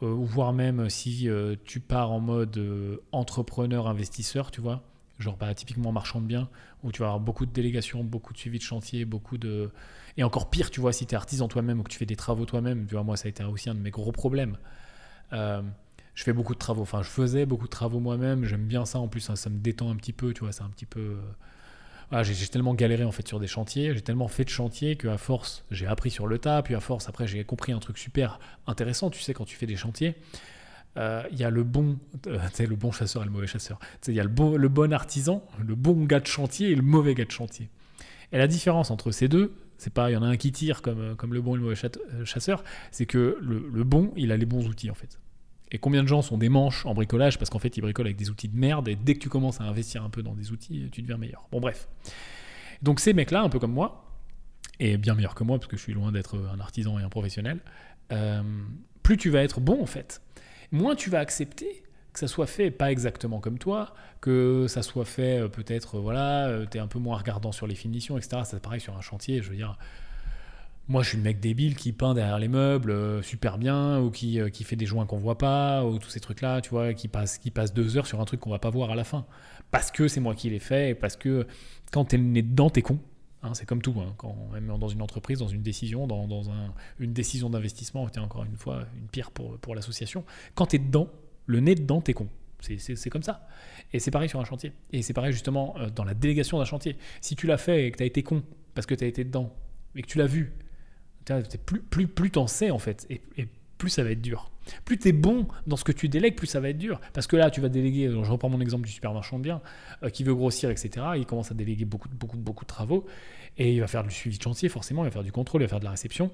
ou 0.00 0.24
voire 0.24 0.52
même 0.52 0.90
si 0.90 1.28
tu 1.64 1.80
pars 1.80 2.10
en 2.10 2.20
mode 2.20 3.00
entrepreneur-investisseur, 3.12 4.50
tu 4.50 4.60
vois, 4.60 4.82
genre 5.18 5.36
bah, 5.36 5.54
typiquement 5.54 5.92
marchand 5.92 6.20
de 6.20 6.26
biens, 6.26 6.48
où 6.82 6.92
tu 6.92 7.00
vas 7.00 7.06
avoir 7.06 7.20
beaucoup 7.20 7.46
de 7.46 7.52
délégations, 7.52 8.04
beaucoup 8.04 8.32
de 8.32 8.38
suivi 8.38 8.58
de 8.58 8.62
chantier, 8.62 9.04
beaucoup 9.04 9.38
de... 9.38 9.70
Et 10.16 10.24
encore 10.24 10.50
pire, 10.50 10.70
tu 10.70 10.80
vois, 10.80 10.92
si 10.92 11.06
tu 11.06 11.14
es 11.14 11.16
artisan 11.16 11.48
toi-même 11.48 11.80
ou 11.80 11.82
que 11.82 11.90
tu 11.90 11.98
fais 11.98 12.06
des 12.06 12.16
travaux 12.16 12.44
toi-même, 12.44 12.86
tu 12.86 12.94
vois, 12.94 13.02
moi 13.02 13.16
ça 13.16 13.26
a 13.26 13.28
été 13.28 13.42
aussi 13.44 13.70
un 13.70 13.74
de 13.74 13.80
mes 13.80 13.90
gros 13.90 14.12
problèmes. 14.12 14.58
Euh, 15.32 15.62
je 16.14 16.22
fais 16.22 16.32
beaucoup 16.32 16.54
de 16.54 16.58
travaux, 16.58 16.82
enfin 16.82 17.02
je 17.02 17.08
faisais 17.08 17.46
beaucoup 17.46 17.66
de 17.66 17.70
travaux 17.70 18.00
moi-même, 18.00 18.44
j'aime 18.44 18.66
bien 18.66 18.84
ça. 18.84 18.98
En 19.00 19.08
plus, 19.08 19.20
ça, 19.20 19.50
me 19.50 19.58
détend 19.58 19.90
un 19.90 19.96
petit 19.96 20.12
peu, 20.12 20.32
tu 20.32 20.40
vois, 20.40 20.52
c'est 20.52 20.62
un 20.62 20.70
petit 20.70 20.86
peu... 20.86 21.18
Ah, 22.16 22.22
j'ai 22.22 22.46
tellement 22.46 22.74
galéré 22.74 23.02
en 23.02 23.10
fait 23.10 23.26
sur 23.26 23.40
des 23.40 23.48
chantiers, 23.48 23.92
j'ai 23.92 24.00
tellement 24.00 24.28
fait 24.28 24.44
de 24.44 24.48
chantiers 24.48 24.94
qu'à 24.94 25.18
force 25.18 25.64
j'ai 25.72 25.88
appris 25.88 26.12
sur 26.12 26.28
le 26.28 26.38
tas, 26.38 26.62
puis 26.62 26.76
à 26.76 26.78
force 26.78 27.08
après 27.08 27.26
j'ai 27.26 27.42
compris 27.42 27.72
un 27.72 27.80
truc 27.80 27.98
super 27.98 28.38
intéressant, 28.68 29.10
tu 29.10 29.20
sais, 29.20 29.34
quand 29.34 29.44
tu 29.44 29.56
fais 29.56 29.66
des 29.66 29.74
chantiers, 29.74 30.14
euh, 30.96 31.24
il 31.32 31.38
y 31.38 31.42
a 31.42 31.50
le 31.50 31.64
bon, 31.64 31.98
euh, 32.28 32.38
le 32.56 32.76
bon 32.76 32.92
chasseur 32.92 33.22
et 33.22 33.24
le 33.24 33.32
mauvais 33.32 33.48
chasseur. 33.48 33.80
Il 34.06 34.14
y 34.14 34.20
a 34.20 34.22
le 34.22 34.28
bon, 34.28 34.56
le 34.56 34.68
bon 34.68 34.92
artisan, 34.92 35.44
le 35.58 35.74
bon 35.74 36.04
gars 36.04 36.20
de 36.20 36.26
chantier 36.26 36.70
et 36.70 36.76
le 36.76 36.82
mauvais 36.82 37.14
gars 37.16 37.24
de 37.24 37.32
chantier. 37.32 37.68
Et 38.30 38.38
la 38.38 38.46
différence 38.46 38.92
entre 38.92 39.10
ces 39.10 39.26
deux, 39.26 39.52
c'est 39.76 39.92
pas 39.92 40.08
il 40.08 40.14
y 40.14 40.16
en 40.16 40.22
a 40.22 40.26
un 40.26 40.36
qui 40.36 40.52
tire 40.52 40.82
comme, 40.82 41.00
euh, 41.00 41.14
comme 41.16 41.34
le 41.34 41.40
bon 41.40 41.56
et 41.56 41.58
le 41.58 41.64
mauvais 41.64 41.90
chasseur, 42.24 42.62
c'est 42.92 43.06
que 43.06 43.38
le, 43.40 43.68
le, 43.74 43.82
bon, 43.82 44.12
il 44.14 44.30
a 44.30 44.36
les 44.36 44.46
bons 44.46 44.68
outils 44.68 44.88
en 44.88 44.94
fait. 44.94 45.18
Et 45.74 45.78
combien 45.78 46.02
de 46.02 46.08
gens 46.08 46.22
sont 46.22 46.38
des 46.38 46.48
manches 46.48 46.86
en 46.86 46.94
bricolage 46.94 47.36
parce 47.36 47.50
qu'en 47.50 47.58
fait 47.58 47.76
ils 47.76 47.82
bricolent 47.82 48.06
avec 48.06 48.16
des 48.16 48.30
outils 48.30 48.48
de 48.48 48.56
merde 48.56 48.88
et 48.88 48.96
dès 48.96 49.14
que 49.14 49.18
tu 49.18 49.28
commences 49.28 49.60
à 49.60 49.64
investir 49.64 50.02
un 50.02 50.08
peu 50.08 50.22
dans 50.22 50.34
des 50.34 50.52
outils, 50.52 50.88
tu 50.90 51.02
deviens 51.02 51.18
meilleur. 51.18 51.46
Bon 51.52 51.60
bref. 51.60 51.88
Donc 52.80 53.00
ces 53.00 53.12
mecs-là, 53.12 53.42
un 53.42 53.48
peu 53.48 53.58
comme 53.58 53.72
moi, 53.72 54.10
et 54.80 54.96
bien 54.96 55.14
meilleur 55.14 55.34
que 55.34 55.44
moi 55.44 55.58
parce 55.58 55.66
que 55.66 55.76
je 55.76 55.82
suis 55.82 55.92
loin 55.92 56.12
d'être 56.12 56.38
un 56.54 56.60
artisan 56.60 56.98
et 56.98 57.02
un 57.02 57.08
professionnel, 57.08 57.58
plus 59.02 59.16
tu 59.16 59.30
vas 59.30 59.42
être 59.42 59.60
bon 59.60 59.82
en 59.82 59.86
fait, 59.86 60.22
moins 60.70 60.94
tu 60.94 61.10
vas 61.10 61.18
accepter 61.18 61.84
que 62.14 62.20
ça 62.20 62.28
soit 62.28 62.46
fait 62.46 62.70
pas 62.70 62.90
exactement 62.92 63.40
comme 63.40 63.58
toi, 63.58 63.92
que 64.20 64.66
ça 64.68 64.82
soit 64.82 65.04
fait 65.04 65.40
euh, 65.40 65.48
peut-être, 65.48 65.96
euh, 65.96 66.00
voilà, 66.00 66.46
euh, 66.46 66.64
tu 66.70 66.78
es 66.78 66.80
un 66.80 66.86
peu 66.86 67.00
moins 67.00 67.18
regardant 67.18 67.50
sur 67.52 67.66
les 67.66 67.74
finitions, 67.74 68.16
etc. 68.16 68.42
C'est 68.44 68.62
pareil 68.62 68.80
sur 68.80 68.96
un 68.96 69.00
chantier, 69.00 69.42
je 69.42 69.50
veux 69.50 69.56
dire. 69.56 69.76
Moi, 70.86 71.02
je 71.02 71.10
suis 71.10 71.16
le 71.16 71.22
mec 71.22 71.40
débile 71.40 71.76
qui 71.76 71.92
peint 71.92 72.12
derrière 72.12 72.38
les 72.38 72.48
meubles 72.48 73.22
super 73.24 73.56
bien, 73.56 74.00
ou 74.00 74.10
qui, 74.10 74.38
qui 74.52 74.64
fait 74.64 74.76
des 74.76 74.84
joints 74.84 75.06
qu'on 75.06 75.18
voit 75.18 75.38
pas, 75.38 75.84
ou 75.84 75.98
tous 75.98 76.10
ces 76.10 76.20
trucs-là, 76.20 76.60
tu 76.60 76.70
vois, 76.70 76.92
qui 76.92 77.08
passe, 77.08 77.38
qui 77.38 77.50
passe 77.50 77.72
deux 77.72 77.96
heures 77.96 78.06
sur 78.06 78.20
un 78.20 78.24
truc 78.26 78.40
qu'on 78.40 78.50
va 78.50 78.58
pas 78.58 78.70
voir 78.70 78.90
à 78.90 78.94
la 78.94 79.04
fin. 79.04 79.24
Parce 79.70 79.90
que 79.90 80.08
c'est 80.08 80.20
moi 80.20 80.34
qui 80.34 80.50
l'ai 80.50 80.58
fait, 80.58 80.90
et 80.90 80.94
parce 80.94 81.16
que 81.16 81.46
quand 81.90 82.04
t'es 82.04 82.18
nez 82.18 82.42
dedans, 82.42 82.68
t'es 82.68 82.82
con. 82.82 82.98
Hein, 83.42 83.52
c'est 83.54 83.66
comme 83.66 83.82
tout, 83.82 83.94
hein, 83.98 84.14
quand 84.16 84.36
même 84.52 84.66
dans 84.78 84.88
une 84.88 85.02
entreprise, 85.02 85.38
dans 85.38 85.48
une 85.48 85.62
décision, 85.62 86.06
dans, 86.06 86.42
une 86.98 87.12
décision 87.12 87.50
d'investissement, 87.50 88.06
c'est 88.12 88.20
encore 88.20 88.44
une 88.44 88.56
fois 88.56 88.84
une 88.96 89.06
pierre 89.06 89.30
pour, 89.30 89.58
pour 89.58 89.74
l'association. 89.74 90.24
Quand 90.54 90.66
tu 90.66 90.76
es 90.76 90.78
dedans, 90.78 91.08
le 91.46 91.60
nez 91.60 91.74
dedans, 91.74 92.00
tu 92.00 92.10
es 92.10 92.14
con. 92.14 92.28
C'est 92.60 93.10
comme 93.10 93.22
ça. 93.22 93.46
Et 93.92 93.98
c'est 93.98 94.10
pareil 94.10 94.30
sur 94.30 94.40
un 94.40 94.44
chantier. 94.44 94.72
Et 94.92 95.02
c'est 95.02 95.12
pareil 95.12 95.32
justement 95.32 95.74
euh, 95.78 95.90
dans 95.90 96.04
la 96.04 96.14
délégation 96.14 96.58
d'un 96.58 96.64
chantier. 96.64 96.96
Si 97.20 97.36
tu 97.36 97.46
l'as 97.46 97.58
fait 97.58 97.86
et 97.86 97.90
que 97.90 97.98
tu 97.98 98.02
as 98.02 98.06
été 98.06 98.22
con 98.22 98.42
parce 98.74 98.86
que 98.86 98.94
tu 98.94 99.04
as 99.04 99.06
été 99.06 99.24
dedans 99.24 99.54
et 99.94 100.00
que 100.00 100.06
tu 100.06 100.16
l'as 100.16 100.26
vu, 100.26 100.54
plus, 101.64 101.80
plus, 101.80 102.06
plus 102.06 102.30
t'en 102.30 102.46
sais 102.46 102.70
en 102.70 102.78
fait. 102.78 103.06
Et, 103.10 103.20
plus 103.78 103.90
ça 103.90 104.04
va 104.04 104.10
être 104.12 104.22
dur. 104.22 104.50
Plus 104.84 104.98
tu 104.98 105.08
es 105.08 105.12
bon 105.12 105.46
dans 105.66 105.76
ce 105.76 105.84
que 105.84 105.92
tu 105.92 106.08
délègues, 106.08 106.36
plus 106.36 106.46
ça 106.46 106.60
va 106.60 106.70
être 106.70 106.78
dur. 106.78 107.00
Parce 107.12 107.26
que 107.26 107.36
là, 107.36 107.50
tu 107.50 107.60
vas 107.60 107.68
déléguer, 107.68 108.08
je 108.08 108.30
reprends 108.30 108.48
mon 108.48 108.60
exemple 108.60 108.86
du 108.86 108.92
super 108.92 109.12
marchand 109.12 109.38
de 109.38 109.42
biens, 109.42 109.60
euh, 110.02 110.10
qui 110.10 110.24
veut 110.24 110.34
grossir, 110.34 110.70
etc. 110.70 111.04
Il 111.16 111.26
commence 111.26 111.50
à 111.50 111.54
déléguer 111.54 111.84
beaucoup, 111.84 112.08
beaucoup, 112.08 112.38
beaucoup 112.38 112.64
de 112.64 112.68
travaux. 112.68 113.04
Et 113.58 113.74
il 113.74 113.80
va 113.80 113.88
faire 113.88 114.04
du 114.04 114.10
suivi 114.10 114.38
de 114.38 114.42
chantier, 114.42 114.68
forcément, 114.68 115.02
il 115.02 115.06
va 115.06 115.10
faire 115.10 115.22
du 115.24 115.32
contrôle, 115.32 115.60
il 115.62 115.64
va 115.64 115.68
faire 115.68 115.80
de 115.80 115.84
la 115.84 115.90
réception. 115.90 116.30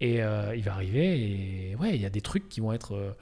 Et 0.00 0.22
euh, 0.22 0.56
il 0.56 0.62
va 0.62 0.72
arriver, 0.72 1.70
et 1.70 1.76
ouais, 1.76 1.94
il 1.94 2.00
y 2.00 2.06
a 2.06 2.10
des 2.10 2.20
trucs 2.20 2.48
qui 2.48 2.60
vont 2.60 2.72
être 2.72 2.94
euh, 2.94 3.12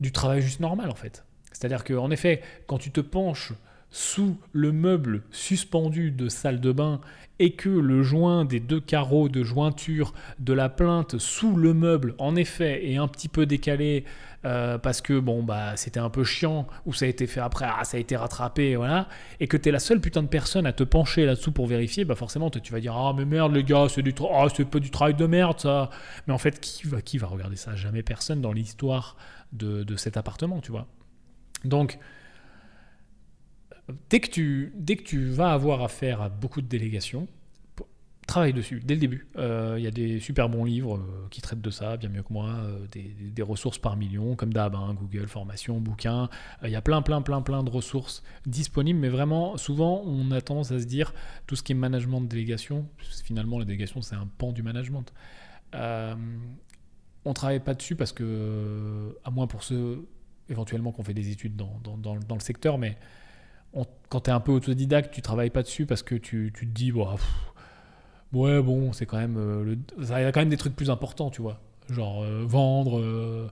du 0.00 0.12
travail 0.12 0.40
juste 0.40 0.60
normal, 0.60 0.90
en 0.90 0.94
fait. 0.94 1.24
C'est-à-dire 1.52 1.82
qu'en 1.82 2.10
effet, 2.10 2.42
quand 2.66 2.78
tu 2.78 2.90
te 2.90 3.00
penches 3.00 3.52
sous 3.92 4.38
le 4.52 4.72
meuble 4.72 5.22
suspendu 5.30 6.10
de 6.10 6.28
salle 6.28 6.60
de 6.60 6.72
bain 6.72 7.00
et 7.38 7.52
que 7.52 7.68
le 7.68 8.02
joint 8.02 8.44
des 8.44 8.58
deux 8.58 8.80
carreaux 8.80 9.28
de 9.28 9.42
jointure 9.42 10.14
de 10.38 10.52
la 10.52 10.68
plainte 10.68 11.18
sous 11.18 11.56
le 11.56 11.74
meuble, 11.74 12.14
en 12.18 12.34
effet, 12.34 12.90
est 12.90 12.96
un 12.96 13.06
petit 13.06 13.28
peu 13.28 13.46
décalé 13.46 14.04
euh, 14.44 14.78
parce 14.78 15.00
que 15.00 15.20
bon 15.20 15.42
bah 15.42 15.76
c'était 15.76 16.00
un 16.00 16.10
peu 16.10 16.24
chiant 16.24 16.66
ou 16.84 16.92
ça 16.92 17.04
a 17.04 17.08
été 17.08 17.26
fait 17.26 17.40
après, 17.40 17.66
ah, 17.68 17.84
ça 17.84 17.96
a 17.96 18.00
été 18.00 18.16
rattrapé, 18.16 18.76
voilà, 18.76 19.08
et 19.40 19.46
que 19.46 19.56
tu 19.56 19.68
es 19.68 19.72
la 19.72 19.78
seule 19.78 20.00
putain 20.00 20.22
de 20.22 20.28
personne 20.28 20.66
à 20.66 20.72
te 20.72 20.82
pencher 20.82 21.26
là-dessous 21.26 21.52
pour 21.52 21.66
vérifier, 21.66 22.04
bah 22.04 22.16
forcément 22.16 22.50
tu 22.50 22.72
vas 22.72 22.80
dire 22.80 22.96
ah 22.96 23.12
mais 23.16 23.24
merde 23.24 23.52
les 23.54 23.62
gars 23.62 23.86
c'est 23.88 24.02
du 24.02 24.12
ah, 24.32 24.46
c'est 24.52 24.64
pas 24.64 24.80
du 24.80 24.90
travail 24.90 25.14
de 25.14 25.26
merde 25.26 25.60
ça, 25.60 25.90
mais 26.26 26.32
en 26.32 26.38
fait 26.38 26.58
qui 26.60 26.88
va 26.88 27.02
qui 27.02 27.18
va 27.18 27.28
regarder 27.28 27.56
ça? 27.56 27.76
Jamais 27.76 28.02
personne 28.02 28.40
dans 28.40 28.52
l'histoire 28.52 29.16
de, 29.52 29.84
de 29.84 29.96
cet 29.96 30.16
appartement, 30.16 30.60
tu 30.60 30.72
vois. 30.72 30.86
Donc 31.64 31.98
dès 34.10 34.20
que, 34.20 34.30
tu, 34.30 34.72
dès 34.76 34.96
que 34.96 35.02
tu 35.02 35.26
vas 35.26 35.52
avoir 35.52 35.82
affaire 35.82 36.22
à 36.22 36.28
beaucoup 36.28 36.60
de 36.60 36.66
délégations, 36.66 37.28
travaille 38.26 38.52
dessus 38.52 38.80
dès 38.84 38.94
le 38.94 39.00
début. 39.00 39.28
Euh, 39.36 39.74
il 39.78 39.84
y 39.84 39.86
a 39.86 39.90
des 39.90 40.20
super 40.20 40.48
bons 40.48 40.64
livres 40.64 40.96
euh, 40.96 41.28
qui 41.30 41.40
traitent 41.40 41.60
de 41.60 41.70
ça, 41.70 41.96
bien 41.96 42.08
mieux 42.08 42.22
que 42.22 42.32
moi, 42.32 42.48
euh, 42.48 42.86
des, 42.90 43.42
ressources 43.42 43.78
par 43.78 43.96
million, 43.96 44.36
comme 44.36 44.52
d'hab, 44.52 44.74
hein, 44.74 44.94
Google, 44.98 45.28
formation, 45.28 45.80
bouquins. 45.80 46.28
Il 46.62 46.70
y 46.70 46.76
a 46.76 46.80
plein, 46.82 47.02
plein, 47.02 47.22
plein, 47.22 47.42
plein 47.42 47.62
de 47.62 47.70
ressources 47.70 48.22
disponibles, 48.46 48.98
mais 48.98 49.08
vraiment, 49.08 49.56
souvent, 49.56 50.02
on 50.06 50.30
a 50.30 50.40
tendance 50.40 50.70
à 50.70 50.78
se 50.78 50.84
dire 50.84 51.12
tout 51.46 51.56
ce 51.56 51.62
qui 51.62 51.72
est 51.72 51.74
management 51.74 52.20
de 52.20 52.26
délégation, 52.26 52.88
finalement, 53.24 53.58
la 53.58 53.64
délégation, 53.64 54.00
c'est 54.00 54.14
un 54.14 54.28
pan 54.38 54.52
du 54.52 54.62
management. 54.62 55.12
on 55.74 57.32
travaille 57.34 57.60
pas 57.60 57.74
dessus 57.74 57.96
parce 57.96 58.12
que, 58.12 59.16
à 59.24 59.30
moins 59.30 59.46
pour 59.46 59.62
ceux 59.62 60.06
éventuellement 60.48 60.92
qu'on 60.92 61.04
fait 61.04 61.14
des 61.14 61.30
études 61.30 61.56
dans, 61.56 61.80
dans 61.98 62.34
le 62.34 62.40
secteur, 62.40 62.78
mais 62.78 62.96
quand 64.12 64.20
tu 64.20 64.30
es 64.30 64.32
un 64.34 64.40
peu 64.40 64.52
autodidacte, 64.52 65.14
tu 65.14 65.22
travailles 65.22 65.48
pas 65.48 65.62
dessus 65.62 65.86
parce 65.86 66.02
que 66.02 66.14
tu, 66.14 66.52
tu 66.54 66.66
te 66.66 66.72
dis, 66.72 66.92
ouais, 66.92 68.62
bon, 68.62 68.92
c'est 68.92 69.06
quand 69.06 69.16
même. 69.16 69.38
Euh, 69.38 69.74
il 69.98 70.06
y 70.06 70.12
a 70.12 70.30
quand 70.32 70.40
même 70.40 70.50
des 70.50 70.58
trucs 70.58 70.76
plus 70.76 70.90
importants, 70.90 71.30
tu 71.30 71.40
vois. 71.40 71.62
Genre 71.88 72.22
euh, 72.22 72.44
vendre, 72.46 73.00
euh, 73.00 73.48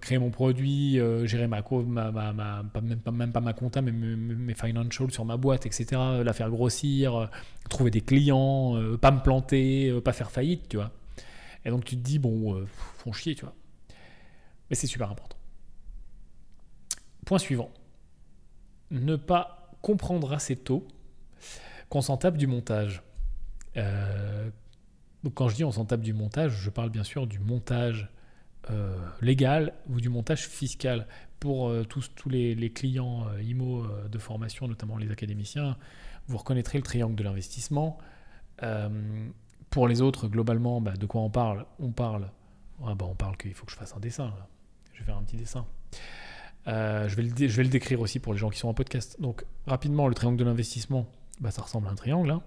créer 0.00 0.18
mon 0.18 0.30
produit, 0.30 0.98
gérer 1.26 1.46
ma, 1.46 1.62
ma, 1.86 2.10
ma, 2.10 2.32
ma 2.32 2.64
même, 3.12 3.30
pas, 3.30 3.40
ma 3.40 3.52
compta, 3.52 3.82
mais 3.82 3.92
mes, 3.92 4.54
financials 4.54 5.12
sur 5.12 5.24
ma 5.24 5.36
boîte, 5.36 5.64
etc. 5.64 5.86
La 6.24 6.32
faire 6.32 6.50
grossir, 6.50 7.30
trouver 7.70 7.92
des 7.92 8.00
clients, 8.00 8.76
pas 9.00 9.12
me 9.12 9.20
planter, 9.20 10.00
pas 10.00 10.12
faire 10.12 10.32
faillite, 10.32 10.68
tu 10.68 10.76
vois. 10.76 10.90
Et 11.64 11.70
donc 11.70 11.84
tu 11.84 11.96
te 11.96 12.02
dis, 12.02 12.18
bon, 12.18 12.66
font 12.96 13.12
chier, 13.12 13.36
tu 13.36 13.44
vois. 13.44 13.54
Mais 14.70 14.74
c'est 14.74 14.88
super 14.88 15.08
important. 15.08 15.36
Point 17.24 17.38
suivant 17.38 17.70
ne 18.90 19.16
pas 19.16 19.63
comprendre 19.84 20.32
assez 20.32 20.56
tôt 20.56 20.88
qu'on 21.90 22.00
s'en 22.00 22.16
tape 22.16 22.38
du 22.38 22.46
montage. 22.46 23.02
Euh, 23.76 24.48
quand 25.34 25.48
je 25.48 25.56
dis 25.56 25.64
on 25.64 25.72
s'en 25.72 25.84
tape 25.84 26.00
du 26.00 26.14
montage, 26.14 26.52
je 26.52 26.70
parle 26.70 26.88
bien 26.88 27.04
sûr 27.04 27.26
du 27.26 27.38
montage 27.38 28.08
euh, 28.70 28.96
légal 29.20 29.74
ou 29.90 30.00
du 30.00 30.08
montage 30.08 30.48
fiscal. 30.48 31.06
Pour 31.38 31.68
euh, 31.68 31.84
tous, 31.84 32.10
tous 32.16 32.30
les, 32.30 32.72
clients 32.72 33.26
IMO 33.42 33.86
de 34.08 34.18
formation, 34.18 34.66
notamment 34.66 34.96
les 34.96 35.10
académiciens, 35.10 35.76
vous 36.28 36.38
reconnaîtrez 36.38 36.78
le 36.78 36.84
triangle 36.84 37.14
de 37.14 37.22
l'investissement. 37.22 37.98
pour 39.68 39.86
les 39.86 40.00
autres, 40.00 40.28
globalement, 40.28 40.80
bah, 40.80 40.96
de 40.96 41.04
quoi 41.04 41.20
on 41.20 41.30
parle? 41.30 41.66
On 41.78 41.90
parle, 41.90 42.30
ah 42.86 42.94
bah, 42.94 43.04
on 43.06 43.14
parle 43.14 43.36
qu'il 43.36 43.52
faut 43.52 43.66
que 43.66 43.72
je 43.72 43.76
fasse 43.76 43.94
un 43.94 44.00
dessin. 44.00 44.32
Je 44.94 45.00
vais 45.00 45.04
faire 45.04 45.18
un 45.18 45.24
petit 45.24 45.36
dessin. 45.36 45.66
Euh, 46.66 47.08
je, 47.08 47.16
vais 47.16 47.22
le, 47.62 47.68
décrire 47.68 48.00
aussi 48.00 48.18
pour 48.18 48.32
les 48.32 48.38
gens 48.38 48.50
qui 48.50 48.58
sont 48.58 48.68
en 48.68 48.74
podcast. 48.74 49.20
Donc, 49.20 49.44
rapidement, 49.66 50.08
le 50.08 50.14
triangle 50.14 50.38
de 50.38 50.44
l'investissement, 50.44 51.06
bah, 51.40 51.50
ça 51.50 51.62
ressemble 51.62 51.88
à 51.88 51.90
un 51.90 51.94
triangle. 51.94 52.30
Hein. 52.30 52.42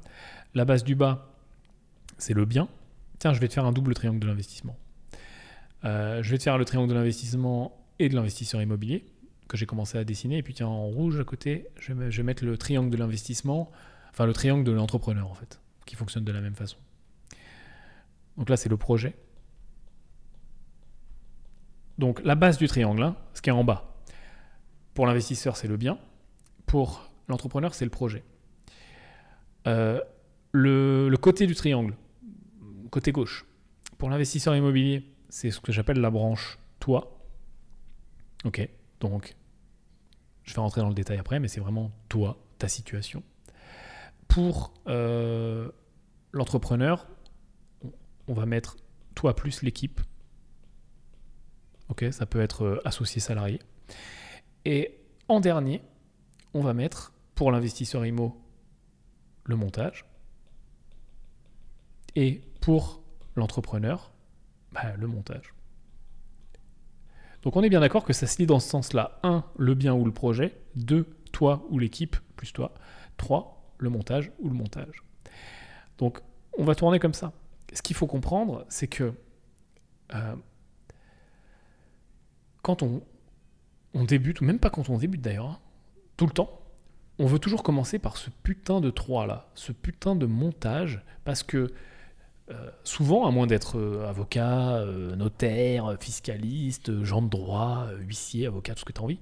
La 0.55 0.65
base 0.65 0.83
du 0.83 0.95
bas, 0.95 1.33
c'est 2.17 2.33
le 2.33 2.45
bien. 2.45 2.67
Tiens, 3.19 3.33
je 3.33 3.39
vais 3.39 3.47
te 3.47 3.53
faire 3.53 3.65
un 3.65 3.71
double 3.71 3.93
triangle 3.93 4.19
de 4.19 4.27
l'investissement. 4.27 4.77
Euh, 5.85 6.23
je 6.23 6.31
vais 6.31 6.37
te 6.37 6.43
faire 6.43 6.57
le 6.57 6.65
triangle 6.65 6.89
de 6.89 6.95
l'investissement 6.95 7.77
et 7.99 8.09
de 8.09 8.15
l'investisseur 8.15 8.61
immobilier. 8.61 9.05
que 9.47 9.55
j'ai 9.55 9.65
commencé 9.65 9.97
à 9.97 10.03
dessiner. 10.03 10.39
Et 10.39 10.43
puis 10.43 10.53
tiens, 10.53 10.67
en 10.67 10.87
rouge 10.87 11.19
à 11.19 11.23
côté, 11.23 11.67
je 11.79 11.93
vais, 11.93 12.11
je 12.11 12.17
vais 12.17 12.23
mettre 12.23 12.43
le 12.43 12.57
triangle 12.57 12.89
de 12.89 12.97
l'investissement, 12.97 13.71
enfin 14.09 14.25
le 14.25 14.33
triangle 14.33 14.65
de 14.65 14.73
l'entrepreneur 14.73 15.31
en 15.31 15.33
fait, 15.35 15.61
qui 15.85 15.95
fonctionne 15.95 16.25
de 16.25 16.31
la 16.33 16.41
même 16.41 16.55
façon. 16.55 16.77
Donc 18.37 18.49
là, 18.49 18.57
c'est 18.57 18.67
le 18.67 18.75
projet. 18.75 19.15
Donc 21.97 22.21
la 22.23 22.35
base 22.35 22.57
du 22.57 22.67
triangle, 22.67 23.03
hein, 23.03 23.15
ce 23.33 23.41
qui 23.41 23.49
est 23.49 23.53
en 23.53 23.63
bas. 23.63 23.96
Pour 24.97 25.05
l'investisseur, 25.05 25.57
c'est 25.57 25.67
le 25.67 25.77
bien. 25.77 25.99
Pour 26.65 27.07
l'entrepreneur, 27.27 27.75
c'est 27.75 27.85
le 27.85 27.91
projet. 27.91 28.23
Euh, 29.67 30.01
le, 30.53 31.15
côté 31.21 31.45
du 31.45 31.53
triangle, 31.53 31.95
côté 32.89 33.11
gauche, 33.11 33.45
pour 33.99 34.09
l'investisseur 34.09 34.55
immobilier, 34.55 35.07
c'est 35.29 35.51
ce 35.51 35.59
que 35.59 35.71
j'appelle 35.71 35.99
la 35.99 36.09
branche 36.09 36.57
toi. 36.79 37.21
Ok, 38.43 38.67
donc 38.99 39.35
je 40.41 40.55
vais 40.55 40.61
rentrer 40.61 40.81
dans 40.81 40.89
le 40.89 40.95
détail 40.95 41.19
après, 41.19 41.39
mais 41.39 41.47
c'est 41.47 41.61
vraiment 41.61 41.91
toi, 42.09 42.35
ta 42.57 42.67
situation. 42.67 43.21
Pour 44.27 44.73
euh, 44.87 45.69
l'entrepreneur, 46.31 47.05
on 48.27 48.33
va 48.33 48.47
mettre 48.47 48.77
toi 49.13 49.35
plus 49.35 49.61
l'équipe. 49.61 50.01
Ok, 51.87 52.03
ça 52.09 52.25
peut 52.25 52.41
être 52.41 52.63
euh, 52.63 52.81
associé 52.83 53.21
salarié. 53.21 53.59
Et 54.67 54.99
en 55.29 55.39
dernier, 55.39 55.81
on 56.53 56.59
va 56.59 56.73
mettre 56.73 57.13
pour 57.35 57.53
l'investisseur 57.53 58.05
IMO 58.05 58.37
le 59.45 59.55
montage. 59.55 60.03
Et 62.17 62.41
pour 62.59 63.01
l'entrepreneur, 63.37 64.11
bah, 64.73 64.93
le 64.97 65.07
montage. 65.07 65.53
Donc 67.43 67.55
on 67.55 67.63
est 67.63 67.69
bien 67.69 67.79
d'accord 67.79 68.03
que 68.03 68.11
ça 68.11 68.27
se 68.27 68.39
lit 68.39 68.45
dans 68.45 68.59
ce 68.59 68.67
sens-là. 68.67 69.21
1, 69.23 69.45
le 69.57 69.73
bien 69.73 69.93
ou 69.93 70.03
le 70.03 70.11
projet. 70.11 70.53
2, 70.75 71.07
toi 71.31 71.65
ou 71.69 71.79
l'équipe, 71.79 72.17
plus 72.35 72.51
toi. 72.51 72.73
3, 73.15 73.73
le 73.77 73.89
montage 73.89 74.33
ou 74.39 74.49
le 74.49 74.55
montage. 74.55 75.01
Donc 75.97 76.19
on 76.57 76.65
va 76.65 76.75
tourner 76.75 76.99
comme 76.99 77.13
ça. 77.13 77.31
Ce 77.71 77.81
qu'il 77.81 77.95
faut 77.95 78.07
comprendre, 78.07 78.65
c'est 78.67 78.89
que 78.89 79.13
euh, 80.13 80.35
quand 82.63 82.83
on, 82.83 83.01
on 83.93 84.03
débute, 84.03 84.41
ou 84.41 84.45
même 84.45 84.59
pas 84.59 84.69
quand 84.69 84.89
on 84.89 84.97
débute 84.97 85.21
d'ailleurs, 85.21 85.45
hein, 85.45 85.59
tout 86.17 86.25
le 86.25 86.31
temps, 86.31 86.61
on 87.19 87.25
veut 87.25 87.39
toujours 87.39 87.63
commencer 87.63 87.99
par 87.99 88.17
ce 88.17 88.29
putain 88.43 88.81
de 88.81 88.89
3 88.89 89.27
là, 89.27 89.49
ce 89.55 89.71
putain 89.71 90.15
de 90.15 90.25
montage, 90.25 91.03
parce 91.23 91.43
que 91.43 91.71
euh, 92.49 92.69
souvent, 92.83 93.25
à 93.25 93.31
moins 93.31 93.45
d'être 93.45 93.77
euh, 93.77 94.07
avocat, 94.07 94.77
euh, 94.77 95.15
notaire, 95.15 95.97
fiscaliste, 95.99 97.03
gens 97.03 97.21
de 97.21 97.27
droit, 97.27 97.89
huissier, 97.99 98.47
avocat, 98.47 98.73
tout 98.73 98.81
ce 98.81 98.85
que 98.85 98.93
tu 98.93 99.01
as 99.01 99.03
envie, 99.03 99.19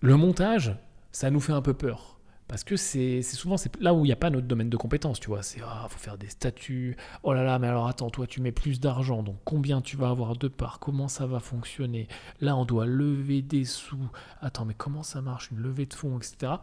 le 0.00 0.16
montage, 0.16 0.76
ça 1.10 1.30
nous 1.30 1.40
fait 1.40 1.52
un 1.52 1.60
peu 1.60 1.74
peur. 1.74 2.17
Parce 2.48 2.64
que 2.64 2.76
c'est 2.76 3.22
souvent 3.22 3.56
là 3.78 3.92
où 3.92 4.04
il 4.04 4.08
n'y 4.08 4.12
a 4.12 4.16
pas 4.16 4.30
notre 4.30 4.46
domaine 4.46 4.70
de 4.70 4.76
compétence, 4.76 5.20
tu 5.20 5.28
vois. 5.28 5.42
C'est 5.42 5.60
ah, 5.62 5.86
faut 5.90 5.98
faire 5.98 6.16
des 6.16 6.28
statuts. 6.28 6.96
Oh 7.22 7.34
là 7.34 7.44
là, 7.44 7.58
mais 7.58 7.68
alors 7.68 7.88
attends, 7.88 8.10
toi 8.10 8.26
tu 8.26 8.40
mets 8.40 8.52
plus 8.52 8.80
d'argent, 8.80 9.22
donc 9.22 9.36
combien 9.44 9.82
tu 9.82 9.96
vas 9.96 10.08
avoir 10.08 10.34
de 10.36 10.48
parts? 10.48 10.78
Comment 10.80 11.08
ça 11.08 11.26
va 11.26 11.40
fonctionner? 11.40 12.08
Là, 12.40 12.56
on 12.56 12.64
doit 12.64 12.86
lever 12.86 13.42
des 13.42 13.64
sous. 13.64 14.10
Attends, 14.40 14.64
mais 14.64 14.74
comment 14.74 15.02
ça 15.02 15.20
marche? 15.20 15.50
Une 15.50 15.58
levée 15.58 15.86
de 15.86 15.94
fonds, 15.94 16.18
etc. 16.18 16.54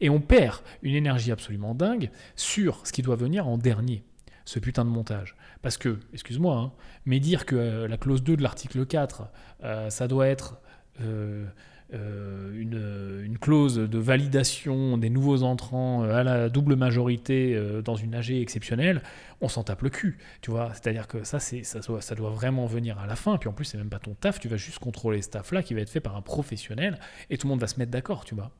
Et 0.00 0.08
on 0.08 0.20
perd 0.20 0.60
une 0.82 0.94
énergie 0.94 1.32
absolument 1.32 1.74
dingue 1.74 2.10
sur 2.36 2.86
ce 2.86 2.92
qui 2.92 3.02
doit 3.02 3.16
venir 3.16 3.48
en 3.48 3.58
dernier 3.58 4.04
ce 4.44 4.58
putain 4.58 4.84
de 4.84 4.90
montage. 4.90 5.36
Parce 5.62 5.76
que, 5.76 5.98
excuse-moi, 6.12 6.56
hein, 6.56 6.72
mais 7.04 7.20
dire 7.20 7.46
que 7.46 7.56
euh, 7.56 7.88
la 7.88 7.96
clause 7.96 8.22
2 8.22 8.36
de 8.36 8.42
l'article 8.42 8.86
4, 8.86 9.24
euh, 9.62 9.90
ça 9.90 10.08
doit 10.08 10.26
être 10.26 10.60
euh, 11.00 11.46
une, 11.92 13.22
une, 13.24 13.38
clause 13.38 13.76
de 13.76 13.98
validation 13.98 14.96
des 14.96 15.10
nouveaux 15.10 15.42
entrants 15.42 16.02
à 16.04 16.22
la 16.22 16.48
double 16.48 16.76
majorité 16.76 17.60
dans 17.84 17.96
une 17.96 18.14
AG 18.14 18.30
exceptionnelle, 18.30 19.02
on 19.40 19.48
s'en 19.48 19.62
tape 19.62 19.82
le 19.82 19.90
cul. 19.90 20.18
Tu 20.40 20.50
vois, 20.50 20.70
c'est-à-dire 20.72 21.06
que 21.08 21.24
ça, 21.24 21.38
ça, 21.40 21.80
doit, 21.80 22.00
ça 22.00 22.14
doit 22.14 22.30
vraiment 22.30 22.66
venir 22.66 22.98
à 22.98 23.06
la 23.06 23.16
fin. 23.16 23.36
Puis 23.36 23.48
en 23.48 23.52
plus, 23.52 23.64
c'est 23.64 23.78
même 23.78 23.90
pas 23.90 23.98
ton 23.98 24.14
taf, 24.14 24.40
tu 24.40 24.48
vas 24.48 24.56
juste 24.56 24.78
contrôler 24.78 25.22
ce 25.22 25.30
taf-là 25.30 25.62
qui 25.62 25.74
va 25.74 25.80
être 25.80 25.90
fait 25.90 26.00
par 26.00 26.16
un 26.16 26.22
professionnel 26.22 26.98
et 27.30 27.38
tout 27.38 27.46
le 27.46 27.50
monde 27.50 27.60
va 27.60 27.66
se 27.66 27.78
mettre 27.78 27.90
d'accord, 27.90 28.24
tu 28.24 28.34
vois. 28.34 28.50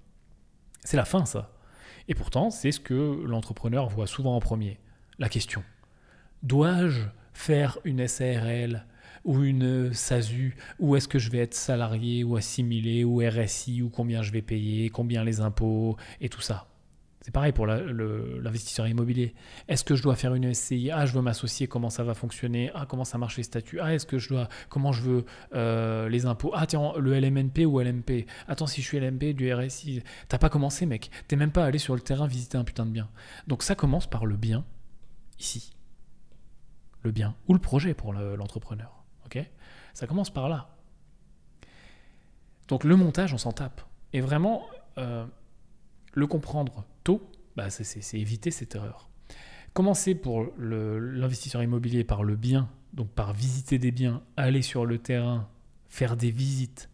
C'est 0.85 0.97
la 0.97 1.05
fin, 1.05 1.25
ça. 1.25 1.53
Et 2.09 2.15
pourtant, 2.15 2.51
c'est 2.51 2.73
ce 2.73 2.81
que 2.81 3.23
l'entrepreneur 3.25 3.89
voit 3.89 4.07
souvent 4.07 4.37
en 4.37 4.41
premier. 4.41 4.79
La 5.19 5.29
question 5.29 5.63
dois-je 6.43 7.03
faire 7.33 7.79
une 7.85 8.07
SARL 8.07 8.85
ou 9.25 9.43
une 9.43 9.93
SASU 9.93 10.57
ou 10.79 10.97
est-ce 10.97 11.09
que 11.09 11.19
je 11.19 11.31
vais 11.31 11.39
être 11.39 11.55
salarié 11.55 12.25
ou 12.25 12.37
assimilé 12.37 13.05
ou 13.05 13.21
RSI 13.21 13.83
ou 13.83 13.89
combien 13.89 14.23
je 14.23 14.33
vais 14.33 14.43
payer, 14.43 14.91
combien 14.91 15.25
les 15.25 15.41
impôts 15.41 15.97
et 16.21 16.29
tout 16.29 16.41
ça. 16.41 16.67
C'est 17.21 17.31
pareil 17.31 17.53
pour 17.53 17.69
l'investisseur 17.69 18.89
immobilier. 18.89 19.33
Est-ce 19.69 19.85
que 19.85 19.95
je 19.95 20.03
dois 20.03 20.17
faire 20.17 20.35
une 20.35 20.53
SCI 20.53 20.91
Ah, 20.91 21.07
je 21.07 21.13
veux 21.15 21.23
m'associer, 21.23 21.69
comment 21.69 21.89
ça 21.89 22.03
va 22.03 22.15
fonctionner? 22.15 22.73
Ah, 22.75 22.85
comment 22.85 23.05
ça 23.05 23.17
marche 23.17 23.37
les 23.37 23.45
statuts? 23.45 23.79
Ah, 23.81 23.95
est-ce 23.95 24.07
que 24.07 24.19
je 24.19 24.29
dois, 24.29 24.49
comment 24.69 24.91
je 24.91 25.03
veux 25.03 25.25
euh, 25.55 26.09
les 26.09 26.27
impôts? 26.27 26.51
Ah, 26.53 26.67
tiens, 26.67 26.93
le 26.99 27.15
LMNP 27.15 27.65
ou 27.65 27.79
LMP 27.79 28.27
Attends, 28.49 28.67
si 28.67 28.83
je 28.83 28.89
suis 28.89 28.99
LMP, 28.99 29.35
du 29.35 29.55
RSI, 29.55 30.03
t'as 30.27 30.39
pas 30.39 30.49
commencé, 30.49 30.85
mec. 30.85 31.13
T'es 31.29 31.37
même 31.37 31.53
pas 31.53 31.65
allé 31.65 31.79
sur 31.79 31.95
le 31.95 32.01
terrain 32.01 32.27
visiter 32.27 32.59
un 32.59 32.65
putain 32.65 32.87
de 32.87 32.91
bien. 32.91 33.09
Donc 33.47 33.63
ça 33.63 33.77
commence 33.77 34.09
par 34.09 34.27
le 34.27 34.37
bien, 34.37 34.65
ici 35.39 35.71
le 37.03 37.11
bien 37.11 37.35
ou 37.49 37.53
le 37.53 37.59
projet 37.59 37.95
pour 37.95 38.13
l'entrepreneur. 38.13 39.02
Ça 39.95 40.07
commence 40.07 40.31
par 40.31 40.49
là. 40.49 40.69
Donc 42.69 42.85
le 42.85 42.97
montage, 42.97 43.35
on 43.35 43.39
s'en 43.39 43.53
tape. 43.53 43.83
Et 44.13 44.21
vraiment, 44.21 44.67
euh, 44.99 45.27
le 46.13 46.27
comprendre 46.27 46.85
tôt, 47.05 47.23
bah, 47.57 47.71
c'est 47.71 48.19
éviter 48.19 48.51
cette 48.51 48.75
erreur. 48.75 49.09
Commencer 49.73 50.15
pour 50.15 50.47
l'investisseur 50.59 51.63
immobilier 51.63 52.05
par 52.05 52.25
le 52.25 52.37
bien, 52.37 52.69
donc 52.93 53.09
par 53.09 53.33
visiter 53.33 53.79
des 53.79 53.91
biens, 53.91 54.23
aller 54.37 54.63
sur 54.63 54.85
le 54.85 54.99
terrain, 54.99 55.49
faire 55.89 56.17
des 56.17 56.31
visites, 56.31 56.91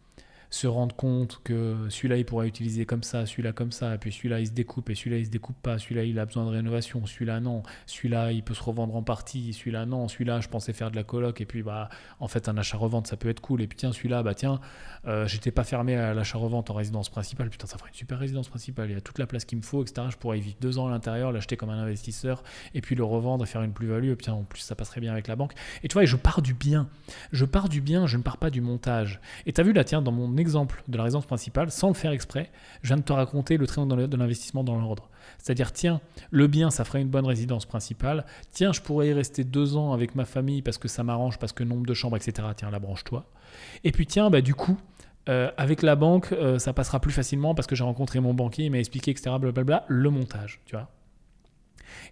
se 0.50 0.66
rendre 0.66 0.94
compte 0.96 1.40
que 1.44 1.76
celui-là 1.90 2.16
il 2.16 2.24
pourra 2.24 2.46
utiliser 2.46 2.86
comme 2.86 3.02
ça, 3.02 3.26
celui-là 3.26 3.52
comme 3.52 3.72
ça, 3.72 3.94
et 3.94 3.98
puis 3.98 4.12
celui-là 4.12 4.40
il 4.40 4.46
se 4.46 4.52
découpe 4.52 4.88
et 4.90 4.94
celui-là 4.94 5.18
il 5.18 5.26
se 5.26 5.30
découpe 5.30 5.60
pas, 5.60 5.78
celui-là 5.78 6.04
il 6.04 6.18
a 6.18 6.24
besoin 6.24 6.44
de 6.46 6.50
rénovation, 6.50 7.04
celui-là 7.04 7.40
non, 7.40 7.62
celui-là 7.86 8.32
il 8.32 8.42
peut 8.42 8.54
se 8.54 8.62
revendre 8.62 8.96
en 8.96 9.02
partie, 9.02 9.52
celui-là 9.52 9.84
non, 9.84 10.08
celui-là 10.08 10.40
je 10.40 10.48
pensais 10.48 10.72
faire 10.72 10.90
de 10.90 10.96
la 10.96 11.04
coloc 11.04 11.40
et 11.40 11.44
puis 11.46 11.62
bah 11.62 11.90
en 12.20 12.28
fait 12.28 12.48
un 12.48 12.56
achat-revente 12.56 13.06
ça 13.06 13.16
peut 13.16 13.28
être 13.28 13.40
cool. 13.40 13.62
Et 13.62 13.66
puis 13.66 13.76
tiens 13.76 13.92
celui-là 13.92 14.22
bah 14.22 14.34
tiens 14.34 14.60
euh, 15.06 15.26
j'étais 15.26 15.50
pas 15.50 15.64
fermé 15.64 15.96
à 15.96 16.14
l'achat-revente 16.14 16.70
en 16.70 16.74
résidence 16.74 17.10
principale, 17.10 17.50
putain 17.50 17.66
ça 17.66 17.76
ferait 17.76 17.90
une 17.90 17.96
super 17.96 18.18
résidence 18.18 18.48
principale, 18.48 18.90
il 18.90 18.94
y 18.94 18.96
a 18.96 19.00
toute 19.02 19.18
la 19.18 19.26
place 19.26 19.44
qu'il 19.44 19.58
me 19.58 19.62
faut 19.62 19.82
etc. 19.82 20.06
Je 20.10 20.16
pourrais 20.16 20.38
y 20.38 20.40
vivre 20.40 20.56
deux 20.60 20.78
ans 20.78 20.86
à 20.86 20.90
l'intérieur, 20.90 21.30
l'acheter 21.30 21.56
comme 21.56 21.70
un 21.70 21.78
investisseur 21.78 22.42
et 22.74 22.80
puis 22.80 22.94
le 22.94 23.04
revendre 23.04 23.44
et 23.44 23.46
faire 23.46 23.62
une 23.62 23.72
plus-value. 23.72 24.10
Et 24.10 24.16
puis 24.16 24.30
en 24.30 24.44
plus 24.44 24.60
ça 24.60 24.74
passerait 24.74 25.00
bien 25.00 25.12
avec 25.12 25.28
la 25.28 25.36
banque. 25.36 25.52
Et 25.82 25.88
tu 25.88 25.92
vois 25.94 26.04
je 26.06 26.16
pars 26.16 26.40
du 26.40 26.54
bien, 26.54 26.88
je 27.32 27.44
pars 27.44 27.68
du 27.68 27.80
bien, 27.80 28.06
je 28.06 28.16
ne 28.16 28.22
pars 28.22 28.38
pas 28.38 28.50
du 28.50 28.62
montage. 28.62 29.20
Et 29.44 29.52
tu 29.52 29.60
as 29.60 29.64
vu 29.64 29.72
là 29.72 29.84
tiens 29.84 30.00
dans 30.00 30.12
mon 30.12 30.37
exemple 30.38 30.82
de 30.88 30.96
la 30.96 31.04
résidence 31.04 31.26
principale, 31.26 31.70
sans 31.70 31.88
le 31.88 31.94
faire 31.94 32.12
exprès, 32.12 32.50
je 32.82 32.88
viens 32.88 32.96
de 32.96 33.02
te 33.02 33.12
raconter 33.12 33.56
le 33.56 33.66
triangle 33.66 34.08
de 34.08 34.16
l'investissement 34.16 34.64
dans 34.64 34.78
l'ordre. 34.78 35.08
C'est-à-dire, 35.38 35.72
tiens, 35.72 36.00
le 36.30 36.46
bien, 36.46 36.70
ça 36.70 36.84
ferait 36.84 37.00
une 37.00 37.08
bonne 37.08 37.26
résidence 37.26 37.66
principale. 37.66 38.24
Tiens, 38.52 38.72
je 38.72 38.80
pourrais 38.80 39.08
y 39.08 39.12
rester 39.12 39.44
deux 39.44 39.76
ans 39.76 39.92
avec 39.92 40.14
ma 40.14 40.24
famille 40.24 40.62
parce 40.62 40.78
que 40.78 40.88
ça 40.88 41.04
m'arrange, 41.04 41.38
parce 41.38 41.52
que 41.52 41.64
nombre 41.64 41.86
de 41.86 41.94
chambres, 41.94 42.16
etc. 42.16 42.48
Tiens, 42.56 42.70
la 42.70 42.78
branche-toi. 42.78 43.26
Et 43.84 43.92
puis, 43.92 44.06
tiens, 44.06 44.30
bah, 44.30 44.40
du 44.40 44.54
coup, 44.54 44.78
euh, 45.28 45.50
avec 45.56 45.82
la 45.82 45.94
banque, 45.94 46.32
euh, 46.32 46.58
ça 46.58 46.72
passera 46.72 47.00
plus 47.00 47.12
facilement 47.12 47.54
parce 47.54 47.66
que 47.66 47.76
j'ai 47.76 47.84
rencontré 47.84 48.20
mon 48.20 48.34
banquier, 48.34 48.64
il 48.64 48.70
m'a 48.70 48.78
expliqué, 48.78 49.10
etc. 49.10 49.36
Blablabla, 49.38 49.84
le 49.88 50.10
montage, 50.10 50.60
tu 50.64 50.74
vois. 50.74 50.88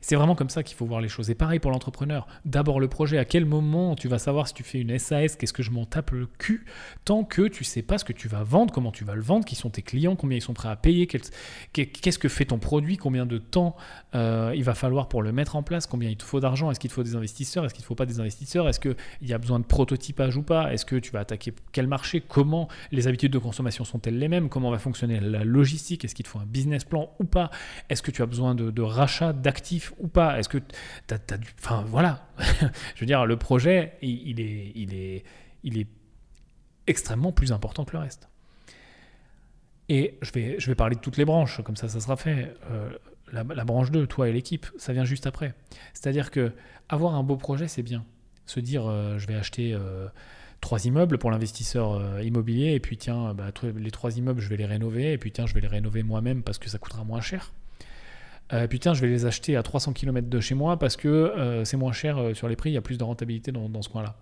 C'est 0.01 0.17
vraiment 0.17 0.35
comme 0.35 0.51
ça 0.51 0.63
qu'il 0.63 0.77
faut 0.77 0.87
voir 0.87 1.01
les 1.01 1.09
choses. 1.09 1.31
Et 1.31 1.35
pareil 1.35 1.59
pour 1.59 1.71
l'entrepreneur. 1.71 2.27
D'abord 2.45 2.81
le 2.81 2.89
projet. 2.89 3.19
À 3.19 3.25
quel 3.25 3.45
moment 3.45 3.97
tu 3.97 4.09
vas 4.09 4.19
savoir 4.19 4.49
si 4.49 4.55
tu 4.55 4.63
fais 4.63 4.81
une 4.81 4.99
SAS, 4.99 5.37
qu'est-ce 5.37 5.53
que 5.53 5.63
je 5.63 5.71
m'en 5.71 5.85
tape 5.85 6.11
le 6.11 6.27
cul, 6.39 6.65
tant 7.05 7.25
que 7.25 7.49
tu 7.49 7.65
sais 7.65 7.83
pas 7.83 7.99
ce 7.99 8.05
que 8.05 8.13
tu 8.13 8.29
vas 8.29 8.43
vendre, 8.43 8.73
comment 8.73 8.93
tu 8.93 9.05
vas 9.05 9.15
le 9.15 9.23
vendre, 9.23 9.45
qui 9.45 9.55
sont 9.55 9.71
tes 9.71 9.83
clients, 9.83 10.17
combien 10.17 10.39
ils 10.39 10.43
sont 10.43 10.55
prêts 10.55 10.69
à 10.69 10.77
payer, 10.77 11.07
qu'est-ce 11.07 12.19
que 12.19 12.29
fait 12.29 12.47
ton 12.47 12.59
produit, 12.59 12.97
combien 12.97 13.27
de 13.27 13.39
temps 13.39 13.77
euh, 14.15 14.53
il 14.55 14.65
va 14.65 14.75
falloir 14.75 15.09
pour 15.09 15.23
le 15.23 15.33
mettre 15.33 15.57
en 15.57 15.63
place, 15.63 15.87
combien 15.87 16.11
il 16.11 16.17
te 16.17 16.25
faut 16.25 16.41
d'argent, 16.41 16.71
est-ce 16.71 16.81
qu'il 16.81 16.91
te 16.91 16.95
faut 16.95 17.03
des 17.03 17.17
investisseurs, 17.17 17.65
est-ce 17.65 17.75
qu'il 17.75 17.83
ne 17.83 17.87
faut 17.87 17.95
pas 17.95 18.07
des 18.07 18.21
investisseurs, 18.21 18.69
est-ce 18.69 18.81
qu'il 18.81 18.97
y 19.23 19.33
a 19.33 19.39
besoin 19.39 19.59
de 19.59 19.65
prototypage 19.65 20.37
ou 20.37 20.43
pas, 20.43 20.73
est-ce 20.73 20.85
que 20.85 20.97
tu 20.97 21.11
vas 21.11 21.21
attaquer 21.21 21.53
quel 21.73 21.87
marché, 21.87 22.23
comment 22.27 22.69
les 22.93 23.09
habitudes 23.09 23.33
de 23.33 23.39
consommation 23.39 23.85
sont-elles 23.85 24.19
les 24.19 24.29
mêmes, 24.29 24.49
comment 24.49 24.71
va 24.71 24.79
fonctionner 24.79 25.21
la 25.21 25.45
logistique, 25.45 26.05
est-ce 26.05 26.15
qu'il 26.15 26.25
te 26.25 26.31
faut 26.31 26.39
un 26.39 26.47
business 26.47 26.85
plan 26.85 27.11
ou 27.19 27.25
pas, 27.25 27.51
est-ce 27.89 28.03
que 28.03 28.11
tu 28.11 28.23
as 28.23 28.27
besoin 28.27 28.55
de, 28.55 28.71
de 28.71 28.83
rachat 28.83 29.33
d'actifs 29.33 29.86
ou 29.99 30.09
pas? 30.09 30.39
Est-ce 30.39 30.49
que 30.49 30.59
tu 30.59 31.15
as, 31.15 31.39
du... 31.39 31.49
Enfin, 31.59 31.85
voilà. 31.87 32.29
Je 32.95 33.01
veux 33.01 33.07
dire, 33.07 33.27
le 33.27 33.37
projet, 33.37 33.93
il, 34.03 34.41
est, 34.41 34.73
il, 34.75 34.95
est, 34.95 35.25
il 35.63 35.79
est 35.79 35.87
extrêmement 36.87 37.33
plus 37.33 37.53
important 37.53 37.85
que 37.85 37.93
le 37.93 37.99
reste. 37.99 38.29
Et 39.89 40.19
je 40.21 40.33
vais, 40.33 40.57
je 40.59 40.67
vais 40.67 40.75
parler 40.75 40.97
de 40.97 41.01
toutes 41.01 41.17
les 41.17 41.25
branches, 41.25 41.63
comme 41.63 41.77
ça, 41.77 41.89
ça 41.89 42.01
sera 42.01 42.17
fait. 42.17 42.55
Euh, 42.71 42.91
la, 43.33 43.45
branche 43.45 43.91
2, 43.91 44.07
toi 44.07 44.29
et 44.29 44.33
l'équipe, 44.33 44.67
ça 44.79 44.93
vient 44.93 45.05
juste 45.05 45.27
après. 45.27 45.55
C'est-à-dire 45.95 46.31
que 46.31 46.53
avoir 46.89 47.15
un 47.15 47.23
beau 47.23 47.37
projet, 47.37 47.69
c'est 47.69 47.83
bien. 47.83 48.05
Se 48.47 48.61
dire, 48.61 48.87
euh, 48.87 49.19
je 49.19 49.27
vais 49.27 49.35
acheter 49.35 49.77
trois 50.61 50.85
immeubles 50.85 51.19
pour 51.19 51.31
l'investisseur 51.31 51.93
euh, 51.93 52.23
immobilier, 52.23 52.73
et 52.73 52.81
puis 52.81 52.97
tiens, 52.97 53.35
bah, 53.35 53.53
les 53.63 53.91
trois 53.91 54.17
immeubles, 54.17 54.41
je 54.41 54.49
vais 54.49 54.57
les 54.57 54.67
rénover, 54.67 55.13
et 55.13 55.19
puis 55.19 55.31
tiens, 55.31 55.47
je 55.47 55.55
vais 55.55 55.61
les 55.61 55.69
rénover 55.69 56.03
moi-même 56.03 56.43
parce 56.43 56.59
que 56.59 56.69
ça 56.69 56.79
coûtera 56.79 57.05
moins 57.05 57.21
cher. 57.21 57.53
Euh, 58.53 58.67
tiens, 58.81 58.95
je 58.95 59.01
vais 59.01 59.09
les 59.09 59.27
acheter 59.27 59.57
à 59.57 59.63
300 59.63 59.93
km 59.93 60.29
de 60.29 60.41
chez 60.41 60.55
moi 60.55 60.79
parce 60.79 60.97
que 60.97 61.09
euh, 61.09 61.65
c'est 61.65 61.77
moins 61.77 61.93
cher 61.93 62.19
sur 62.35 62.49
les 62.49 62.57
prix, 62.57 62.71
il 62.71 62.75
y 62.75 62.79
a 62.79 62.83
plus 62.83 62.99
de 62.99 63.05
rentabilité 63.05 63.53
dans, 63.53 63.83
ce 63.83 63.89
coin-là. 63.89 64.17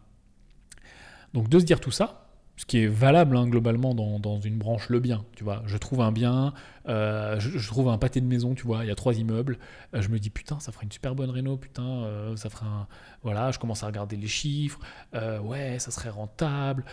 Donc 1.35 1.49
de 1.49 1.59
se 1.59 1.65
dire 1.65 1.81
tout 1.81 1.91
ça, 1.91 2.25
ce 2.57 2.65
qui 2.67 2.79
est 2.79 2.87
valable 2.87 3.37
hein, 3.37 3.49
globalement 3.49 3.95
dans, 3.95 4.41
une 4.41 4.59
branche 4.59 4.89
le 4.89 5.01
bien, 5.01 5.25
tu 5.37 5.45
vois. 5.45 5.63
Je 5.67 5.77
trouve 5.77 6.01
un 6.01 6.13
bien, 6.13 6.55
euh, 6.89 7.39
je, 7.41 7.67
trouve 7.67 7.89
un 7.89 7.99
pâté 7.99 8.21
de 8.21 8.27
maison, 8.27 8.55
tu 8.55 8.65
vois, 8.65 8.85
il 8.85 8.89
y 8.89 8.91
a 8.91 8.95
trois 8.95 9.15
immeubles, 9.15 9.59
euh, 9.95 10.03
je 10.03 10.09
me 10.09 10.19
dis 10.19 10.31
putain, 10.31 10.61
ça 10.61 10.71
ferait 10.71 10.85
une 10.85 10.93
super 10.93 11.15
bonne 11.15 11.31
réno, 11.31 11.57
putain, 11.57 12.05
euh, 12.05 12.37
ça 12.37 12.51
ferait 12.51 12.67
un... 12.67 12.87
Voilà, 13.23 13.51
je 13.51 13.59
commence 13.59 13.83
à 13.83 13.87
regarder 13.87 14.17
les 14.17 14.29
chiffres, 14.29 14.79
ouais, 15.13 15.79
ça 15.79 15.91
serait 15.91 16.11
rentable, 16.11 16.85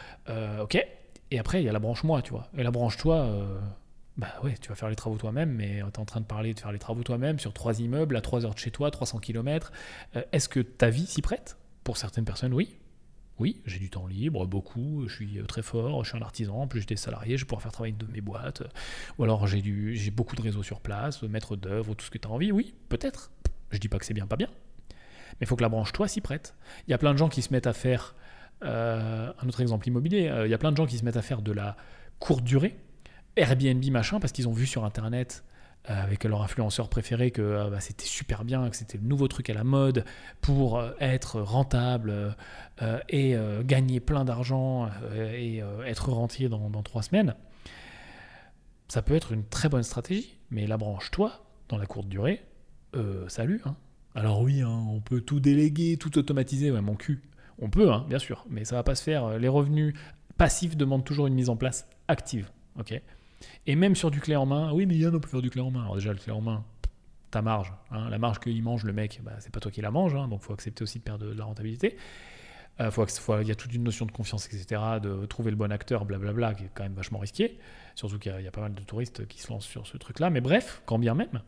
ok. 0.62 0.84
Et 1.34 1.40
après, 1.40 1.62
il 1.62 1.66
y 1.66 1.70
a 1.70 1.72
la 1.72 1.80
branche 1.80 2.04
moi, 2.04 2.22
tu 2.22 2.32
vois. 2.32 2.50
Et 2.58 2.64
la 2.64 2.72
branche 2.72 2.98
toi, 2.98 3.26
bah 4.22 4.34
ouais, 4.43 4.55
tu 4.61 4.69
vas 4.69 4.76
faire 4.76 4.89
les 4.89 4.95
travaux 4.95 5.17
toi-même, 5.17 5.51
mais 5.51 5.80
tu 5.80 5.80
es 5.80 5.99
en 5.99 6.05
train 6.05 6.22
de 6.22 6.26
parler 6.26 6.53
de 6.53 6.59
faire 6.59 6.72
les 6.72 6.80
travaux 6.80 7.03
toi-même 7.03 7.39
sur 7.39 7.53
trois 7.53 7.80
immeubles, 7.80 8.15
à 8.15 8.22
trois 8.22 8.45
heures 8.45 8.53
de 8.53 8.59
chez 8.59 8.72
toi, 8.72 8.91
300 8.91 9.17
km. 9.19 9.72
Est-ce 10.32 10.47
que 10.47 10.59
ta 10.59 10.89
vie 10.89 11.07
s'y 11.07 11.22
prête? 11.22 11.57
Pour 11.84 11.97
certaines 11.97 12.26
personnes, 12.26 12.53
oui. 12.53 12.78
Oui, 13.39 13.59
j'ai 13.65 13.80
du 13.80 13.89
temps 13.89 14.05
libre, 14.05 14.45
beaucoup, 14.45 15.05
je 15.07 15.15
suis 15.15 15.39
euh, 15.39 15.45
très 15.45 15.63
fort, 15.63 16.03
je 16.03 16.09
suis 16.09 16.17
un 16.19 16.22
artisan, 16.22 16.57
en 16.57 16.67
plus 16.67 16.82
j'étais 16.82 16.95
salarié, 16.95 17.38
je 17.38 17.43
vais 17.43 17.47
pouvoir 17.47 17.63
faire 17.63 17.72
travailler 17.72 17.95
de 17.97 18.05
mes 18.05 18.22
boîtes, 18.22 18.61
ou 19.17 19.24
alors 19.24 19.47
j'ai, 19.47 19.63
j'ai 19.95 20.11
beaucoup 20.11 20.36
de 20.36 20.43
réseaux 20.43 20.61
sur 20.61 20.80
place, 20.80 21.24
maître 21.24 21.55
d'œuvre, 21.55 21.95
tout 21.95 22.05
ce 22.05 22.11
que 22.11 22.19
tu 22.19 22.28
as 22.28 22.32
envie, 22.32 22.51
oui, 22.51 22.76
peut-être. 22.88 23.32
Je 23.72 23.80
dis 23.80 23.88
pas 23.88 23.97
que 23.97 24.05
c'est 24.05 24.13
bien, 24.13 24.28
pas 24.28 24.36
bien. 24.36 24.49
Mais 24.89 25.45
il 25.45 25.47
faut 25.47 25.55
que 25.55 25.63
la 25.63 25.69
branche 25.69 25.91
toi 25.91 26.07
s'y 26.07 26.22
prête. 26.22 26.55
Il 26.88 26.91
y 26.91 26.93
a 26.93 26.99
plein 26.99 27.13
de 27.13 27.17
gens 27.17 27.30
qui 27.30 27.41
se 27.41 27.51
mettent 27.51 27.65
à 27.65 27.74
faire, 27.74 28.15
euh, 28.63 29.34
un 29.41 29.47
autre 29.47 29.61
exemple 29.61 29.88
immobilier, 29.88 30.28
euh, 30.28 30.45
il 30.45 30.51
y 30.51 30.53
a 30.53 30.59
plein 30.59 30.72
de 30.72 30.78
gens 30.78 30.86
qui 30.86 30.99
se 30.99 31.03
mettent 31.03 31.17
à 31.17 31.24
faire 31.24 31.41
de 31.41 31.51
la 31.51 31.78
courte 32.19 32.43
durée, 32.43 32.78
Airbnb 33.36 33.84
machin, 33.92 34.20
parce 34.20 34.34
qu'ils 34.34 34.48
ont 34.48 34.54
vu 34.54 34.66
sur 34.66 34.84
Internet 34.86 35.44
euh, 35.90 36.04
avec 36.04 36.26
leur 36.26 36.44
influenceur 36.44 36.90
préféré 36.90 37.32
que 37.32 37.42
euh, 37.42 37.70
bah, 37.72 37.80
c'était 37.80 38.06
super 38.06 38.46
bien, 38.46 38.70
que 38.70 38.76
c'était 38.76 39.00
le 39.00 39.04
nouveau 39.04 39.28
truc 39.28 39.50
à 39.50 39.56
la 39.56 39.64
mode 39.64 40.06
pour 40.40 40.78
euh, 40.78 40.92
être 41.00 41.42
rentable 41.42 42.36
et 43.10 43.36
gagner 43.64 44.00
plein 44.00 44.26
d'argent 44.26 44.90
et 45.16 45.62
être 45.86 46.12
rentier 46.12 46.50
dans, 46.50 46.82
trois 46.82 47.04
semaines, 47.04 47.36
ça 48.88 49.04
peut 49.04 49.14
être 49.14 49.34
une 49.34 49.46
très 49.46 49.70
bonne 49.70 49.84
stratégie. 49.84 50.38
Mais 50.50 50.66
la 50.66 50.78
branche, 50.78 51.12
toi, 51.12 51.46
dans 51.70 51.78
la 51.78 51.86
courte 51.86 52.08
durée, 52.08 52.44
salut. 53.28 53.62
Hein. 53.66 53.76
Alors 54.16 54.42
oui, 54.42 54.62
hein, 54.62 54.86
on 54.90 55.00
peut 55.00 55.22
tout 55.22 55.40
déléguer, 55.40 55.98
tout 55.98 56.18
automatiser, 56.18 56.72
ouais, 56.72 56.82
mon 56.82 56.96
cul. 56.96 57.22
On 57.60 57.70
peut, 57.70 57.92
hein, 57.92 58.04
bien 58.10 58.20
sûr, 58.20 58.46
mais 58.50 58.66
ça 58.66 58.76
va 58.76 58.84
pas 58.84 58.96
se 58.96 59.04
faire. 59.04 59.38
Les 59.38 59.48
revenus 59.48 59.94
passifs 60.38 60.76
demandent 60.76 61.06
toujours 61.06 61.28
une 61.28 61.36
mise 61.36 61.50
en 61.50 61.56
place 61.56 61.88
active. 62.08 62.50
ok? 62.80 63.00
Et 63.68 63.76
même 63.76 63.96
sur 63.96 64.12
du 64.12 64.20
clé 64.20 64.36
en 64.36 64.46
main, 64.46 64.72
oui, 64.74 64.86
mais 64.86 64.96
Yann, 64.96 65.16
on 65.16 65.20
peut 65.20 65.30
faire 65.30 65.42
du 65.42 65.50
clé 65.50 65.62
en 65.62 65.72
main. 65.72 65.82
Alors 65.82 65.96
déjà, 65.96 66.12
le 66.12 66.20
clé 66.20 66.32
en 66.32 66.42
main, 66.42 66.64
ta 67.32 67.42
marge, 67.42 67.74
hein, 67.92 68.10
la 68.10 68.18
marge 68.18 68.39
qu'il 68.39 68.62
mange, 68.62 68.84
le 68.84 68.94
mec, 68.94 69.22
bah, 69.24 69.34
c'est 69.39 69.52
pas 69.52 69.60
toi 69.60 69.72
qui 69.72 69.82
la 69.82 69.92
mange, 69.92 70.16
hein, 70.16 70.28
donc 70.28 70.42
il 70.44 70.46
faut 70.46 70.54
accepter 70.54 70.84
aussi 70.84 71.00
de 71.00 71.04
perdre 71.04 71.26
de, 71.26 71.34
la 71.34 71.46
rentabilité. 71.46 71.98
Il 72.80 72.86
euh, 72.86 72.92
faut, 72.92 73.06
il 73.42 73.48
y 73.48 73.52
a 73.52 73.56
toute 73.56 73.74
une 73.74 73.84
notion 73.84 74.06
de 74.06 74.12
confiance, 74.12 74.48
etc., 74.48 74.82
de 75.02 75.26
trouver 75.26 75.52
le 75.52 75.58
bon 75.58 75.72
acteur, 75.72 76.06
blablabla, 76.06 76.54
qui 76.54 76.64
est 76.66 76.70
quand 76.74 76.84
même 76.84 76.94
vachement 76.94 77.20
risqué. 77.20 77.58
Surtout 77.96 78.18
qu'il 78.18 78.32
y, 78.32 78.48
a 78.48 78.52
pas 78.52 78.62
mal 78.62 78.74
de 78.74 78.82
touristes 78.82 79.28
qui 79.28 79.42
se 79.42 79.52
lancent 79.52 79.68
sur 79.68 79.86
ce 79.86 79.98
truc-là. 79.98 80.30
Mais 80.30 80.42
bref, 80.42 80.82
quand 80.86 80.98
bien 80.98 81.14
même, 81.14 81.42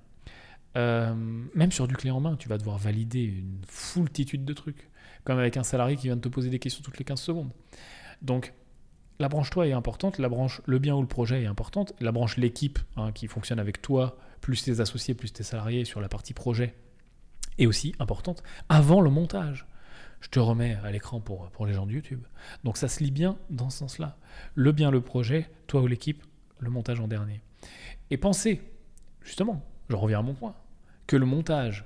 euh, 0.75 1.13
même 1.55 1.71
sur 1.71 1.87
du 1.87 1.95
clé 1.95 2.11
en 2.11 2.19
main, 2.19 2.35
tu 2.35 2.49
vas 2.49 2.57
devoir 2.57 2.77
valider 2.77 3.23
une 3.23 3.61
foultitude 3.67 4.45
de 4.45 4.53
trucs. 4.53 4.89
Comme 5.23 5.39
avec 5.39 5.55
un 5.55 5.63
salarié 5.63 5.95
qui 5.95 6.07
vient 6.07 6.17
de 6.17 6.21
te 6.21 6.27
poser 6.27 6.49
des 6.49 6.59
questions 6.59 6.83
toutes 6.83 6.97
les 6.97 7.05
15 7.05 7.19
secondes. 7.19 7.51
Donc, 8.21 8.53
la 9.23 9.29
branche 9.29 9.51
toi 9.51 9.65
est 9.65 9.71
importante, 9.71 10.17
la 10.17 10.27
branche 10.27 10.61
le 10.65 10.79
bien 10.79 10.95
ou 10.95 10.99
le 10.99 11.07
projet 11.07 11.43
est 11.43 11.45
importante, 11.45 11.93
la 12.01 12.11
branche 12.11 12.35
l'équipe 12.35 12.77
hein, 12.97 13.13
qui 13.13 13.27
fonctionne 13.27 13.57
avec 13.57 13.81
toi, 13.81 14.17
plus 14.41 14.61
tes 14.61 14.81
associés, 14.81 15.13
plus 15.13 15.31
tes 15.31 15.43
salariés 15.43 15.85
sur 15.85 16.01
la 16.01 16.09
partie 16.09 16.33
projet 16.33 16.75
est 17.57 17.65
aussi 17.65 17.95
importante 17.99 18.43
avant 18.67 18.99
le 18.99 19.09
montage. 19.09 19.65
Je 20.19 20.27
te 20.27 20.39
remets 20.39 20.77
à 20.83 20.91
l'écran 20.91 21.21
pour, 21.21 21.49
pour 21.51 21.65
les 21.65 21.71
gens 21.71 21.85
de 21.85 21.93
YouTube. 21.93 22.21
Donc 22.65 22.75
ça 22.75 22.89
se 22.89 23.01
lit 23.01 23.11
bien 23.11 23.37
dans 23.49 23.69
ce 23.69 23.77
sens-là. 23.77 24.17
Le 24.55 24.73
bien, 24.73 24.91
le 24.91 24.99
projet, 24.99 25.49
toi 25.67 25.79
ou 25.79 25.87
l'équipe, 25.87 26.21
le 26.59 26.69
montage 26.69 26.99
en 26.99 27.07
dernier. 27.07 27.39
Et 28.09 28.17
pensez, 28.17 28.61
justement, 29.21 29.63
je 29.87 29.95
reviens 29.95 30.19
à 30.19 30.21
mon 30.21 30.33
point, 30.33 30.53
que 31.07 31.15
le 31.15 31.25
montage, 31.25 31.85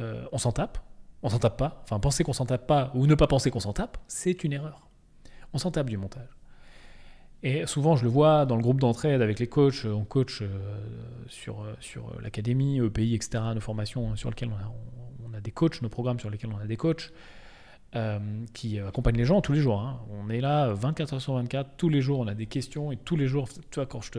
euh, 0.00 0.26
on 0.32 0.38
s'en 0.38 0.50
tape, 0.50 0.78
on 1.22 1.28
s'en 1.28 1.38
tape 1.38 1.56
pas, 1.56 1.82
enfin 1.84 2.00
penser 2.00 2.24
qu'on 2.24 2.32
s'en 2.32 2.46
tape 2.46 2.66
pas 2.66 2.90
ou 2.94 3.06
ne 3.06 3.14
pas 3.14 3.28
penser 3.28 3.52
qu'on 3.52 3.60
s'en 3.60 3.74
tape, 3.74 3.96
c'est 4.08 4.42
une 4.42 4.52
erreur. 4.52 4.88
On 5.52 5.58
s'en 5.58 5.70
tape 5.70 5.88
du 5.88 5.98
montage. 5.98 6.34
Et 7.46 7.66
souvent, 7.66 7.94
je 7.94 8.04
le 8.04 8.08
vois 8.08 8.46
dans 8.46 8.56
le 8.56 8.62
groupe 8.62 8.80
d'entraide 8.80 9.20
avec 9.20 9.38
les 9.38 9.46
coachs. 9.46 9.84
On 9.84 10.04
coach 10.04 10.40
euh, 10.40 10.48
sur, 11.28 11.60
euh, 11.60 11.74
sur 11.78 12.08
euh, 12.08 12.22
l'académie, 12.22 12.78
EPI, 12.78 13.14
etc., 13.14 13.44
nos 13.54 13.60
formations 13.60 14.16
sur 14.16 14.30
lesquelles 14.30 14.48
on 14.48 15.34
a, 15.34 15.40
des 15.42 15.50
coachs, 15.50 15.82
nos 15.82 15.90
programmes 15.90 16.18
sur 16.18 16.30
lesquels 16.30 16.50
on 16.50 16.58
a 16.58 16.66
des 16.66 16.76
coachs 16.76 17.12
qui 18.54 18.80
accompagnent 18.80 19.18
les 19.18 19.24
gens 19.24 19.40
tous 19.40 19.52
les 19.52 19.60
jours. 19.60 19.78
Hein. 19.80 20.00
On 20.10 20.28
est 20.28 20.40
là 20.40 20.72
24 20.72 21.14
heures 21.14 21.20
sur 21.20 21.34
24, 21.34 21.76
tous 21.76 21.88
les 21.88 22.00
jours, 22.00 22.18
on 22.18 22.26
a 22.26 22.34
des 22.34 22.46
questions 22.46 22.90
et 22.90 22.96
tous 22.96 23.14
les 23.14 23.28
jours, 23.28 23.48
tu 23.48 23.76
vois, 23.76 23.86
quand 23.86 24.00
je 24.00 24.10
te. 24.10 24.18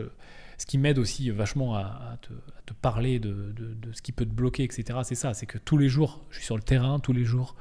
Ce 0.56 0.64
qui 0.64 0.78
m'aide 0.78 0.98
aussi 0.98 1.28
vachement 1.28 1.74
à, 1.74 2.18
te, 2.22 2.72
parler 2.72 3.18
de, 3.18 3.52
de, 3.54 3.92
ce 3.92 4.00
qui 4.00 4.12
peut 4.12 4.24
te 4.24 4.32
bloquer, 4.32 4.62
etc., 4.62 5.00
c'est 5.02 5.14
ça, 5.14 5.34
c'est 5.34 5.44
que 5.44 5.58
tous 5.58 5.76
les 5.76 5.90
jours, 5.90 6.24
je 6.30 6.36
suis 6.36 6.46
sur 6.46 6.56
le 6.56 6.62
terrain, 6.62 7.00
tous 7.00 7.12
les 7.12 7.24
jours, 7.24 7.54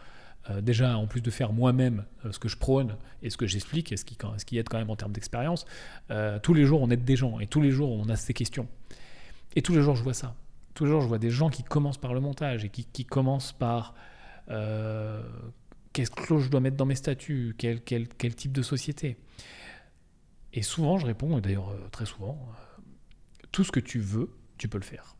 euh, 0.49 0.61
déjà, 0.61 0.97
en 0.97 1.07
plus 1.07 1.21
de 1.21 1.31
faire 1.31 1.53
moi-même 1.53 2.05
euh, 2.23 2.31
ce 2.31 2.39
que 2.39 2.47
je 2.47 2.57
prône 2.57 2.97
et 3.23 3.29
ce 3.29 3.37
que 3.37 3.47
j'explique, 3.47 3.91
et 3.91 3.97
ce 3.97 4.05
qui, 4.05 4.17
qui 4.45 4.57
aide 4.57 4.69
quand 4.69 4.77
même 4.77 4.89
en 4.89 4.95
termes 4.95 5.11
d'expérience, 5.11 5.65
euh, 6.11 6.39
tous 6.39 6.53
les 6.53 6.65
jours 6.65 6.81
on 6.81 6.89
aide 6.91 7.03
des 7.03 7.15
gens 7.15 7.39
et 7.39 7.47
tous 7.47 7.61
les 7.61 7.71
jours 7.71 7.91
on 7.91 8.07
a 8.09 8.15
ces 8.15 8.33
questions. 8.33 8.67
Et 9.55 9.61
tous 9.61 9.73
les 9.73 9.81
jours 9.81 9.95
je 9.95 10.03
vois 10.03 10.13
ça. 10.13 10.35
Tous 10.73 10.85
les 10.85 10.91
jours 10.91 11.01
je 11.01 11.07
vois 11.07 11.17
des 11.17 11.31
gens 11.31 11.49
qui 11.49 11.63
commencent 11.63 11.97
par 11.97 12.13
le 12.13 12.19
montage 12.19 12.65
et 12.65 12.69
qui, 12.69 13.05
commencent 13.05 13.53
par 13.53 13.95
qu'est-ce 15.93 16.11
que 16.11 16.37
je 16.39 16.49
dois 16.49 16.59
mettre 16.59 16.77
dans 16.77 16.85
mes 16.85 16.95
statuts, 16.95 17.55
quel 17.57 18.35
type 18.35 18.51
de 18.51 18.61
société. 18.61 19.17
Et 20.53 20.61
souvent 20.61 20.97
je 20.97 21.05
réponds, 21.05 21.37
et 21.37 21.41
d'ailleurs 21.41 21.73
très 21.91 22.05
souvent, 22.05 22.37
tout 23.51 23.63
ce 23.63 23.71
que 23.71 23.79
tu 23.79 23.99
veux, 23.99 24.29
tu 24.57 24.67
peux 24.67 24.77
le 24.77 24.83
faire. 24.83 25.15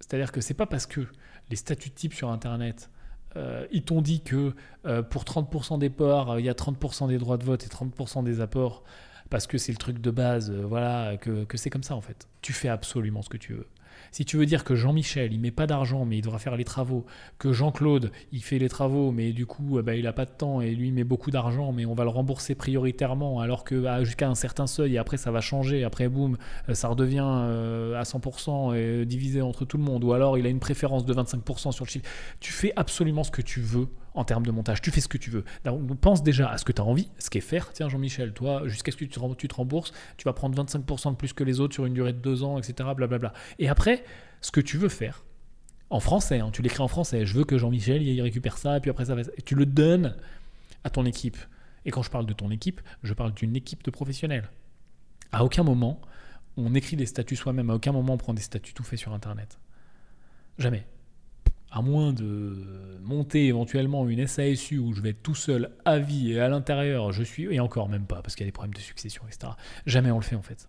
C'est-à-dire 0.00 0.32
que 0.32 0.40
c'est 0.40 0.54
pas 0.54 0.66
parce 0.66 0.86
que 0.86 1.06
les 1.50 1.56
statuts 1.56 1.90
types 1.90 2.14
sur 2.14 2.30
Internet 2.30 2.88
euh, 3.36 3.66
ils 3.70 3.82
t'ont 3.82 4.02
dit 4.02 4.20
que 4.20 4.54
euh, 4.86 5.02
pour 5.02 5.24
30% 5.24 5.78
des 5.78 5.90
ports, 5.90 6.38
il 6.38 6.44
y 6.44 6.48
a 6.48 6.54
30% 6.54 7.08
des 7.08 7.18
droits 7.18 7.36
de 7.36 7.44
vote 7.44 7.64
et 7.64 7.68
30% 7.68 8.24
des 8.24 8.40
apports, 8.40 8.82
parce 9.30 9.46
que 9.46 9.58
c'est 9.58 9.72
le 9.72 9.78
truc 9.78 10.00
de 10.00 10.10
base, 10.10 10.50
euh, 10.50 10.64
voilà, 10.66 11.16
que 11.16 11.56
c'est 11.56 11.70
comme 11.70 11.82
ça 11.82 11.94
en 11.94 12.00
fait. 12.00 12.28
Tu 12.42 12.52
fais 12.52 12.68
absolument 12.68 13.22
ce 13.22 13.28
que 13.28 13.36
tu 13.36 13.54
veux. 13.54 13.66
Si 14.10 14.24
tu 14.24 14.36
veux 14.36 14.46
dire 14.46 14.64
que 14.64 14.74
Jean-Michel, 14.74 15.32
il 15.32 15.40
met 15.40 15.50
pas 15.50 15.66
d'argent, 15.66 16.04
mais 16.04 16.18
il 16.18 16.22
devra 16.22 16.38
faire 16.38 16.56
les 16.56 16.64
travaux, 16.64 17.04
que 17.38 17.52
Jean-Claude, 17.52 18.12
il 18.32 18.42
fait 18.42 18.58
les 18.58 18.68
travaux, 18.68 19.10
mais 19.10 19.32
du 19.32 19.46
coup, 19.46 19.80
bah, 19.82 19.94
il 19.94 20.06
a 20.06 20.12
pas 20.12 20.24
de 20.24 20.30
temps 20.30 20.60
et 20.60 20.74
lui, 20.74 20.92
met 20.92 21.04
beaucoup 21.04 21.30
d'argent, 21.30 21.72
mais 21.72 21.86
on 21.86 21.94
va 21.94 22.04
le 22.04 22.10
rembourser 22.10 22.54
prioritairement, 22.54 23.40
alors 23.40 23.64
que 23.64 23.86
ah, 23.86 24.04
jusqu'à 24.04 24.28
un 24.28 24.34
certain 24.34 24.66
seuil, 24.66 24.94
et 24.94 24.98
après, 24.98 25.16
ça 25.16 25.30
va 25.30 25.40
changer, 25.40 25.84
après, 25.84 26.08
boum, 26.08 26.36
euh, 26.68 26.74
ça 26.74 26.88
redevient 26.88 27.24
euh, 27.24 27.98
à 27.98 28.02
100% 28.02 28.74
et 28.74 29.06
divisé 29.06 29.42
entre 29.42 29.64
tout 29.64 29.78
le 29.78 29.84
monde, 29.84 30.04
ou 30.04 30.12
alors 30.12 30.38
il 30.38 30.46
a 30.46 30.48
une 30.48 30.60
préférence 30.60 31.04
de 31.04 31.14
25% 31.14 31.72
sur 31.72 31.84
le 31.84 31.90
chiffre. 31.90 32.08
Tu 32.40 32.52
fais 32.52 32.72
absolument 32.76 33.24
ce 33.24 33.30
que 33.30 33.42
tu 33.42 33.60
veux 33.60 33.88
en 34.14 34.24
termes 34.24 34.44
de 34.44 34.50
montage. 34.50 34.80
Tu 34.82 34.90
fais 34.90 35.00
ce 35.00 35.08
que 35.08 35.18
tu 35.18 35.30
veux. 35.30 35.44
Donc, 35.64 35.98
pense 36.00 36.22
déjà 36.22 36.50
à 36.50 36.58
ce 36.58 36.64
que 36.64 36.72
tu 36.72 36.80
as 36.80 36.84
envie, 36.84 37.10
ce 37.18 37.30
qu'est 37.30 37.40
faire. 37.40 37.72
Tiens, 37.72 37.88
Jean-Michel, 37.88 38.32
toi, 38.32 38.62
jusqu'à 38.66 38.92
ce 38.92 38.96
que 38.96 39.04
tu 39.04 39.48
te, 39.48 39.54
rembourses, 39.54 39.92
tu 40.16 40.24
vas 40.24 40.32
prendre 40.32 40.62
25% 40.62 41.12
de 41.12 41.16
plus 41.16 41.32
que 41.32 41.44
les 41.44 41.60
autres 41.60 41.74
sur 41.74 41.86
une 41.86 41.94
durée 41.94 42.12
de 42.12 42.18
deux 42.18 42.42
ans, 42.42 42.58
etc. 42.58 42.88
Blablabla. 42.94 43.32
Et 43.58 43.68
après, 43.68 44.04
ce 44.40 44.50
que 44.50 44.60
tu 44.60 44.76
veux 44.76 44.88
faire, 44.88 45.24
en 45.90 46.00
français, 46.00 46.40
hein, 46.40 46.50
tu 46.52 46.62
l'écris 46.62 46.82
en 46.82 46.88
français, 46.88 47.26
je 47.26 47.34
veux 47.34 47.44
que 47.44 47.58
Jean-Michel 47.58 48.02
il 48.02 48.20
récupère 48.22 48.56
ça, 48.56 48.78
et 48.78 48.80
puis 48.80 48.90
après 48.90 49.06
ça 49.06 49.14
va. 49.14 49.22
Tu 49.44 49.54
le 49.54 49.66
donnes 49.66 50.16
à 50.84 50.90
ton 50.90 51.04
équipe. 51.04 51.36
Et 51.84 51.90
quand 51.90 52.02
je 52.02 52.10
parle 52.10 52.26
de 52.26 52.32
ton 52.32 52.50
équipe, 52.50 52.80
je 53.02 53.12
parle 53.12 53.34
d'une 53.34 53.56
équipe 53.56 53.82
de 53.84 53.90
professionnels. 53.90 54.48
À 55.32 55.44
aucun 55.44 55.62
moment, 55.62 56.00
on 56.56 56.74
écrit 56.74 56.96
des 56.96 57.06
statuts 57.06 57.36
soi-même, 57.36 57.70
à 57.70 57.74
aucun 57.74 57.92
moment 57.92 58.14
on 58.14 58.18
prend 58.18 58.34
des 58.34 58.42
statuts 58.42 58.74
tout 58.74 58.84
faits 58.84 58.98
sur 58.98 59.12
Internet. 59.12 59.58
Jamais 60.58 60.86
à 61.72 61.80
moins 61.80 62.12
de 62.12 63.00
monter 63.02 63.46
éventuellement 63.46 64.06
une 64.06 64.26
SASU 64.26 64.78
où 64.78 64.92
je 64.92 65.00
vais 65.00 65.10
être 65.10 65.22
tout 65.22 65.34
seul 65.34 65.70
à 65.86 65.98
vie 65.98 66.32
et 66.32 66.40
à 66.40 66.48
l'intérieur, 66.48 67.12
je 67.12 67.22
suis, 67.22 67.44
et 67.44 67.60
encore 67.60 67.88
même 67.88 68.04
pas, 68.04 68.20
parce 68.20 68.36
qu'il 68.36 68.44
y 68.44 68.46
a 68.46 68.50
des 68.50 68.52
problèmes 68.52 68.74
de 68.74 68.80
succession, 68.80 69.22
etc. 69.26 69.54
Jamais 69.86 70.10
on 70.10 70.18
le 70.18 70.22
fait 70.22 70.36
en 70.36 70.42
fait. 70.42 70.68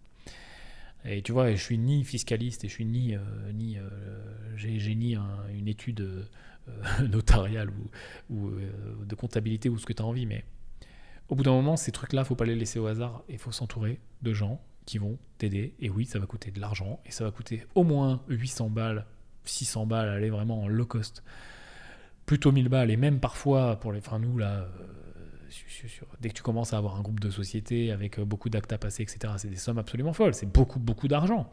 Et 1.05 1.21
tu 1.21 1.33
vois, 1.33 1.51
je 1.51 1.61
suis 1.61 1.77
ni 1.77 2.05
fiscaliste 2.05 2.63
et 2.63 2.69
je 2.69 2.73
suis 2.73 2.85
ni, 2.85 3.15
euh, 3.15 3.19
ni 3.53 3.77
euh, 3.77 3.89
j'ai 4.55 4.95
ni 4.95 5.17
une 5.53 5.67
étude 5.67 5.99
euh, 5.99 7.03
notariale 7.09 7.69
ou, 8.29 8.51
de 9.05 9.15
comptabilité 9.15 9.67
ou 9.67 9.77
ce 9.77 9.85
que 9.85 9.91
tu 9.91 10.01
as 10.01 10.05
envie, 10.05 10.25
mais 10.25 10.45
au 11.27 11.35
bout 11.35 11.43
d'un 11.43 11.51
moment, 11.51 11.75
ces 11.75 11.91
trucs-là, 11.91 12.23
faut 12.23 12.35
pas 12.35 12.45
les 12.45 12.55
laisser 12.55 12.79
au 12.79 12.87
hasard 12.87 13.23
et 13.27 13.37
faut 13.37 13.51
s'entourer 13.51 13.99
de 14.21 14.31
gens 14.31 14.61
qui 14.85 14.99
vont 14.99 15.17
t'aider. 15.37 15.75
Et 15.79 15.89
oui, 15.89 16.05
ça 16.05 16.17
va 16.19 16.25
coûter 16.25 16.51
de 16.51 16.61
l'argent 16.61 17.01
et 17.05 17.11
ça 17.11 17.25
va 17.25 17.31
coûter 17.31 17.65
au 17.75 17.83
moins 17.83 18.23
800 18.29 18.69
balles 18.69 19.05
600 19.45 19.85
balles, 19.85 20.09
aller 20.09 20.29
vraiment 20.29 20.63
en 20.63 20.67
low 20.67 20.85
cost. 20.85 21.23
Plutôt 22.25 22.51
1000 22.51 22.69
balles, 22.69 22.91
et 22.91 22.97
même 22.97 23.19
parfois, 23.19 23.79
pour 23.79 23.91
les, 23.91 23.99
enfin 23.99 24.19
nous 24.19 24.37
là, 24.37 24.67
euh, 24.79 26.09
dès 26.21 26.29
que 26.29 26.33
tu 26.33 26.41
commences 26.41 26.73
à 26.73 26.77
avoir 26.77 26.95
un 26.95 27.01
groupe 27.01 27.19
de 27.19 27.29
sociétés 27.29 27.91
avec 27.91 28.19
beaucoup 28.19 28.49
d'actes 28.49 28.71
à 28.73 28.77
passer, 28.77 29.03
etc., 29.03 29.33
c'est 29.37 29.49
des 29.49 29.57
sommes 29.57 29.77
absolument 29.77 30.13
folles. 30.13 30.33
C'est 30.33 30.51
beaucoup, 30.51 30.79
beaucoup 30.79 31.07
d'argent. 31.07 31.51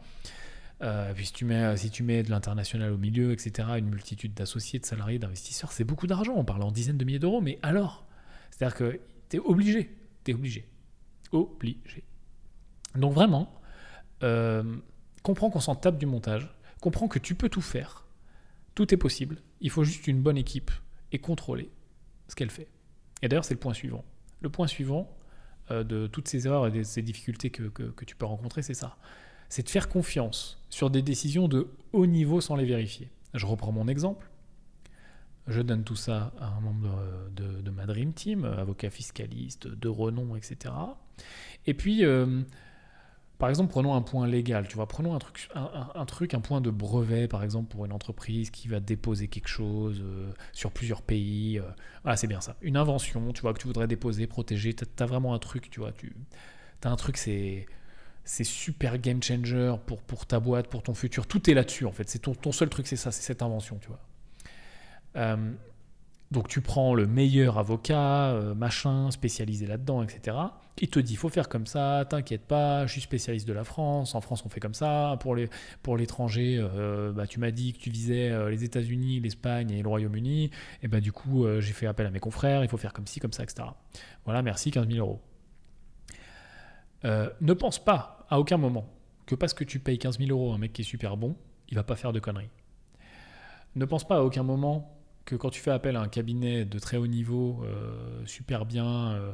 puis 1.15 1.25
si 1.25 1.33
tu, 1.33 1.45
mets, 1.45 1.75
si 1.77 1.89
tu 1.91 2.03
mets 2.03 2.23
de 2.23 2.31
l'international 2.31 2.91
au 2.93 2.97
milieu, 2.97 3.33
etc., 3.33 3.67
une 3.77 3.89
multitude 3.89 4.33
d'associés, 4.33 4.79
de 4.79 4.85
salariés, 4.85 5.19
d'investisseurs, 5.19 5.71
c'est 5.71 5.83
beaucoup 5.83 6.07
d'argent. 6.07 6.33
On 6.35 6.45
parle 6.45 6.63
en 6.63 6.71
dizaines 6.71 6.97
de 6.97 7.05
milliers 7.05 7.19
d'euros, 7.19 7.41
mais 7.41 7.59
alors 7.61 8.07
C'est-à-dire 8.49 8.77
que 8.77 8.99
tu 9.29 9.37
es 9.37 9.39
obligé. 9.39 9.95
Tu 10.23 10.31
es 10.31 10.33
obligé. 10.33 10.65
Obligé. 11.31 12.03
Donc 12.95 13.13
vraiment, 13.13 13.53
comprends 15.23 15.49
qu'on 15.49 15.59
s'en 15.59 15.75
tape 15.75 15.97
du 15.97 16.05
montage, 16.05 16.49
comprends 16.81 17.07
que 17.07 17.19
tu 17.19 17.35
peux 17.35 17.47
tout 17.47 17.61
faire, 17.61 18.05
tout 18.75 18.93
est 18.93 18.97
possible, 18.97 19.37
il 19.61 19.69
faut 19.69 19.83
juste 19.83 20.07
une 20.07 20.21
bonne 20.21 20.37
équipe 20.37 20.71
et 21.11 21.19
contrôler 21.19 21.69
ce 22.27 22.35
qu'elle 22.35 22.49
fait. 22.49 22.67
Et 23.21 23.29
d'ailleurs, 23.29 23.45
c'est 23.45 23.53
le 23.53 23.59
point 23.59 23.73
suivant. 23.73 24.03
Le 24.41 24.49
point 24.49 24.67
suivant 24.67 25.09
euh, 25.69 25.83
de 25.83 26.07
toutes 26.07 26.27
ces 26.27 26.47
erreurs 26.47 26.67
et 26.67 26.71
de 26.71 26.83
ces 26.83 27.01
difficultés 27.01 27.51
que, 27.51 27.71
tu 28.05 28.15
peux 28.15 28.25
rencontrer, 28.25 28.63
c'est 28.63 28.73
ça. 28.73 28.97
C'est 29.47 29.63
de 29.63 29.69
faire 29.69 29.89
confiance 29.89 30.61
sur 30.69 30.89
des 30.89 31.01
décisions 31.01 31.47
de 31.47 31.67
haut 31.93 32.07
niveau 32.07 32.41
sans 32.41 32.55
les 32.55 32.65
vérifier. 32.65 33.09
Je 33.33 33.45
reprends 33.45 33.71
mon 33.71 33.87
exemple. 33.87 34.29
Je 35.47 35.61
donne 35.61 35.83
tout 35.83 35.95
ça 35.95 36.33
à 36.39 36.47
un 36.47 36.59
membre 36.61 36.89
de, 37.35 37.61
de 37.61 37.71
ma 37.71 37.85
Dream 37.85 38.13
Team, 38.13 38.45
avocat 38.45 38.89
fiscaliste, 38.89 39.67
de 39.67 39.87
renom, 39.89 40.35
etc. 40.35 40.73
Et 41.65 41.73
puis, 41.73 42.05
euh, 42.05 42.41
par 43.41 43.49
exemple, 43.49 43.71
prenons 43.71 43.95
un 43.95 44.03
point 44.03 44.27
légal, 44.27 44.67
tu 44.67 44.75
vois, 44.75 44.87
prenons 44.87 45.15
un 45.15 45.17
truc, 45.17 45.49
un, 45.55 46.05
truc, 46.05 46.35
un 46.35 46.41
point 46.41 46.61
de 46.61 46.69
brevet, 46.69 47.27
par 47.27 47.43
exemple, 47.43 47.71
pour 47.71 47.83
une 47.85 47.91
entreprise 47.91 48.51
qui 48.51 48.67
va 48.67 48.79
déposer 48.79 49.29
quelque 49.29 49.47
chose 49.47 49.99
euh, 49.99 50.31
sur 50.53 50.69
plusieurs 50.69 51.01
pays. 51.01 51.57
Euh, 51.57 51.63
voilà, 52.03 52.17
c'est 52.17 52.27
bien 52.27 52.39
ça. 52.39 52.55
Une 52.61 52.77
invention, 52.77 53.33
tu 53.33 53.41
vois, 53.41 53.55
que 53.55 53.57
tu 53.57 53.65
voudrais 53.65 53.87
déposer, 53.87 54.27
protéger. 54.27 54.75
Tu 54.75 54.85
as, 54.99 55.05
vraiment 55.07 55.33
un 55.33 55.39
truc, 55.39 55.71
tu 55.71 55.79
vois, 55.79 55.91
tu 55.91 56.13
as 56.83 56.91
un 56.91 56.95
truc, 56.95 57.17
c'est 57.17 57.65
super 58.43 58.99
game 58.99 59.23
changer 59.23 59.73
pour, 59.87 60.03
pour 60.03 60.27
ta 60.27 60.39
boîte, 60.39 60.67
pour 60.67 60.83
ton 60.83 60.93
futur. 60.93 61.25
Tout 61.25 61.49
est 61.49 61.55
là-dessus, 61.55 61.85
en 61.85 61.91
fait. 61.91 62.07
C'est 62.11 62.19
ton, 62.19 62.35
ton 62.35 62.51
seul 62.51 62.69
truc, 62.69 62.85
c'est 62.85 62.95
ça, 62.95 63.11
c'est 63.11 63.23
cette 63.23 63.41
invention, 63.41 63.79
tu 63.81 63.87
vois. 63.87 64.01
Euh, 65.15 65.51
donc 66.31 66.47
tu 66.47 66.61
prends 66.61 66.95
le 66.95 67.07
meilleur 67.07 67.57
avocat, 67.57 68.31
euh, 68.31 68.55
machin, 68.55 69.11
spécialisé 69.11 69.67
là-dedans, 69.67 70.01
etc. 70.01 70.37
Il 70.79 70.89
te 70.89 70.99
dit, 70.99 71.17
faut 71.17 71.27
faire 71.27 71.49
comme 71.49 71.67
ça, 71.67 72.05
t'inquiète 72.09 72.47
pas, 72.47 72.85
je 72.87 72.93
suis 72.93 73.01
spécialiste 73.01 73.45
de 73.47 73.53
la 73.53 73.65
France, 73.65 74.15
en 74.15 74.21
France 74.21 74.43
on 74.45 74.49
fait 74.49 74.61
comme 74.61 74.73
ça, 74.73 75.17
pour, 75.19 75.35
les, 75.35 75.49
pour 75.83 75.97
l'étranger, 75.97 76.57
euh, 76.57 77.11
bah, 77.11 77.27
tu 77.27 77.39
m'as 77.39 77.51
dit 77.51 77.73
que 77.73 77.79
tu 77.79 77.89
visais 77.89 78.29
euh, 78.29 78.49
les 78.49 78.63
États-Unis, 78.63 79.19
l'Espagne 79.19 79.71
et 79.71 79.81
le 79.81 79.89
Royaume-Uni, 79.89 80.51
et 80.81 80.87
bah, 80.87 81.01
du 81.01 81.11
coup 81.11 81.45
j'ai 81.59 81.73
fait 81.73 81.85
appel 81.85 82.05
à 82.05 82.11
mes 82.11 82.21
confrères, 82.21 82.63
il 82.63 82.69
faut 82.69 82.77
faire 82.77 82.93
comme 82.93 83.07
ci, 83.07 83.19
comme 83.19 83.33
ça, 83.33 83.43
etc. 83.43 83.67
Voilà, 84.23 84.41
merci, 84.41 84.71
15 84.71 84.87
000 84.87 85.05
euros. 85.05 85.19
ne 87.03 87.53
pense 87.53 87.83
pas 87.83 88.25
à 88.29 88.39
aucun 88.39 88.57
moment 88.57 88.87
que 89.25 89.35
parce 89.35 89.53
que 89.53 89.65
tu 89.65 89.79
payes 89.79 89.99
15 89.99 90.17
000 90.17 90.31
euros 90.31 90.53
à 90.53 90.55
un 90.55 90.57
mec 90.57 90.71
qui 90.71 90.81
est 90.81 90.85
super 90.85 91.17
bon, 91.17 91.35
il 91.67 91.75
va 91.75 91.83
pas 91.83 91.97
faire 91.97 92.13
de 92.13 92.19
conneries. 92.19 92.49
Ne 93.75 93.85
pense 93.85 94.07
pas 94.07 94.17
à 94.17 94.21
aucun 94.21 94.43
moment 94.43 95.00
que 95.31 95.37
quand 95.37 95.49
tu 95.49 95.61
fais 95.61 95.71
appel 95.71 95.95
à 95.95 96.01
un 96.01 96.09
cabinet 96.09 96.65
de 96.65 96.77
très 96.77 96.97
haut 96.97 97.07
niveau, 97.07 97.61
euh, 97.63 98.25
super 98.25 98.65
bien, 98.65 99.13
euh, 99.13 99.31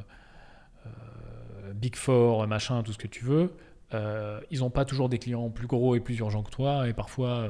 euh, 0.86 1.74
Big 1.74 1.96
Four, 1.96 2.46
machin, 2.46 2.84
tout 2.84 2.94
ce 2.94 3.00
que 3.00 3.08
tu 3.08 3.26
veux, 3.26 3.52
ils 4.52 4.60
n'ont 4.60 4.70
pas 4.70 4.86
toujours 4.86 5.10
des 5.10 5.18
clients 5.18 5.50
plus 5.50 5.66
gros 5.66 5.96
et 5.96 6.00
plus 6.00 6.18
urgents 6.20 6.44
que 6.44 6.52
toi, 6.52 6.88
et 6.88 6.94
parfois, 6.94 7.50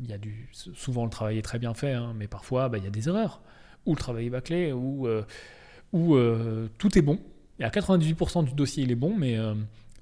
il 0.00 0.08
y 0.08 0.12
a 0.12 0.18
du, 0.18 0.48
souvent 0.52 1.04
le 1.04 1.10
travail 1.10 1.38
est 1.38 1.42
très 1.42 1.58
bien 1.58 1.74
fait, 1.74 1.92
hein, 1.92 2.12
mais 2.14 2.28
parfois, 2.28 2.68
bah, 2.68 2.78
il 2.78 2.84
y 2.84 2.86
a 2.86 2.90
des 2.90 3.08
erreurs, 3.08 3.40
ou 3.86 3.94
le 3.94 3.98
travail 3.98 4.26
est 4.26 4.30
bâclé, 4.30 4.72
ou, 4.72 5.08
ou 5.92 6.16
tout 6.78 6.98
est 6.98 7.02
bon. 7.02 7.18
Et 7.58 7.64
à 7.64 7.70
98% 7.70 8.44
du 8.44 8.52
dossier, 8.52 8.84
il 8.84 8.92
est 8.92 8.96
bon, 8.96 9.16
mais 9.16 9.36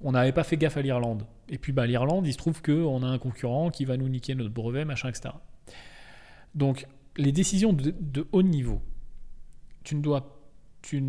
on 0.01 0.11
n'avait 0.11 0.31
pas 0.31 0.43
fait 0.43 0.57
gaffe 0.57 0.77
à 0.77 0.81
l'Irlande. 0.81 1.25
Et 1.49 1.57
puis 1.57 1.71
bah, 1.71 1.87
l'Irlande, 1.87 2.27
il 2.27 2.33
se 2.33 2.37
trouve 2.37 2.61
qu'on 2.61 3.01
a 3.01 3.07
un 3.07 3.17
concurrent 3.17 3.71
qui 3.71 3.85
va 3.85 3.97
nous 3.97 4.09
niquer 4.09 4.35
notre 4.35 4.53
brevet, 4.53 4.85
machin, 4.85 5.09
etc. 5.09 5.33
Donc 6.55 6.85
les 7.17 7.31
décisions 7.31 7.73
de, 7.73 8.27
haut 8.31 8.43
niveau, 8.43 8.81
tu 9.83 9.95
ne 9.95 10.01
dois, 10.01 10.39
tu, 10.81 11.03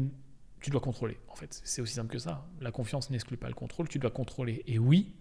tu 0.61 0.71
dois 0.71 0.81
contrôler. 0.81 1.19
En 1.29 1.35
fait, 1.35 1.61
c'est 1.65 1.81
aussi 1.81 1.95
simple 1.95 2.13
que 2.13 2.19
ça. 2.19 2.47
La 2.61 2.71
confiance 2.71 3.11
n'exclut 3.11 3.37
pas 3.37 3.49
le 3.49 3.55
contrôle. 3.55 3.89
Tu 3.89 3.99
dois 3.99 4.11
contrôler. 4.11 4.63
Et 4.67 4.79
oui, 4.79 5.15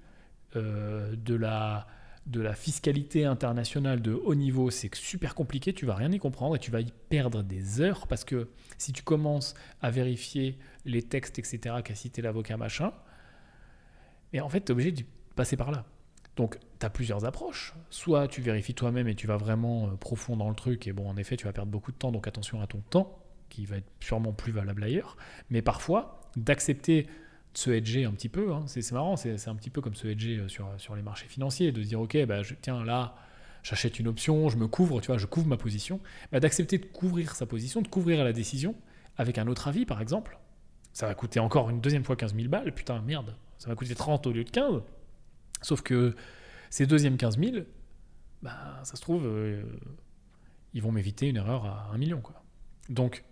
euh, 0.55 1.15
de 1.15 1.35
la 1.35 1.87
de 2.25 2.39
la 2.39 2.55
fiscalité 2.55 3.25
internationale 3.25 4.01
de 4.01 4.13
haut 4.13 4.35
niveau, 4.35 4.69
c'est 4.69 4.93
super 4.95 5.35
compliqué, 5.35 5.73
tu 5.73 5.85
vas 5.85 5.95
rien 5.95 6.09
y 6.11 6.19
comprendre 6.19 6.55
et 6.55 6.59
tu 6.59 6.71
vas 6.71 6.79
y 6.79 6.91
perdre 7.09 7.43
des 7.43 7.81
heures 7.81 8.07
parce 8.07 8.23
que 8.23 8.49
si 8.77 8.93
tu 8.93 9.03
commences 9.03 9.55
à 9.81 9.91
vérifier 9.91 10.57
les 10.85 11.01
textes, 11.01 11.37
etc., 11.37 11.75
qu'a 11.83 11.95
cité 11.95 12.21
l'avocat 12.21 12.55
machin, 12.55 12.93
et 14.31 14.39
en 14.39 14.49
fait, 14.49 14.61
tu 14.61 14.67
es 14.67 14.71
obligé 14.71 14.91
de 14.91 15.03
passer 15.35 15.57
par 15.57 15.71
là. 15.71 15.85
Donc, 16.35 16.57
tu 16.79 16.85
as 16.85 16.89
plusieurs 16.89 17.25
approches. 17.25 17.73
Soit 17.89 18.27
tu 18.27 18.41
vérifies 18.41 18.73
toi-même 18.73 19.07
et 19.07 19.15
tu 19.15 19.27
vas 19.27 19.37
vraiment 19.37 19.87
euh, 19.87 19.95
profond 19.95 20.35
dans 20.35 20.49
le 20.49 20.55
truc, 20.55 20.87
et 20.87 20.93
bon, 20.93 21.07
en 21.07 21.17
effet, 21.17 21.37
tu 21.37 21.45
vas 21.45 21.53
perdre 21.53 21.71
beaucoup 21.71 21.91
de 21.91 21.97
temps, 21.97 22.11
donc 22.11 22.27
attention 22.27 22.61
à 22.61 22.67
ton 22.67 22.79
temps, 22.89 23.19
qui 23.49 23.65
va 23.65 23.77
être 23.77 23.89
sûrement 23.99 24.33
plus 24.33 24.51
valable 24.51 24.83
ailleurs. 24.83 25.15
Mais 25.49 25.61
parfois, 25.61 26.21
d'accepter 26.35 27.03
de 27.03 27.57
se 27.57 27.69
hedger 27.69 28.05
un 28.05 28.11
petit 28.11 28.29
peu, 28.29 28.51
hein, 28.51 28.63
c'est 28.65 28.91
marrant, 28.91 29.15
c'est 29.15 29.47
un 29.47 29.55
petit 29.55 29.69
peu 29.69 29.81
comme 29.81 29.93
se 29.93 30.07
hedger 30.07 30.37
euh, 30.37 30.47
sur, 30.47 30.67
sur 30.77 30.95
les 30.95 31.03
marchés 31.03 31.27
financiers, 31.27 31.71
de 31.71 31.83
se 31.83 31.87
dire, 31.87 32.01
ok, 32.01 32.25
bah, 32.25 32.41
je, 32.41 32.55
tiens, 32.59 32.83
là, 32.83 33.15
j'achète 33.61 33.99
une 33.99 34.07
option, 34.07 34.49
je 34.49 34.57
me 34.57 34.67
couvre, 34.67 35.01
tu 35.01 35.07
vois, 35.07 35.19
je 35.19 35.27
couvre 35.27 35.47
ma 35.47 35.57
position. 35.57 35.99
Bah, 36.31 36.39
d'accepter 36.39 36.79
de 36.79 36.85
couvrir 36.85 37.35
sa 37.35 37.45
position, 37.45 37.81
de 37.81 37.87
couvrir 37.87 38.23
la 38.23 38.33
décision, 38.33 38.75
avec 39.17 39.37
un 39.37 39.45
autre 39.45 39.67
avis, 39.67 39.85
par 39.85 40.01
exemple. 40.01 40.39
Ça 40.93 41.07
va 41.07 41.13
coûter 41.13 41.39
encore 41.39 41.69
une 41.69 41.79
deuxième 41.79 42.03
fois 42.03 42.15
15 42.15 42.35
000 42.35 42.49
balles, 42.49 42.73
putain, 42.73 43.01
merde, 43.01 43.35
ça 43.59 43.69
va 43.69 43.75
coûter 43.75 43.93
30 43.93 44.25
au 44.25 44.31
lieu 44.31 44.43
de 44.43 44.49
15 44.49 44.81
Sauf 45.63 45.81
que 45.81 46.15
ces 46.69 46.85
deuxièmes 46.85 47.17
15 47.17 47.39
000, 47.39 47.57
bah, 48.41 48.79
ça 48.83 48.95
se 48.95 49.01
trouve, 49.01 49.25
euh, 49.25 49.63
ils 50.73 50.81
vont 50.81 50.91
m'éviter 50.91 51.27
une 51.27 51.37
erreur 51.37 51.65
à 51.65 51.89
1 51.93 51.97
million. 51.97 52.21
Quoi. 52.21 52.43
Donc, 52.89 53.23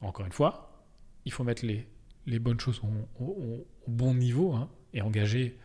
encore 0.00 0.26
une 0.26 0.32
fois, 0.32 0.84
il 1.24 1.32
faut 1.32 1.44
mettre 1.44 1.64
les, 1.64 1.88
les 2.26 2.38
bonnes 2.38 2.60
choses 2.60 2.82
au, 3.20 3.66
bon 3.86 4.14
niveau 4.14 4.52
hein, 4.52 4.68
et 4.92 5.02
engager 5.02 5.58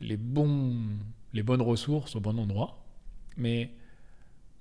les, 0.00 0.16
bons, 0.16 0.98
les 1.32 1.42
bonnes 1.42 1.62
ressources 1.62 2.16
au 2.16 2.20
bon 2.20 2.38
endroit. 2.38 2.84
Mais 3.36 3.70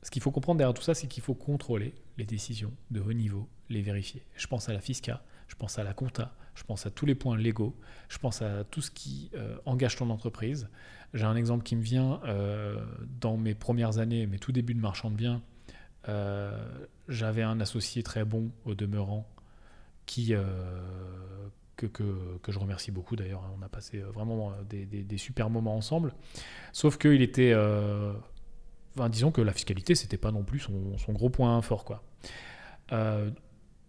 ce 0.04 0.12
qu'il 0.12 0.22
faut 0.22 0.32
comprendre 0.32 0.60
derrière 0.60 0.74
tout 0.74 0.84
ça, 0.84 0.94
c'est 0.94 1.08
qu'il 1.08 1.24
faut 1.24 1.34
contrôler 1.34 1.94
les 2.18 2.26
décisions 2.26 2.74
de 2.92 3.00
haut 3.00 3.14
niveau, 3.14 3.48
les 3.70 3.82
vérifier. 3.82 4.24
Je 4.36 4.48
pense 4.48 4.70
à 4.70 4.74
la 4.74 4.82
FISCA, 4.82 5.24
je 5.48 5.56
pense 5.56 5.80
à 5.80 5.84
la 5.84 5.94
compta, 5.94 6.36
je 6.58 6.64
pense 6.64 6.88
à 6.88 6.90
tous 6.90 7.06
les 7.06 7.14
points 7.14 7.38
légaux, 7.38 7.76
je 8.10 8.18
pense 8.18 8.42
à 8.42 8.64
tout 8.64 8.82
ce 8.82 8.90
qui 8.90 9.30
euh, 9.36 9.58
engage 9.66 9.96
ton 9.96 10.10
entreprise. 10.10 10.70
J'ai 11.14 11.26
un 11.26 11.36
exemple 11.36 11.64
qui 11.64 11.76
me 11.76 11.84
vient 11.84 12.20
euh, 12.26 12.84
dans 13.22 13.38
mes 13.38 13.54
premières 13.54 14.00
années, 14.00 14.26
mes 14.26 14.40
tout 14.40 14.52
débuts 14.52 14.74
de 14.74 14.80
marchand 14.80 15.12
de 15.12 15.16
biens. 15.16 15.44
Euh, 16.10 16.68
j'avais 17.08 17.44
un 17.44 17.60
associé 17.60 18.02
très 18.02 18.26
bon 18.26 18.50
au 18.66 18.74
demeurant 18.74 19.30
que, 20.08 20.34
que, 21.76 21.86
que, 22.42 22.52
je 22.52 22.58
remercie 22.58 22.92
beaucoup 22.92 23.16
d'ailleurs. 23.16 23.44
On 23.60 23.62
a 23.62 23.70
passé 23.70 24.00
vraiment 24.00 24.52
des, 24.68 25.18
super 25.18 25.52
moments 25.52 25.76
ensemble. 25.76 26.14
Sauf 26.74 26.98
qu'il 26.98 27.22
était. 27.22 27.54
Disons 29.10 29.32
que 29.32 29.42
la 29.42 29.54
fiscalité, 29.54 29.94
c'était 29.94 30.18
pas 30.18 30.32
non 30.32 30.44
plus 30.44 30.60
son, 30.60 30.98
son, 30.98 31.14
gros 31.14 31.30
point 31.30 31.62
fort. 31.62 31.86
quoi. 31.86 32.04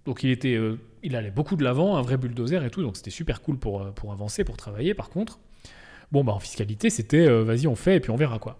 Donc 0.09 0.23
il, 0.23 0.31
était, 0.31 0.55
euh, 0.55 0.79
il 1.03 1.15
allait 1.17 1.31
beaucoup 1.31 1.55
de 1.55 1.63
l'avant, 1.63 1.99
un 1.99 2.01
vrai 2.01 2.17
bulldozer 2.17 2.65
et 2.65 2.71
tout, 2.71 2.81
donc 2.81 2.97
c'était 2.97 3.11
super 3.11 3.43
cool 3.43 3.59
pour, 3.59 3.83
euh, 3.83 3.91
pour 3.91 4.11
avancer, 4.11 4.43
pour 4.43 4.57
travailler. 4.57 4.95
Par 4.95 5.11
contre, 5.11 5.39
bon, 6.13 6.25
bah, 6.25 6.33
en 6.33 6.39
fiscalité, 6.39 6.89
c'était 6.89 7.29
euh, 7.29 7.45
vas-y, 7.45 7.67
on 7.67 7.77
fait 7.77 7.97
et 7.97 8.01
puis 8.01 8.11
on 8.11 8.17
verra 8.17 8.39
quoi. 8.39 8.59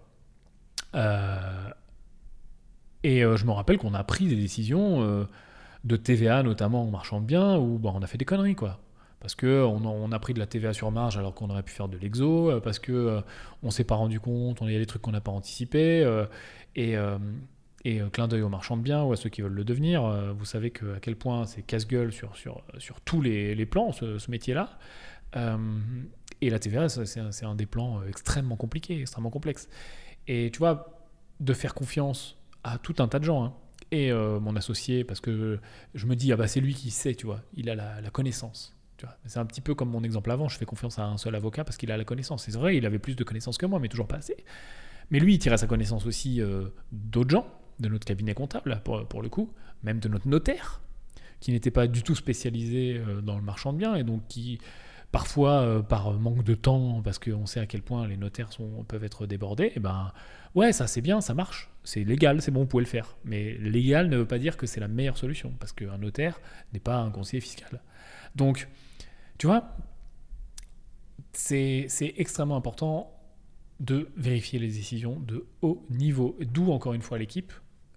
et 3.03 3.21
je 3.21 3.45
me 3.45 3.51
rappelle 3.51 3.79
qu'on 3.79 3.95
a 3.95 4.03
pris 4.03 4.27
des 4.27 4.35
décisions 4.35 5.27
de 5.85 5.95
TVA, 5.95 6.43
notamment 6.43 6.83
en 6.83 6.91
marchand 6.91 7.19
de 7.19 7.25
biens, 7.25 7.57
où 7.57 7.79
bah, 7.79 7.89
on 7.95 8.03
a 8.03 8.07
fait 8.07 8.19
des 8.19 8.25
conneries 8.25 8.53
quoi. 8.53 8.77
Parce 9.19 9.33
qu'on 9.33 9.83
on 9.83 10.11
a 10.11 10.19
pris 10.19 10.35
de 10.35 10.39
la 10.39 10.45
TVA 10.45 10.73
sur 10.73 10.91
marge 10.91 11.17
alors 11.17 11.33
qu'on 11.33 11.49
aurait 11.49 11.63
pu 11.63 11.73
faire 11.73 11.87
de 11.87 11.97
l'exo, 11.97 12.61
parce 12.61 12.77
qu'on 12.77 13.23
on 13.63 13.71
s'est 13.71 13.85
pas 13.85 13.95
rendu 13.95 14.19
compte, 14.19 14.59
il 14.61 14.71
y 14.71 14.75
a 14.75 14.79
des 14.79 14.85
trucs 14.85 15.01
qu'on 15.01 15.13
n'a 15.13 15.19
pas 15.21 15.31
anticipés. 15.31 16.07
et 16.75 16.95
et 17.85 18.01
euh, 18.01 18.09
clin 18.09 18.27
d'œil 18.27 18.41
aux 18.41 18.49
marchands 18.49 18.77
de 18.77 18.81
biens 18.81 19.03
ou 19.03 19.13
à 19.13 19.15
ceux 19.15 19.29
qui 19.29 19.41
veulent 19.41 19.53
le 19.53 19.63
devenir. 19.63 20.03
Euh, 20.03 20.31
vous 20.31 20.45
savez 20.45 20.71
à 20.95 20.99
quel 20.99 21.15
point 21.15 21.45
c'est 21.45 21.61
casse-gueule 21.61 22.11
sur, 22.11 22.35
sur, 22.35 22.63
sur 22.77 23.01
tous 23.01 23.21
les, 23.21 23.55
les 23.55 23.65
plans, 23.65 23.91
ce, 23.91 24.29
métier-là. 24.29 24.77
Euh, 25.35 25.57
et 26.41 26.49
la 26.49 26.59
TVA, 26.59 26.89
c'est 26.89 27.45
un, 27.45 27.55
des 27.55 27.65
plans 27.65 28.01
extrêmement 28.03 28.55
compliqués, 28.55 28.99
extrêmement 29.01 29.29
complexes. 29.29 29.69
Et 30.27 30.51
tu 30.51 30.59
vois, 30.59 31.07
de 31.39 31.53
faire 31.53 31.73
confiance 31.73 32.37
à 32.63 32.77
tout 32.77 32.95
un 32.99 33.07
tas 33.07 33.19
de 33.19 33.25
gens, 33.25 33.43
hein. 33.43 33.53
et 33.91 34.11
mon 34.11 34.55
associé, 34.55 35.03
parce 35.03 35.19
que 35.19 35.59
je 35.95 36.05
me 36.05 36.15
dis, 36.15 36.31
ah 36.31 36.37
bah 36.37 36.47
c'est 36.47 36.61
lui 36.61 36.73
qui 36.73 36.91
sait, 36.91 37.15
tu 37.15 37.25
vois, 37.25 37.41
il 37.55 37.69
a 37.69 37.75
la, 37.75 37.99
la 37.99 38.09
connaissance. 38.09 38.75
C'est 39.25 39.39
un 39.39 39.45
petit 39.45 39.61
peu 39.61 39.75
comme 39.75 39.89
mon 39.89 40.03
exemple 40.03 40.31
avant, 40.31 40.47
je 40.49 40.57
fais 40.57 40.65
confiance 40.65 40.99
à 40.99 41.05
un 41.05 41.17
seul 41.17 41.35
avocat 41.35 41.63
parce 41.63 41.77
qu'il 41.77 41.91
a 41.91 41.97
la 41.97 42.03
connaissance. 42.03 42.43
C'est 42.43 42.53
vrai, 42.53 42.77
il 42.77 42.85
avait 42.85 42.99
plus 42.99 43.15
de 43.15 43.23
connaissances 43.23 43.57
que 43.57 43.65
moi, 43.65 43.79
mais 43.79 43.87
toujours 43.87 44.07
pas 44.07 44.17
assez. 44.17 44.37
Mais 45.09 45.19
lui, 45.19 45.35
il 45.35 45.39
tirait 45.39 45.57
sa 45.57 45.67
connaissance 45.67 46.05
aussi 46.05 46.41
d'autres 46.91 47.29
gens, 47.29 47.47
de 47.79 47.89
notre 47.89 48.05
cabinet 48.05 48.33
comptable, 48.33 48.81
pour, 48.83 49.21
le 49.21 49.29
coup, 49.29 49.51
même 49.83 49.99
de 49.99 50.09
notre 50.09 50.27
notaire, 50.27 50.81
qui 51.39 51.51
n'étaient 51.51 51.71
pas 51.71 51.87
du 51.87 52.03
tout 52.03 52.15
spécialisés 52.15 53.01
dans 53.23 53.37
le 53.37 53.43
marchand 53.43 53.73
de 53.73 53.77
biens 53.77 53.95
et 53.95 54.03
donc 54.03 54.27
qui 54.27 54.59
parfois 55.11 55.83
par 55.87 56.13
manque 56.13 56.43
de 56.43 56.53
temps, 56.53 57.01
parce 57.01 57.17
qu'on 57.17 57.45
sait 57.45 57.59
à 57.59 57.65
quel 57.65 57.81
point 57.81 58.07
les 58.07 58.17
notaires 58.17 58.53
sont, 58.53 58.83
peuvent 58.87 59.03
être 59.03 59.25
débordés, 59.25 59.65
et 59.65 59.73
eh 59.77 59.79
ben 59.79 60.11
ouais, 60.55 60.71
ça 60.71 60.87
c'est 60.87 61.01
bien, 61.01 61.21
ça 61.21 61.33
marche, 61.33 61.69
c'est 61.83 62.03
légal, 62.03 62.41
c'est 62.41 62.51
bon, 62.51 62.61
vous 62.61 62.67
pouvez 62.67 62.83
le 62.83 62.89
faire. 62.89 63.17
Mais 63.23 63.53
légal 63.55 64.09
ne 64.09 64.17
veut 64.17 64.27
pas 64.27 64.39
dire 64.39 64.57
que 64.57 64.67
c'est 64.67 64.79
la 64.79 64.87
meilleure 64.87 65.17
solution, 65.17 65.53
parce 65.59 65.73
qu'un 65.73 65.97
notaire 65.97 66.39
n'est 66.73 66.79
pas 66.79 66.97
un 66.97 67.09
conseiller 67.09 67.41
fiscal. 67.41 67.81
Donc, 68.35 68.67
tu 69.37 69.47
vois, 69.47 69.75
c'est 71.33 71.87
extrêmement 72.17 72.57
important 72.57 73.15
de 73.79 74.09
vérifier 74.17 74.59
les 74.59 74.67
décisions 74.67 75.19
de 75.19 75.45
haut 75.61 75.85
niveau. 75.89 76.37
D'où 76.41 76.71
encore 76.71 76.93
une 76.93 77.01
fois 77.01 77.17
l'équipe. 77.17 77.53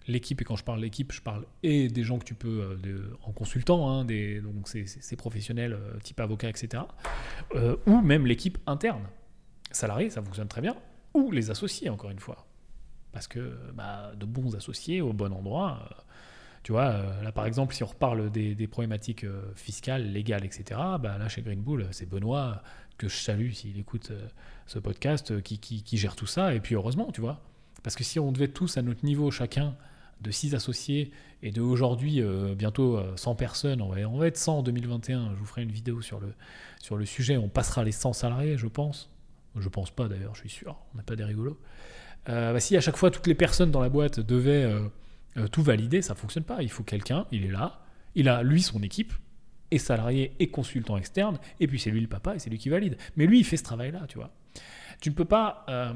L'équipe, 0.08 0.40
et 0.40 0.44
quand 0.44 0.56
je 0.56 0.64
parle 0.64 0.80
d'équipe, 0.80 1.12
je 1.12 1.20
parle 1.20 1.44
et 1.62 1.88
des 1.88 2.02
gens 2.02 2.18
que 2.18 2.24
tu 2.24 2.34
peux, 2.34 2.76
euh, 2.84 3.16
en 3.22 3.32
consultant, 3.32 3.90
hein, 3.90 4.04
donc 4.04 4.68
ces, 4.68 5.16
professionnels 5.16 5.74
euh, 5.74 5.98
type 6.02 6.20
avocat, 6.20 6.48
etc. 6.48 6.82
Euh, 7.54 7.76
ou 7.86 8.00
même 8.00 8.26
l'équipe 8.26 8.58
interne. 8.66 9.04
Salarié, 9.70 10.10
ça 10.10 10.22
fonctionne 10.22 10.48
très 10.48 10.60
bien. 10.60 10.76
Ou 11.14 11.30
les 11.30 11.50
associés, 11.50 11.88
encore 11.88 12.10
une 12.10 12.18
fois. 12.18 12.46
Parce 13.12 13.28
que 13.28 13.56
bah, 13.74 14.12
de 14.16 14.26
bons 14.26 14.56
associés 14.56 15.00
au 15.00 15.12
bon 15.12 15.32
endroit, 15.32 15.88
tu 16.62 16.72
vois, 16.72 17.22
là 17.22 17.32
par 17.32 17.44
exemple, 17.44 17.74
si 17.74 17.82
on 17.82 17.86
reparle 17.86 18.30
des, 18.30 18.66
problématiques 18.66 19.26
fiscales, 19.54 20.10
légales, 20.12 20.44
etc., 20.46 20.80
bah, 20.98 21.18
là 21.18 21.28
chez 21.28 21.42
Green 21.42 21.60
Bull, 21.60 21.88
c'est 21.90 22.08
Benoît 22.08 22.62
que 22.96 23.08
je 23.08 23.16
salue 23.16 23.50
s'il 23.50 23.78
écoute 23.78 24.12
ce 24.66 24.78
podcast, 24.78 25.30
euh, 25.30 25.40
qui, 25.40 25.58
qui, 25.58 25.96
gère 25.96 26.16
tout 26.16 26.26
ça. 26.26 26.54
Et 26.54 26.60
puis 26.60 26.74
heureusement, 26.74 27.10
tu 27.12 27.20
vois. 27.20 27.40
Parce 27.82 27.96
que 27.96 28.04
si 28.04 28.18
on 28.18 28.32
devait 28.32 28.48
tous 28.48 28.76
à 28.76 28.82
notre 28.82 29.04
niveau, 29.04 29.30
chacun, 29.30 29.76
de 30.22 30.30
6 30.30 30.54
associés, 30.54 31.10
et 31.42 31.50
de 31.50 31.60
aujourd'hui, 31.60 32.20
euh, 32.20 32.54
bientôt 32.54 33.00
100 33.16 33.34
personnes, 33.34 33.82
on 33.82 33.88
va, 33.88 34.26
être 34.26 34.36
100 34.36 34.58
en 34.58 34.62
2021, 34.62 35.30
je 35.34 35.38
vous 35.38 35.46
ferai 35.46 35.62
une 35.62 35.72
vidéo 35.72 36.00
sur 36.00 36.20
le, 36.20 36.32
sur 36.80 36.96
le 36.96 37.04
sujet, 37.04 37.36
on 37.36 37.48
passera 37.48 37.84
les 37.84 37.92
100 37.92 38.12
salariés, 38.12 38.56
je 38.56 38.66
pense. 38.66 39.10
Je 39.56 39.68
pense 39.68 39.90
pas 39.90 40.08
d'ailleurs, 40.08 40.34
je 40.34 40.40
suis 40.40 40.48
sûr, 40.48 40.76
on 40.94 40.96
n'a 40.96 41.02
pas 41.02 41.14
des 41.14 41.24
rigolos. 41.24 41.58
bah, 42.26 42.58
si 42.58 42.74
à 42.76 42.80
chaque 42.80 42.96
fois 42.96 43.10
toutes 43.10 43.26
les 43.26 43.34
personnes 43.34 43.70
dans 43.70 43.82
la 43.82 43.90
boîte 43.90 44.18
devaient 44.18 44.66
tout 45.50 45.62
valider, 45.62 46.00
ça 46.00 46.14
fonctionne 46.14 46.44
pas. 46.44 46.62
Il 46.62 46.70
faut 46.70 46.82
quelqu'un, 46.82 47.26
il 47.32 47.44
est 47.44 47.50
là, 47.50 47.82
il 48.14 48.30
a 48.30 48.42
lui 48.42 48.62
son 48.62 48.82
équipe, 48.82 49.12
et 49.72 49.78
salarié 49.78 50.32
et 50.38 50.48
consultant 50.48 50.98
externe, 50.98 51.38
et 51.58 51.66
puis 51.66 51.80
c'est 51.80 51.90
lui 51.90 52.00
le 52.00 52.06
papa 52.06 52.36
et 52.36 52.38
c'est 52.38 52.50
lui 52.50 52.58
qui 52.58 52.68
valide. 52.68 52.96
Mais 53.16 53.26
lui, 53.26 53.40
il 53.40 53.44
fait 53.44 53.56
ce 53.56 53.64
travail-là, 53.64 54.06
tu 54.06 54.18
vois. 54.18 54.30
Tu 55.00 55.08
ne 55.10 55.14
peux 55.14 55.24
pas. 55.24 55.64
Euh, 55.68 55.94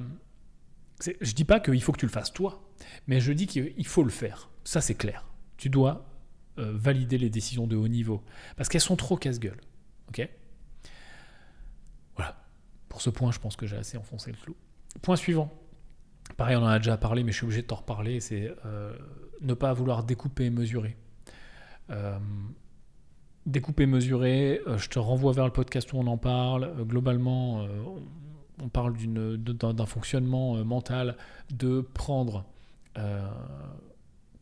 je 1.21 1.33
dis 1.35 1.45
pas 1.45 1.61
qu'il 1.61 1.81
faut 1.83 1.93
que 1.93 1.99
tu 2.01 2.07
le 2.07 2.11
fasses 2.11 2.33
toi, 2.33 2.66
mais 3.07 3.21
je 3.21 3.33
dis 3.33 3.47
qu'il 3.47 3.87
faut 3.87 4.03
le 4.03 4.11
faire. 4.11 4.51
Ça, 4.65 4.81
c'est 4.81 4.95
clair. 4.95 5.27
Tu 5.57 5.71
dois 5.71 6.07
euh, 6.59 6.73
valider 6.75 7.19
les 7.19 7.31
décisions 7.31 7.67
de 7.67 7.77
haut 7.77 7.89
niveau 7.89 8.23
parce 8.57 8.69
qu'elles 8.69 8.81
sont 8.81 8.97
trop 8.97 9.17
casse-gueule. 9.17 9.61
Ok? 10.09 10.29
Voilà. 12.17 12.37
Pour 12.89 13.01
ce 13.01 13.11
point, 13.11 13.33
je 13.33 13.39
pense 13.39 13.57
que 13.57 13.67
j'ai 13.67 13.77
assez 13.77 13.97
enfoncé 13.97 14.31
le 14.31 14.37
clou. 14.37 14.57
Point 15.03 15.17
suivant. 15.17 15.53
Pareil, 16.37 16.57
on 16.57 16.63
en 16.63 16.67
a 16.67 16.79
déjà 16.79 16.97
parlé, 16.97 17.23
mais 17.23 17.33
je 17.33 17.39
suis 17.39 17.45
obligé 17.45 17.63
de 17.63 17.67
t'en 17.67 17.77
reparler. 17.77 18.21
C'est 18.21 18.53
euh, 18.67 18.95
ne 19.41 19.55
pas 19.55 19.73
vouloir 19.73 20.05
découper 20.05 20.47
et 20.47 20.51
mesurer. 20.51 20.97
Euh, 21.91 22.19
découpé, 23.47 23.87
mesuré. 23.87 24.61
Euh, 24.67 24.77
je 24.77 24.89
te 24.89 24.99
renvoie 24.99 25.33
vers 25.33 25.45
le 25.45 25.53
podcast 25.53 25.93
où 25.93 25.99
on 25.99 26.07
en 26.07 26.19
parle. 26.19 26.75
Globalement, 26.85 27.67
on 28.63 28.69
parle 28.69 28.95
d'un 28.97 29.87
fonctionnement 29.87 30.65
mental 30.65 31.17
de 31.51 31.81
prendre 31.81 32.45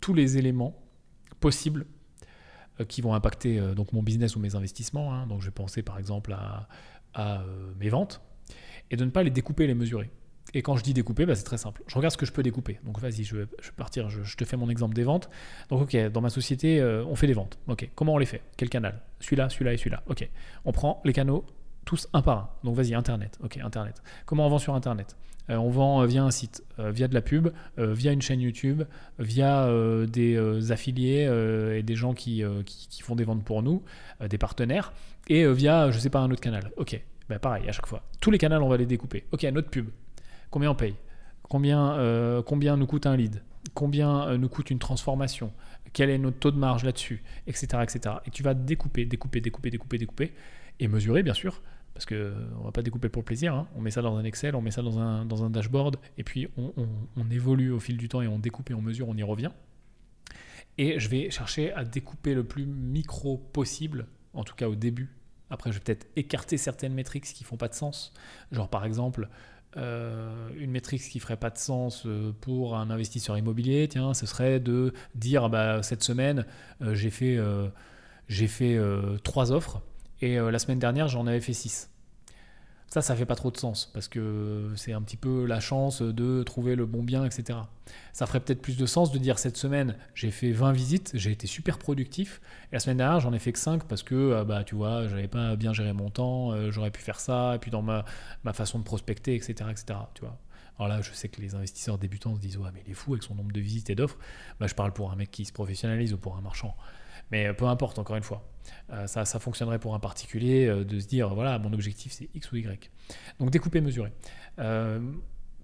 tous 0.01 0.15
les 0.15 0.39
éléments 0.39 0.77
possibles 1.41 1.87
qui 2.89 3.01
vont 3.01 3.15
impacter 3.15 3.61
donc 3.75 3.93
mon 3.93 4.03
business 4.03 4.37
ou 4.37 4.41
mes 4.41 4.55
investissements. 4.55 5.15
Hein. 5.15 5.27
Donc, 5.27 5.41
je 5.41 5.47
vais 5.47 5.53
penser 5.53 5.83
par 5.83 5.99
exemple 5.99 6.35
à, 7.15 7.45
mes 7.79 7.89
ventes 7.89 8.21
et 8.91 8.97
de 8.97 9.05
ne 9.05 9.11
pas 9.11 9.23
les 9.23 9.31
découper 9.31 9.67
les 9.67 9.75
mesurer. 9.75 10.11
Et 10.53 10.63
quand 10.63 10.77
je 10.77 10.83
dis 10.85 10.95
découper, 10.95 11.27
bah, 11.27 11.35
c'est 11.35 11.45
très 11.45 11.59
simple. 11.59 11.83
Je 11.87 11.95
regarde 11.97 12.13
ce 12.13 12.17
que 12.17 12.27
je 12.27 12.33
peux 12.33 12.43
découper. 12.43 12.79
Donc 12.85 13.01
vas-y, 13.01 13.25
je 13.25 13.37
vais, 13.37 13.47
partir, 13.77 14.09
je, 14.11 14.37
te 14.37 14.45
fais 14.45 14.57
mon 14.57 14.69
exemple 14.69 14.95
des 14.95 15.03
ventes. 15.03 15.29
Donc 15.71 15.83
ok, 15.83 15.97
dans 16.13 16.21
ma 16.21 16.31
société, 16.31 16.81
euh, 16.81 17.05
on 17.07 17.17
fait 17.17 17.27
des 17.27 17.33
ventes. 17.33 17.59
Ok, 17.67 17.89
comment 17.95 18.15
on 18.15 18.19
les 18.19 18.27
fait? 18.27 18.43
Quel 18.57 18.69
canal? 18.69 19.01
Celui-là, 19.21 19.49
celui-là 19.49 19.73
et 19.73 19.77
celui-là. 19.77 20.03
Ok, 20.07 20.29
on 20.65 20.73
prend 20.73 21.01
les 21.05 21.13
canaux 21.13 21.45
tous 21.85 22.09
un 22.13 22.23
par 22.23 22.39
un. 22.39 22.49
Donc 22.65 22.77
vas-y, 22.77 22.95
Internet. 22.95 23.39
Ok, 23.43 23.59
Internet. 23.63 24.03
Comment 24.27 24.47
on 24.47 24.51
vend 24.51 24.59
sur 24.59 24.75
Internet 24.75 25.17
euh, 25.51 25.57
On 25.57 25.71
vend 25.71 26.03
euh, 26.03 26.07
via 26.07 26.25
un 26.25 26.31
site, 26.31 26.65
via 26.79 27.09
de 27.09 27.15
la 27.15 27.23
pub, 27.23 27.51
via 27.77 28.13
une 28.13 28.23
chaîne 28.23 28.41
YouTube, 28.41 28.83
via 29.19 29.69
des 30.07 30.73
affiliés 30.73 31.29
et 31.77 31.83
des 31.83 31.95
gens 31.97 32.15
qui, 32.15 32.43
qui, 32.67 33.03
font 33.03 33.15
des 33.15 33.25
ventes 33.25 33.45
pour 33.45 33.63
nous, 33.63 33.83
des 34.29 34.39
partenaires, 34.39 34.93
et 35.29 35.47
via, 35.53 35.91
je 35.91 35.99
sais 35.99 36.11
pas, 36.11 36.21
un 36.21 36.31
autre 36.31 36.41
canal. 36.41 36.71
Ok, 36.77 37.01
bah, 37.29 37.39
pareil 37.39 37.69
à 37.69 37.73
chaque 37.73 37.87
fois. 37.87 38.03
Tous 38.21 38.31
les 38.31 38.39
canaux, 38.39 38.57
on 38.57 38.69
va 38.69 38.77
les 38.77 38.87
découper. 38.87 39.25
Ok, 39.33 39.45
notre 39.45 39.71
pub. 39.71 39.89
Combien 40.51 40.71
on 40.71 40.75
paye? 40.75 40.95
Combien, 41.43 41.93
euh, 41.95 42.43
combien 42.43 42.77
nous 42.77 42.87
coûte 42.87 43.07
un 43.07 43.17
lead? 43.17 43.43
Combien 43.75 44.29
euh, 44.29 44.39
nous 44.39 44.49
coûte 44.49 44.71
une 44.71 44.79
transformation? 44.79 45.53
Quel 45.93 46.11
est 46.11 46.19
notre 46.19 46.39
taux 46.39 46.51
de 46.51 46.59
marge 46.59 46.85
là-dessus? 46.85 47.23
Etc. 47.47 47.67
etc. 47.83 48.17
Et 48.27 48.31
tu 48.31 48.43
vas 48.43 48.55
découper, 48.55 49.05
découper, 49.05 49.41
découper, 49.41 49.71
découper, 49.71 49.99
découper 49.99 50.33
et 50.81 50.89
mesurer, 50.89 51.23
bien 51.23 51.35
sûr. 51.35 51.63
Parce 51.95 52.07
qu'on 52.07 52.15
ne 52.15 52.65
va 52.65 52.73
pas 52.73 52.83
découper 52.83 53.09
pour 53.09 53.25
plaisir. 53.25 53.55
Hein. 53.55 53.69
On 53.77 53.81
met 53.81 53.91
ça 53.91 54.03
dans 54.03 54.17
un 54.17 54.25
Excel, 54.25 54.57
on 54.57 54.61
met 54.61 54.73
ça 54.73 54.83
dans 54.83 54.99
un, 54.99 55.25
dans 55.25 55.45
un 55.45 55.51
dashboard, 55.51 55.97
et 56.19 56.25
puis 56.25 56.49
on, 56.57 57.31
évolue 57.31 57.71
au 57.71 57.81
fil 57.81 57.97
du 57.97 58.09
temps 58.09 58.21
et 58.21 58.27
on 58.27 58.39
découpe 58.39 58.71
et 58.71 58.75
on 58.75 58.83
mesure, 58.83 59.09
on 59.09 59.17
y 59.17 59.23
revient. 59.23 59.51
Et 60.77 60.99
je 60.99 61.09
vais 61.09 61.31
chercher 61.31 61.73
à 61.73 61.85
découper 61.85 62.35
le 62.35 62.43
plus 62.43 62.67
micro 62.67 63.39
possible, 63.39 64.07
en 64.33 64.43
tout 64.43 64.57
cas 64.57 64.69
au 64.69 64.75
début. 64.75 65.15
Après, 65.51 65.71
je 65.71 65.77
vais 65.77 65.85
peut-être 65.85 66.09
écarter 66.17 66.57
certaines 66.57 66.95
métriques 66.95 67.25
qui 67.25 67.45
font 67.45 67.57
pas 67.57 67.69
de 67.69 67.75
sens. 67.75 68.13
Genre, 68.51 68.69
par 68.69 68.85
exemple, 68.85 69.29
euh, 69.77 70.49
une 70.57 70.71
métrique 70.71 71.03
qui 71.03 71.19
ferait 71.19 71.37
pas 71.37 71.51
de 71.51 71.59
sens 71.59 72.05
euh, 72.07 72.33
pour 72.41 72.77
un 72.77 72.91
investisseur 72.91 73.37
immobilier, 73.37 73.89
tiens, 73.89 74.15
ce 74.15 74.27
serait 74.27 74.61
de 74.61 74.93
dire 75.15 75.49
bah, 75.49 75.83
cette 75.83 76.03
semaine 76.05 76.47
euh, 76.81 76.95
j'ai 76.95 77.11
fait, 77.11 77.39
j'ai 78.29 78.47
fait 78.47 78.79
trois 79.23 79.53
offres 79.53 79.83
et 80.25 80.39
la 80.39 80.59
semaine 80.59 80.79
dernière 80.79 81.09
j'en 81.09 81.27
avais 81.27 81.41
fait 81.41 81.53
six. 81.53 81.91
Ça, 82.95 83.03
ça 83.03 83.17
fait 83.17 83.27
pas 83.27 83.35
trop 83.35 83.51
de 83.51 83.57
sens 83.57 83.87
parce 83.93 84.07
que 84.07 84.71
c'est 84.77 84.93
un 84.93 85.03
petit 85.03 85.17
peu 85.17 85.47
la 85.47 85.59
chance 85.59 86.01
de 86.01 86.45
trouver 86.45 86.77
le 86.77 86.87
bon 86.87 87.03
bien, 87.03 87.25
etc. 87.25 87.59
Ça 88.13 88.25
ferait 88.27 88.39
peut-être 88.39 88.63
plus 88.63 88.77
de 88.77 88.87
sens 88.87 89.11
de 89.11 89.19
dire 89.19 89.41
cette 89.41 89.57
semaine, 89.57 89.97
j'ai 90.15 90.31
fait 90.31 90.53
20 90.53 90.71
visites, 90.71 91.11
j'ai 91.13 91.33
été 91.33 91.49
super 91.49 91.79
productif. 91.79 92.41
Et 92.71 92.77
la 92.77 92.79
semaine 92.79 92.99
dernière, 92.99 93.19
j'en 93.19 93.33
ai 93.33 93.41
fait 93.41 93.53
que 93.53 93.59
5 93.59 93.83
parce 93.89 94.05
que, 94.05 94.37
ah 94.39 94.45
bah, 94.45 94.63
tu 94.63 94.77
vois, 94.77 95.09
j'avais 95.09 95.27
pas 95.27 95.57
bien 95.57 95.73
géré 95.73 95.93
mon 95.93 96.09
temps, 96.09 96.53
euh, 96.53 96.71
j'aurais 96.71 96.93
pu 96.93 97.03
faire 97.03 97.19
ça, 97.19 97.57
et 97.57 97.59
puis 97.59 97.73
dans 97.73 97.83
ma, 97.83 98.05
façon 98.53 98.79
de 98.79 98.85
prospecter, 98.85 99.35
etc., 99.35 99.55
etc. 99.73 99.99
Tu 100.15 100.21
vois. 100.21 100.39
Alors 100.79 100.87
là, 100.87 101.03
je 101.03 101.11
sais 101.13 101.29
que 101.29 101.41
les 101.41 101.57
investisseurs 101.57 101.99
débutants 101.99 102.37
se 102.37 102.41
disent, 102.41 102.59
ouais, 102.59 102.71
mais 102.73 102.85
il 102.87 102.93
est 102.93 102.95
fou 102.95 103.15
avec 103.15 103.25
son 103.25 103.35
nombre 103.35 103.51
de 103.51 103.61
visites 103.61 103.91
et 103.91 103.97
d'offres. 103.97 104.19
Bah, 104.61 104.69
je 104.69 104.75
parle 104.77 104.93
pour 104.93 105.11
un 105.11 105.17
mec 105.17 105.33
qui 105.33 105.45
se 105.45 105.53
professionnalise 105.53 106.13
ou 106.13 106.19
pour 106.19 106.37
un 106.37 106.43
marchand. 106.43 106.77
Mais 107.33 107.53
peu 107.55 107.65
importe, 107.65 107.99
encore 107.99 108.15
une 108.15 108.23
fois. 108.23 108.54
Euh, 108.91 109.07
ça, 109.07 109.25
fonctionnerait 109.25 109.79
pour 109.79 109.95
un 109.95 109.99
particulier 109.99 110.67
euh, 110.67 110.85
de 110.85 111.01
se 111.01 111.07
dire, 111.07 111.35
voilà, 111.35 111.59
mon 111.59 111.73
objectif 111.73 112.13
c'est 112.13 112.29
X 112.35 112.53
ou 112.53 112.57
Y. 112.57 112.91
Donc 113.41 113.51
découper, 113.51 113.81
mesurer. 113.81 114.13
Euh, 114.59 115.01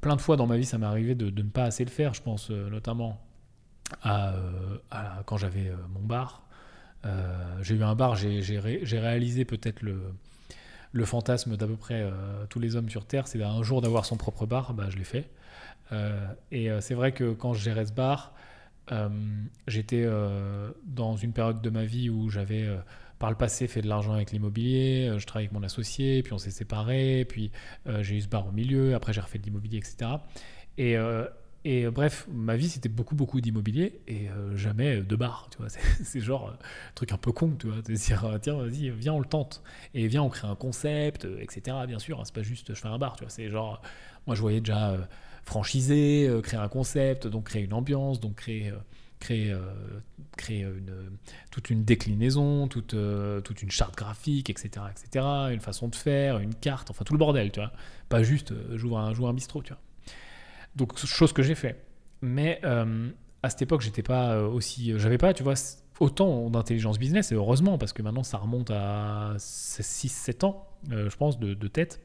plein 0.01 0.17
de 0.17 0.21
fois 0.21 0.37
dans 0.37 0.47
ma 0.47 0.57
vie, 0.57 0.65
ça 0.65 0.79
m'est 0.79 0.87
arrivé 0.87 1.15
de, 1.15 1.31
ne 1.31 1.49
pas 1.49 1.65
assez 1.65 1.85
le 1.85 1.91
faire. 1.91 2.15
Je 2.15 2.23
pense 2.23 2.51
notamment 2.51 3.21
à, 4.03 4.35
quand 5.27 5.37
j'avais 5.37 5.73
mon 5.93 6.01
bar. 6.01 6.43
j'ai 7.61 7.75
eu 7.75 7.83
un 7.83 7.95
bar, 7.95 8.17
j'ai 8.17 8.99
réalisé 8.99 9.45
peut-être 9.45 9.83
le, 9.83 11.05
fantasme 11.05 11.57
d'à 11.57 11.67
peu 11.67 11.77
près 11.77 12.09
tous 12.49 12.61
les 12.61 12.77
hommes 12.77 12.89
sur 12.89 13.05
Terre, 13.05 13.29
c'est 13.29 13.43
un 13.43 13.63
jour 13.63 13.83
d'avoir 13.83 14.07
son 14.07 14.17
propre 14.17 14.47
bar, 14.47 14.73
bah, 14.73 14.87
je 14.89 14.97
l'ai 14.97 15.05
fait. 15.05 15.29
et 16.51 16.71
c'est 16.81 16.95
vrai 16.95 17.13
que 17.13 17.33
quand 17.33 17.53
je 17.53 17.63
gérais 17.63 17.85
ce 17.85 17.93
bar, 17.93 18.33
j'étais 19.67 20.05
euh, 20.05 20.71
dans 20.85 21.17
une 21.17 21.33
période 21.33 21.63
de 21.63 21.71
ma 21.71 21.85
vie 21.85 22.11
où 22.11 22.29
j'avais 22.29 22.65
euh, 22.65 22.79
par 23.19 23.31
le 23.31 23.37
passé 23.37 23.69
fait 23.69 23.83
de 23.83 23.89
l'argent 23.89 24.13
avec 24.13 24.33
l'immobilier, 24.33 25.15
je 25.19 25.27
travaillais 25.27 25.49
avec 25.49 25.59
mon 25.59 25.65
associé, 25.65 26.23
puis 26.23 26.33
on 26.33 26.39
s'est 26.39 26.51
séparés, 26.51 27.27
puis 27.29 27.51
j'ai 28.01 28.17
eu 28.17 28.21
ce 28.23 28.29
bar 28.29 28.47
au 28.47 28.51
milieu, 28.51 28.95
après 28.95 29.13
j'ai 29.13 29.21
refait 29.21 29.39
de 29.39 29.45
l'immobilier, 29.45 29.77
etc. 29.77 30.13
Et, 30.79 31.87
bref, 31.91 32.27
ma 32.33 32.57
vie 32.57 32.71
c'était 32.71 32.89
beaucoup 32.89 33.15
beaucoup 33.15 33.43
d'immobilier 33.43 34.01
et 34.09 34.29
jamais 34.55 35.03
de 35.03 35.17
bar. 35.17 35.51
C'est 36.03 36.21
genre 36.21 36.49
un 36.49 36.93
truc 36.95 37.13
un 37.13 37.19
peu 37.19 37.31
con, 37.31 37.55
tu 37.59 37.67
vois. 37.67 37.83
De 37.83 37.93
dire 37.93 38.39
tiens 38.41 38.55
vas-y 38.55 38.89
viens 38.89 39.13
on 39.13 39.21
le 39.21 39.27
tente 39.27 39.63
et 39.93 40.07
viens 40.07 40.23
on 40.23 40.31
crée 40.31 40.49
un 40.49 40.55
concept, 40.55 41.27
etc. 41.41 41.77
Bien 41.87 41.99
sûr, 41.99 42.19
hein, 42.19 42.23
c'est 42.25 42.35
pas 42.35 42.43
juste 42.43 42.73
je 42.73 42.81
fais 42.81 42.89
un 42.89 42.97
bar, 42.97 43.17
tu 43.17 43.25
vois. 43.25 43.31
C'est 43.31 43.51
genre 43.51 43.83
moi 44.27 44.35
je 44.35 44.41
voyais 44.41 44.61
déjà 44.61 44.97
franchiser, 45.51 46.29
euh, 46.29 46.41
créer 46.41 46.61
un 46.61 46.69
concept, 46.69 47.27
donc 47.27 47.47
créer 47.47 47.65
une 47.65 47.73
ambiance, 47.73 48.21
donc 48.21 48.37
créer, 48.37 48.69
euh, 48.69 48.77
créer, 49.19 49.51
euh, 49.51 49.59
créer 50.37 50.61
une, 50.61 50.95
toute 51.51 51.71
une 51.71 51.85
déclinaison, 51.85 52.69
toute, 52.69 52.95
toute 53.45 53.63
une 53.63 53.71
charte 53.71 53.97
graphique, 53.97 54.49
etc., 54.49 54.87
etc., 54.91 55.27
une 55.51 55.61
façon 55.61 55.89
de 55.89 55.97
faire, 55.97 56.39
une 56.39 56.55
carte, 56.55 56.91
enfin 56.91 57.05
tout 57.05 57.15
le 57.15 57.19
bordel, 57.19 57.51
tu 57.51 57.59
vois. 57.59 57.73
Pas 58.09 58.23
juste 58.23 58.55
jouer 58.77 58.97
un, 58.97 59.25
un 59.25 59.35
bistrot, 59.35 59.63
tu 59.63 59.73
vois. 59.73 59.83
Donc, 60.77 60.97
chose 60.97 61.33
que 61.33 61.43
j'ai 61.43 61.57
fait. 61.57 61.85
Mais 62.23 62.61
à 62.63 63.51
cette 63.51 63.63
époque, 63.63 63.81
j'étais 63.81 64.05
pas 64.05 64.41
aussi. 64.43 64.93
J'avais 64.99 65.19
pas, 65.19 65.35
tu 65.35 65.43
vois, 65.43 65.55
autant 65.99 66.49
d'intelligence 66.49 66.99
business, 66.99 67.33
et 67.33 67.35
heureusement, 67.35 67.77
parce 67.77 67.93
que 67.93 68.03
maintenant 68.03 68.23
ça 68.23 68.39
remonte 68.39 68.71
à 68.71 69.35
6-7 69.37 70.45
ans, 70.45 70.69
je 70.89 71.17
pense, 71.17 71.41
de, 71.41 71.69
tête. 71.69 72.01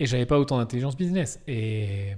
Et 0.00 0.06
j'avais 0.06 0.26
pas 0.26 0.38
autant 0.40 0.58
d'intelligence 0.58 0.96
business. 0.96 1.40
Et 1.46 2.16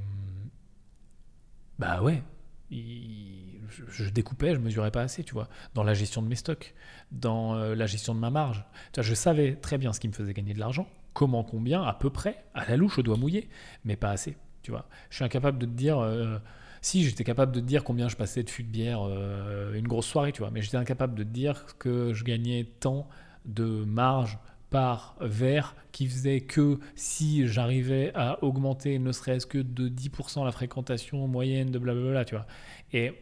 bah 1.79 2.01
ouais, 2.01 2.23
je, 2.71 4.09
découpais, 4.09 4.55
je 4.55 4.61
mesurais 4.61 4.93
pas 4.93 5.03
assez, 5.03 5.25
tu 5.25 5.35
vois, 5.35 5.49
dans 5.75 5.83
la 5.83 5.93
gestion 5.93 6.23
de 6.23 6.29
mes 6.29 6.37
stocks, 6.37 6.75
dans 7.11 7.57
euh, 7.57 7.75
la 7.75 7.87
gestion 7.87 8.15
de 8.15 8.21
ma 8.21 8.31
marge. 8.31 8.65
Je 8.97 9.15
savais 9.15 9.57
très 9.57 9.79
bien 9.79 9.93
ce 9.93 9.99
qui 9.99 10.07
me 10.07 10.13
faisait 10.13 10.33
gagner 10.33 10.55
de 10.55 10.61
l'argent, 10.61 10.87
comment, 11.13 11.43
combien, 11.43 11.83
à 11.83 11.93
peu 11.93 12.09
près, 12.09 12.45
à 12.55 12.65
la 12.67 12.77
louche, 12.77 12.99
au 12.99 13.03
doigt 13.03 13.17
mouillé, 13.17 13.49
mais 13.85 13.97
pas 13.97 14.11
assez, 14.11 14.37
tu 14.63 14.71
vois. 14.71 14.87
Je 15.11 15.17
suis 15.17 15.25
incapable 15.25 15.59
de 15.59 15.67
te 15.67 15.73
dire, 15.73 15.99
euh, 15.99 16.39
si 16.83 17.03
j'étais 17.03 17.25
capable 17.25 17.51
de 17.51 17.59
te 17.59 17.67
dire 17.67 17.83
combien 17.83 18.09
je 18.09 18.15
passais 18.15 18.45
de 18.45 18.51
fûts 18.51 18.63
de 18.63 18.71
bière 18.71 19.01
euh, 19.03 19.75
une 19.75 19.89
grosse 19.89 20.07
soirée, 20.07 20.31
tu 20.31 20.41
vois, 20.43 20.53
mais 20.53 20.63
j'étais 20.63 20.77
incapable 20.77 21.17
de 21.17 21.25
te 21.25 21.29
dire 21.29 21.67
que 21.79 22.13
je 22.13 22.23
gagnais 22.23 22.65
tant 22.79 23.09
de 23.45 23.85
marge 23.85 24.39
par 24.73 25.15
verre 25.21 25.77
qui 25.93 26.09
faisait 26.09 26.41
que 26.41 26.81
si 26.97 27.47
j'arrivais 27.47 28.11
à 28.15 28.43
augmenter 28.43 28.99
ne 28.99 29.13
serait-ce 29.13 29.47
que 29.47 29.59
de 29.59 29.89
10% 29.89 30.45
la 30.45 30.51
fréquentation 30.51 31.29
moyenne 31.29 31.71
de 31.71 31.79
blablabla, 31.79 32.25
tu 32.25 32.35
vois. 32.35 32.47
Et 32.93 33.13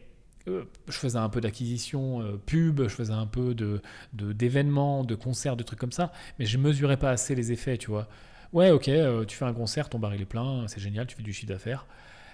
euh, 0.47 0.63
je 0.87 0.93
faisais 0.93 1.17
un 1.19 1.29
peu 1.29 1.41
d'acquisition 1.41 2.21
euh, 2.21 2.41
pub, 2.43 2.81
je 2.81 2.87
faisais 2.87 3.13
un 3.13 3.27
peu 3.27 3.53
de, 3.53 3.81
d'événements, 4.13 5.03
de, 5.03 5.13
concerts, 5.13 5.57
de 5.57 5.63
trucs 5.63 5.79
comme 5.79 5.91
ça, 5.91 6.11
mais 6.39 6.45
je 6.45 6.57
mesurais 6.57 6.97
pas 6.97 7.11
assez 7.11 7.35
les 7.35 7.51
effets, 7.51 7.77
tu 7.77 7.91
vois. 7.91 8.07
Ouais, 8.53 8.71
ok, 8.71 8.87
euh, 8.89 9.25
tu 9.25 9.37
fais 9.37 9.45
un 9.45 9.53
concert, 9.53 9.89
ton 9.89 9.99
baril 9.99 10.21
est 10.21 10.25
plein, 10.25 10.67
c'est 10.67 10.79
génial, 10.79 11.05
tu 11.05 11.15
fais 11.15 11.23
du 11.23 11.33
chiffre 11.33 11.51
d'affaires 11.51 11.85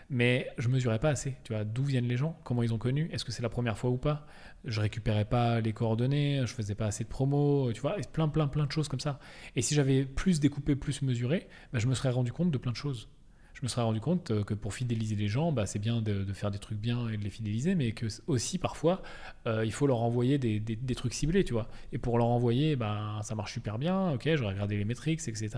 mais 0.10 0.50
je 0.58 0.70
mesurais 0.70 1.00
pas 1.00 1.10
assez. 1.10 1.36
Tu 1.44 1.54
vois, 1.54 1.64
d'où 1.64 1.84
viennent 1.84 2.08
les 2.08 2.18
gens, 2.18 2.40
comment 2.44 2.64
ils 2.64 2.74
ont 2.74 2.78
connu, 2.78 3.10
est-ce 3.12 3.26
que 3.26 3.32
c'est 3.32 3.44
la 3.44 3.50
première 3.50 3.78
fois 3.78 3.90
ou 3.90 3.98
pas? 3.98 4.26
Je 4.66 4.82
récupérais 4.82 5.26
pas 5.26 5.60
les 5.62 5.74
coordonnées, 5.74 6.42
je 6.42 6.54
faisais 6.54 6.76
pas 6.76 6.86
assez 6.86 7.04
de 7.04 7.10
promos, 7.10 7.72
tu 7.74 7.82
vois, 7.82 7.96
plein, 8.14 8.28
plein, 8.28 8.48
plein 8.48 8.66
de 8.66 8.72
choses 8.72 8.88
comme 8.88 9.00
ça. 9.00 9.20
Et 9.56 9.62
si 9.62 9.76
j'avais 9.76 10.06
plus 10.06 10.40
découpé, 10.40 10.76
plus 10.76 11.02
mesuré, 11.02 11.48
bah, 11.74 11.80
je 11.80 11.88
me 11.88 11.94
serais 11.94 12.10
rendu 12.10 12.32
compte 12.32 12.52
de 12.52 12.58
plein 12.58 12.72
de 12.72 12.78
choses 12.78 13.10
je 13.58 13.64
me 13.64 13.70
serais 13.70 13.82
rendu 13.82 14.00
compte 14.00 14.30
euh, 14.30 14.44
que 14.44 14.54
pour 14.54 14.76
fidéliser 14.76 15.16
les 15.16 15.28
gens, 15.28 15.52
bah, 15.52 15.66
c'est 15.66 15.80
bien 15.80 16.00
de, 16.00 16.32
faire 16.34 16.52
des 16.52 16.60
trucs 16.60 16.78
bien 16.78 17.10
et 17.10 17.18
de 17.18 17.24
les 17.24 17.32
fidéliser, 17.32 17.74
mais 17.74 17.92
que 17.92 18.06
aussi 18.28 18.60
parfois, 18.60 19.02
euh, 19.48 19.66
il 19.66 19.72
faut 19.72 19.88
leur 19.88 20.04
envoyer 20.04 20.38
des, 20.38 20.96
trucs 20.96 21.16
ciblés, 21.16 21.44
tu 21.44 21.54
vois. 21.54 21.68
Et 21.92 21.98
pour 21.98 22.20
leur 22.20 22.28
envoyer, 22.28 22.76
bah, 22.76 23.20
ça 23.24 23.34
marche 23.34 23.54
super 23.54 23.80
bien, 23.80 24.12
ok, 24.12 24.30
j'aurais 24.36 24.54
regardé 24.54 24.78
les 24.78 24.86
métriques, 24.86 25.28
etc. 25.28 25.50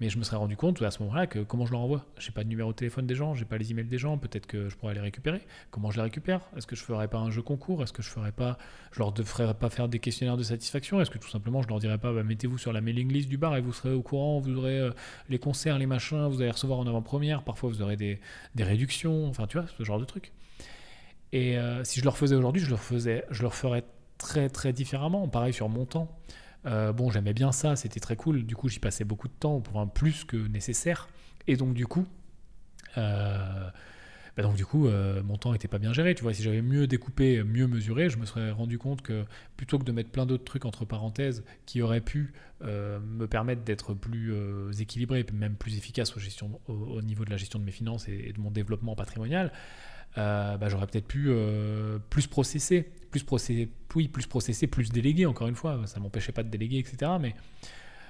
Mais 0.00 0.08
je 0.08 0.16
me 0.16 0.24
serais 0.24 0.38
rendu 0.38 0.56
compte 0.56 0.80
à 0.80 0.90
ce 0.90 1.02
moment-là 1.02 1.26
que 1.26 1.40
comment 1.40 1.66
je 1.66 1.72
leur 1.72 1.80
envoie? 1.80 2.06
J'ai 2.18 2.30
pas 2.30 2.42
de 2.42 2.48
numéro 2.48 2.72
de 2.72 2.76
téléphone 2.76 3.06
des 3.06 3.14
gens, 3.14 3.34
j'ai 3.34 3.44
pas 3.44 3.58
les 3.58 3.70
emails 3.70 3.84
des 3.84 3.98
gens, 3.98 4.16
peut-être 4.16 4.46
que 4.46 4.70
je 4.70 4.76
pourrais 4.76 4.94
les 4.94 5.00
récupérer. 5.00 5.42
Comment 5.70 5.90
je 5.90 5.96
les 5.96 6.02
récupère? 6.02 6.40
Est-ce 6.56 6.66
que 6.66 6.74
je 6.74 6.82
ferais 6.82 7.08
pas 7.08 7.18
un 7.18 7.30
jeu 7.30 7.42
concours? 7.42 7.82
Est-ce 7.82 7.92
que 7.92 8.02
je 8.02 8.08
ferais 8.08 8.32
pas, 8.32 8.56
je 8.92 9.00
leur 9.00 9.14
ferais 9.14 9.52
pas 9.52 9.68
faire 9.68 9.88
des 9.88 9.98
questionnaires 9.98 10.38
de 10.38 10.42
satisfaction? 10.42 11.02
Est-ce 11.02 11.10
que 11.10 11.18
tout 11.18 11.28
simplement 11.28 11.60
je 11.60 11.68
leur 11.68 11.80
dirais 11.80 11.98
pas, 11.98 12.14
bah, 12.14 12.22
mettez-vous 12.22 12.56
sur 12.56 12.72
la 12.72 12.80
mailing 12.80 13.12
list 13.12 13.28
du 13.28 13.36
bar 13.36 13.56
et 13.56 13.60
vous 13.60 13.74
serez 13.74 13.92
au 13.92 14.00
courant, 14.00 14.38
vous 14.38 14.56
aurez 14.56 14.78
euh, 14.78 14.90
les 15.28 15.38
concerts, 15.38 15.78
les 15.78 15.86
machins, 15.86 16.28
vous 16.28 16.40
allez 16.40 16.50
recevoir 16.50 16.78
en 16.78 16.86
avant-première, 16.86 17.25
parfois 17.44 17.68
vous 17.68 17.82
aurez 17.82 17.96
des 17.96 18.18
réductions, 18.58 19.28
enfin 19.28 19.46
tu 19.46 19.58
vois, 19.58 19.66
ce 19.76 19.82
genre 19.84 19.98
de 19.98 20.04
truc. 20.04 20.32
Et 21.32 21.58
euh, 21.58 21.84
si 21.84 22.00
je 22.00 22.04
le 22.04 22.10
refaisais 22.10 22.34
aujourd'hui, 22.34 22.62
je 22.62 22.68
le 22.68 22.76
refaisais, 22.76 23.24
je 23.30 23.42
le 23.42 23.48
très 24.18 24.48
très 24.48 24.72
différemment. 24.72 25.28
Pareil 25.28 25.52
sur 25.52 25.68
mon 25.68 25.84
temps. 25.84 26.18
Euh, 26.66 26.92
bon, 26.92 27.10
j'aimais 27.10 27.34
bien 27.34 27.52
ça, 27.52 27.76
c'était 27.76 28.00
très 28.00 28.16
cool. 28.16 28.44
Du 28.44 28.56
coup, 28.56 28.68
j'y 28.68 28.78
passais 28.78 29.04
beaucoup 29.04 29.28
de 29.28 29.34
temps, 29.34 29.60
pour 29.60 29.86
plus 29.92 30.24
que 30.24 30.36
nécessaire. 30.36 31.08
Et 31.46 31.56
donc, 31.56 31.74
du 31.74 31.86
coup, 31.86 32.06
euh, 32.96 33.70
bah 34.36 34.42
donc 34.42 34.54
du 34.54 34.66
coup, 34.66 34.86
euh, 34.86 35.22
mon 35.22 35.38
temps 35.38 35.52
n'était 35.52 35.68
pas 35.68 35.78
bien 35.78 35.94
géré. 35.94 36.14
Tu 36.14 36.22
vois, 36.22 36.34
si 36.34 36.42
j'avais 36.42 36.60
mieux 36.60 36.86
découpé, 36.86 37.42
mieux 37.42 37.66
mesuré, 37.66 38.10
je 38.10 38.18
me 38.18 38.26
serais 38.26 38.50
rendu 38.50 38.78
compte 38.78 39.00
que 39.00 39.24
plutôt 39.56 39.78
que 39.78 39.84
de 39.84 39.92
mettre 39.92 40.10
plein 40.10 40.26
d'autres 40.26 40.44
trucs 40.44 40.66
entre 40.66 40.84
parenthèses 40.84 41.42
qui 41.64 41.80
auraient 41.80 42.02
pu 42.02 42.34
euh, 42.62 43.00
me 43.00 43.26
permettre 43.26 43.62
d'être 43.62 43.94
plus 43.94 44.32
euh, 44.34 44.70
équilibré, 44.72 45.24
même 45.32 45.54
plus 45.54 45.78
efficace 45.78 46.14
au, 46.68 47.02
niveau 47.02 47.24
de 47.24 47.30
la 47.30 47.38
gestion 47.38 47.58
de 47.58 47.64
mes 47.64 47.72
finances 47.72 48.08
et, 48.08 48.32
de 48.34 48.40
mon 48.40 48.50
développement 48.50 48.94
patrimonial, 48.94 49.52
bah, 50.16 50.68
j'aurais 50.68 50.86
peut-être 50.86 51.06
pu 51.06 51.30
plus 52.08 52.26
processer, 52.26 52.90
plus 53.10 53.22
processer, 53.22 53.70
oui, 53.94 54.08
plus 54.08 54.26
processer, 54.26 54.66
plus 54.66 54.90
déléguer. 54.90 55.26
Encore 55.26 55.48
une 55.48 55.54
fois, 55.54 55.86
ça 55.86 56.00
m'empêchait 56.00 56.32
pas 56.32 56.42
de 56.42 56.48
déléguer, 56.48 56.78
etc. 56.78 57.12
Mais 57.20 57.34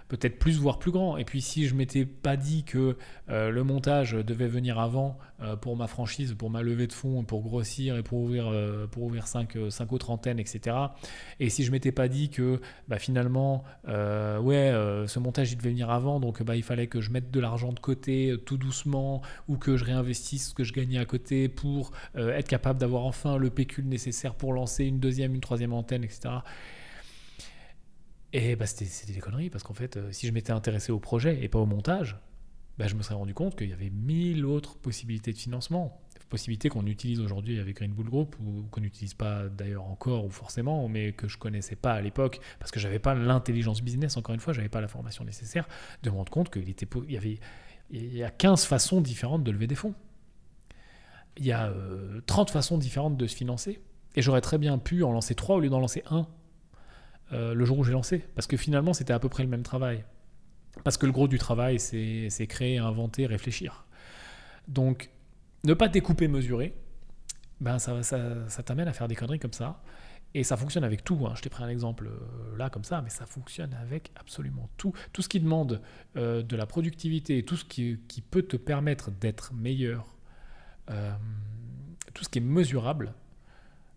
peut-être 0.08 0.38
plus, 0.38 0.58
voire 0.58 0.78
plus 0.78 0.90
grand. 0.90 1.16
Et 1.16 1.24
puis 1.24 1.40
si 1.40 1.66
je 1.66 1.74
m'étais 1.74 2.04
pas 2.04 2.36
dit 2.36 2.64
que 2.64 2.96
euh, 3.28 3.50
le 3.50 3.64
montage 3.64 4.12
devait 4.12 4.48
venir 4.48 4.78
avant 4.78 5.18
euh, 5.42 5.56
pour 5.56 5.76
ma 5.76 5.86
franchise, 5.86 6.34
pour 6.34 6.50
ma 6.50 6.62
levée 6.62 6.86
de 6.86 6.92
fonds, 6.92 7.24
pour 7.24 7.42
grossir 7.42 7.96
et 7.96 8.02
pour 8.02 8.20
ouvrir, 8.20 8.48
euh, 8.48 8.86
pour 8.86 9.04
ouvrir 9.04 9.26
5, 9.26 9.56
autres 9.90 10.10
antennes, 10.10 10.38
etc. 10.38 10.76
Et 11.40 11.48
si 11.50 11.64
je 11.64 11.72
m'étais 11.72 11.92
pas 11.92 12.08
dit 12.08 12.30
que 12.30 12.60
bah, 12.88 12.98
finalement, 12.98 13.64
ouais, 13.86 14.72
ce 15.06 15.18
montage 15.18 15.52
il 15.52 15.56
devait 15.58 15.70
venir 15.70 15.90
avant, 15.90 16.20
donc 16.20 16.42
bah, 16.42 16.56
il 16.56 16.62
fallait 16.62 16.86
que 16.86 17.00
je 17.00 17.10
mette 17.10 17.30
de 17.30 17.40
l'argent 17.40 17.72
de 17.72 17.80
côté 17.80 18.34
tout 18.44 18.56
doucement 18.56 19.22
ou 19.48 19.56
que 19.56 19.76
je 19.76 19.84
réinvestisse 19.84 20.50
ce 20.50 20.54
que 20.54 20.64
je 20.64 20.72
gagnais 20.72 20.98
à 20.98 21.04
côté 21.04 21.48
pour 21.48 21.92
être 22.16 22.48
capable 22.48 22.78
d'avoir 22.78 23.04
enfin 23.04 23.36
le 23.36 23.50
pécule 23.50 23.88
nécessaire 23.88 24.34
pour 24.34 24.52
lancer 24.52 24.84
une 24.84 24.98
deuxième, 24.98 25.34
une 25.34 25.40
troisième 25.40 25.72
antenne, 25.72 26.04
etc. 26.04 26.36
Et 28.38 28.54
bah, 28.54 28.66
c'était 28.66 29.14
des 29.14 29.18
conneries, 29.18 29.48
parce 29.48 29.64
qu'en 29.64 29.72
fait, 29.72 29.96
euh, 29.96 30.12
si 30.12 30.26
je 30.26 30.32
m'étais 30.32 30.52
intéressé 30.52 30.92
au 30.92 30.98
projet 30.98 31.42
et 31.42 31.48
pas 31.48 31.58
au 31.58 31.64
montage, 31.64 32.18
bah, 32.76 32.86
je 32.86 32.94
me 32.94 33.02
serais 33.02 33.14
rendu 33.14 33.32
compte 33.32 33.56
qu'il 33.56 33.70
y 33.70 33.72
avait 33.72 33.88
mille 33.88 34.44
autres 34.44 34.76
possibilités 34.76 35.32
de 35.32 35.38
financement. 35.38 36.02
Possibilités 36.28 36.68
qu'on 36.68 36.84
utilise 36.84 37.18
aujourd'hui 37.20 37.58
avec 37.58 37.76
Green 37.76 37.94
Bull 37.94 38.10
Group, 38.10 38.36
ou 38.44 38.64
qu'on 38.70 38.82
n'utilise 38.82 39.14
pas 39.14 39.48
d'ailleurs 39.48 39.84
encore 39.84 40.26
ou 40.26 40.30
forcément, 40.30 40.86
mais 40.86 41.14
que 41.14 41.28
je 41.28 41.38
connaissais 41.38 41.76
pas 41.76 41.94
à 41.94 42.02
l'époque, 42.02 42.40
parce 42.58 42.70
que 42.70 42.78
j'avais 42.78 42.98
pas 42.98 43.14
l'intelligence 43.14 43.80
business, 43.80 44.18
encore 44.18 44.34
une 44.34 44.40
fois, 44.40 44.52
j'avais 44.52 44.68
pas 44.68 44.82
la 44.82 44.88
formation 44.88 45.24
nécessaire, 45.24 45.66
de 46.02 46.10
me 46.10 46.16
rendre 46.16 46.30
compte 46.30 46.50
qu'il 46.50 46.68
y 47.08 47.16
avait 47.16 47.40
il 47.88 48.14
y 48.14 48.22
a 48.22 48.30
15 48.30 48.66
façons 48.66 49.00
différentes 49.00 49.44
de 49.44 49.50
lever 49.50 49.66
des 49.66 49.76
fonds. 49.76 49.94
Il 51.38 51.46
y 51.46 51.52
a 51.52 51.72
30 52.26 52.50
euh, 52.50 52.52
façons 52.52 52.76
différentes 52.76 53.16
de 53.16 53.26
se 53.26 53.34
financer. 53.34 53.80
Et 54.14 54.20
j'aurais 54.20 54.42
très 54.42 54.58
bien 54.58 54.76
pu 54.76 55.04
en 55.04 55.12
lancer 55.12 55.34
3 55.34 55.56
au 55.56 55.60
lieu 55.60 55.70
d'en 55.70 55.80
lancer 55.80 56.02
un 56.10 56.26
euh, 57.32 57.54
le 57.54 57.64
jour 57.64 57.78
où 57.78 57.84
j'ai 57.84 57.92
lancé. 57.92 58.24
Parce 58.34 58.46
que 58.46 58.56
finalement, 58.56 58.92
c'était 58.92 59.12
à 59.12 59.18
peu 59.18 59.28
près 59.28 59.42
le 59.42 59.48
même 59.48 59.62
travail. 59.62 60.04
Parce 60.84 60.96
que 60.96 61.06
le 61.06 61.12
gros 61.12 61.28
du 61.28 61.38
travail, 61.38 61.80
c'est 61.80 62.46
créer, 62.48 62.78
inventer, 62.78 63.26
réfléchir. 63.26 63.86
Donc, 64.68 65.10
ne 65.64 65.74
pas 65.74 65.88
découper, 65.88 66.28
mesurer, 66.28 66.74
ben 67.60 67.78
ça, 67.78 68.02
ça, 68.02 68.48
ça 68.48 68.62
t'amène 68.62 68.88
à 68.88 68.92
faire 68.92 69.08
des 69.08 69.16
conneries 69.16 69.38
comme 69.38 69.52
ça. 69.52 69.82
Et 70.34 70.44
ça 70.44 70.56
fonctionne 70.56 70.84
avec 70.84 71.02
tout. 71.02 71.26
Hein. 71.26 71.32
Je 71.34 71.40
t'ai 71.40 71.48
pris 71.48 71.64
un 71.64 71.68
exemple 71.68 72.08
euh, 72.08 72.56
là 72.58 72.68
comme 72.68 72.84
ça, 72.84 73.00
mais 73.00 73.08
ça 73.08 73.24
fonctionne 73.24 73.72
avec 73.74 74.12
absolument 74.16 74.68
tout. 74.76 74.92
Tout 75.12 75.22
ce 75.22 75.28
qui 75.28 75.40
demande 75.40 75.80
euh, 76.16 76.42
de 76.42 76.56
la 76.56 76.66
productivité, 76.66 77.42
tout 77.42 77.56
ce 77.56 77.64
qui, 77.64 77.96
peut 78.30 78.42
te 78.42 78.58
permettre 78.58 79.10
d'être 79.10 79.54
meilleur, 79.54 80.12
tout 82.14 82.22
ce 82.22 82.28
qui 82.28 82.38
est 82.38 82.42
mesurable, 82.42 83.14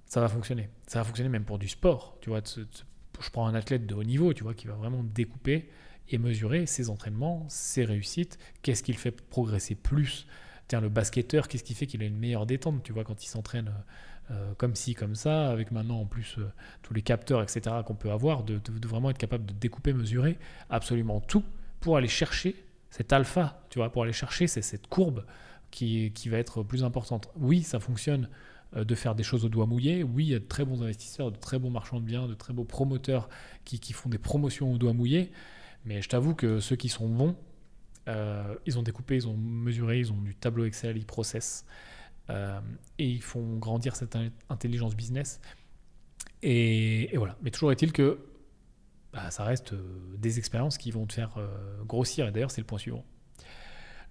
ça 0.05 0.21
va 0.21 0.27
fonctionner. 0.27 0.69
Ça 0.87 0.99
va 0.99 1.05
fonctionner 1.05 1.29
même 1.29 1.45
pour 1.45 1.59
du 1.59 1.67
sport. 1.67 2.17
Tu 2.21 2.29
vois, 2.29 2.41
je 3.19 3.29
prends 3.29 3.47
un 3.47 3.55
athlète 3.55 3.85
de 3.85 3.95
haut 3.95 4.03
niveau, 4.03 4.33
tu 4.33 4.43
vois, 4.43 4.53
qui 4.53 4.67
va 4.67 4.73
vraiment 4.73 5.03
découper 5.03 5.69
et 6.09 6.17
mesurer 6.17 6.65
ses 6.65 6.89
entraînements, 6.89 7.45
ses 7.49 7.85
réussites, 7.85 8.37
qu'est-ce 8.61 8.83
qu'il 8.83 8.97
fait 8.97 9.11
progresser 9.11 9.75
plus. 9.75 10.27
Tiens, 10.67 10.81
le 10.81 10.89
basketteur, 10.89 11.47
qu'est-ce 11.47 11.63
qui 11.63 11.73
fait 11.73 11.87
qu'il 11.87 12.01
a 12.01 12.05
une 12.05 12.17
meilleure 12.17 12.45
détente, 12.45 12.83
tu 12.83 12.93
vois, 12.93 13.03
quand 13.03 13.23
il 13.23 13.27
s'entraîne 13.27 13.71
euh, 14.31 14.53
comme 14.57 14.75
ci, 14.75 14.93
comme 14.93 15.15
ça, 15.15 15.49
avec 15.49 15.71
maintenant 15.71 16.01
en 16.01 16.05
plus 16.05 16.35
euh, 16.37 16.51
tous 16.83 16.93
les 16.93 17.01
capteurs, 17.01 17.41
etc., 17.41 17.77
qu'on 17.85 17.95
peut 17.95 18.11
avoir, 18.11 18.43
de, 18.43 18.61
vraiment 18.83 19.09
être 19.09 19.17
capable 19.17 19.45
de 19.45 19.53
découper, 19.53 19.93
mesurer 19.93 20.37
absolument 20.69 21.19
tout 21.19 21.43
pour 21.79 21.97
aller 21.97 22.07
chercher 22.07 22.55
cet 22.91 23.13
alpha, 23.13 23.63
tu 23.69 23.79
vois, 23.79 23.91
pour 23.91 24.03
aller 24.03 24.13
chercher 24.13 24.47
cette 24.47 24.87
courbe 24.87 25.25
qui, 25.71 26.11
qui 26.13 26.29
va 26.29 26.37
être 26.37 26.63
plus 26.63 26.83
importante. 26.83 27.29
Oui, 27.35 27.63
ça 27.63 27.79
fonctionne 27.79 28.29
de 28.75 28.95
faire 28.95 29.15
des 29.15 29.23
choses 29.23 29.45
au 29.45 29.49
doigt 29.49 29.65
mouillé. 29.65 30.03
Oui, 30.03 30.25
il 30.25 30.29
y 30.29 30.35
a 30.35 30.39
de 30.39 30.45
très 30.45 30.63
bons 30.63 30.83
investisseurs, 30.83 31.31
de 31.31 31.37
très 31.37 31.57
bons 31.57 31.71
marchands 31.71 31.99
de 31.99 32.05
biens, 32.05 32.27
de 32.27 32.35
très 32.35 32.53
beaux 32.53 32.65
promoteurs 32.65 33.29
qui, 33.65 33.93
font 33.93 34.09
des 34.09 34.17
promotions 34.17 34.71
au 34.71 34.77
doigt 34.77 34.93
mouillé. 34.93 35.31
Mais 35.85 36.01
je 36.01 36.09
t'avoue 36.09 36.35
que 36.35 36.59
ceux 36.59 36.75
qui 36.75 36.89
sont 36.89 37.07
bons, 37.09 37.35
euh, 38.07 38.55
ils 38.65 38.77
ont 38.77 38.83
découpé, 38.83 39.15
ils 39.15 39.27
ont 39.27 39.37
mesuré, 39.37 39.99
ils 39.99 40.11
ont 40.11 40.21
du 40.21 40.35
tableau 40.35 40.65
Excel, 40.65 40.97
ils 40.97 41.05
processent. 41.05 41.65
Euh, 42.29 42.59
et 42.99 43.09
ils 43.09 43.23
font 43.23 43.57
grandir 43.57 43.95
cette 43.95 44.15
intelligence 44.49 44.95
business. 44.95 45.41
Et, 46.43 47.11
voilà. 47.15 47.37
Mais 47.41 47.49
toujours 47.49 47.71
est-il 47.71 47.91
que 47.91 48.19
bah, 49.13 49.31
ça 49.31 49.43
reste 49.43 49.73
des 50.17 50.37
expériences 50.37 50.77
qui 50.77 50.91
vont 50.91 51.07
te 51.07 51.13
faire 51.13 51.39
grossir. 51.87 52.27
Et 52.27 52.31
d'ailleurs, 52.31 52.51
c'est 52.51 52.61
le 52.61 52.67
point 52.67 52.77
suivant. 52.77 53.03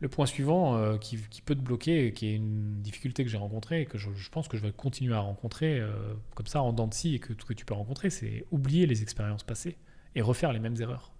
Le 0.00 0.08
point 0.08 0.26
suivant 0.26 0.76
euh, 0.76 0.96
qui, 0.96 1.16
peut 1.16 1.56
te 1.56 1.60
bloquer, 1.60 2.12
qui 2.12 2.28
est 2.28 2.34
une 2.34 2.80
difficulté 2.80 3.24
que 3.24 3.30
j'ai 3.30 3.36
rencontrée 3.36 3.82
et 3.82 3.86
que 3.86 3.98
je, 3.98 4.08
pense 4.30 4.46
que 4.46 4.56
je 4.56 4.62
vais 4.62 4.70
continuer 4.70 5.14
à 5.14 5.20
rencontrer 5.20 5.80
euh, 5.80 6.14
comme 6.34 6.46
ça 6.46 6.62
en 6.62 6.72
dents 6.72 6.86
de 6.86 6.94
scie 6.94 7.16
et 7.16 7.18
que, 7.18 7.32
que 7.32 7.52
tu 7.52 7.64
peux 7.64 7.74
rencontrer, 7.74 8.10
c'est 8.10 8.44
oublier 8.52 8.86
les 8.86 9.02
expériences 9.02 9.42
passées 9.42 9.76
et 10.14 10.22
refaire 10.22 10.52
les 10.52 10.60
mêmes 10.60 10.80
erreurs. 10.80 11.12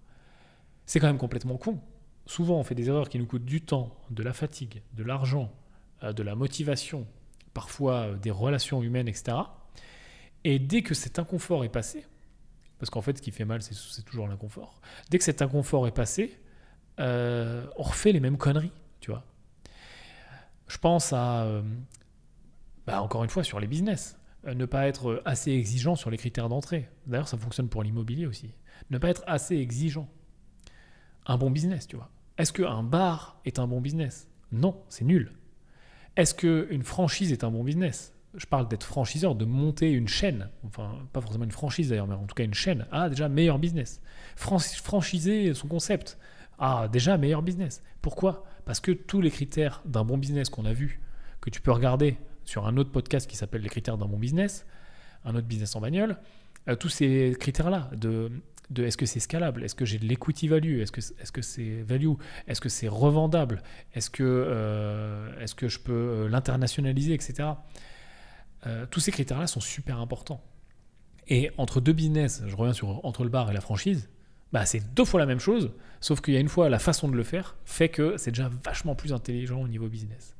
C'est 0.85 0.99
quand 0.99 1.07
même 1.07 1.17
complètement 1.17 1.57
con. 1.57 1.79
Souvent, 2.25 2.57
on 2.57 2.63
fait 2.63 2.75
des 2.75 2.87
erreurs 2.87 3.09
qui 3.09 3.19
nous 3.19 3.25
coûtent 3.25 3.45
du 3.45 3.61
temps, 3.61 3.95
de 4.11 4.23
la 4.23 4.33
fatigue, 4.33 4.81
de 4.93 5.03
l'argent, 5.03 5.51
euh, 6.03 6.13
de 6.13 6.23
la 6.23 6.35
motivation, 6.35 7.05
parfois 7.53 8.13
des 8.13 8.31
relations 8.31 8.81
humaines, 8.81 9.09
etc. 9.09 9.37
Et 10.45 10.57
dès 10.57 10.83
que 10.83 10.93
cet 10.93 11.19
inconfort 11.19 11.65
est 11.65 11.69
passé, 11.69 12.05
parce 12.79 12.89
qu'en 12.89 13.01
fait, 13.01 13.17
ce 13.17 13.21
qui 13.21 13.31
fait 13.31 13.45
mal, 13.45 13.61
c'est 13.61 14.03
toujours 14.05 14.27
l'inconfort. 14.27 14.79
Dès 15.09 15.17
que 15.17 15.23
cet 15.23 15.41
inconfort 15.41 15.85
est 15.87 15.91
passé, 15.91 16.39
euh, 16.99 17.65
on 17.77 17.83
refait 17.83 18.11
les 18.11 18.19
mêmes 18.19 18.37
conneries, 18.37 18.71
tu 18.99 19.11
vois. 19.11 19.23
Je 20.67 20.77
pense 20.77 21.13
à, 21.13 21.43
euh, 21.43 21.61
bah, 22.85 23.01
encore 23.01 23.23
une 23.23 23.29
fois, 23.29 23.43
sur 23.43 23.59
les 23.59 23.67
business. 23.67 24.19
Euh, 24.47 24.53
ne 24.53 24.65
pas 24.65 24.87
être 24.87 25.21
assez 25.25 25.51
exigeant 25.51 25.95
sur 25.95 26.09
les 26.09 26.17
critères 26.17 26.49
d'entrée. 26.49 26.89
D'ailleurs, 27.07 27.27
ça 27.27 27.37
fonctionne 27.37 27.69
pour 27.69 27.83
l'immobilier 27.83 28.25
aussi. 28.25 28.53
Ne 28.89 28.97
pas 28.97 29.09
être 29.09 29.23
assez 29.27 29.57
exigeant. 29.57 30.09
Un 31.25 31.37
bon 31.37 31.51
business, 31.51 31.87
tu 31.87 31.95
vois. 31.95 32.09
Est-ce 32.37 32.53
qu'un 32.53 32.83
bar 32.83 33.39
est 33.45 33.59
un 33.59 33.67
bon 33.67 33.81
business? 33.81 34.29
Non, 34.51 34.81
c'est 34.89 35.03
nul. 35.03 35.33
Est-ce 36.15 36.33
qu'une 36.33 36.83
franchise 36.83 37.31
est 37.31 37.43
un 37.43 37.51
bon 37.51 37.63
business? 37.63 38.13
Je 38.35 38.45
parle 38.45 38.67
d'être 38.67 38.83
franchiseur, 38.83 39.35
de 39.35 39.45
monter 39.45 39.91
une 39.91 40.07
chaîne, 40.07 40.49
enfin 40.63 40.99
pas 41.13 41.19
forcément 41.19 41.45
une 41.45 41.51
franchise 41.51 41.89
d'ailleurs, 41.89 42.07
mais 42.07 42.13
en 42.13 42.25
tout 42.25 42.35
cas 42.35 42.43
une 42.43 42.53
chaîne, 42.53 42.85
ah 42.91 43.09
déjà 43.09 43.27
meilleur 43.27 43.57
business. 43.57 44.01
franchiser 44.35 45.53
son 45.55 45.67
concept, 45.67 46.19
ah 46.59 46.87
déjà 46.91 47.17
meilleur 47.17 47.41
business. 47.41 47.81
Pourquoi? 48.01 48.45
Parce 48.65 48.79
que 48.79 48.91
tous 48.91 49.21
les 49.21 49.31
critères 49.31 49.81
d'un 49.85 50.03
bon 50.03 50.17
business 50.17 50.49
qu'on 50.49 50.65
a 50.65 50.73
vu, 50.73 51.01
que 51.41 51.49
tu 51.49 51.61
peux 51.61 51.71
regarder 51.71 52.17
sur 52.45 52.67
un 52.67 52.77
autre 52.77 52.91
podcast 52.91 53.29
qui 53.29 53.37
s'appelle 53.37 53.61
les 53.61 53.69
critères 53.69 53.97
d'un 53.97 54.07
bon 54.07 54.17
business, 54.17 54.65
un 55.25 55.35
autre 55.35 55.47
business 55.47 55.75
en 55.75 55.81
bagnole, 55.81 56.17
euh, 56.67 56.75
tous 56.75 56.89
ces 56.89 57.35
critères-là 57.39 57.89
de, 57.95 58.31
est-ce 58.77 58.97
que 58.97 59.05
c'est 59.05 59.19
scalable, 59.19 59.63
est-ce 59.63 59.75
que 59.75 59.85
j'ai 59.85 59.97
de 59.97 60.05
l'equity 60.05 60.47
value, 60.47 60.79
est-ce 60.81 60.91
que 60.91 60.99
est-ce 60.99 61.31
que 61.31 61.41
c'est 61.41 61.81
value, 61.81 62.13
est-ce 62.47 62.61
que 62.61 62.69
c'est 62.69 62.87
revendable, 62.87 63.63
est-ce 63.93 64.09
que 64.09 64.23
euh, 64.23 65.39
est-ce 65.39 65.55
que 65.55 65.67
je 65.67 65.79
peux 65.79 65.93
euh, 65.93 66.29
l'internationaliser, 66.29 67.13
etc. 67.13 67.49
Tous 68.91 68.99
ces 68.99 69.13
critères-là 69.13 69.47
sont 69.47 69.61
super 69.61 69.99
importants. 70.01 70.43
Et 71.29 71.49
entre 71.57 71.79
deux 71.79 71.93
business, 71.93 72.43
je 72.45 72.55
reviens 72.57 72.73
sur 72.73 73.05
entre 73.05 73.23
le 73.23 73.29
bar 73.29 73.49
et 73.49 73.53
la 73.53 73.61
franchise, 73.61 74.09
bah 74.53 74.65
c'est 74.65 74.93
deux 74.93 75.05
fois 75.05 75.19
la 75.19 75.25
même 75.25 75.39
chose, 75.39 75.71
sauf 75.99 76.21
qu'il 76.21 76.33
y 76.33 76.37
a 76.37 76.39
une 76.39 76.49
fois 76.49 76.69
la 76.69 76.79
façon 76.79 77.07
de 77.07 77.15
le 77.15 77.23
faire 77.23 77.55
fait 77.65 77.89
que 77.89 78.17
c'est 78.17 78.31
déjà 78.31 78.49
vachement 78.63 78.95
plus 78.95 79.13
intelligent 79.13 79.61
au 79.61 79.67
niveau 79.67 79.87
business. 79.87 80.35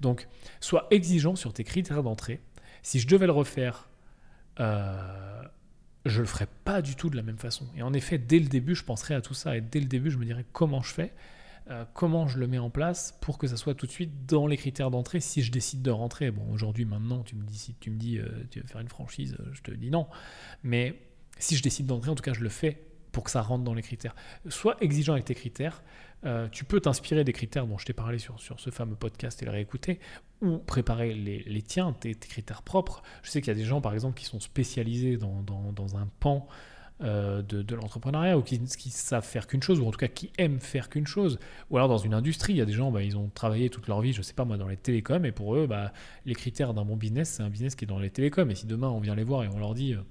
Donc, 0.00 0.28
sois 0.60 0.86
exigeant 0.90 1.36
sur 1.36 1.52
tes 1.52 1.64
critères 1.64 2.02
d'entrée. 2.02 2.40
Si 2.82 3.00
je 3.00 3.06
devais 3.06 3.26
le 3.26 3.32
refaire, 3.32 3.88
euh, 4.58 5.42
je 6.06 6.20
le 6.20 6.26
ferais 6.26 6.48
pas 6.64 6.80
du 6.80 6.96
tout 6.96 7.10
de 7.10 7.16
la 7.16 7.22
même 7.22 7.38
façon. 7.38 7.66
Et 7.76 7.82
en 7.82 7.92
effet, 7.92 8.16
dès 8.16 8.38
le 8.38 8.46
début, 8.46 8.74
je 8.74 8.84
penserais 8.84 9.14
à 9.14 9.20
tout 9.20 9.34
ça. 9.34 9.56
Et 9.56 9.60
dès 9.60 9.80
le 9.80 9.86
début, 9.86 10.10
je 10.10 10.16
me 10.16 10.24
dirais 10.24 10.46
comment 10.52 10.80
je 10.80 10.94
fais 10.94 11.12
euh, 11.70 11.84
comment 11.94 12.26
je 12.26 12.38
le 12.38 12.48
mets 12.48 12.58
en 12.58 12.70
place 12.70 13.16
pour 13.20 13.38
que 13.38 13.46
ça 13.46 13.56
soit 13.56 13.74
tout 13.74 13.86
de 13.86 13.92
suite 13.92 14.26
dans 14.26 14.48
les 14.48 14.56
critères 14.56 14.90
d'entrée 14.90 15.20
si 15.20 15.42
je 15.42 15.52
décide 15.52 15.82
de 15.82 15.90
rentrer. 15.90 16.32
Bon, 16.32 16.42
aujourd'hui, 16.52 16.84
maintenant, 16.84 17.22
tu 17.22 17.36
me 17.36 17.44
dis, 17.44 17.58
si 17.58 17.74
tu 17.74 17.90
me 17.90 17.96
dis, 17.96 18.18
euh, 18.18 18.26
tu 18.50 18.60
veux 18.60 18.66
faire 18.66 18.80
une 18.80 18.88
franchise, 18.88 19.36
euh, 19.38 19.50
je 19.52 19.62
te 19.62 19.70
dis 19.70 19.90
non. 19.90 20.08
Mais 20.64 21.00
si 21.38 21.56
je 21.56 21.62
décide 21.62 21.86
d'entrer, 21.86 22.10
en 22.10 22.16
tout 22.16 22.24
cas, 22.24 22.32
je 22.32 22.40
le 22.40 22.48
fais 22.48 22.82
pour 23.12 23.24
que 23.24 23.30
ça 23.30 23.42
rentre 23.42 23.64
dans 23.64 23.74
les 23.74 23.82
critères. 23.82 24.14
Sois 24.48 24.76
exigeant 24.80 25.14
avec 25.14 25.24
tes 25.24 25.34
critères. 25.34 25.82
tu 26.52 26.64
peux 26.64 26.80
t'inspirer 26.80 27.24
des 27.24 27.32
critères 27.32 27.66
dont 27.66 27.78
je 27.78 27.86
t'ai 27.86 27.92
parlé 27.92 28.18
sur, 28.18 28.40
sur 28.40 28.60
ce 28.60 28.70
fameux 28.70 28.96
podcast 28.96 29.42
et 29.42 29.46
le 29.46 29.50
réécouter, 29.50 30.00
ou 30.42 30.58
préparer 30.58 31.14
les, 31.14 31.42
les 31.44 31.62
tiens, 31.62 31.92
tes, 31.92 32.14
critères 32.14 32.62
propres. 32.62 33.02
Je 33.22 33.30
sais 33.30 33.40
qu'il 33.40 33.48
y 33.48 33.56
a 33.56 33.58
des 33.58 33.64
gens, 33.64 33.80
par 33.80 33.94
exemple, 33.94 34.18
qui 34.18 34.24
sont 34.24 34.40
spécialisés 34.40 35.16
dans, 35.16 35.42
dans, 35.42 35.72
dans 35.72 35.96
un 35.96 36.08
pan 36.20 36.48
euh, 37.02 37.40
de, 37.40 37.74
l'entrepreneuriat 37.74 38.36
ou 38.36 38.42
qui, 38.42 38.58
qui, 38.58 38.90
savent 38.90 39.24
faire 39.24 39.46
qu'une 39.46 39.62
chose 39.62 39.80
ou 39.80 39.86
en 39.86 39.90
tout 39.90 39.98
cas 39.98 40.08
qui 40.08 40.30
aiment 40.36 40.60
faire 40.60 40.90
qu'une 40.90 41.06
chose 41.06 41.38
ou 41.70 41.78
alors 41.78 41.88
dans 41.88 41.96
une 41.96 42.12
industrie 42.12 42.52
il 42.52 42.56
y 42.56 42.60
a 42.60 42.66
des 42.66 42.74
gens 42.74 42.90
bah, 42.90 43.02
ils 43.02 43.16
ont 43.16 43.30
travaillé 43.34 43.70
toute 43.70 43.88
leur 43.88 44.02
vie 44.02 44.12
je 44.12 44.20
sais 44.20 44.34
pas 44.34 44.44
moi 44.44 44.58
dans 44.58 44.68
les 44.68 44.76
télécoms 44.76 45.24
et 45.24 45.32
pour 45.32 45.56
eux 45.56 45.66
bah, 45.66 45.94
les 46.26 46.34
critères 46.34 46.74
d'un 46.74 46.84
bon 46.84 46.96
business 46.96 47.30
c'est 47.30 47.42
un 47.42 47.48
business 47.48 47.74
qui 47.74 47.86
est 47.86 47.88
dans 47.88 47.98
les 47.98 48.10
télécoms 48.10 48.50
et 48.50 48.54
si 48.54 48.66
demain 48.66 48.88
on 48.88 49.00
vient 49.00 49.14
les 49.14 49.24
voir 49.24 49.44
et 49.44 49.48
on 49.48 49.58
leur 49.58 49.72
dit 49.72 49.94
euh, 49.94 50.02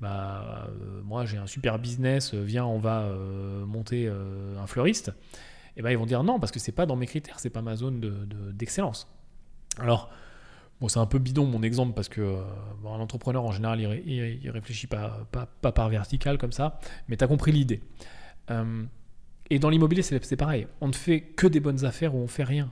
bah 0.00 0.68
euh, 0.68 1.02
moi 1.02 1.24
j'ai 1.24 1.38
un 1.38 1.46
super 1.46 1.78
business 1.78 2.32
viens 2.34 2.64
on 2.64 2.78
va 2.78 3.08
monter 3.66 4.08
un 4.08 4.66
fleuriste 4.66 5.12
et 5.76 5.82
ben 5.82 5.90
ils 5.90 5.98
vont 5.98 6.06
dire 6.06 6.22
non 6.22 6.38
parce 6.38 6.52
que 6.52 6.60
c'est 6.60 6.72
pas 6.72 6.86
dans 6.86 6.96
mes 6.96 7.06
critères 7.06 7.40
c'est 7.40 7.50
pas 7.50 7.62
ma 7.62 7.76
zone 7.76 8.00
d'excellence 8.52 9.08
de, 9.76 9.82
alors 9.82 10.10
Bon, 10.80 10.86
c'est 10.86 11.00
un 11.00 11.06
peu 11.06 11.18
bidon 11.18 11.44
mon 11.44 11.62
exemple 11.62 11.94
parce 11.94 12.08
que 12.08 12.20
euh, 12.20 12.42
un 12.84 13.00
entrepreneur 13.00 13.44
en 13.44 13.50
général 13.50 13.80
il, 13.80 14.40
il, 14.42 14.50
réfléchit 14.50 14.86
pas, 14.86 15.26
pas, 15.32 15.46
pas, 15.60 15.72
par 15.72 15.88
vertical 15.88 16.38
comme 16.38 16.52
ça, 16.52 16.78
mais 17.08 17.16
tu 17.16 17.24
as 17.24 17.26
compris 17.26 17.50
l'idée. 17.50 17.80
Euh, 18.50 18.84
et 19.50 19.58
dans 19.58 19.70
l'immobilier, 19.70 20.02
c'est 20.02 20.36
pareil. 20.36 20.66
On 20.80 20.88
ne 20.88 20.92
fait 20.92 21.20
que 21.20 21.46
des 21.46 21.58
bonnes 21.58 21.84
affaires 21.84 22.14
ou 22.14 22.18
on 22.18 22.28
fait 22.28 22.44
rien. 22.44 22.70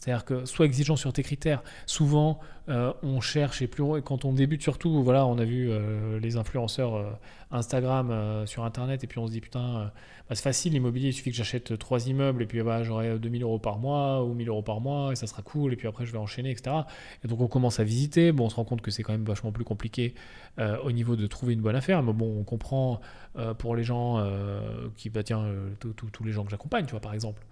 C'est-à-dire 0.00 0.24
que 0.24 0.44
sois 0.44 0.66
exigeant 0.66 0.94
sur 0.94 1.12
tes 1.12 1.24
critères. 1.24 1.62
Souvent, 1.86 2.38
euh, 2.68 2.92
on 3.02 3.20
cherche 3.20 3.62
et 3.62 3.66
plus 3.66 3.82
quand 4.02 4.24
on 4.24 4.32
débute 4.32 4.62
surtout, 4.62 5.02
voilà, 5.02 5.26
on 5.26 5.38
a 5.38 5.44
vu 5.44 5.68
euh, 5.68 6.20
les 6.20 6.36
influenceurs 6.36 6.94
euh, 6.94 7.10
Instagram 7.50 8.46
sur 8.46 8.64
Internet 8.64 9.02
et 9.02 9.06
puis 9.06 9.18
on 9.18 9.26
se 9.26 9.32
dit 9.32 9.40
putain, 9.40 9.90
bah, 10.28 10.34
c'est 10.34 10.42
facile 10.42 10.74
l'immobilier, 10.74 11.08
il 11.08 11.12
suffit 11.12 11.30
que 11.30 11.36
j'achète 11.36 11.78
trois 11.78 12.06
immeubles 12.06 12.42
et 12.42 12.46
puis 12.46 12.62
bah, 12.62 12.84
j'aurai 12.84 13.18
2000 13.18 13.42
euros 13.42 13.58
par 13.58 13.78
mois 13.78 14.22
ou 14.22 14.34
1000 14.34 14.48
euros 14.50 14.62
par 14.62 14.80
mois 14.80 15.12
et 15.12 15.16
ça 15.16 15.26
sera 15.26 15.42
cool 15.42 15.72
et 15.72 15.76
puis 15.76 15.88
après 15.88 16.06
je 16.06 16.12
vais 16.12 16.18
enchaîner, 16.18 16.50
etc. 16.50 16.76
Et 17.24 17.28
donc 17.28 17.40
on 17.40 17.48
commence 17.48 17.80
à 17.80 17.84
visiter. 17.84 18.30
Bon, 18.30 18.44
on 18.44 18.50
se 18.50 18.54
rend 18.54 18.64
compte 18.64 18.82
que 18.82 18.92
c'est 18.92 19.02
quand 19.02 19.12
même 19.12 19.24
vachement 19.24 19.50
plus 19.50 19.64
compliqué 19.64 20.14
au 20.58 20.92
niveau 20.92 21.16
de 21.16 21.26
trouver 21.26 21.54
une 21.54 21.60
bonne 21.60 21.76
affaire, 21.76 22.02
mais 22.02 22.12
bon, 22.12 22.38
on 22.38 22.44
comprend 22.44 23.00
pour 23.58 23.74
les 23.74 23.84
gens 23.84 24.24
qui, 24.96 25.08
bah 25.08 25.22
tiens, 25.22 25.44
tous 25.80 26.24
les 26.24 26.32
gens 26.32 26.44
que 26.44 26.50
j'accompagne, 26.50 26.84
tu 26.84 26.92
vois, 26.92 27.00
par 27.00 27.14
exemple. 27.14 27.42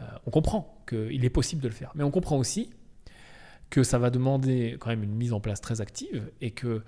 Euh, 0.00 0.04
on 0.26 0.30
comprend 0.30 0.82
qu'il 0.88 1.24
est 1.24 1.30
possible 1.30 1.62
de 1.62 1.68
le 1.68 1.74
faire. 1.74 1.92
Mais 1.94 2.04
on 2.04 2.10
comprend 2.10 2.36
aussi 2.36 2.70
que 3.70 3.82
ça 3.82 3.98
va 3.98 4.10
demander 4.10 4.76
quand 4.78 4.90
même 4.90 5.02
une 5.02 5.14
mise 5.14 5.32
en 5.32 5.40
place 5.40 5.60
très 5.60 5.80
active 5.80 6.30
et 6.40 6.52
que 6.52 6.82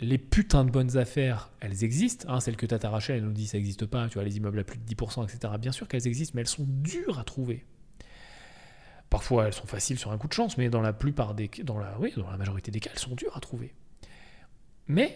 les 0.00 0.18
putains 0.18 0.64
de 0.64 0.70
bonnes 0.70 0.96
affaires, 0.96 1.50
elles 1.60 1.84
existent. 1.84 2.26
Hein, 2.28 2.40
celles 2.40 2.56
que 2.56 2.66
Tata 2.66 2.90
Rachel 2.90 3.16
elle 3.18 3.24
nous 3.24 3.32
dit 3.32 3.46
ça 3.46 3.56
n'existe 3.58 3.86
pas, 3.86 4.08
tu 4.08 4.14
vois, 4.14 4.24
les 4.24 4.36
immeubles 4.36 4.58
à 4.58 4.64
plus 4.64 4.78
de 4.78 4.84
10%, 4.84 5.24
etc. 5.24 5.54
Bien 5.60 5.72
sûr 5.72 5.88
qu'elles 5.88 6.06
existent, 6.06 6.32
mais 6.34 6.42
elles 6.42 6.48
sont 6.48 6.66
dures 6.66 7.18
à 7.18 7.24
trouver. 7.24 7.64
Parfois, 9.10 9.46
elles 9.46 9.52
sont 9.52 9.66
faciles 9.66 9.98
sur 9.98 10.10
un 10.10 10.18
coup 10.18 10.26
de 10.26 10.32
chance, 10.32 10.56
mais 10.56 10.70
dans 10.70 10.80
la 10.80 10.94
plupart 10.94 11.34
des 11.34 11.50
dans 11.64 11.78
la, 11.78 11.98
oui, 12.00 12.12
dans 12.16 12.30
la 12.30 12.38
majorité 12.38 12.70
des 12.70 12.80
cas, 12.80 12.90
elles 12.92 12.98
sont 12.98 13.14
dures 13.14 13.36
à 13.36 13.40
trouver. 13.40 13.74
Mais, 14.88 15.14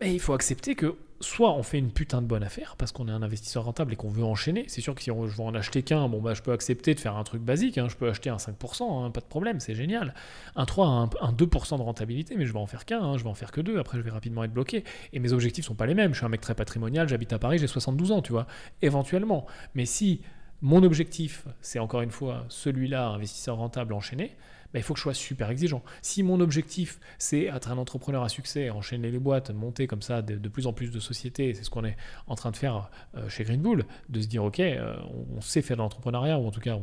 mais 0.00 0.14
il 0.14 0.20
faut 0.20 0.32
accepter 0.32 0.74
que 0.74 0.96
soit 1.20 1.52
on 1.52 1.62
fait 1.62 1.78
une 1.78 1.90
putain 1.90 2.22
de 2.22 2.26
bonne 2.26 2.44
affaire 2.44 2.76
parce 2.78 2.92
qu'on 2.92 3.08
est 3.08 3.12
un 3.12 3.22
investisseur 3.22 3.64
rentable 3.64 3.92
et 3.92 3.96
qu'on 3.96 4.08
veut 4.08 4.24
enchaîner. 4.24 4.64
C'est 4.68 4.80
sûr 4.80 4.94
que 4.94 5.02
si 5.02 5.10
je 5.10 5.36
veux 5.36 5.40
en 5.40 5.54
acheter 5.54 5.82
qu'un, 5.82 6.08
bon 6.08 6.20
bah 6.20 6.34
je 6.34 6.42
peux 6.42 6.52
accepter 6.52 6.94
de 6.94 7.00
faire 7.00 7.16
un 7.16 7.24
truc 7.24 7.42
basique, 7.42 7.78
hein. 7.78 7.88
je 7.88 7.96
peux 7.96 8.08
acheter 8.08 8.30
un 8.30 8.36
5%, 8.36 9.06
hein, 9.06 9.10
pas 9.10 9.20
de 9.20 9.26
problème, 9.26 9.58
c'est 9.60 9.74
génial. 9.74 10.14
Un 10.54 10.64
3, 10.64 10.86
un, 10.86 11.32
2% 11.32 11.78
de 11.78 11.82
rentabilité, 11.82 12.36
mais 12.36 12.46
je 12.46 12.52
vais 12.52 12.58
en 12.58 12.66
faire 12.66 12.84
qu'un, 12.84 13.02
hein. 13.02 13.18
je 13.18 13.24
vais 13.24 13.30
en 13.30 13.34
faire 13.34 13.50
que 13.50 13.60
deux, 13.60 13.78
après 13.78 13.98
je 13.98 14.02
vais 14.02 14.10
rapidement 14.10 14.44
être 14.44 14.52
bloqué. 14.52 14.84
Et 15.12 15.18
mes 15.18 15.32
objectifs 15.32 15.64
sont 15.64 15.74
pas 15.74 15.86
les 15.86 15.94
mêmes. 15.94 16.12
Je 16.12 16.18
suis 16.18 16.26
un 16.26 16.30
mec 16.30 16.40
très 16.40 16.54
patrimonial, 16.54 17.08
j'habite 17.08 17.32
à 17.32 17.38
Paris, 17.38 17.58
j'ai 17.58 17.66
72 17.66 18.12
ans, 18.12 18.22
tu 18.22 18.32
vois, 18.32 18.46
éventuellement. 18.82 19.46
Mais 19.74 19.86
si 19.86 20.20
mon 20.62 20.82
objectif, 20.82 21.46
c'est 21.60 21.78
encore 21.78 22.02
une 22.02 22.10
fois 22.10 22.44
celui-là, 22.48 23.08
investisseur 23.08 23.56
rentable 23.56 23.92
enchaîné, 23.92 24.36
bah, 24.72 24.78
il 24.78 24.82
faut 24.82 24.92
que 24.92 24.98
je 24.98 25.02
sois 25.02 25.14
super 25.14 25.50
exigeant. 25.50 25.82
Si 26.02 26.22
mon 26.22 26.40
objectif, 26.40 27.00
c'est 27.18 27.44
être 27.44 27.70
un 27.70 27.78
entrepreneur 27.78 28.22
à 28.22 28.28
succès, 28.28 28.68
enchaîner 28.70 29.10
les 29.10 29.18
boîtes, 29.18 29.50
monter 29.50 29.86
comme 29.86 30.02
ça 30.02 30.20
de, 30.20 30.48
plus 30.48 30.66
en 30.66 30.72
plus 30.72 30.90
de 30.90 31.00
sociétés, 31.00 31.54
c'est 31.54 31.64
ce 31.64 31.70
qu'on 31.70 31.84
est 31.84 31.96
en 32.26 32.34
train 32.34 32.50
de 32.50 32.56
faire 32.56 32.90
euh, 33.16 33.28
chez 33.28 33.44
Green 33.44 33.62
Bull, 33.62 33.84
de 34.08 34.20
se 34.20 34.26
dire, 34.26 34.44
OK, 34.44 34.60
euh, 34.60 34.96
on, 35.34 35.40
sait 35.40 35.62
faire 35.62 35.76
de 35.76 35.82
l'entrepreneuriat, 35.82 36.38
ou 36.38 36.46
en 36.46 36.50
tout 36.50 36.60
cas, 36.60 36.78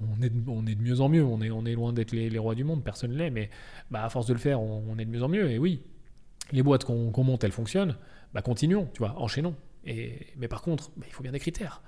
on, 0.00 0.22
est, 0.22 0.30
de, 0.30 0.50
on 0.50 0.66
est 0.66 0.74
de 0.74 0.82
mieux 0.82 1.00
en 1.00 1.08
mieux, 1.08 1.24
on 1.24 1.40
est, 1.40 1.50
on 1.50 1.64
est 1.64 1.74
loin 1.74 1.92
d'être 1.92 2.12
les, 2.12 2.38
rois 2.38 2.56
du 2.56 2.64
monde, 2.64 2.82
personne 2.82 3.12
ne 3.12 3.16
l'est, 3.16 3.30
mais 3.30 3.50
bah, 3.90 4.04
à 4.04 4.08
force 4.08 4.26
de 4.26 4.32
le 4.32 4.40
faire, 4.40 4.60
on, 4.60 4.98
est 4.98 5.04
de 5.04 5.10
mieux 5.10 5.22
en 5.22 5.28
mieux, 5.28 5.50
et 5.50 5.58
oui, 5.58 5.82
les 6.50 6.62
boîtes 6.62 6.84
qu'on 6.84 7.24
monte, 7.24 7.44
elles 7.44 7.52
fonctionnent, 7.52 7.96
bah, 8.32 8.42
continuons, 8.42 8.90
tu 8.92 8.98
vois, 8.98 9.14
enchaînons. 9.20 9.54
Et, 9.86 10.26
mais 10.36 10.48
par 10.48 10.62
contre, 10.62 10.90
bah, 10.96 11.06
il 11.06 11.12
faut 11.12 11.22
bien 11.22 11.32
des 11.32 11.38
critères. 11.38 11.82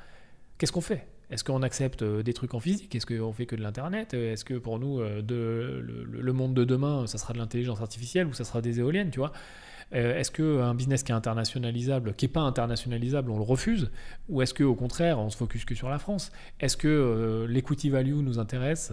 Qu'est-ce 0.58 0.72
qu'on 0.72 0.80
fait? 0.80 1.08
Est-ce 1.30 1.42
qu'on 1.42 1.62
accepte 1.62 2.02
euh, 2.02 2.22
des 2.22 2.32
trucs 2.32 2.54
en 2.54 2.60
physique? 2.60 2.94
Est-ce 2.94 3.06
qu'on 3.06 3.32
fait 3.32 3.46
que 3.46 3.56
de 3.56 3.62
l'Internet? 3.62 4.14
Est-ce 4.14 4.44
que 4.44 4.54
pour 4.54 4.78
nous, 4.78 5.00
euh, 5.00 5.22
le, 5.26 6.32
monde 6.32 6.54
de 6.54 6.64
demain, 6.64 7.06
ça 7.06 7.18
sera 7.18 7.32
de 7.32 7.38
l'intelligence 7.38 7.80
artificielle 7.80 8.26
ou 8.26 8.32
ça 8.32 8.44
sera 8.44 8.60
des 8.60 8.78
éoliennes, 8.78 9.10
tu 9.10 9.18
vois? 9.18 9.32
Euh, 9.94 10.18
Est-ce 10.18 10.30
qu'un 10.30 10.74
business 10.74 11.02
qui 11.02 11.12
est 11.12 11.14
internationalisable, 11.14 12.14
qui 12.14 12.26
n'est 12.26 12.32
pas 12.32 12.40
internationalisable, 12.40 13.30
on 13.30 13.38
le 13.38 13.44
refuse? 13.44 13.90
Ou 14.28 14.42
est-ce 14.42 14.54
qu'au 14.54 14.74
contraire, 14.74 15.18
on 15.18 15.30
se 15.30 15.36
focus 15.36 15.64
que 15.64 15.74
sur 15.74 15.88
la 15.88 15.98
France? 15.98 16.30
Est-ce 16.60 16.76
que 16.76 17.46
l'equity 17.48 17.90
value 17.90 18.20
nous 18.22 18.38
intéresse 18.38 18.92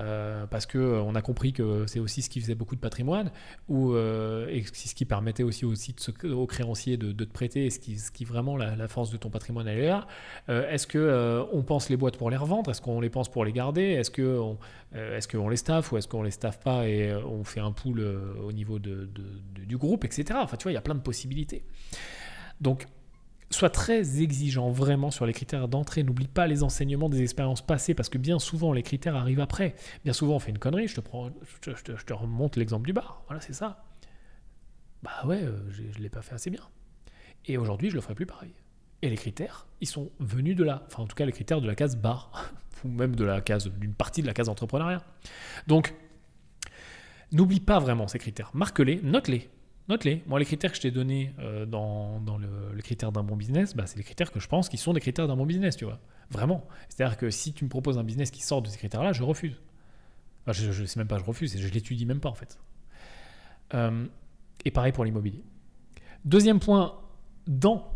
euh, 0.00 0.46
parce 0.46 0.66
que 0.66 0.78
euh, 0.78 1.14
a 1.14 1.22
compris 1.22 1.52
que 1.52 1.84
c'est 1.86 2.00
aussi 2.00 2.22
ce 2.22 2.30
qui 2.30 2.40
faisait 2.40 2.54
beaucoup 2.54 2.74
de 2.74 2.80
patrimoine, 2.80 3.30
ou 3.68 3.92
euh, 3.92 4.48
et 4.48 4.64
ce 4.72 4.94
qui 4.94 5.04
permettait 5.04 5.42
aussi, 5.42 5.64
aux 5.64 6.46
créanciers 6.46 6.96
de, 6.96 7.12
te 7.12 7.32
prêter, 7.32 7.66
et 7.66 7.70
ce 7.70 7.78
qui, 7.78 7.98
ce 7.98 8.10
qui 8.10 8.24
vraiment 8.24 8.56
la, 8.56 8.88
force 8.88 9.10
de 9.10 9.16
ton 9.16 9.30
patrimoine 9.30 9.68
elle 9.68 9.78
est 9.78 9.88
là. 9.88 10.06
est-ce 10.48 10.86
que 10.86 11.46
on 11.52 11.62
pense 11.62 11.88
les 11.88 11.96
boîtes 11.96 12.16
pour 12.16 12.30
les 12.30 12.36
revendre? 12.36 12.70
Est-ce 12.70 12.80
qu'on 12.80 13.00
les 13.00 13.10
pense 13.10 13.28
pour 13.28 13.44
les 13.44 13.52
garder? 13.52 13.82
Est-ce 13.82 14.10
qu'on 14.10 15.48
les 15.48 15.56
staff 15.56 15.92
ou 15.92 15.96
est-ce 15.96 16.08
qu'on 16.08 16.22
les 16.22 16.30
staff 16.30 16.60
pas 16.60 16.88
et 16.88 17.14
on 17.14 17.44
fait 17.44 17.60
un 17.60 17.72
pool 17.72 18.00
au 18.42 18.52
niveau 18.52 18.78
du 18.78 19.76
groupe, 19.76 20.04
etc. 20.04 20.38
Enfin, 20.42 20.56
tu 20.56 20.64
vois, 20.64 20.72
il 20.72 20.76
y 20.76 20.78
a 20.78 20.82
plein 20.82 20.94
de 20.94 21.00
possibilités. 21.00 21.64
Donc 22.60 22.86
Sois 23.52 23.70
très 23.70 24.22
exigeant 24.22 24.70
vraiment 24.70 25.10
sur 25.10 25.26
les 25.26 25.32
critères 25.32 25.66
d'entrée. 25.66 26.04
N'oublie 26.04 26.28
pas 26.28 26.46
les 26.46 26.62
enseignements 26.62 27.08
des 27.08 27.22
expériences 27.22 27.66
passées 27.66 27.94
parce 27.94 28.08
que 28.08 28.16
bien 28.16 28.38
souvent 28.38 28.72
les 28.72 28.82
critères 28.82 29.16
arrivent 29.16 29.40
après. 29.40 29.74
Bien 30.04 30.12
souvent 30.12 30.36
on 30.36 30.38
fait 30.38 30.50
une 30.52 30.58
connerie. 30.58 30.86
Je 30.86 31.00
te, 31.00 32.12
remonte 32.12 32.56
l'exemple 32.56 32.86
du 32.86 32.92
bar. 32.92 33.22
Voilà, 33.26 33.40
c'est 33.40 33.52
ça. 33.52 33.84
Bah 35.02 35.10
ouais, 35.24 35.42
euh, 35.42 35.58
je 35.70 35.82
ne 35.82 36.02
l'ai 36.02 36.10
pas 36.10 36.22
fait 36.22 36.34
assez 36.34 36.50
bien. 36.50 36.62
Et 37.46 37.56
aujourd'hui, 37.56 37.90
je 37.90 37.96
le 37.96 38.00
ferai 38.00 38.14
plus 38.14 38.26
pareil. 38.26 38.52
Et 39.02 39.08
les 39.08 39.16
critères, 39.16 39.66
ils 39.80 39.88
sont 39.88 40.10
venus 40.20 40.54
de 40.56 40.62
là. 40.62 40.84
Enfin, 40.86 41.02
en 41.02 41.06
tout 41.06 41.16
cas, 41.16 41.24
les 41.24 41.32
critères 41.32 41.60
de 41.60 41.66
la 41.66 41.74
case 41.74 41.96
bar, 41.96 42.52
ou 42.84 42.88
même 42.88 43.16
de 43.16 43.24
la 43.24 43.40
case, 43.40 43.66
d'une 43.66 43.94
partie 43.94 44.22
de 44.22 44.26
la 44.26 44.34
case 44.34 44.48
entrepreneuriat. 44.48 45.02
Donc, 45.66 45.94
n'oublie 47.32 47.60
pas 47.60 47.78
vraiment 47.78 48.06
ces 48.08 48.18
critères. 48.18 48.50
Marque-les, 48.54 49.00
note-les. 49.02 49.48
Note-les. 49.90 50.22
Moi, 50.28 50.38
les 50.38 50.44
critères 50.44 50.70
que 50.70 50.76
je 50.76 50.82
t'ai 50.82 50.92
donnés 50.92 51.34
euh, 51.40 51.66
dans, 51.66 52.20
dans 52.20 52.38
le, 52.38 52.48
les 52.76 52.82
critères 52.82 53.10
d'un 53.10 53.24
bon 53.24 53.34
business, 53.34 53.74
bah, 53.74 53.86
c'est 53.86 53.96
les 53.96 54.04
critères 54.04 54.30
que 54.30 54.38
je 54.38 54.46
pense 54.46 54.68
qui 54.68 54.76
sont 54.76 54.92
des 54.92 55.00
critères 55.00 55.26
d'un 55.26 55.34
bon 55.34 55.46
business, 55.46 55.76
tu 55.76 55.84
vois. 55.84 55.98
Vraiment. 56.30 56.64
C'est-à-dire 56.88 57.16
que 57.16 57.28
si 57.28 57.52
tu 57.52 57.64
me 57.64 57.68
proposes 57.68 57.98
un 57.98 58.04
business 58.04 58.30
qui 58.30 58.40
sort 58.40 58.62
de 58.62 58.68
ces 58.68 58.78
critères-là, 58.78 59.12
je 59.12 59.24
refuse. 59.24 59.60
Enfin, 60.46 60.52
je 60.52 60.80
ne 60.80 60.86
sais 60.86 61.00
même 61.00 61.08
pas, 61.08 61.18
je 61.18 61.24
refuse, 61.24 61.58
je 61.58 61.68
l'étudie 61.68 62.06
même 62.06 62.20
pas 62.20 62.28
en 62.28 62.34
fait. 62.34 62.60
Euh, 63.74 64.06
et 64.64 64.70
pareil 64.70 64.92
pour 64.92 65.04
l'immobilier. 65.04 65.42
Deuxième 66.24 66.60
point, 66.60 66.96
dans 67.48 67.92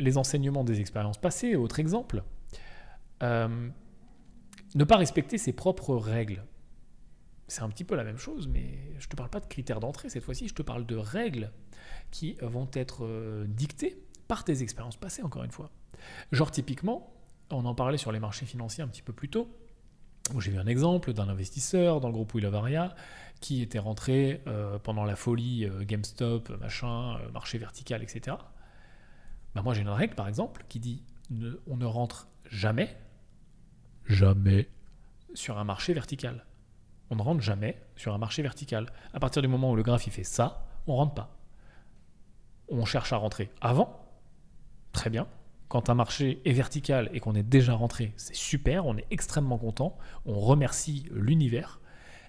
les 0.00 0.18
enseignements 0.18 0.64
des 0.64 0.80
expériences 0.80 1.18
passées, 1.18 1.54
autre 1.54 1.78
exemple, 1.78 2.24
euh, 3.22 3.68
ne 4.74 4.84
pas 4.84 4.96
respecter 4.96 5.38
ses 5.38 5.52
propres 5.52 5.94
règles. 5.94 6.42
C'est 7.48 7.62
un 7.62 7.68
petit 7.68 7.84
peu 7.84 7.94
la 7.94 8.04
même 8.04 8.18
chose, 8.18 8.48
mais 8.48 8.78
je 8.98 9.06
ne 9.06 9.10
te 9.10 9.16
parle 9.16 9.30
pas 9.30 9.40
de 9.40 9.46
critères 9.46 9.80
d'entrée 9.80 10.08
cette 10.08 10.24
fois-ci, 10.24 10.48
je 10.48 10.54
te 10.54 10.62
parle 10.62 10.84
de 10.84 10.96
règles 10.96 11.52
qui 12.10 12.36
vont 12.42 12.68
être 12.72 13.04
euh, 13.04 13.44
dictées 13.46 14.02
par 14.28 14.44
tes 14.44 14.62
expériences 14.62 14.96
passées, 14.96 15.22
encore 15.22 15.44
une 15.44 15.50
fois. 15.52 15.70
Genre 16.32 16.50
typiquement, 16.50 17.12
on 17.50 17.64
en 17.64 17.74
parlait 17.74 17.98
sur 17.98 18.10
les 18.10 18.18
marchés 18.18 18.46
financiers 18.46 18.82
un 18.82 18.88
petit 18.88 19.02
peu 19.02 19.12
plus 19.12 19.28
tôt, 19.28 19.48
où 20.34 20.40
j'ai 20.40 20.50
vu 20.50 20.58
un 20.58 20.66
exemple 20.66 21.12
d'un 21.12 21.28
investisseur 21.28 22.00
dans 22.00 22.08
le 22.08 22.14
groupe 22.14 22.34
Willavaria 22.34 22.94
qui 23.40 23.62
était 23.62 23.78
rentré 23.78 24.42
euh, 24.48 24.78
pendant 24.78 25.04
la 25.04 25.14
folie 25.14 25.68
GameStop, 25.82 26.50
machin, 26.60 27.18
marché 27.32 27.58
vertical, 27.58 28.02
etc. 28.02 28.36
Bah, 29.54 29.62
moi 29.62 29.72
j'ai 29.72 29.82
une 29.82 29.88
règle 29.88 30.14
par 30.14 30.26
exemple 30.26 30.64
qui 30.68 30.80
dit 30.80 31.04
on 31.66 31.76
ne 31.76 31.86
rentre 31.86 32.28
jamais, 32.50 32.96
jamais 34.06 34.68
sur 35.34 35.58
un 35.58 35.64
marché 35.64 35.92
vertical. 35.92 36.44
On 37.10 37.16
ne 37.16 37.22
rentre 37.22 37.40
jamais 37.40 37.80
sur 37.96 38.14
un 38.14 38.18
marché 38.18 38.42
vertical. 38.42 38.90
À 39.12 39.20
partir 39.20 39.42
du 39.42 39.48
moment 39.48 39.70
où 39.70 39.76
le 39.76 39.82
graphe 39.82 40.08
fait 40.08 40.24
ça, 40.24 40.66
on 40.86 40.96
rentre 40.96 41.14
pas. 41.14 41.36
On 42.68 42.84
cherche 42.84 43.12
à 43.12 43.16
rentrer 43.16 43.50
avant, 43.60 44.04
très 44.92 45.10
bien. 45.10 45.26
Quand 45.68 45.90
un 45.90 45.94
marché 45.94 46.40
est 46.44 46.52
vertical 46.52 47.10
et 47.12 47.20
qu'on 47.20 47.34
est 47.34 47.42
déjà 47.42 47.74
rentré, 47.74 48.12
c'est 48.16 48.36
super, 48.36 48.86
on 48.86 48.96
est 48.96 49.06
extrêmement 49.10 49.58
content, 49.58 49.96
on 50.24 50.38
remercie 50.38 51.06
l'univers, 51.10 51.80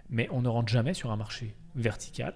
mais 0.09 0.27
on 0.31 0.41
ne 0.41 0.49
rentre 0.49 0.69
jamais 0.69 0.93
sur 0.93 1.11
un 1.11 1.17
marché 1.17 1.55
vertical. 1.75 2.33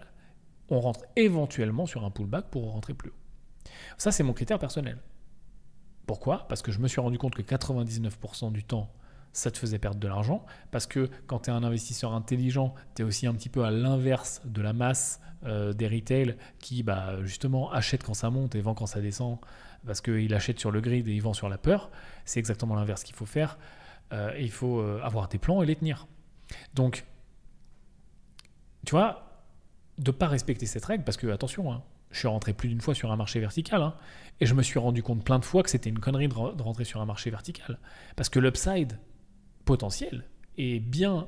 On 0.69 0.79
rentre 0.79 1.01
éventuellement 1.15 1.85
sur 1.85 2.05
un 2.05 2.11
pullback 2.11 2.49
pour 2.49 2.71
rentrer 2.71 2.93
plus 2.93 3.09
haut. 3.09 3.67
Ça, 3.97 4.11
c'est 4.11 4.23
mon 4.23 4.33
critère 4.33 4.59
personnel. 4.59 4.99
Pourquoi? 6.05 6.47
Parce 6.47 6.61
que 6.61 6.71
je 6.71 6.79
me 6.79 6.87
suis 6.87 7.01
rendu 7.01 7.17
compte 7.17 7.35
que 7.35 7.41
99% 7.41 8.51
du 8.51 8.63
temps, 8.63 8.91
ça 9.33 9.51
te 9.51 9.57
faisait 9.57 9.79
perdre 9.79 9.99
de 9.99 10.07
l'argent. 10.07 10.45
Parce 10.71 10.87
que 10.87 11.09
quand 11.27 11.39
tu 11.39 11.49
es 11.49 11.53
un 11.53 11.63
investisseur 11.63 12.13
intelligent, 12.13 12.73
tu 12.95 13.01
es 13.01 13.05
aussi 13.05 13.27
un 13.27 13.33
petit 13.33 13.49
peu 13.49 13.63
à 13.63 13.71
l'inverse 13.71 14.41
de 14.45 14.61
la 14.61 14.73
masse 14.73 15.21
euh, 15.45 15.73
des 15.73 15.87
retail 15.87 16.35
qui, 16.59 16.83
bah, 16.83 17.23
justement, 17.23 17.71
achètent 17.71 18.03
quand 18.03 18.13
ça 18.13 18.29
monte 18.29 18.55
et 18.55 18.61
vend 18.61 18.73
quand 18.73 18.85
ça 18.85 19.01
descend. 19.01 19.37
Parce 19.85 20.01
qu'il 20.01 20.33
achète 20.33 20.59
sur 20.59 20.71
le 20.71 20.81
grid 20.81 21.07
et 21.07 21.13
il 21.13 21.21
vend 21.21 21.33
sur 21.33 21.49
la 21.49 21.57
peur. 21.57 21.89
C'est 22.25 22.39
exactement 22.39 22.75
l'inverse 22.75 23.03
qu'il 23.03 23.15
faut 23.15 23.25
faire. 23.25 23.57
Euh, 24.13 24.33
il 24.39 24.51
faut 24.51 24.79
euh, 24.79 24.99
avoir 25.03 25.27
des 25.27 25.37
plans 25.37 25.61
et 25.61 25.65
les 25.65 25.75
tenir. 25.75 26.07
Donc, 26.73 27.05
tu 28.85 28.91
vois, 28.91 29.31
de 29.97 30.11
ne 30.11 30.15
pas 30.15 30.27
respecter 30.27 30.65
cette 30.65 30.85
règle, 30.85 31.03
parce 31.03 31.17
que, 31.17 31.27
attention, 31.27 31.71
hein, 31.71 31.83
je 32.11 32.19
suis 32.19 32.27
rentré 32.27 32.53
plus 32.53 32.67
d'une 32.67 32.81
fois 32.81 32.93
sur 32.93 33.11
un 33.11 33.15
marché 33.15 33.39
vertical, 33.39 33.81
hein, 33.81 33.95
et 34.39 34.45
je 34.45 34.53
me 34.53 34.63
suis 34.63 34.79
rendu 34.79 35.01
compte 35.01 35.23
plein 35.23 35.39
de 35.39 35.45
fois 35.45 35.63
que 35.63 35.69
c'était 35.69 35.89
une 35.89 35.99
connerie 35.99 36.27
de, 36.27 36.33
rentrer 36.33 36.83
sur 36.83 37.01
un 37.01 37.05
marché 37.05 37.29
vertical. 37.29 37.79
Parce 38.15 38.29
que 38.29 38.39
l'upside 38.39 38.99
potentiel 39.65 40.25
est 40.57 40.79
bien 40.79 41.27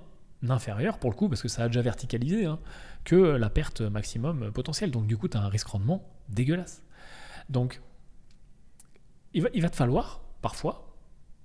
inférieur, 0.50 1.00
pour 1.00 1.10
le 1.10 1.16
coup, 1.16 1.30
parce 1.30 1.42
que 1.42 1.48
ça 1.48 1.64
a 1.64 1.68
déjà 1.68 1.82
verticalisé, 1.82 2.46
hein, 2.46 2.60
que 3.04 3.16
la 3.16 3.50
perte 3.50 3.82
maximum 3.82 4.52
potentielle. 4.52 4.92
Donc 4.92 5.08
du 5.08 5.18
coup, 5.18 5.28
tu 5.28 5.38
as 5.38 5.42
un 5.42 5.50
risque 5.50 5.68
rendement 5.68 6.04
dégueulasse. 6.30 6.84
Donc, 7.50 7.82
il 9.34 9.42
va, 9.42 9.70
te 9.70 9.76
falloir, 9.76 10.22
parfois, 10.42 10.96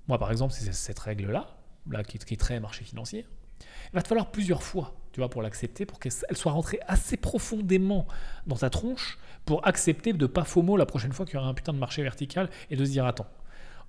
moi 0.09 0.19
par 0.19 0.31
exemple, 0.31 0.53
c'est 0.53 0.73
cette 0.73 0.99
règle-là, 0.99 1.57
là, 1.91 2.05
qui, 2.05 2.19
qui 2.19 2.35
est 2.35 2.39
très 2.39 2.61
marché 2.61 2.85
financier, 2.85 3.27
il 3.61 3.95
va 3.95 4.03
te 4.03 4.09
falloir 4.09 4.31
plusieurs 4.31 4.63
fois, 4.63 4.95
tu 5.13 5.21
vois, 5.21 5.31
pour 5.31 5.43
l'accepter, 5.43 5.87
pour 5.87 5.99
qu'elle 5.99 6.13
soit 6.13 6.53
rentrée 6.53 6.81
assez 6.87 7.17
profondément 7.17 8.07
dans 8.47 8.57
ta 8.57 8.71
tronche 8.71 9.19
pour 9.45 9.67
accepter 9.67 10.13
de 10.13 10.27
pas 10.27 10.45
FOMO 10.45 10.77
la 10.77 10.87
prochaine 10.87 11.13
fois 11.13 11.25
qu'il 11.25 11.37
y 11.37 11.39
aura 11.39 11.49
un 11.49 11.55
putain 11.55 11.73
de 11.73 11.79
marché 11.79 12.03
vertical 12.03 12.51
et 12.71 12.77
de 12.77 12.85
se 12.85 12.91
dire 12.91 13.07
attends. 13.07 13.27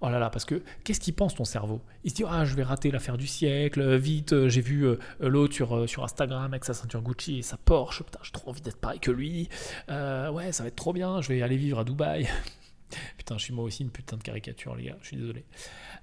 Oh 0.02 0.10
là 0.10 0.18
là, 0.18 0.30
parce 0.30 0.46
que 0.46 0.64
qu'est-ce 0.86 1.02
qu'il 1.02 1.14
pense 1.14 1.36
ton 1.36 1.44
cerveau? 1.44 1.82
Il 2.06 2.12
se 2.12 2.16
dit 2.16 2.24
ah 2.26 2.46
je 2.46 2.56
vais 2.56 2.64
rater 2.64 2.90
l'affaire 2.90 3.18
du 3.18 3.28
siècle, 3.28 3.82
euh, 3.82 3.98
vite 3.98 4.32
euh, 4.32 4.48
j'ai 4.48 4.62
vu 4.62 4.86
euh, 4.86 4.98
l'autre 5.20 5.54
sur, 5.54 5.90
sur 5.90 6.06
Instagram 6.06 6.46
avec 6.54 6.64
sa 6.64 6.74
ceinture 6.74 7.02
Gucci 7.02 7.40
et 7.40 7.42
sa 7.42 7.58
Porsche, 7.58 8.04
putain 8.04 8.20
j'ai 8.24 8.32
trop 8.32 8.50
envie 8.50 8.62
d'être 8.62 8.80
pareil 8.80 9.02
que 9.02 9.12
lui, 9.12 9.50
ouais 9.90 10.52
ça 10.54 10.64
va 10.64 10.68
être 10.68 10.78
trop 10.78 10.94
bien, 10.94 11.20
je 11.22 11.28
vais 11.28 11.42
aller 11.42 11.58
vivre 11.58 11.80
à 11.80 11.84
Dubaï. 11.84 12.30
putain 13.18 13.38
je 13.38 13.44
suis 13.44 13.54
moi 13.54 13.66
aussi 13.66 13.84
une 13.84 13.92
putain 13.92 14.16
de 14.16 14.24
caricature 14.24 14.74
les 14.76 14.86
gars, 14.86 14.98
je 15.02 15.08
suis 15.08 15.18
désolé. 15.18 15.44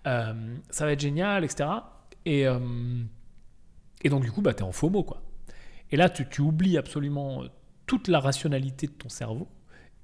ça 0.04 0.84
va 0.84 0.92
être 0.92 1.00
génial, 1.00 1.44
etc. 1.44 1.70
Et, 2.26 2.42
et 4.02 4.08
donc 4.10 4.22
du 4.22 4.30
coup 4.30 4.42
bah 4.42 4.52
t'es 4.52 4.62
en 4.62 4.72
FOMO 4.72 5.04
quoi. 5.04 5.22
Et 5.90 5.96
là 5.96 6.10
tu, 6.10 6.28
tu 6.28 6.42
oublies 6.42 6.76
absolument 6.76 7.44
toute 7.86 8.08
la 8.08 8.20
rationalité 8.20 8.88
de 8.88 8.92
ton 8.92 9.08
cerveau 9.08 9.48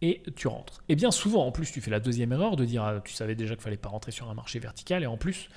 et 0.02 0.22
tu 0.34 0.48
rentres. 0.48 0.82
Et 0.88 0.96
bien 0.96 1.12
souvent, 1.12 1.46
en 1.46 1.52
plus, 1.52 1.70
tu 1.70 1.80
fais 1.80 1.90
la 1.90 2.00
deuxième 2.00 2.32
erreur 2.32 2.56
de 2.56 2.64
dire, 2.64 2.82
ah, 2.82 3.00
tu 3.02 3.14
savais 3.14 3.36
déjà 3.36 3.54
qu'il 3.54 3.62
fallait 3.62 3.76
pas 3.76 3.88
rentrer 3.88 4.10
sur 4.10 4.28
un 4.28 4.34
marché 4.34 4.58
vertical, 4.58 5.04
et 5.04 5.06
en 5.06 5.16
plus, 5.16 5.48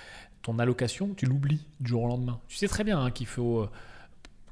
ton 0.43 0.59
allocation, 0.59 1.15
tu 1.15 1.26
l'oublies 1.26 1.65
du 1.80 1.89
jour 1.89 2.03
au 2.03 2.07
lendemain. 2.07 2.39
Tu 2.47 2.55
sais 2.55 2.67
très 2.67 2.84
bien 2.84 3.01
hein, 3.01 3.09
qu'il 3.09 3.26
faut, 3.26 3.61
euh, 3.61 3.69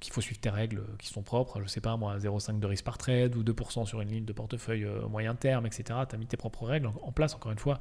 faut 0.10 0.22
suivre 0.22 0.42
tes 0.42 0.50
règles 0.50 0.84
qui 0.98 1.08
sont 1.08 1.22
propres, 1.22 1.62
je 1.62 1.68
sais 1.68 1.80
pas 1.80 1.96
moi, 1.96 2.18
0,5 2.18 2.60
de 2.60 2.66
risque 2.66 2.84
par 2.84 2.98
trade 2.98 3.36
ou 3.36 3.44
2% 3.44 3.86
sur 3.86 4.02
une 4.02 4.10
ligne 4.10 4.26
de 4.26 4.34
portefeuille 4.34 4.86
euh, 4.86 5.08
moyen 5.08 5.36
terme, 5.36 5.68
etc. 5.68 6.00
Tu 6.10 6.16
as 6.16 6.18
mis 6.18 6.26
tes 6.26 6.38
propres 6.38 6.66
règles 6.66 6.88
en, 6.88 7.12
place, 7.12 7.36
encore 7.36 7.52
une 7.52 7.60
fois. 7.60 7.78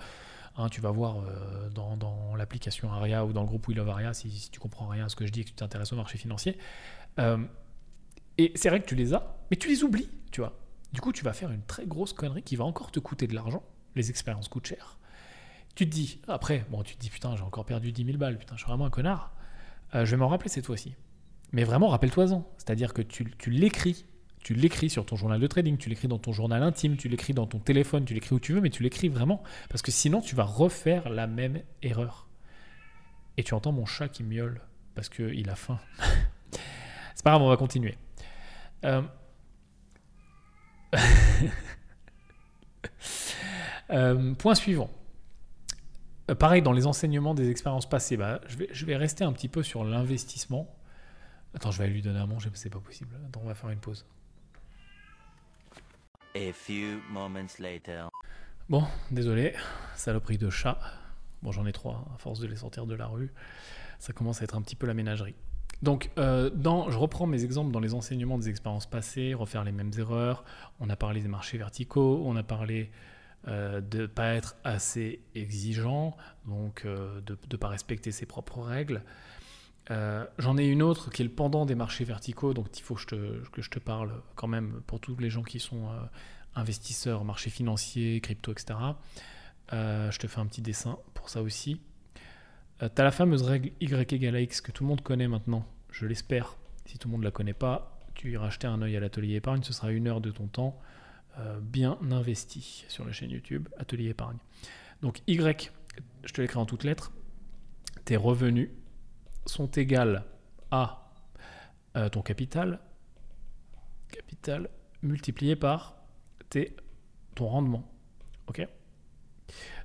Hein, 0.58 0.68
tu 0.68 0.82
vas 0.82 0.90
voir 0.90 1.20
euh, 1.20 1.70
dans, 1.70 2.36
l'application 2.36 2.92
Aria 2.92 3.24
ou 3.24 3.32
dans 3.32 3.40
le 3.40 3.46
groupe 3.46 3.66
Will 3.68 3.80
of 3.80 3.88
Aria 3.88 4.12
si, 4.12 4.30
si 4.30 4.50
tu 4.50 4.60
comprends 4.60 4.86
rien 4.86 5.06
à 5.06 5.08
ce 5.08 5.16
que 5.16 5.24
je 5.24 5.32
dis 5.32 5.40
et 5.40 5.44
que 5.44 5.48
tu 5.48 5.54
t'intéresses 5.54 5.94
au 5.94 5.96
marché 5.96 6.18
financier. 6.18 6.58
Et 8.38 8.52
c'est 8.54 8.68
vrai 8.68 8.80
que 8.80 8.86
tu 8.86 8.94
les 8.94 9.14
as, 9.14 9.36
mais 9.50 9.56
tu 9.56 9.68
les 9.68 9.84
oublies, 9.84 10.08
tu 10.30 10.40
vois. 10.40 10.61
Du 10.92 11.00
coup, 11.00 11.12
tu 11.12 11.24
vas 11.24 11.32
faire 11.32 11.50
une 11.50 11.62
très 11.62 11.86
grosse 11.86 12.12
connerie 12.12 12.42
qui 12.42 12.56
va 12.56 12.64
encore 12.64 12.90
te 12.90 13.00
coûter 13.00 13.26
de 13.26 13.34
l'argent. 13.34 13.62
Les 13.94 14.10
expériences 14.10 14.48
coûtent 14.48 14.66
cher. 14.66 14.98
Tu 15.74 15.86
te 15.86 15.90
dis, 15.90 16.20
après, 16.28 16.66
bon, 16.70 16.82
tu 16.82 16.96
te 16.96 17.00
dis, 17.00 17.08
putain, 17.08 17.34
j'ai 17.36 17.42
encore 17.42 17.64
perdu 17.64 17.92
10 17.92 18.04
000 18.04 18.18
balles, 18.18 18.38
putain, 18.38 18.56
je 18.56 18.60
suis 18.60 18.68
vraiment 18.68 18.84
un 18.84 18.90
connard. 18.90 19.34
Euh, 19.94 20.04
je 20.04 20.10
vais 20.10 20.16
m'en 20.18 20.28
rappeler 20.28 20.50
cette 20.50 20.66
fois-ci. 20.66 20.94
Mais 21.52 21.64
vraiment, 21.64 21.88
rappelle-toi-en. 21.88 22.46
C'est-à-dire 22.58 22.92
que 22.92 23.02
tu, 23.02 23.32
tu 23.38 23.50
l'écris. 23.50 24.04
Tu 24.42 24.54
l'écris 24.54 24.90
sur 24.90 25.06
ton 25.06 25.14
journal 25.14 25.40
de 25.40 25.46
trading, 25.46 25.78
tu 25.78 25.88
l'écris 25.88 26.08
dans 26.08 26.18
ton 26.18 26.32
journal 26.32 26.62
intime, 26.62 26.96
tu 26.96 27.08
l'écris 27.08 27.32
dans 27.32 27.46
ton 27.46 27.60
téléphone, 27.60 28.04
tu 28.04 28.12
l'écris 28.12 28.34
où 28.34 28.40
tu 28.40 28.52
veux, 28.52 28.60
mais 28.60 28.70
tu 28.70 28.82
l'écris 28.82 29.08
vraiment. 29.08 29.42
Parce 29.70 29.82
que 29.82 29.92
sinon, 29.92 30.20
tu 30.20 30.34
vas 30.34 30.44
refaire 30.44 31.08
la 31.08 31.28
même 31.28 31.62
erreur. 31.82 32.28
Et 33.36 33.44
tu 33.44 33.54
entends 33.54 33.72
mon 33.72 33.86
chat 33.86 34.08
qui 34.08 34.24
miaule 34.24 34.60
parce 34.94 35.08
qu'il 35.08 35.48
a 35.48 35.54
faim. 35.54 35.78
C'est 37.14 37.24
pas 37.24 37.30
grave, 37.30 37.42
on 37.42 37.48
va 37.48 37.56
continuer. 37.56 37.96
Euh, 38.84 39.02
euh, 43.90 44.34
point 44.34 44.54
suivant. 44.54 44.90
Euh, 46.30 46.34
pareil, 46.34 46.62
dans 46.62 46.72
les 46.72 46.86
enseignements 46.86 47.34
des 47.34 47.50
expériences 47.50 47.88
passées, 47.88 48.16
bah, 48.16 48.40
je, 48.46 48.56
vais, 48.56 48.68
je 48.72 48.86
vais 48.86 48.96
rester 48.96 49.24
un 49.24 49.32
petit 49.32 49.48
peu 49.48 49.62
sur 49.62 49.84
l'investissement. 49.84 50.74
Attends, 51.54 51.70
je 51.70 51.78
vais 51.78 51.88
lui 51.88 52.02
donner 52.02 52.20
à 52.20 52.26
manger, 52.26 52.50
c'est 52.54 52.70
pas 52.70 52.80
possible. 52.80 53.14
Attends, 53.28 53.40
on 53.44 53.48
va 53.48 53.54
faire 53.54 53.70
une 53.70 53.80
pause. 53.80 54.06
Bon, 58.68 58.86
désolé, 59.10 59.54
saloperie 59.96 60.38
de 60.38 60.48
chat. 60.48 60.78
Bon, 61.42 61.52
j'en 61.52 61.66
ai 61.66 61.72
trois, 61.72 62.06
à 62.14 62.18
force 62.18 62.40
de 62.40 62.46
les 62.46 62.56
sortir 62.56 62.86
de 62.86 62.94
la 62.94 63.06
rue. 63.06 63.32
Ça 63.98 64.12
commence 64.12 64.40
à 64.40 64.44
être 64.44 64.56
un 64.56 64.62
petit 64.62 64.76
peu 64.76 64.86
la 64.86 64.94
ménagerie. 64.94 65.34
Donc, 65.82 66.10
euh, 66.16 66.50
je 66.54 66.96
reprends 66.96 67.26
mes 67.26 67.44
exemples 67.44 67.72
dans 67.72 67.80
les 67.80 67.92
enseignements 67.92 68.38
des 68.38 68.48
expériences 68.48 68.86
passées, 68.86 69.34
refaire 69.34 69.64
les 69.64 69.72
mêmes 69.72 69.90
erreurs. 69.98 70.44
On 70.78 70.88
a 70.88 70.96
parlé 70.96 71.20
des 71.20 71.28
marchés 71.28 71.58
verticaux, 71.58 72.22
on 72.24 72.36
a 72.36 72.44
parlé 72.44 72.90
euh, 73.48 73.80
de 73.80 74.02
ne 74.02 74.06
pas 74.06 74.34
être 74.34 74.56
assez 74.62 75.20
exigeant, 75.34 76.16
donc 76.46 76.82
euh, 76.84 77.20
de 77.22 77.36
ne 77.50 77.56
pas 77.56 77.68
respecter 77.68 78.12
ses 78.12 78.26
propres 78.26 78.60
règles. 78.60 79.02
J'en 80.38 80.56
ai 80.56 80.64
une 80.64 80.82
autre 80.82 81.10
qui 81.10 81.20
est 81.20 81.24
le 81.26 81.30
pendant 81.30 81.66
des 81.66 81.74
marchés 81.74 82.04
verticaux, 82.04 82.54
donc 82.54 82.78
il 82.78 82.82
faut 82.82 82.94
que 82.94 83.00
je, 83.02 83.06
te, 83.08 83.50
que 83.50 83.60
je 83.60 83.68
te 83.68 83.78
parle 83.78 84.22
quand 84.36 84.46
même 84.46 84.80
pour 84.86 85.00
tous 85.00 85.18
les 85.18 85.28
gens 85.28 85.42
qui 85.42 85.60
sont 85.60 85.90
investisseurs, 86.54 87.24
marchés 87.24 87.50
financiers, 87.50 88.18
crypto, 88.22 88.52
etc. 88.52 88.78
je 89.70 90.18
te 90.18 90.26
fais 90.28 90.40
un 90.40 90.46
petit 90.46 90.62
dessin 90.62 90.96
pour 91.12 91.28
ça 91.28 91.42
aussi. 91.42 91.78
Euh, 92.82 92.88
tu 92.94 93.00
as 93.00 93.04
la 93.04 93.10
fameuse 93.10 93.42
règle 93.42 93.72
Y 93.80 94.12
égale 94.12 94.36
à 94.36 94.40
X 94.40 94.60
que 94.60 94.72
tout 94.72 94.84
le 94.84 94.88
monde 94.88 95.00
connaît 95.02 95.28
maintenant, 95.28 95.64
je 95.90 96.06
l'espère. 96.06 96.56
Si 96.86 96.98
tout 96.98 97.08
le 97.08 97.12
monde 97.12 97.20
ne 97.20 97.26
la 97.26 97.30
connaît 97.30 97.54
pas, 97.54 98.00
tu 98.14 98.32
iras 98.32 98.46
acheter 98.46 98.66
un 98.66 98.82
œil 98.82 98.96
à 98.96 99.00
l'atelier 99.00 99.36
épargne, 99.36 99.62
ce 99.62 99.72
sera 99.72 99.92
une 99.92 100.08
heure 100.08 100.20
de 100.20 100.30
ton 100.30 100.46
temps. 100.46 100.78
euh, 101.38 101.60
bien 101.60 101.98
investi 102.10 102.84
sur 102.88 103.04
la 103.04 103.12
chaîne 103.12 103.30
YouTube 103.30 103.68
Atelier 103.78 104.10
Épargne. 104.10 104.38
Donc 105.00 105.22
Y, 105.26 105.72
je 106.24 106.32
te 106.32 106.40
l'écris 106.40 106.58
en 106.58 106.66
toutes 106.66 106.84
lettres, 106.84 107.12
tes 108.04 108.16
revenus 108.16 108.70
sont 109.46 109.70
égaux 109.70 110.18
à 110.70 111.10
euh, 111.96 112.08
ton 112.08 112.22
capital, 112.22 112.80
capital 114.10 114.68
multiplié 115.02 115.56
par 115.56 115.96
tes, 116.50 116.76
ton 117.34 117.48
rendement. 117.48 117.90
Ok? 118.46 118.66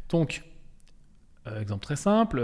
Donc, 0.10 0.44
euh, 1.48 1.62
exemple 1.62 1.84
très 1.84 1.96
simple, 1.96 2.40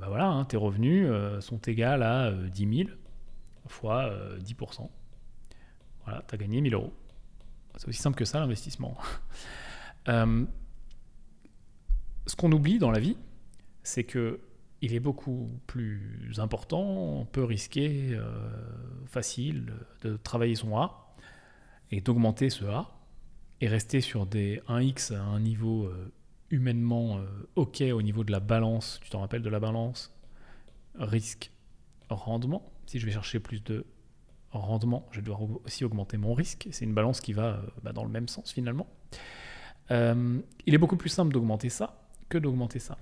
bah 0.00 0.06
voilà, 0.08 0.28
hein, 0.28 0.44
tes 0.44 0.56
revenus 0.56 1.08
sont 1.40 1.58
égaux 1.58 1.82
à 1.82 2.32
10 2.32 2.76
000 2.76 2.90
fois 3.68 4.10
10%. 4.38 4.88
Voilà, 6.04 6.22
tu 6.28 6.34
as 6.34 6.38
gagné 6.38 6.60
1000 6.60 6.74
euros. 6.74 6.92
C'est 7.76 7.88
aussi 7.88 8.00
simple 8.00 8.16
que 8.16 8.24
ça 8.24 8.40
l'investissement. 8.40 8.96
Euh, 10.08 10.44
ce 12.28 12.36
qu'on 12.36 12.52
oublie 12.52 12.78
dans 12.78 12.92
la 12.92 13.00
vie, 13.00 13.16
c'est 13.82 14.04
que 14.04 14.38
il 14.80 14.94
est 14.94 15.00
beaucoup 15.00 15.50
plus 15.66 16.30
important, 16.38 17.26
peu 17.32 17.42
risqué, 17.42 18.10
euh, 18.12 18.24
facile 19.04 19.72
de 20.02 20.16
travailler 20.16 20.54
son 20.54 20.78
A 20.78 21.12
et 21.90 22.00
d'augmenter 22.00 22.50
ce 22.50 22.66
A 22.66 23.00
et 23.60 23.66
rester 23.66 24.00
sur 24.00 24.26
des 24.26 24.62
1x 24.68 25.12
à 25.12 25.22
un 25.22 25.40
niveau 25.40 25.86
euh, 25.86 26.12
humainement 26.50 27.20
OK 27.56 27.80
au 27.80 28.02
niveau 28.02 28.24
de 28.24 28.32
la 28.32 28.40
balance. 28.40 29.00
Tu 29.02 29.10
t'en 29.10 29.20
rappelles 29.20 29.42
de 29.42 29.50
la 29.50 29.60
balance? 29.60 30.12
Risque-rendement. 30.94 32.70
Si 32.86 32.98
je 32.98 33.06
vais 33.06 33.12
chercher 33.12 33.40
plus 33.40 33.62
de 33.64 33.84
rendement, 34.56 35.06
je 35.10 35.16
vais 35.16 35.22
devoir 35.22 35.40
aussi 35.64 35.84
augmenter 35.84 36.16
mon 36.16 36.34
risque. 36.34 36.68
C'est 36.70 36.84
une 36.84 36.94
balance 36.94 37.20
qui 37.20 37.32
va 37.32 37.44
euh, 37.44 37.62
bah, 37.82 37.92
dans 37.92 38.04
le 38.04 38.10
même 38.10 38.28
sens 38.28 38.52
finalement. 38.52 38.86
Euh, 39.90 40.40
il 40.66 40.74
est 40.74 40.78
beaucoup 40.78 40.96
plus 40.96 41.08
simple 41.08 41.32
d'augmenter 41.32 41.68
ça 41.68 41.98
que 42.28 42.38
d'augmenter 42.38 42.78
ça. 42.78 42.98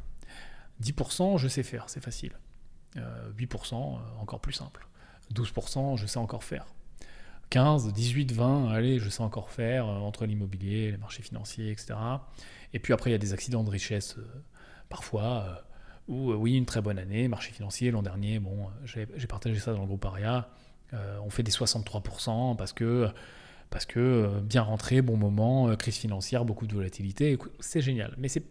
10%, 0.82 1.38
je 1.38 1.48
sais 1.48 1.62
faire, 1.62 1.88
c'est 1.88 2.02
facile. 2.02 2.32
8%, 2.96 3.74
euh, 3.74 3.98
encore 4.20 4.40
plus 4.40 4.52
simple. 4.52 4.86
12%, 5.34 5.96
je 5.96 6.06
sais 6.06 6.18
encore 6.18 6.44
faire. 6.44 6.66
15, 7.54 7.92
18, 7.92 8.32
20, 8.32 8.72
allez, 8.72 8.98
je 8.98 9.08
sais 9.08 9.22
encore 9.22 9.50
faire 9.50 9.86
entre 9.86 10.26
l'immobilier, 10.26 10.90
les 10.90 10.96
marchés 10.96 11.22
financiers, 11.22 11.70
etc. 11.70 11.94
Et 12.72 12.80
puis 12.80 12.92
après, 12.92 13.10
il 13.10 13.12
y 13.12 13.16
a 13.16 13.18
des 13.18 13.32
accidents 13.32 13.62
de 13.62 13.70
richesse 13.70 14.16
parfois, 14.88 15.64
ou 16.08 16.32
oui, 16.32 16.56
une 16.56 16.66
très 16.66 16.80
bonne 16.80 16.98
année, 16.98 17.28
marché 17.28 17.52
financier, 17.52 17.92
l'an 17.92 18.02
dernier, 18.02 18.40
bon, 18.40 18.66
j'ai 18.84 19.06
partagé 19.28 19.60
ça 19.60 19.72
dans 19.72 19.82
le 19.82 19.86
groupe 19.86 20.04
ARIA, 20.04 20.50
euh, 20.94 21.18
on 21.24 21.30
fait 21.30 21.42
des 21.42 21.50
63% 21.50 22.56
parce 22.56 22.72
que, 22.72 23.08
parce 23.70 23.86
que 23.86 24.00
euh, 24.00 24.40
bien 24.40 24.62
rentré, 24.62 25.02
bon 25.02 25.16
moment, 25.16 25.68
euh, 25.68 25.76
crise 25.76 25.96
financière, 25.96 26.44
beaucoup 26.44 26.66
de 26.66 26.74
volatilité. 26.74 27.38
C'est 27.60 27.80
génial. 27.80 28.14
Mais 28.18 28.28
c'est 28.28 28.44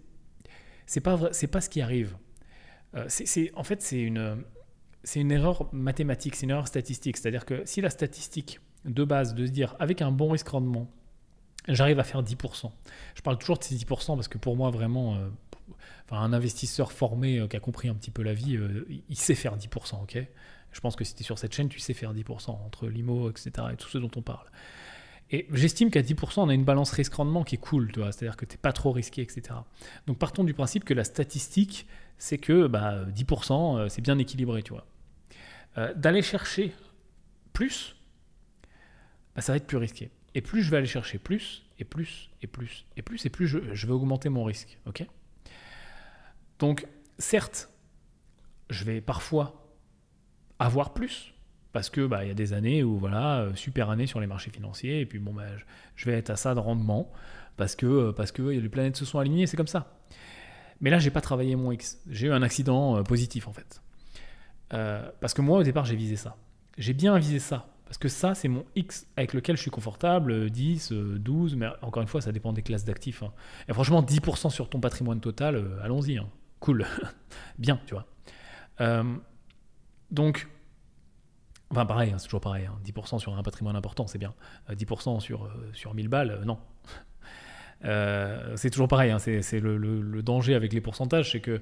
c'est 0.86 1.02
pas 1.02 1.18
pas 1.18 1.62
ce 1.62 1.70
qui 1.70 1.82
arrive. 1.82 2.18
c'est 3.08 3.52
en 3.56 3.64
fait 3.64 3.82
c'est 3.82 4.02
une 4.02 4.44
c'est 5.04 5.20
une 5.22 5.32
erreur 5.32 5.74
mathématique, 5.74 6.36
c'est 6.36 6.46
une 6.46 6.52
erreur 6.52 6.68
statistique. 6.68 7.18
C'est-à-dire 7.18 7.46
que 7.46 7.64
si 7.66 7.82
la 7.82 7.90
statistique 7.90 8.60
de 8.86 9.04
base 9.04 9.34
de 9.36 9.46
se 9.46 9.52
dire 9.52 9.76
avec 9.80 10.02
un 10.02 10.12
bon 10.12 10.30
risque 10.30 10.48
rendement, 10.48 10.90
j'arrive 11.68 12.00
à 12.00 12.04
faire 12.04 12.22
10%. 12.22 12.72
Je 13.16 13.22
parle 13.22 13.38
toujours 13.38 13.58
de 13.58 13.64
ces 13.64 13.76
10% 13.76 14.16
parce 14.16 14.28
que 14.28 14.38
pour 14.38 14.56
moi 14.56 14.70
vraiment, 14.70 15.18
enfin, 16.06 16.22
un 16.22 16.34
investisseur 16.34 16.92
formé 16.92 17.46
qui 17.50 17.56
a 17.56 17.60
compris 17.60 17.88
un 17.90 17.96
petit 17.96 18.12
peu 18.12 18.24
la 18.24 18.34
vie, 18.34 18.60
il 19.10 19.18
sait 19.18 19.36
faire 19.36 19.58
10%, 19.58 20.02
ok? 20.02 20.26
Je 20.74 20.80
pense 20.80 20.96
que 20.96 21.04
si 21.04 21.14
tu 21.14 21.22
es 21.22 21.24
sur 21.24 21.38
cette 21.38 21.54
chaîne, 21.54 21.70
tu 21.70 21.80
sais 21.80 21.94
faire 21.94 22.14
10% 22.14 22.50
entre 22.50 22.88
l'IMO, 22.88 23.30
etc. 23.30 23.52
et 23.72 23.76
tout 23.76 23.90
ce 23.90 24.00
dont 24.00 24.12
on 24.16 24.22
parle. 24.22 24.48
Et 25.32 25.48
j'estime 25.52 25.90
qu'à 25.90 26.02
10%, 26.02 26.42
on 26.42 26.50
a 26.50 26.54
une 26.54 26.66
balance 26.66 26.92
risque-rendement 26.92 27.44
qui 27.44 27.56
est 27.56 27.60
cool, 27.60 27.92
c'est-à-dire 27.96 28.38
que 28.38 28.46
tu 28.46 28.54
n'es 28.54 28.60
pas 28.60 28.74
trop 28.74 28.92
risqué, 28.92 29.22
etc. 29.22 29.56
Donc 30.06 30.18
partons 30.18 30.44
du 30.44 30.54
principe 30.54 30.84
que 30.84 30.94
la 30.94 31.04
statistique, 31.04 31.88
c'est 32.18 32.38
que 32.38 32.68
bah, 32.68 33.06
10%, 33.06 33.78
euh, 33.78 33.90
c'est 33.90 34.02
bien 34.02 34.18
équilibré, 34.18 34.62
tu 34.64 34.74
vois. 34.74 34.86
Euh, 35.78 35.94
d'aller 35.96 36.22
chercher 36.22 36.74
plus, 37.52 37.96
bah, 39.36 39.42
ça 39.42 39.54
va 39.54 39.58
être 39.58 39.68
plus 39.68 39.78
risqué. 39.78 40.12
Et 40.36 40.42
plus 40.42 40.64
je 40.64 40.72
vais 40.72 40.78
aller 40.78 40.88
chercher 40.88 41.18
plus, 41.18 41.64
et 41.80 41.84
plus, 41.84 42.30
et 42.42 42.48
plus, 42.48 42.86
et 42.98 43.02
plus, 43.02 43.26
et 43.26 43.30
plus 43.30 43.48
je, 43.48 43.74
je 43.74 43.88
vais 43.88 43.94
augmenter 43.94 44.30
mon 44.30 44.44
risque, 44.44 44.80
ok? 44.86 45.06
Donc, 46.60 46.88
certes, 47.18 47.70
je 48.70 48.84
vais 48.84 49.02
parfois 49.02 49.68
avoir 50.60 50.94
plus. 50.94 51.34
Parce 51.74 51.90
que 51.90 52.06
bah, 52.06 52.24
y 52.24 52.30
a 52.30 52.36
des 52.36 52.54
années 52.54 52.84
où 52.84 53.00
voilà, 53.00 53.40
euh, 53.40 53.56
super 53.56 53.90
année 53.90 54.06
sur 54.06 54.20
les 54.20 54.28
marchés 54.28 54.52
financiers, 54.52 55.02
et 55.02 55.06
puis 55.08 55.18
bon 55.18 55.34
bah, 55.34 55.48
je, 55.96 56.06
vais 56.06 56.16
être 56.16 56.30
à 56.30 56.36
ça 56.36 56.54
de 56.54 56.60
rendement 56.60 57.12
parce 57.58 57.76
que 57.76 57.88
euh, 57.88 58.12
parce 58.12 58.32
que 58.32 58.44
les 58.44 58.70
planètes 58.70 58.96
se 58.96 59.06
sont 59.06 59.18
alignées, 59.18 59.48
c'est 59.48 59.58
comme 59.58 59.68
ça. 59.68 60.00
Mais 60.82 60.92
là, 60.92 61.00
j'ai 61.00 61.10
pas 61.10 61.22
travaillé 61.22 61.56
mon 61.56 61.72
X. 61.72 61.98
J'ai 62.10 62.28
eu 62.28 62.32
un 62.32 62.44
accident 62.44 62.98
euh, 62.98 63.02
positif 63.02 63.48
en 63.48 63.54
fait. 63.54 63.82
parce 64.70 65.34
que 65.34 65.42
moi, 65.42 65.60
au 65.60 65.64
départ, 65.64 65.86
j'ai 65.86 65.96
visé 65.96 66.16
ça. 66.16 66.38
J'ai 66.78 66.94
bien 66.94 67.18
visé 67.18 67.40
ça. 67.40 67.73
Parce 67.94 68.00
que 68.00 68.10
ça, 68.10 68.34
c'est 68.34 68.48
mon 68.48 68.66
X 68.76 69.06
avec 69.18 69.34
lequel 69.34 69.56
je 69.56 69.62
suis 69.62 69.70
confortable, 69.70 70.50
10, 70.50 70.92
12, 70.92 71.56
mais 71.56 71.68
encore 71.84 72.02
une 72.02 72.08
fois, 72.08 72.22
ça 72.22 72.32
dépend 72.32 72.52
des 72.52 72.64
classes 72.64 72.86
d'actifs. 72.86 73.22
Hein. 73.22 73.32
Et 73.70 73.74
franchement, 73.74 74.02
10% 74.02 74.50
sur 74.50 74.68
ton 74.68 74.80
patrimoine 74.80 75.20
total, 75.20 75.80
allons-y. 75.84 76.18
Hein. 76.18 76.28
Cool. 76.60 76.88
bien, 77.60 77.80
tu 77.86 77.94
vois. 77.94 78.08
donc, 80.10 80.48
Enfin, 81.74 81.88
pareil, 81.88 82.12
hein, 82.12 82.20
c'est 82.20 82.26
toujours 82.26 82.42
pareil. 82.42 82.70
10% 82.86 83.16
hein. 83.16 83.20
sur 83.20 83.36
un 83.36 83.42
patrimoine 83.42 83.76
important, 83.76 84.06
c'est 84.06 84.20
bien. 84.20 84.36
10% 84.70 85.18
euh, 85.18 85.20
sur, 85.20 85.46
euh, 85.46 85.70
sur 85.74 85.96
1000 85.96 86.08
balles, 86.08 86.32
euh, 86.32 86.46
non. 86.46 86.60
c'est 88.56 88.70
toujours 88.70 88.88
pareil. 88.88 89.12
C'est 89.20 89.60
le, 89.60 90.22
danger 90.22 90.54
avec 90.54 90.72
les 90.72 90.82
pourcentages, 90.82 91.32
c'est 91.32 91.42
que 91.42 91.62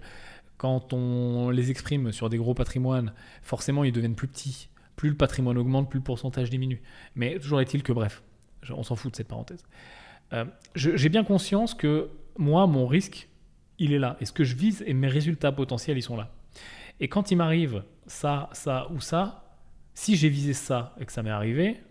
quand 0.58 0.91
on 0.91 1.49
les 1.49 1.72
exprime 1.72 2.12
sur 2.12 2.30
des 2.30 2.38
gros 2.38 2.53
patrimoines, 2.53 3.14
forcément, 3.41 3.86
ils 3.86 3.94
deviennent 3.94 4.16
plus 4.16 4.28
petits. 4.28 4.70
Plus 5.02 5.10
le 5.10 5.18
patrimoine 5.18 5.57
augmente, 5.57 5.90
plus 5.90 5.98
le 5.98 6.03
pourcentage 6.03 6.52
diminue. 6.52 6.80
Mais 7.15 7.40
toujours 7.40 7.60
est-il 7.60 7.82
que, 7.82 7.91
bref, 7.91 8.22
on 8.69 8.84
s'en 8.84 8.95
fout 8.95 9.10
de 9.10 9.15
cette 9.15 9.28
parenthèse. 9.28 9.64
J'ai 10.76 11.10
bien 11.10 11.23
conscience 11.23 11.73
que 11.73 12.11
moi, 12.38 12.68
mon 12.68 12.86
risque, 12.86 13.28
il 13.80 13.94
est 13.94 13.98
là. 13.98 14.15
Et 14.22 14.26
ce 14.26 14.32
que 14.32 14.44
je 14.44 14.56
vise 14.56 14.84
et 14.86 14.94
mes 14.94 15.07
résultats 15.07 15.52
potentiels, 15.52 15.98
ils 15.98 16.03
sont 16.03 16.18
là. 16.18 16.32
Et 16.99 17.07
quand 17.07 17.32
il 17.32 17.38
m'arrive 17.38 17.84
ça, 18.06 18.48
ça 18.52 18.91
ou 18.91 18.99
ça, 18.99 19.57
si 19.95 20.15
j'ai 20.15 20.30
visé 20.30 20.53
ça 20.53 20.94
et 20.99 21.06
que 21.07 21.11
ça 21.11 21.23
m'est 21.23 21.32
arrivé, 21.32 21.82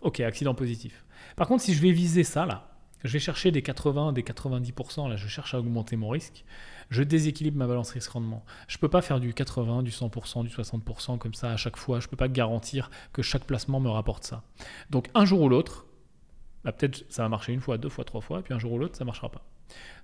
ok, 0.00 0.20
accident 0.20 0.54
positif. 0.54 1.04
Par 1.36 1.46
contre, 1.46 1.62
si 1.62 1.74
je 1.74 1.82
vais 1.82 1.92
viser 1.92 2.24
ça 2.24 2.46
là, 2.46 2.71
je 3.04 3.12
vais 3.12 3.18
chercher 3.18 3.50
des 3.50 3.62
80, 3.62 4.12
des 4.12 4.22
90%, 4.22 5.08
là 5.08 5.16
je 5.16 5.28
cherche 5.28 5.54
à 5.54 5.58
augmenter 5.58 5.96
mon 5.96 6.08
risque, 6.08 6.44
je 6.90 7.02
déséquilibre 7.02 7.58
ma 7.58 7.66
balance 7.66 7.90
risque-rendement. 7.90 8.44
Je 8.68 8.76
ne 8.76 8.80
peux 8.80 8.88
pas 8.88 9.02
faire 9.02 9.18
du 9.18 9.34
80, 9.34 9.82
du 9.82 9.90
100%, 9.90 10.44
du 10.44 10.50
60% 10.50 11.18
comme 11.18 11.34
ça 11.34 11.50
à 11.50 11.56
chaque 11.56 11.76
fois. 11.76 12.00
Je 12.00 12.06
ne 12.06 12.10
peux 12.10 12.16
pas 12.16 12.28
garantir 12.28 12.90
que 13.12 13.22
chaque 13.22 13.44
placement 13.44 13.80
me 13.80 13.88
rapporte 13.88 14.24
ça. 14.24 14.42
Donc 14.90 15.08
un 15.14 15.24
jour 15.24 15.40
ou 15.40 15.48
l'autre, 15.48 15.86
bah, 16.64 16.72
peut-être 16.72 17.04
ça 17.08 17.22
va 17.22 17.28
marcher 17.28 17.52
une 17.52 17.60
fois, 17.60 17.78
deux 17.78 17.88
fois, 17.88 18.04
trois 18.04 18.20
fois, 18.20 18.40
et 18.40 18.42
puis 18.42 18.54
un 18.54 18.58
jour 18.58 18.72
ou 18.72 18.78
l'autre, 18.78 18.96
ça 18.96 19.04
ne 19.04 19.06
marchera 19.06 19.30
pas. 19.30 19.44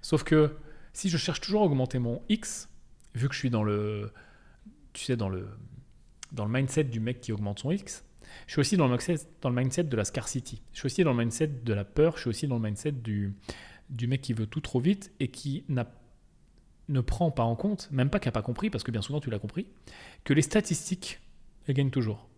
Sauf 0.02 0.24
que 0.24 0.56
si 0.92 1.08
je 1.10 1.18
cherche 1.18 1.40
toujours 1.40 1.62
à 1.62 1.64
augmenter 1.66 1.98
mon 1.98 2.22
X, 2.28 2.68
vu 3.14 3.28
que 3.28 3.34
je 3.34 3.38
suis 3.38 3.50
dans 3.50 3.62
le, 3.62 4.12
tu 4.92 5.04
sais, 5.04 5.16
dans 5.16 5.28
le, 5.28 5.48
dans 6.32 6.44
le 6.44 6.50
mindset 6.50 6.84
du 6.84 7.00
mec 7.00 7.20
qui 7.20 7.32
augmente 7.32 7.60
son 7.60 7.70
X. 7.70 8.04
Je 8.47 8.52
suis 8.52 8.60
aussi 8.60 8.77
dans 8.77 8.86
le, 8.86 9.51
mindset, 9.51 9.85
de 9.85 9.97
la 9.97 10.05
scarcity. 10.05 10.62
Je 10.73 10.78
suis 10.78 10.86
aussi 10.86 11.05
dans 11.05 11.12
le 11.12 11.19
mindset 11.19 11.48
de 11.65 11.73
la 11.73 11.85
peur. 11.85 12.16
Je 12.16 12.23
suis 12.23 12.31
aussi 12.31 12.48
dans 12.48 12.56
le 12.56 12.62
mindset 12.62 12.93
du, 12.93 13.35
du 13.90 14.06
mec 14.06 14.20
qui 14.20 14.32
veut 14.32 14.47
tout 14.47 14.60
trop 14.60 14.81
vite 14.81 15.12
et 15.20 15.28
qui 15.28 15.65
ne 15.69 17.01
prend 17.01 17.31
pas 17.31 17.43
en 17.43 17.56
compte, 17.56 17.89
même 17.90 18.10
pas 18.10 18.19
qui 18.19 18.28
n'a 18.28 18.32
pas 18.32 18.43
compris, 18.43 18.70
parce 18.70 18.85
que 18.85 18.90
bien 18.90 19.02
souvent 19.02 19.20
tu 19.20 19.31
l'as 19.31 19.39
compris, 19.39 19.66
que 20.24 20.32
les 20.32 20.43
statistiques, 20.43 21.20
elles 21.66 21.74
gagnent 21.74 21.90
toujours. 21.90 22.28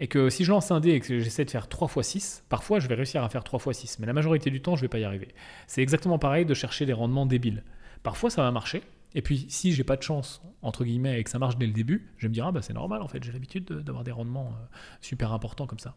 Et 0.00 0.08
que 0.08 0.30
si 0.30 0.44
je 0.44 0.50
lance 0.50 0.70
un 0.70 0.80
dé 0.80 0.90
et 0.90 1.00
que 1.00 1.20
j'essaie 1.20 1.44
de 1.44 1.50
faire 1.50 1.68
3 1.68 1.88
x 1.88 2.08
6, 2.08 2.44
parfois 2.48 2.80
je 2.80 2.88
vais 2.88 2.94
réussir 2.94 3.22
à 3.22 3.28
faire 3.28 3.44
3 3.44 3.60
x 3.66 3.78
6, 3.78 3.98
mais 3.98 4.06
la 4.06 4.12
majorité 4.12 4.50
du 4.50 4.62
temps 4.62 4.74
je 4.74 4.80
ne 4.80 4.84
vais 4.86 4.88
pas 4.88 4.98
y 4.98 5.04
arriver. 5.04 5.28
C'est 5.66 5.82
exactement 5.82 6.18
pareil 6.18 6.44
de 6.44 6.54
chercher 6.54 6.86
des 6.86 6.92
rendements 6.92 7.26
débiles. 7.26 7.62
Parfois 8.02 8.30
ça 8.30 8.42
va 8.42 8.50
marcher, 8.50 8.82
et 9.14 9.22
puis, 9.22 9.46
si 9.48 9.72
j'ai 9.72 9.84
pas 9.84 9.96
de 9.96 10.02
chance, 10.02 10.42
entre 10.62 10.84
guillemets, 10.84 11.20
et 11.20 11.24
que 11.24 11.30
ça 11.30 11.38
marche 11.38 11.56
dès 11.56 11.66
le 11.66 11.72
début, 11.72 12.12
je 12.16 12.26
vais 12.26 12.28
me 12.28 12.34
dire, 12.34 12.46
ah 12.46 12.52
bah 12.52 12.62
c'est 12.62 12.72
normal 12.72 13.02
en 13.02 13.08
fait, 13.08 13.22
j'ai 13.22 13.32
l'habitude 13.32 13.64
d'avoir 13.64 14.04
des 14.04 14.12
rendements 14.12 14.48
euh, 14.48 14.76
super 15.00 15.32
importants 15.32 15.66
comme 15.66 15.78
ça. 15.78 15.96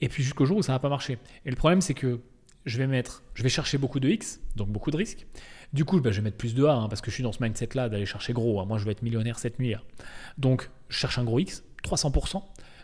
Et 0.00 0.08
puis 0.08 0.22
jusqu'au 0.22 0.44
jour 0.44 0.58
où 0.58 0.62
ça 0.62 0.72
va 0.72 0.78
pas 0.78 0.88
marcher. 0.88 1.18
Et 1.46 1.50
le 1.50 1.56
problème, 1.56 1.80
c'est 1.80 1.94
que 1.94 2.20
je 2.64 2.78
vais 2.78 2.86
mettre, 2.86 3.22
je 3.34 3.42
vais 3.42 3.48
chercher 3.48 3.78
beaucoup 3.78 4.00
de 4.00 4.08
X, 4.08 4.40
donc 4.56 4.68
beaucoup 4.68 4.90
de 4.90 4.96
risques. 4.96 5.26
Du 5.72 5.84
coup, 5.84 6.00
bah, 6.00 6.10
je 6.10 6.16
vais 6.16 6.22
mettre 6.22 6.36
plus 6.36 6.54
de 6.54 6.64
A, 6.64 6.74
hein, 6.74 6.88
parce 6.88 7.00
que 7.00 7.10
je 7.10 7.14
suis 7.14 7.22
dans 7.22 7.32
ce 7.32 7.42
mindset-là 7.42 7.88
d'aller 7.88 8.06
chercher 8.06 8.32
gros. 8.32 8.60
Hein. 8.60 8.66
Moi, 8.66 8.78
je 8.78 8.84
vais 8.84 8.92
être 8.92 9.02
millionnaire 9.02 9.38
cette 9.38 9.58
nuit. 9.58 9.74
Hein. 9.74 9.80
Donc, 10.38 10.70
je 10.88 10.96
cherche 10.96 11.18
un 11.18 11.24
gros 11.24 11.38
X, 11.38 11.64
300%. 11.82 12.42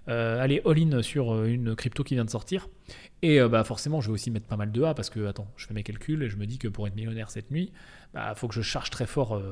Euh, 0.09 0.41
aller 0.41 0.63
all-in 0.65 1.03
sur 1.03 1.35
euh, 1.35 1.47
une 1.47 1.77
crypto 1.77 2.03
qui 2.03 2.15
vient 2.15 2.25
de 2.25 2.31
sortir. 2.31 2.69
Et 3.21 3.41
euh, 3.41 3.49
bah, 3.49 3.63
forcément, 3.63 4.01
je 4.01 4.07
vais 4.07 4.15
aussi 4.15 4.31
mettre 4.31 4.47
pas 4.47 4.57
mal 4.57 4.73
de 4.73 4.83
A 4.83 4.95
parce 4.95 5.11
que, 5.11 5.27
attends, 5.27 5.53
je 5.57 5.67
fais 5.67 5.75
mes 5.75 5.83
calculs 5.83 6.23
et 6.23 6.31
je 6.31 6.37
me 6.37 6.47
dis 6.47 6.57
que 6.57 6.67
pour 6.67 6.87
être 6.87 6.95
millionnaire 6.95 7.31
cette 7.31 7.51
nuit, 7.51 7.73
il 7.75 8.15
bah, 8.15 8.35
faut 8.35 8.49
que 8.49 8.55
je 8.55 8.63
charge 8.63 8.89
très 8.89 9.07
fort 9.07 9.43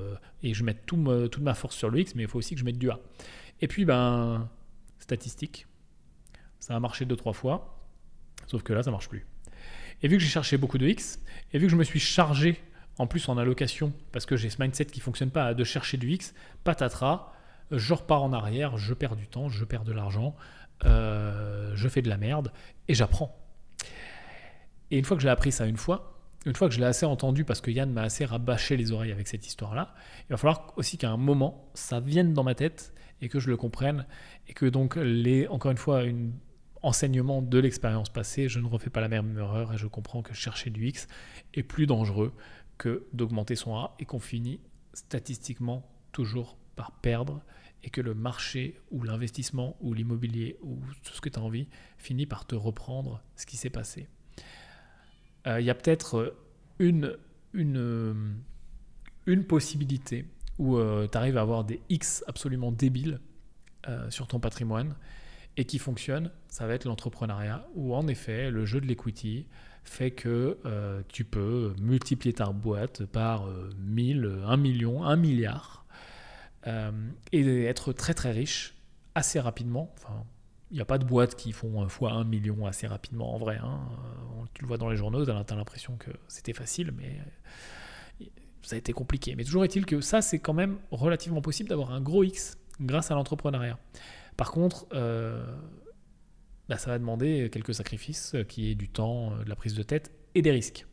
et 0.43 0.55
je 0.55 0.65
mette 0.65 0.87
tout 0.87 0.97
toute 1.29 1.43
ma 1.43 1.55
force 1.55 1.77
sur 1.77 1.91
le 1.91 2.01
X, 2.01 2.15
mais 2.15 2.23
il 2.23 2.29
faut 2.29 2.39
aussi 2.39 2.55
que 2.55 2.61
je 2.61 2.65
mette 2.65 2.79
du 2.79 2.91
A. 2.91 2.99
Et 3.61 3.69
puis, 3.69 3.85
ben, 3.85 4.49
statistique, 4.99 5.67
ça 6.59 6.75
a 6.75 6.81
marché 6.81 7.05
deux, 7.05 7.17
trois 7.17 7.35
fois, 7.35 7.87
sauf 8.47 8.63
que 8.63 8.73
là, 8.73 8.83
ça 8.83 8.91
marche 8.91 9.11
plus. 9.11 9.27
Et 10.03 10.09
vu 10.09 10.17
que 10.17 10.23
j'ai 10.23 10.29
cherché 10.29 10.57
beaucoup 10.57 10.79
de 10.79 10.87
X, 10.87 11.21
et 11.53 11.59
vu 11.59 11.67
que 11.67 11.73
je 11.73 11.77
me 11.77 11.85
suis 11.85 12.01
chargé 12.01 12.61
en 12.99 13.07
plus 13.07 13.29
en 13.29 13.37
allocation, 13.37 13.93
parce 14.11 14.25
que 14.25 14.37
j'ai 14.37 14.49
ce 14.49 14.63
mindset 14.63 14.87
qui 14.87 15.01
fonctionne 15.01 15.31
pas, 15.31 15.53
de 15.53 15.65
chercher 15.65 15.99
du 15.99 16.13
X, 16.13 16.35
patatras, 16.65 17.33
je 17.71 17.95
repars 17.95 18.23
en 18.23 18.33
arrière, 18.33 18.77
je 18.77 18.95
perds 18.95 19.17
du 19.17 19.27
temps, 19.27 19.49
je 19.49 19.65
perds 19.65 19.85
de 19.85 19.93
l'argent, 19.93 20.35
euh, 20.85 21.73
je 21.75 21.89
fais 21.89 22.03
de 22.03 22.09
la 22.09 22.17
merde, 22.17 22.53
et 22.89 22.95
j'apprends. 22.95 23.37
Et 24.91 24.99
une 24.99 25.05
fois 25.05 25.17
que 25.17 25.23
j'ai 25.23 25.29
appris 25.29 25.53
ça 25.53 25.67
une 25.67 25.77
fois, 25.77 26.21
une 26.45 26.55
fois 26.55 26.69
que 26.69 26.75
je 26.75 26.81
l'ai 26.81 26.87
assez 26.87 27.07
entendu, 27.07 27.45
parce 27.45 27.61
que 27.61 27.71
Yann 27.71 27.91
m'a 27.91 28.03
assez 28.03 28.25
rabâché 28.25 28.77
les 28.77 28.93
oreilles 28.93 29.11
avec 29.11 29.27
cette 29.27 29.47
histoire-là, 29.47 29.95
il 30.29 30.33
va 30.33 30.37
falloir 30.37 30.73
aussi 30.77 30.97
qu'à 30.97 31.11
un 31.11 31.17
moment, 31.17 31.71
ça 31.75 31.99
vienne 31.99 32.35
dans 32.35 32.45
ma 32.45 32.55
tête 32.55 32.95
et 33.21 33.29
que 33.29 33.41
je 33.41 33.49
le 33.49 33.57
comprenne, 33.57 34.07
et 34.47 34.53
que 34.53 34.67
donc, 34.67 34.97
les, 34.97 35.49
encore 35.49 35.73
une 35.73 35.79
fois, 35.79 36.05
une 36.05 36.33
enseignement 36.83 37.43
de 37.43 37.59
l'expérience 37.59 38.11
passée, 38.11 38.49
je 38.49 38.61
ne 38.61 38.67
refais 38.67 38.91
pas 38.91 39.01
la 39.01 39.09
même 39.09 39.37
erreur 39.39 39.73
et 39.73 39.77
je 39.79 39.89
comprends 39.89 40.23
que 40.23 40.35
chercher 40.35 40.71
du 40.71 40.87
X 40.87 41.09
est 41.55 41.65
plus 41.65 41.87
dangereux 41.87 42.33
que 42.79 43.07
d'augmenter 43.13 43.57
son 43.57 43.75
A 43.75 43.97
et 43.99 44.05
qu'on 44.05 44.21
finit 44.21 44.61
statistiquement 44.93 45.89
toujours 46.13 46.57
par 46.77 46.93
perdre 46.93 47.43
et 47.87 47.91
que 47.91 48.01
le 48.01 48.15
marché 48.15 48.81
ou 48.91 49.05
l'investissement 49.05 49.77
ou 49.81 49.95
l'immobilier 49.95 50.59
ou 50.61 50.79
tout 51.05 51.15
ce 51.15 51.21
que 51.21 51.29
tu 51.29 51.39
as 51.39 51.43
envie 51.43 51.69
finit 51.97 52.27
par 52.27 52.45
te 52.45 52.57
reprendre 52.57 53.23
ce 53.37 53.47
qui 53.47 53.57
s'est 53.57 53.71
passé. 53.71 54.09
Euh, 55.47 55.61
il 55.61 55.65
y 55.65 55.71
a 55.71 55.75
peut-être 55.75 56.37
une, 56.81 57.17
possibilité 59.49 60.27
où 60.59 60.77
euh, 60.77 61.07
tu 61.11 61.17
arrives 61.17 61.39
à 61.39 61.43
avoir 61.43 61.65
des 61.65 61.81
X 61.89 62.25
absolument 62.27 62.73
débiles 62.73 63.21
euh, 63.89 64.11
sur 64.11 64.27
ton 64.27 64.41
patrimoine 64.41 64.97
et 65.57 65.65
qui 65.65 65.79
fonctionne, 65.79 66.33
ça 66.49 66.67
va 66.67 66.75
être 66.75 66.85
l'entrepreneuriat, 66.85 67.67
où 67.77 67.95
en 67.95 68.09
effet, 68.09 68.51
le 68.51 68.67
jeu 68.67 68.81
de 68.81 68.87
l'equity 68.87 69.47
fait 69.85 70.11
que 70.11 70.59
euh, 70.67 71.03
tu 71.09 71.25
peux 71.25 71.73
multiplier 71.81 72.35
ta 72.35 72.47
boîte 72.47 73.07
par 73.07 73.49
1000, 73.79 74.41
1 74.45 74.57
million, 74.57 75.05
1 75.05 75.17
milliard, 75.17 75.86
et 77.33 77.65
être 77.65 77.93
très 77.93 78.15
très 78.15 78.33
riche 78.33 78.75
assez 79.15 79.39
rapidement. 79.41 79.93
Enfin, 79.97 80.25
il 80.71 80.75
n'y 80.75 80.81
a 80.81 80.85
pas 80.85 80.99
de 80.99 81.05
boîtes 81.05 81.37
qui 81.37 81.53
font 81.53 81.89
fois 81.89 82.13
1 82.13 82.25
million 82.25 82.67
assez 82.67 82.87
rapidement 82.87 83.35
en 83.35 83.39
vrai. 83.39 83.59
Hein. 83.63 83.81
Tu 84.53 84.63
le 84.63 84.69
vois 84.69 84.79
dans 84.79 84.89
les 84.89 84.97
journaux, 84.97 85.25
tu 85.25 85.31
as 85.31 85.57
l'impression 85.57 85.97
que 85.97 86.11
c'était 86.29 86.53
facile, 86.53 86.93
mais 86.93 87.21
ça 88.67 88.75
a 88.75 88.79
été 88.79 88.93
compliqué. 88.93 89.37
Mais 89.37 89.45
toujours 89.45 89.65
est-il 89.65 89.87
que 89.87 90.01
ça, 90.01 90.21
c'est 90.21 90.41
quand 90.41 90.53
même 90.53 90.79
relativement 90.91 91.41
possible 91.41 91.69
d'avoir 91.69 91.93
un 91.93 92.01
gros 92.01 92.25
X 92.25 92.59
grâce 92.81 93.11
à 93.11 93.15
l'entrepreneuriat. 93.15 93.79
Par 94.37 94.51
contre, 94.51 94.87
euh, 94.93 95.47
bah, 96.69 96.77
ça 96.77 96.91
va 96.91 96.99
demander 96.99 97.49
quelques 97.51 97.75
sacrifices, 97.75 98.35
euh, 98.35 98.43
qui 98.43 98.71
est 98.71 98.75
du 98.75 98.89
temps, 98.89 99.33
euh, 99.33 99.45
de 99.45 99.49
la 99.49 99.57
prise 99.57 99.75
de 99.75 99.83
tête 99.83 100.13
et 100.35 100.43
des 100.43 100.51
risques. 100.51 100.85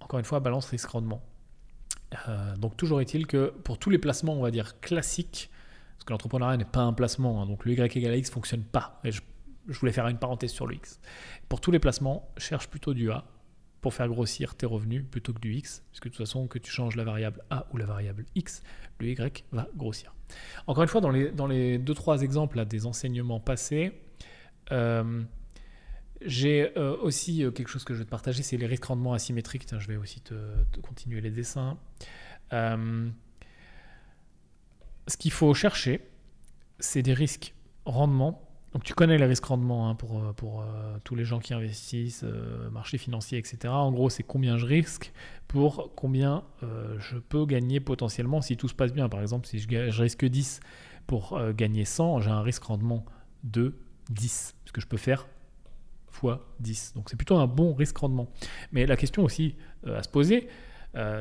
Encore 0.00 0.20
une 0.20 0.24
fois, 0.24 0.40
balance 0.40 0.66
risque-rendement. 0.66 1.22
Donc 2.56 2.76
toujours 2.76 3.00
est-il 3.00 3.26
que 3.26 3.52
pour 3.64 3.78
tous 3.78 3.90
les 3.90 3.98
placements, 3.98 4.34
on 4.34 4.42
va 4.42 4.50
dire 4.50 4.80
classiques, 4.80 5.50
parce 5.96 6.04
que 6.04 6.12
l'entrepreneuriat 6.12 6.56
n'est 6.56 6.64
pas 6.64 6.80
un 6.80 6.92
placement, 6.92 7.42
hein, 7.42 7.46
donc 7.46 7.64
le 7.64 7.72
Y 7.72 7.96
égale 7.96 8.16
X 8.16 8.30
fonctionne 8.30 8.62
pas. 8.62 9.00
Et 9.04 9.12
je, 9.12 9.20
je, 9.68 9.78
voulais 9.78 9.92
faire 9.92 10.08
une 10.08 10.18
parenthèse 10.18 10.50
sur 10.50 10.66
le 10.66 10.74
X. 10.74 11.00
Pour 11.48 11.60
tous 11.60 11.70
les 11.70 11.78
placements, 11.78 12.32
cherche 12.36 12.68
plutôt 12.68 12.94
du 12.94 13.10
A 13.10 13.24
pour 13.80 13.94
faire 13.94 14.08
grossir 14.08 14.54
tes 14.54 14.66
revenus 14.66 15.04
plutôt 15.10 15.32
que 15.32 15.40
du 15.40 15.54
X, 15.54 15.82
puisque 15.90 16.04
de 16.04 16.08
toute 16.10 16.18
façon, 16.18 16.46
que 16.46 16.58
tu 16.58 16.70
changes 16.70 16.96
la 16.96 17.04
variable 17.04 17.42
A 17.50 17.66
ou 17.72 17.76
la 17.76 17.86
variable 17.86 18.26
X, 18.34 18.62
le 18.98 19.08
Y 19.08 19.44
va 19.52 19.68
grossir. 19.76 20.14
Encore 20.66 20.82
une 20.82 20.88
fois, 20.88 21.00
dans 21.00 21.10
les, 21.10 21.30
dans 21.30 21.46
les 21.46 21.78
deux, 21.78 21.94
trois 21.94 22.22
exemples 22.22 22.64
des 22.66 22.86
enseignements 22.86 23.40
passés, 23.40 23.92
euh, 24.72 25.22
j'ai 26.22 26.76
euh, 26.76 26.96
aussi 26.98 27.44
euh, 27.44 27.50
quelque 27.50 27.68
chose 27.68 27.84
que 27.84 27.94
je 27.94 28.00
vais 28.00 28.04
te 28.04 28.10
partager, 28.10 28.42
c'est 28.42 28.56
les 28.56 28.66
risques 28.66 28.84
rendements 28.84 29.12
asymétriques. 29.12 29.66
Je 29.78 29.86
vais 29.88 29.96
aussi 29.96 30.20
te, 30.20 30.34
continuer 30.82 31.20
les 31.20 31.30
dessins. 31.30 31.78
ce 32.50 33.10
qu'il 35.18 35.32
faut 35.32 35.54
chercher, 35.54 36.00
c'est 36.78 37.02
des 37.02 37.14
risques 37.14 37.54
rendements 37.84 38.50
donc 38.72 38.84
tu 38.84 38.94
connais 38.94 39.18
les 39.18 39.24
risques 39.24 39.44
rendement 39.44 39.88
hein, 39.88 39.94
pour, 39.96 40.22
euh, 40.22 40.32
pour 40.32 40.62
euh, 40.62 40.96
tous 41.02 41.16
les 41.16 41.24
gens 41.24 41.40
qui 41.40 41.54
investissent, 41.54 42.22
euh, 42.24 42.70
marché 42.70 42.98
financier, 42.98 43.38
etc. 43.38 43.58
En 43.66 43.90
gros, 43.90 44.10
c'est 44.10 44.22
combien 44.22 44.58
je 44.58 44.66
risque 44.66 45.12
pour 45.48 45.90
combien 45.96 46.44
je 46.98 47.18
peux 47.18 47.44
gagner 47.44 47.80
potentiellement 47.80 48.40
si 48.40 48.56
tout 48.56 48.68
se 48.68 48.74
passe 48.74 48.92
bien. 48.92 49.08
Par 49.08 49.20
exemple, 49.20 49.48
si 49.48 49.58
je, 49.58 49.90
je 49.90 50.02
risque 50.02 50.24
10 50.24 50.60
pour 51.08 51.40
gagner 51.56 51.84
100, 51.84 52.20
j'ai 52.20 52.30
un 52.30 52.42
risque 52.42 52.62
rendement 52.62 53.04
de 53.42 53.74
10, 54.10 54.54
ce 54.66 54.70
que 54.70 54.80
je 54.80 54.86
peux 54.86 54.96
faire 54.96 55.26
fois 56.10 56.46
10. 56.60 56.94
Donc 56.94 57.08
c'est 57.10 57.16
plutôt 57.16 57.36
un 57.36 57.46
bon 57.46 57.74
risque 57.74 57.96
rendement. 57.96 58.28
Mais 58.72 58.86
la 58.86 58.96
question 58.96 59.24
aussi 59.24 59.56
à 59.86 60.02
se 60.02 60.08
poser, 60.08 60.48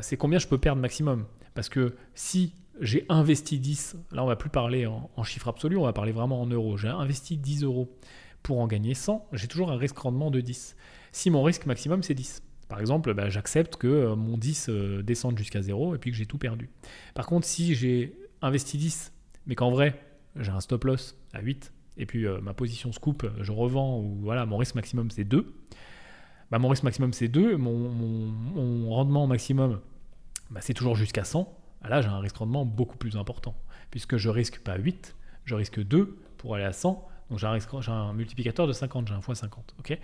c'est 0.01 0.17
combien 0.17 0.39
je 0.39 0.47
peux 0.47 0.57
perdre 0.57 0.81
maximum? 0.81 1.25
Parce 1.53 1.69
que 1.69 1.95
si 2.15 2.53
j'ai 2.79 3.05
investi 3.09 3.59
10, 3.59 3.97
là 4.11 4.23
on 4.23 4.27
va 4.27 4.35
plus 4.35 4.49
parler 4.49 4.85
en, 4.85 5.23
chiffre 5.23 5.47
absolu, 5.47 5.77
on 5.77 5.83
va 5.83 5.93
parler 5.93 6.11
vraiment 6.11 6.41
en 6.41 6.45
euros. 6.47 6.77
J'ai 6.77 6.87
investi 6.87 7.37
10 7.37 7.63
euros 7.63 7.93
pour 8.43 8.59
en 8.59 8.67
gagner 8.67 8.93
100, 8.93 9.27
j'ai 9.33 9.47
toujours 9.47 9.71
un 9.71 9.77
risque 9.77 9.97
rendement 9.97 10.31
de 10.31 10.39
10. 10.39 10.75
Si 11.11 11.29
mon 11.29 11.43
risque 11.43 11.65
maximum 11.65 12.03
c'est 12.03 12.13
10, 12.13 12.41
par 12.69 12.79
exemple, 12.79 13.13
bah, 13.13 13.29
j'accepte 13.29 13.75
que 13.75 13.87
euh, 13.87 14.15
mon 14.15 14.37
10 14.37 14.69
euh, 14.69 15.03
descende 15.03 15.37
jusqu'à 15.37 15.61
0 15.61 15.95
et 15.95 15.97
puis 15.97 16.11
que 16.11 16.17
j'ai 16.17 16.25
tout 16.25 16.37
perdu. 16.37 16.69
Par 17.15 17.25
contre, 17.25 17.45
si 17.45 17.75
j'ai 17.75 18.15
investi 18.41 18.77
10, 18.77 19.11
mais 19.47 19.55
qu'en 19.55 19.71
vrai 19.71 20.01
j'ai 20.35 20.51
un 20.51 20.61
stop 20.61 20.85
loss 20.85 21.17
à 21.33 21.41
8, 21.41 21.73
et 21.99 22.05
puis 22.05 22.25
euh, 22.25 22.39
ma 22.41 22.53
position 22.53 22.91
se 22.91 22.99
coupe, 22.99 23.29
je 23.41 23.51
revends, 23.51 23.99
ou 23.99 24.17
voilà, 24.21 24.45
mon 24.45 24.57
risque 24.57 24.75
maximum 24.75 25.11
c'est 25.11 25.25
2, 25.25 25.53
bah, 26.49 26.57
mon 26.57 26.69
risque 26.69 26.83
maximum 26.83 27.13
c'est 27.13 27.27
2, 27.27 27.57
mon, 27.57 28.89
rendement 28.89 29.27
maximum 29.27 29.81
bah, 30.49 30.61
c'est 30.63 30.73
toujours 30.73 30.95
jusqu'à 30.95 31.23
100, 31.23 31.53
ah, 31.83 31.89
là 31.89 32.01
j'ai 32.01 32.07
un 32.07 32.19
risque 32.19 32.37
rendement 32.37 32.65
beaucoup 32.65 32.97
plus 32.97 33.17
important, 33.17 33.55
puisque 33.91 34.17
je 34.17 34.29
risque 34.29 34.59
pas 34.61 34.77
8, 34.77 35.15
je 35.45 35.55
risque 35.55 35.83
2 35.83 36.17
pour 36.37 36.55
aller 36.55 36.63
à 36.63 36.73
100, 36.73 37.07
donc 37.29 37.37
j'ai 37.37 37.47
un, 37.47 37.91
un, 37.91 38.13
multiplicateur 38.13 38.65
de 38.65 38.73
50, 38.73 39.07
j'ai 39.07 39.13
un 39.13 39.21
fois 39.21 39.35
50. 39.35 39.75
ok? 39.79 39.99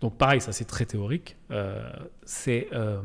Donc 0.00 0.16
pareil, 0.16 0.40
ça 0.40 0.52
c'est 0.52 0.64
très 0.64 0.86
théorique, 0.86 1.36
euh, 1.50 1.90
euh, 2.48 3.02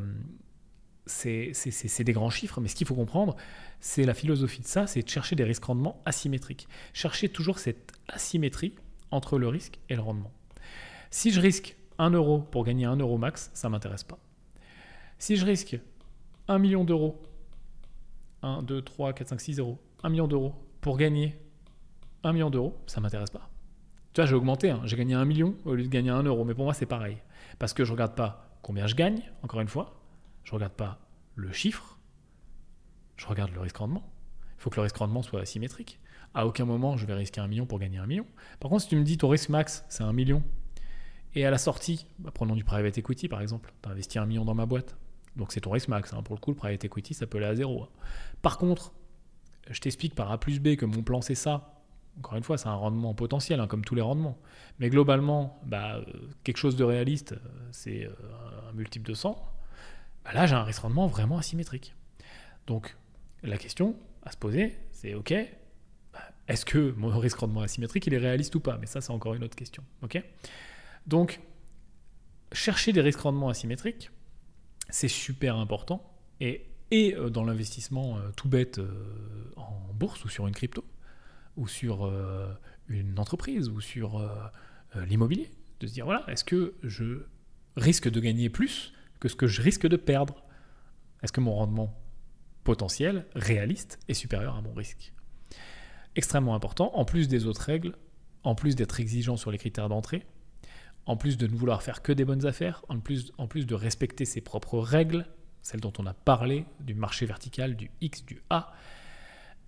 c'est 1.08 2.04
des 2.04 2.14
grands 2.14 2.30
chiffres, 2.30 2.62
mais 2.62 2.68
ce 2.68 2.76
qu'il 2.76 2.86
faut 2.86 2.96
comprendre, 2.96 3.36
c'est 3.80 4.04
la 4.04 4.14
philosophie 4.14 4.62
de 4.62 4.68
ça, 4.68 4.88
c'est 4.88 5.02
de 5.02 5.10
chercher 5.10 5.36
des 5.36 5.44
risques 5.44 5.66
rendements 5.66 6.02
asymétriques. 6.06 6.68
Chercher 6.94 7.30
toujours 7.30 7.60
cette 7.60 7.92
asymétrie 8.08 8.76
entre 9.12 9.40
le 9.40 9.48
risque 9.48 9.80
et 9.90 9.96
le 9.96 10.02
rendement. 10.02 10.32
Si 11.10 11.32
je 11.32 11.40
risque 11.40 11.76
1 11.98 12.12
euro 12.12 12.40
pour 12.40 12.64
gagner 12.64 12.86
1 12.86 12.98
euro 12.98 13.18
max, 13.18 13.50
ça 13.54 13.68
ne 13.68 13.72
m'intéresse 13.72 14.04
pas. 14.04 14.20
Si 15.18 15.36
je 15.36 15.46
risque 15.46 15.80
1 16.48 16.60
million 16.60 16.84
d'euros 16.84 17.22
1, 18.44 18.62
2, 18.64 18.82
3, 18.82 19.14
4, 19.14 19.30
5, 19.30 19.42
6 19.42 19.60
euros, 19.60 19.80
1 20.04 20.10
million 20.10 20.28
d'euros 20.28 20.54
pour 20.82 20.98
gagner 20.98 21.38
1 22.24 22.34
million 22.34 22.50
d'euros, 22.50 22.78
ça 22.86 23.02
m'intéresse 23.02 23.32
pas. 23.32 23.50
Tu 24.14 24.22
vois, 24.22 24.26
j'ai 24.26 24.36
augmenté, 24.36 24.70
hein. 24.70 24.82
j'ai 24.86 24.96
gagné 24.96 25.16
1 25.16 25.26
million 25.26 25.56
au 25.66 25.74
lieu 25.74 25.84
de 25.84 25.90
gagner 25.90 26.10
1 26.10 26.24
euro, 26.24 26.44
mais 26.44 26.54
pour 26.54 26.66
moi 26.66 26.74
c'est 26.74 26.86
pareil. 26.86 27.18
Parce 27.60 27.74
que 27.74 27.84
je 27.84 27.92
regarde 27.92 28.16
pas 28.16 28.58
combien 28.62 28.88
je 28.88 28.96
gagne, 28.96 29.22
encore 29.44 29.62
une 29.62 29.68
fois, 29.68 29.96
je 30.48 30.54
regarde 30.54 30.72
pas 30.72 30.98
le 31.36 31.52
chiffre, 31.52 32.00
je 33.18 33.28
regarde 33.28 33.52
le 33.52 33.60
risque 33.60 33.76
rendement. 33.76 34.10
Il 34.58 34.62
faut 34.62 34.70
que 34.70 34.78
le 34.78 34.84
risque 34.84 34.96
rendement 34.96 35.22
soit 35.22 35.42
asymétrique. 35.42 36.00
À 36.34 36.48
aucun 36.48 36.64
moment 36.64 36.96
je 36.96 37.06
vais 37.06 37.14
risquer 37.14 37.42
1 37.42 37.48
million 37.48 37.66
pour 37.66 37.80
gagner 37.80 37.98
1 37.98 38.08
million. 38.08 38.26
Par 38.62 38.70
contre, 38.70 38.84
si 38.84 38.88
tu 38.88 38.96
me 38.96 39.04
dis 39.04 39.18
ton 39.18 39.28
risque 39.28 39.50
max 39.50 39.84
c'est 39.90 40.04
1 40.04 40.14
million, 40.14 40.42
et 41.36 41.46
à 41.46 41.52
la 41.52 41.58
sortie, 41.58 42.08
bah, 42.20 42.32
prenons 42.34 42.56
du 42.56 42.64
private 42.64 42.98
equity 42.98 43.28
par 43.28 43.42
exemple, 43.42 43.74
tu 43.84 43.90
as 43.90 43.92
investi 43.92 44.20
1 44.20 44.26
million 44.26 44.46
dans 44.46 44.56
ma 44.56 44.66
boîte, 44.66 44.96
donc 45.36 45.52
c'est 45.52 45.60
ton 45.60 45.72
risque 45.72 45.90
max. 45.90 46.14
Hein. 46.14 46.24
Pour 46.24 46.36
le 46.36 46.40
coup, 46.40 46.52
le 46.52 46.56
private 46.56 46.86
equity, 46.86 47.14
ça 47.14 47.28
peut 47.28 47.40
aller 47.40 47.48
à 47.48 47.56
zéro. 47.56 47.84
Hein. 47.84 47.90
Par 48.42 48.58
contre, 48.58 48.94
je 49.70 49.82
t'explique 49.82 50.16
par 50.16 50.32
A 50.32 50.40
plus 50.40 50.62
B 50.62 50.78
que 50.78 50.86
mon 50.86 51.04
plan 51.04 51.20
c'est 51.20 51.36
ça. 51.36 51.74
Encore 52.20 52.38
une 52.38 52.44
fois, 52.44 52.58
c'est 52.58 52.70
un 52.70 52.74
rendement 52.74 53.14
potentiel, 53.14 53.60
hein, 53.60 53.68
comme 53.68 53.84
tous 53.84 53.96
les 53.96 54.02
rendements. 54.02 54.40
Mais 54.80 54.90
globalement, 54.90 55.60
bah, 55.66 55.98
euh, 55.98 56.04
quelque 56.46 56.58
chose 56.58 56.78
de 56.78 56.86
réaliste, 56.86 57.34
euh, 57.34 57.68
c'est 57.72 58.06
euh, 58.06 58.12
un 58.70 58.74
multiple 58.74 59.10
de 59.10 59.14
100. 59.14 59.57
Bah, 60.28 60.34
là, 60.34 60.46
j'ai 60.46 60.56
un 60.56 60.64
risque 60.64 60.82
rendement 60.82 61.08
vraiment 61.08 61.38
asymétrique. 61.38 61.96
Donc, 62.68 62.98
la 63.44 63.58
question 63.58 63.96
à 64.24 64.32
se 64.34 64.38
poser, 64.38 64.78
c'est 64.92 65.14
OK, 65.14 65.34
bah, 66.12 66.20
est-ce 66.50 66.66
que 66.66 66.92
mon 66.98 67.18
risque 67.18 67.38
rendement 67.38 67.62
asymétrique, 67.62 68.08
il 68.08 68.14
est 68.14 68.18
réaliste 68.18 68.54
ou 68.56 68.60
pas? 68.60 68.78
Mais 68.78 68.88
ça, 68.88 69.00
c'est 69.00 69.12
encore 69.12 69.36
une 69.36 69.44
autre 69.46 69.56
question. 69.56 69.84
Donc, 71.06 71.40
chercher 72.52 72.92
des 72.92 73.00
risques 73.00 73.22
rendement 73.22 73.48
asymétriques, 73.48 74.12
c'est 74.90 75.08
super 75.08 75.56
important. 75.56 76.04
Et, 76.42 76.66
et 76.92 77.16
euh, 77.16 77.30
dans 77.30 77.46
l'investissement 77.46 78.18
euh, 78.18 78.30
tout 78.36 78.50
bête 78.50 78.80
euh, 78.80 79.54
en 79.56 79.94
bourse 79.94 80.26
ou 80.26 80.30
sur 80.30 80.46
une 80.46 80.54
crypto, 80.54 80.84
ou 81.56 81.70
sur 81.70 82.12
une 82.88 83.18
entreprise, 83.18 83.70
ou 83.70 83.82
sur 83.82 84.22
l'immobilier, 84.94 85.50
de 85.80 85.88
se 85.88 85.94
dire, 85.94 86.06
voilà, 86.06 86.24
est-ce 86.28 86.44
que 86.44 86.76
je 86.84 87.24
risque 87.76 88.08
de 88.08 88.20
gagner 88.20 88.50
plus 88.50 88.94
que 89.20 89.28
ce 89.28 89.36
que 89.36 89.48
je 89.48 89.62
risque 89.62 89.88
de 89.88 89.98
perdre. 89.98 90.44
Est-ce 91.24 91.32
que 91.32 91.42
mon 91.42 91.54
rendement 91.54 91.94
potentiel, 92.64 93.26
réaliste, 93.36 94.00
est 94.08 94.14
supérieur 94.14 94.56
à 94.56 94.62
mon 94.62 94.74
risque? 94.74 95.14
Extrêmement 96.16 96.56
important, 96.56 96.92
en 96.96 97.06
plus 97.06 97.28
des 97.28 97.46
autres 97.46 97.62
règles, 97.62 97.96
en 98.44 98.56
plus 98.56 98.76
d'être 98.76 99.00
exigeant 99.00 99.38
sur 99.38 99.52
les 99.52 99.58
critères 99.58 99.90
d'entrée, 99.90 100.26
en 101.06 101.16
plus 101.16 101.38
de 101.38 101.48
ne 101.48 101.56
vouloir 101.56 101.84
faire 101.84 102.02
que 102.02 102.12
des 102.12 102.26
bonnes 102.26 102.46
affaires, 102.46 102.84
en 102.90 103.00
plus, 103.00 103.32
en 103.38 103.48
plus 103.48 103.66
de 103.66 103.76
respecter 103.76 104.26
ses 104.26 104.42
propres 104.42 104.80
règles, 104.80 105.26
celles 105.62 105.80
dont 105.80 105.94
on 105.98 106.06
a 106.06 106.14
parlé, 106.14 106.66
du 106.80 106.94
marché 106.94 107.26
vertical, 107.26 107.76
du 107.76 107.92
X, 108.02 108.26
du 108.26 108.42
A, 108.50 108.74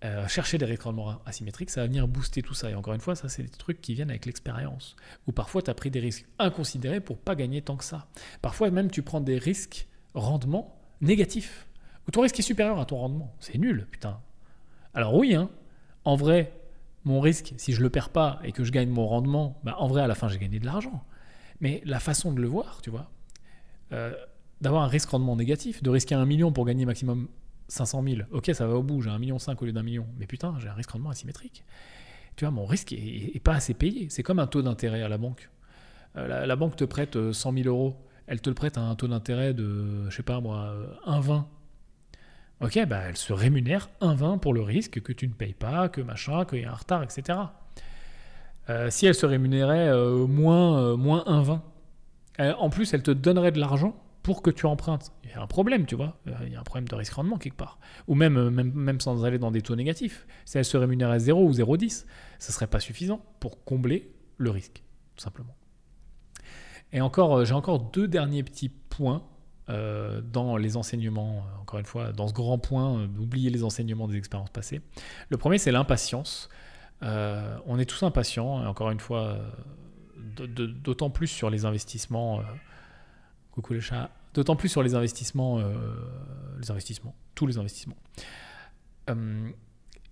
euh, 0.05 0.27
chercher 0.29 0.57
des 0.57 0.65
risques 0.65 0.83
asymétriques, 1.25 1.69
ça 1.69 1.81
va 1.81 1.87
venir 1.87 2.07
booster 2.07 2.41
tout 2.41 2.53
ça. 2.53 2.69
Et 2.69 2.75
encore 2.75 2.93
une 2.93 3.01
fois, 3.01 3.15
ça, 3.15 3.27
c'est 3.27 3.43
des 3.43 3.49
trucs 3.49 3.81
qui 3.81 3.93
viennent 3.93 4.09
avec 4.09 4.25
l'expérience. 4.25 4.95
Ou 5.27 5.33
parfois, 5.33 5.61
tu 5.61 5.69
as 5.69 5.73
pris 5.73 5.91
des 5.91 5.99
risques 5.99 6.25
inconsidérés 6.39 7.01
pour 7.01 7.17
pas 7.17 7.35
gagner 7.35 7.61
tant 7.61 7.75
que 7.75 7.83
ça. 7.83 8.07
Parfois, 8.41 8.71
même, 8.71 8.89
tu 8.89 9.01
prends 9.01 9.19
des 9.19 9.37
risques 9.37 9.87
rendement 10.13 10.79
négatifs. 11.01 11.67
Ou 12.07 12.11
ton 12.11 12.21
risque 12.21 12.39
est 12.39 12.43
supérieur 12.43 12.79
à 12.79 12.85
ton 12.85 12.97
rendement. 12.97 13.35
C'est 13.39 13.57
nul, 13.57 13.87
putain. 13.91 14.21
Alors 14.93 15.15
oui, 15.15 15.35
hein, 15.35 15.49
en 16.05 16.15
vrai, 16.15 16.53
mon 17.03 17.19
risque, 17.19 17.53
si 17.57 17.73
je 17.73 17.81
le 17.81 17.89
perds 17.89 18.09
pas 18.09 18.39
et 18.43 18.51
que 18.51 18.63
je 18.63 18.71
gagne 18.71 18.89
mon 18.89 19.05
rendement, 19.05 19.59
bah, 19.63 19.75
en 19.79 19.87
vrai, 19.87 20.01
à 20.01 20.07
la 20.07 20.15
fin, 20.15 20.29
j'ai 20.29 20.39
gagné 20.39 20.59
de 20.59 20.65
l'argent. 20.65 21.03
Mais 21.59 21.81
la 21.85 21.99
façon 21.99 22.31
de 22.31 22.39
le 22.39 22.47
voir, 22.47 22.81
tu 22.81 22.89
vois, 22.89 23.11
euh, 23.91 24.13
d'avoir 24.61 24.83
un 24.83 24.87
risque 24.87 25.09
rendement 25.09 25.35
négatif, 25.35 25.83
de 25.83 25.89
risquer 25.89 26.15
un 26.15 26.25
million 26.25 26.51
pour 26.51 26.65
gagner 26.65 26.85
maximum 26.85 27.27
500 27.69 28.03
000, 28.03 28.17
ok, 28.31 28.51
ça 28.53 28.67
va 28.67 28.73
au 28.73 28.83
bout, 28.83 29.01
j'ai 29.01 29.09
un 29.09 29.19
million 29.19 29.39
cinq 29.39 29.61
au 29.61 29.65
lieu 29.65 29.71
d'un 29.71 29.83
million, 29.83 30.07
mais 30.17 30.25
putain, 30.25 30.55
j'ai 30.59 30.67
un 30.67 30.73
risque 30.73 30.91
rendement 30.91 31.11
asymétrique. 31.11 31.63
Tu 32.35 32.45
vois, 32.45 32.51
mon 32.51 32.65
risque 32.65 32.93
est, 32.93 33.43
pas 33.43 33.53
assez 33.53 33.73
payé. 33.73 34.07
C'est 34.09 34.23
comme 34.23 34.39
un 34.39 34.47
taux 34.47 34.61
d'intérêt 34.61 35.03
à 35.03 35.09
la 35.09 35.17
banque. 35.17 35.49
Euh, 36.15 36.45
la, 36.45 36.55
banque 36.55 36.75
te 36.75 36.83
prête 36.83 37.15
100 37.31 37.51
euh, 37.51 37.63
000 37.63 37.67
euros, 37.67 37.95
elle 38.27 38.41
te 38.41 38.49
le 38.49 38.55
prête 38.55 38.77
à 38.77 38.81
un 38.81 38.95
taux 38.95 39.07
d'intérêt 39.07 39.53
de, 39.53 40.09
je 40.09 40.15
sais 40.15 40.23
pas 40.23 40.39
moi, 40.39 40.73
1,20. 41.05 41.43
Ok, 42.61 42.85
bah 42.87 43.01
elle 43.07 43.17
se 43.17 43.31
rémunère 43.31 43.89
1,20 44.01 44.39
pour 44.39 44.53
le 44.53 44.61
risque 44.61 45.01
que 45.01 45.13
tu 45.13 45.27
ne 45.27 45.33
payes 45.33 45.53
pas, 45.53 45.87
que 45.89 46.01
machin, 46.01 46.45
qu'il 46.45 46.61
y 46.61 46.65
a 46.65 46.71
un 46.71 46.75
retard, 46.75 47.03
etc. 47.03 47.39
Euh, 48.69 48.89
si 48.89 49.05
elle 49.05 49.15
se 49.15 49.25
rémunérait 49.25 49.93
moins, 50.27 50.97
moins 50.97 51.23
1,20, 51.27 52.53
en 52.55 52.69
plus 52.69 52.93
elle 52.93 53.03
te 53.03 53.11
donnerait 53.11 53.51
de 53.51 53.59
l'argent 53.59 53.95
pour 54.23 54.41
que 54.41 54.49
tu 54.49 54.65
empruntes. 54.65 55.11
Il 55.23 55.31
y 55.31 55.33
a 55.33 55.41
un 55.41 55.47
problème, 55.47 55.85
tu 55.85 55.95
vois. 55.95 56.19
Euh, 56.27 56.33
il 56.45 56.53
y 56.53 56.55
a 56.55 56.59
un 56.59 56.63
problème 56.63 56.87
de 56.87 56.95
risque-rendement 56.95 57.37
quelque 57.37 57.57
part. 57.57 57.79
Ou 58.07 58.15
même, 58.15 58.37
euh, 58.37 58.49
même, 58.49 58.71
même 58.73 58.99
sans 58.99 59.25
aller 59.25 59.39
dans 59.39 59.51
des 59.51 59.61
taux 59.61 59.75
négatifs. 59.75 60.27
Si 60.45 60.57
elle 60.57 60.65
se 60.65 60.77
rémunérait 60.77 61.15
à 61.15 61.19
0 61.19 61.43
ou 61.43 61.51
0,10, 61.51 62.05
ce 62.39 62.51
ne 62.51 62.53
serait 62.53 62.67
pas 62.67 62.79
suffisant 62.79 63.23
pour 63.39 63.63
combler 63.63 64.11
le 64.37 64.49
risque, 64.49 64.83
tout 65.15 65.23
simplement. 65.23 65.55
Et 66.91 67.01
encore, 67.01 67.37
euh, 67.37 67.45
j'ai 67.45 67.53
encore 67.53 67.79
deux 67.79 68.07
derniers 68.07 68.43
petits 68.43 68.69
points 68.69 69.23
dans 70.23 70.57
les 70.57 70.77
enseignements, 70.77 71.45
encore 71.61 71.77
une 71.77 71.85
fois, 71.85 72.11
dans 72.11 72.27
ce 72.27 72.33
grand 72.33 72.57
point 72.57 73.05
d'oublier 73.05 73.51
les 73.51 73.63
enseignements 73.63 74.07
des 74.07 74.17
expériences 74.17 74.49
passées. 74.49 74.81
Le 75.29 75.37
premier, 75.37 75.59
c'est 75.59 75.71
l'impatience. 75.71 76.49
on 77.03 77.77
est 77.77 77.85
tous 77.85 78.01
impatients, 78.01 78.65
encore 78.65 78.89
une 78.89 78.99
fois, 78.99 79.37
d'autant 80.17 81.11
plus 81.11 81.27
sur 81.27 81.51
les 81.51 81.65
investissements 81.65 82.41
Coucou 83.59 83.73
les 83.73 83.81
chats. 83.81 84.09
D'autant 84.33 84.55
plus 84.55 84.69
sur 84.69 84.81
les 84.83 84.95
investissements, 84.95 85.59
euh, 85.59 85.73
les 86.61 86.71
investissements, 86.71 87.13
tous 87.35 87.45
les 87.45 87.57
investissements. 87.57 87.97
Euh, 89.09 89.49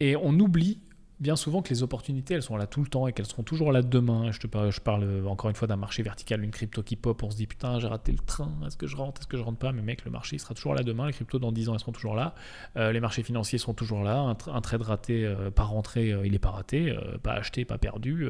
et 0.01 0.17
on 0.17 0.37
oublie 0.37 0.81
bien 1.19 1.35
souvent 1.35 1.61
que 1.61 1.69
les 1.69 1.83
opportunités, 1.83 2.35
elles 2.35 2.43
sont 2.43 2.57
là 2.57 2.67
tout 2.67 2.81
le 2.81 2.87
temps 2.87 3.07
et 3.07 3.13
qu'elles 3.13 3.25
seront 3.25 3.43
toujours 3.43 3.71
là 3.71 3.81
demain. 3.81 4.31
Je, 4.31 4.39
te 4.39 4.47
parle, 4.47 4.71
je 4.71 4.81
parle 4.81 5.03
euh, 5.03 5.25
encore 5.25 5.49
une 5.49 5.55
fois 5.55 5.67
d'un 5.67 5.75
marché 5.75 6.03
vertical, 6.03 6.43
une 6.43 6.51
crypto 6.51 6.83
qui 6.83 6.95
pop, 6.95 7.21
on 7.23 7.31
se 7.31 7.37
dit 7.37 7.47
putain, 7.47 7.79
j'ai 7.79 7.87
raté 7.87 8.11
le 8.11 8.19
train, 8.19 8.51
est-ce 8.65 8.77
que 8.77 8.87
je 8.87 8.95
rentre, 8.95 9.21
est-ce 9.21 9.27
que 9.27 9.37
je 9.37 9.43
rentre 9.43 9.57
pas? 9.57 9.71
Mais 9.71 9.81
mec, 9.81 10.05
le 10.05 10.11
marché 10.11 10.37
sera 10.37 10.53
toujours 10.53 10.75
là 10.75 10.83
demain, 10.83 11.07
les 11.07 11.13
cryptos 11.13 11.39
dans 11.39 11.51
10 11.51 11.69
ans, 11.69 11.73
elles 11.73 11.79
seront 11.79 11.91
toujours 11.91 12.15
là. 12.15 12.35
les 12.75 12.99
marchés 12.99 13.23
financiers 13.23 13.57
seront 13.57 13.73
toujours 13.73 14.03
là, 14.03 14.19
un, 14.19 14.61
trade 14.61 14.81
raté, 14.81 15.33
pas 15.55 15.63
rentré, 15.63 16.13
il 16.23 16.33
est 16.33 16.39
pas 16.39 16.51
raté, 16.51 16.95
pas 17.23 17.33
acheté, 17.33 17.65
pas 17.65 17.77
perdu 17.77 18.27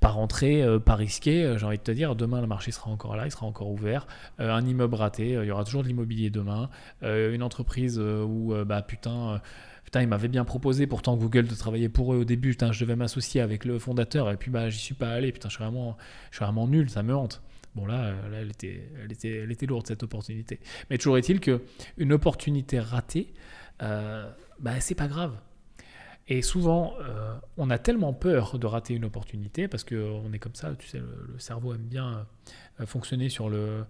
pas 0.00 0.08
rentrer, 0.08 0.62
euh, 0.62 0.78
pas 0.78 0.94
risquer, 0.94 1.44
euh, 1.44 1.58
j'ai 1.58 1.66
envie 1.66 1.76
de 1.76 1.82
te 1.82 1.92
dire, 1.92 2.16
demain 2.16 2.40
le 2.40 2.46
marché 2.46 2.72
sera 2.72 2.90
encore 2.90 3.16
là, 3.16 3.26
il 3.26 3.30
sera 3.30 3.46
encore 3.46 3.70
ouvert, 3.70 4.06
euh, 4.40 4.50
un 4.50 4.66
immeuble 4.66 4.94
raté, 4.94 5.30
il 5.30 5.44
y 5.44 5.50
aura 5.50 5.64
toujours 5.64 5.82
de 5.82 5.88
l'immobilier 5.88 6.30
demain, 6.30 6.70
une 7.02 7.42
entreprise 7.42 7.98
où, 7.98 8.54
bah 8.66 8.82
putain, 8.82 9.40
putain, 9.90 10.02
il 10.02 10.08
m'avait 10.08 10.28
bien 10.28 10.44
proposé 10.44 10.86
pourtant 10.86 11.16
Google 11.16 11.48
de 11.48 11.54
travailler 11.56 11.88
pour 11.88 12.14
eux 12.14 12.18
au 12.18 12.24
début, 12.24 12.52
je 12.52 12.80
devais 12.84 12.94
m'associer 12.94 13.40
avec 13.40 13.64
le 13.64 13.76
fondateur 13.80 14.30
et 14.30 14.36
puis 14.36 14.48
bah 14.48 14.70
j'y 14.70 14.78
suis 14.78 14.94
pas 14.94 15.10
allé, 15.10 15.32
putain, 15.32 15.48
je 15.48 15.56
suis 15.56 15.64
vraiment, 15.64 16.68
nul, 16.68 16.88
ça 16.88 17.02
me 17.02 17.12
hante. 17.12 17.42
Bon 17.74 17.86
là, 17.86 18.12
là 18.30 18.38
elle, 18.40 18.50
était, 18.50 18.88
elle, 19.02 19.10
était, 19.10 19.38
elle 19.38 19.50
était 19.50 19.66
lourde 19.66 19.88
cette 19.88 20.04
opportunité. 20.04 20.60
Mais 20.90 20.98
toujours 20.98 21.18
est-il 21.18 21.40
que 21.40 21.64
une 21.96 22.12
opportunité 22.12 22.78
ratée, 22.78 23.34
bah 23.80 24.78
c'est 24.78 24.94
pas 24.94 25.08
grave. 25.08 25.36
Et 26.32 26.42
souvent, 26.42 26.94
euh, 27.00 27.34
on 27.56 27.70
a 27.70 27.78
tellement 27.78 28.12
peur 28.12 28.56
de 28.56 28.64
rater 28.64 28.94
une 28.94 29.04
opportunité 29.04 29.66
parce 29.66 29.82
qu'on 29.82 30.32
est 30.32 30.38
comme 30.38 30.54
ça, 30.54 30.76
tu 30.78 30.86
sais, 30.86 31.00
le, 31.00 31.36
cerveau 31.40 31.74
aime 31.74 31.82
bien 31.82 32.24
euh, 32.80 32.86
fonctionner 32.86 33.28
sur 33.28 33.50
le, 33.50 33.84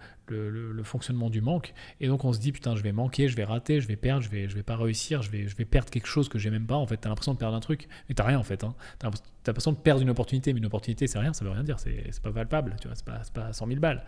fonctionnement 0.82 1.28
du 1.28 1.42
manque. 1.42 1.74
Et 2.00 2.08
donc 2.08 2.24
on 2.24 2.32
se 2.32 2.40
dit, 2.40 2.50
putain, 2.50 2.74
je 2.76 2.82
vais 2.82 2.92
manquer, 2.92 3.28
je 3.28 3.36
vais 3.36 3.44
rater, 3.44 3.82
je 3.82 3.88
vais 3.88 3.96
perdre, 3.96 4.22
je 4.22 4.30
vais, 4.30 4.48
je 4.48 4.54
vais 4.54 4.62
pas 4.62 4.76
réussir, 4.76 5.20
je 5.20 5.30
vais, 5.30 5.48
je 5.48 5.54
vais 5.54 5.66
perdre 5.66 5.90
quelque 5.90 6.06
chose 6.06 6.30
que 6.30 6.38
j'ai 6.38 6.48
même 6.48 6.66
pas. 6.66 6.76
En 6.76 6.86
fait, 6.86 6.96
tu 6.96 7.06
as 7.06 7.10
l'impression 7.10 7.34
de 7.34 7.38
perdre 7.38 7.54
un 7.54 7.60
truc, 7.60 7.88
mais 8.08 8.14
tu 8.14 8.22
rien 8.22 8.38
en 8.38 8.42
fait. 8.42 8.64
Hein. 8.64 8.74
Tu 8.98 9.04
as, 9.04 9.10
l'impression 9.46 9.72
de 9.72 9.76
perdre 9.76 10.00
une 10.00 10.10
opportunité, 10.10 10.54
mais 10.54 10.60
une 10.60 10.66
opportunité, 10.66 11.08
c'est 11.08 11.18
rien, 11.18 11.34
ça 11.34 11.44
veut 11.44 11.50
rien 11.50 11.62
dire, 11.62 11.78
c'est 11.78 12.22
pas 12.22 12.32
palpable, 12.32 12.76
tu 12.80 12.88
vois, 12.88 12.96
c'est 12.96 13.04
pas, 13.04 13.20
pas 13.34 13.52
100 13.52 13.66
000 13.66 13.80
balles. 13.80 14.02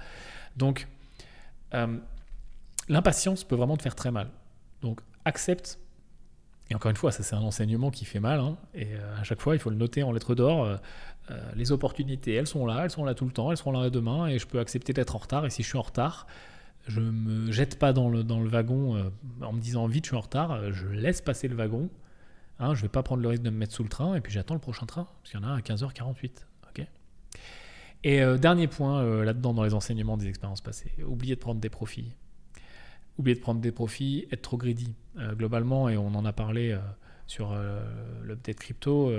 Donc, 0.56 0.88
euh, 1.74 1.98
l'impatience 2.88 3.44
peut 3.44 3.56
vraiment 3.56 3.76
te 3.76 3.82
faire 3.82 3.94
très 3.94 4.10
mal. 4.10 4.30
Donc, 4.80 5.02
accepte 5.26 5.78
et 6.72 6.74
encore 6.74 6.90
une 6.90 6.96
fois, 6.96 7.12
ça 7.12 7.22
c'est 7.22 7.34
un 7.34 7.42
enseignement 7.42 7.90
qui 7.90 8.06
fait 8.06 8.18
mal, 8.18 8.40
hein. 8.40 8.56
et 8.72 8.94
euh, 8.94 9.20
à 9.20 9.24
chaque 9.24 9.42
fois 9.42 9.54
il 9.54 9.58
faut 9.58 9.68
le 9.68 9.76
noter 9.76 10.02
en 10.02 10.10
lettres 10.10 10.34
d'or. 10.34 10.64
Euh, 10.64 10.76
euh, 11.30 11.38
les 11.54 11.70
opportunités, 11.70 12.32
elles 12.32 12.46
sont 12.46 12.64
là, 12.64 12.80
elles 12.84 12.90
sont 12.90 13.04
là 13.04 13.14
tout 13.14 13.26
le 13.26 13.30
temps, 13.30 13.50
elles 13.50 13.58
seront 13.58 13.72
là 13.72 13.90
demain, 13.90 14.26
et 14.26 14.38
je 14.38 14.46
peux 14.46 14.58
accepter 14.58 14.94
d'être 14.94 15.14
en 15.14 15.18
retard. 15.18 15.44
Et 15.44 15.50
si 15.50 15.62
je 15.62 15.68
suis 15.68 15.76
en 15.76 15.82
retard, 15.82 16.26
je 16.86 17.00
me 17.00 17.52
jette 17.52 17.78
pas 17.78 17.92
dans 17.92 18.08
le, 18.08 18.24
dans 18.24 18.40
le 18.40 18.48
wagon 18.48 19.12
en 19.42 19.52
me 19.52 19.60
disant 19.60 19.86
vite 19.86 20.06
je 20.06 20.08
suis 20.08 20.16
en 20.16 20.22
retard, 20.22 20.72
je 20.72 20.88
laisse 20.88 21.20
passer 21.20 21.46
le 21.46 21.56
wagon. 21.56 21.90
Hein, 22.58 22.74
je 22.74 22.80
vais 22.80 22.88
pas 22.88 23.02
prendre 23.02 23.22
le 23.22 23.28
risque 23.28 23.42
de 23.42 23.50
me 23.50 23.58
mettre 23.58 23.74
sous 23.74 23.82
le 23.82 23.90
train, 23.90 24.14
et 24.14 24.22
puis 24.22 24.32
j'attends 24.32 24.54
le 24.54 24.60
prochain 24.60 24.86
train, 24.86 25.06
parce 25.20 25.30
qu'il 25.30 25.40
y 25.40 25.44
en 25.44 25.46
a 25.46 25.54
à 25.54 25.60
15h48. 25.60 26.46
ok 26.70 26.86
et 28.04 28.24
dernier 28.38 28.66
point 28.66 29.22
là-dedans 29.22 29.52
dans 29.52 29.62
les 29.62 29.74
enseignements 29.74 30.16
des 30.16 30.26
expériences 30.26 30.62
passées, 30.62 30.92
oubliez 31.06 31.34
de 31.34 31.40
prendre 31.40 31.60
des 31.60 31.68
profits 31.68 32.14
oublier 33.18 33.34
de 33.34 33.40
prendre 33.40 33.60
des 33.60 33.72
profits, 33.72 34.26
être 34.30 34.42
trop 34.42 34.56
greedy. 34.56 34.94
Euh, 35.18 35.34
globalement, 35.34 35.90
et 35.90 35.98
on 35.98 36.14
en 36.14 36.24
a 36.24 36.32
parlé 36.32 36.72
euh, 36.72 36.78
sur 37.26 37.52
euh, 37.52 37.84
l'update 38.24 38.56
crypto, 38.56 39.12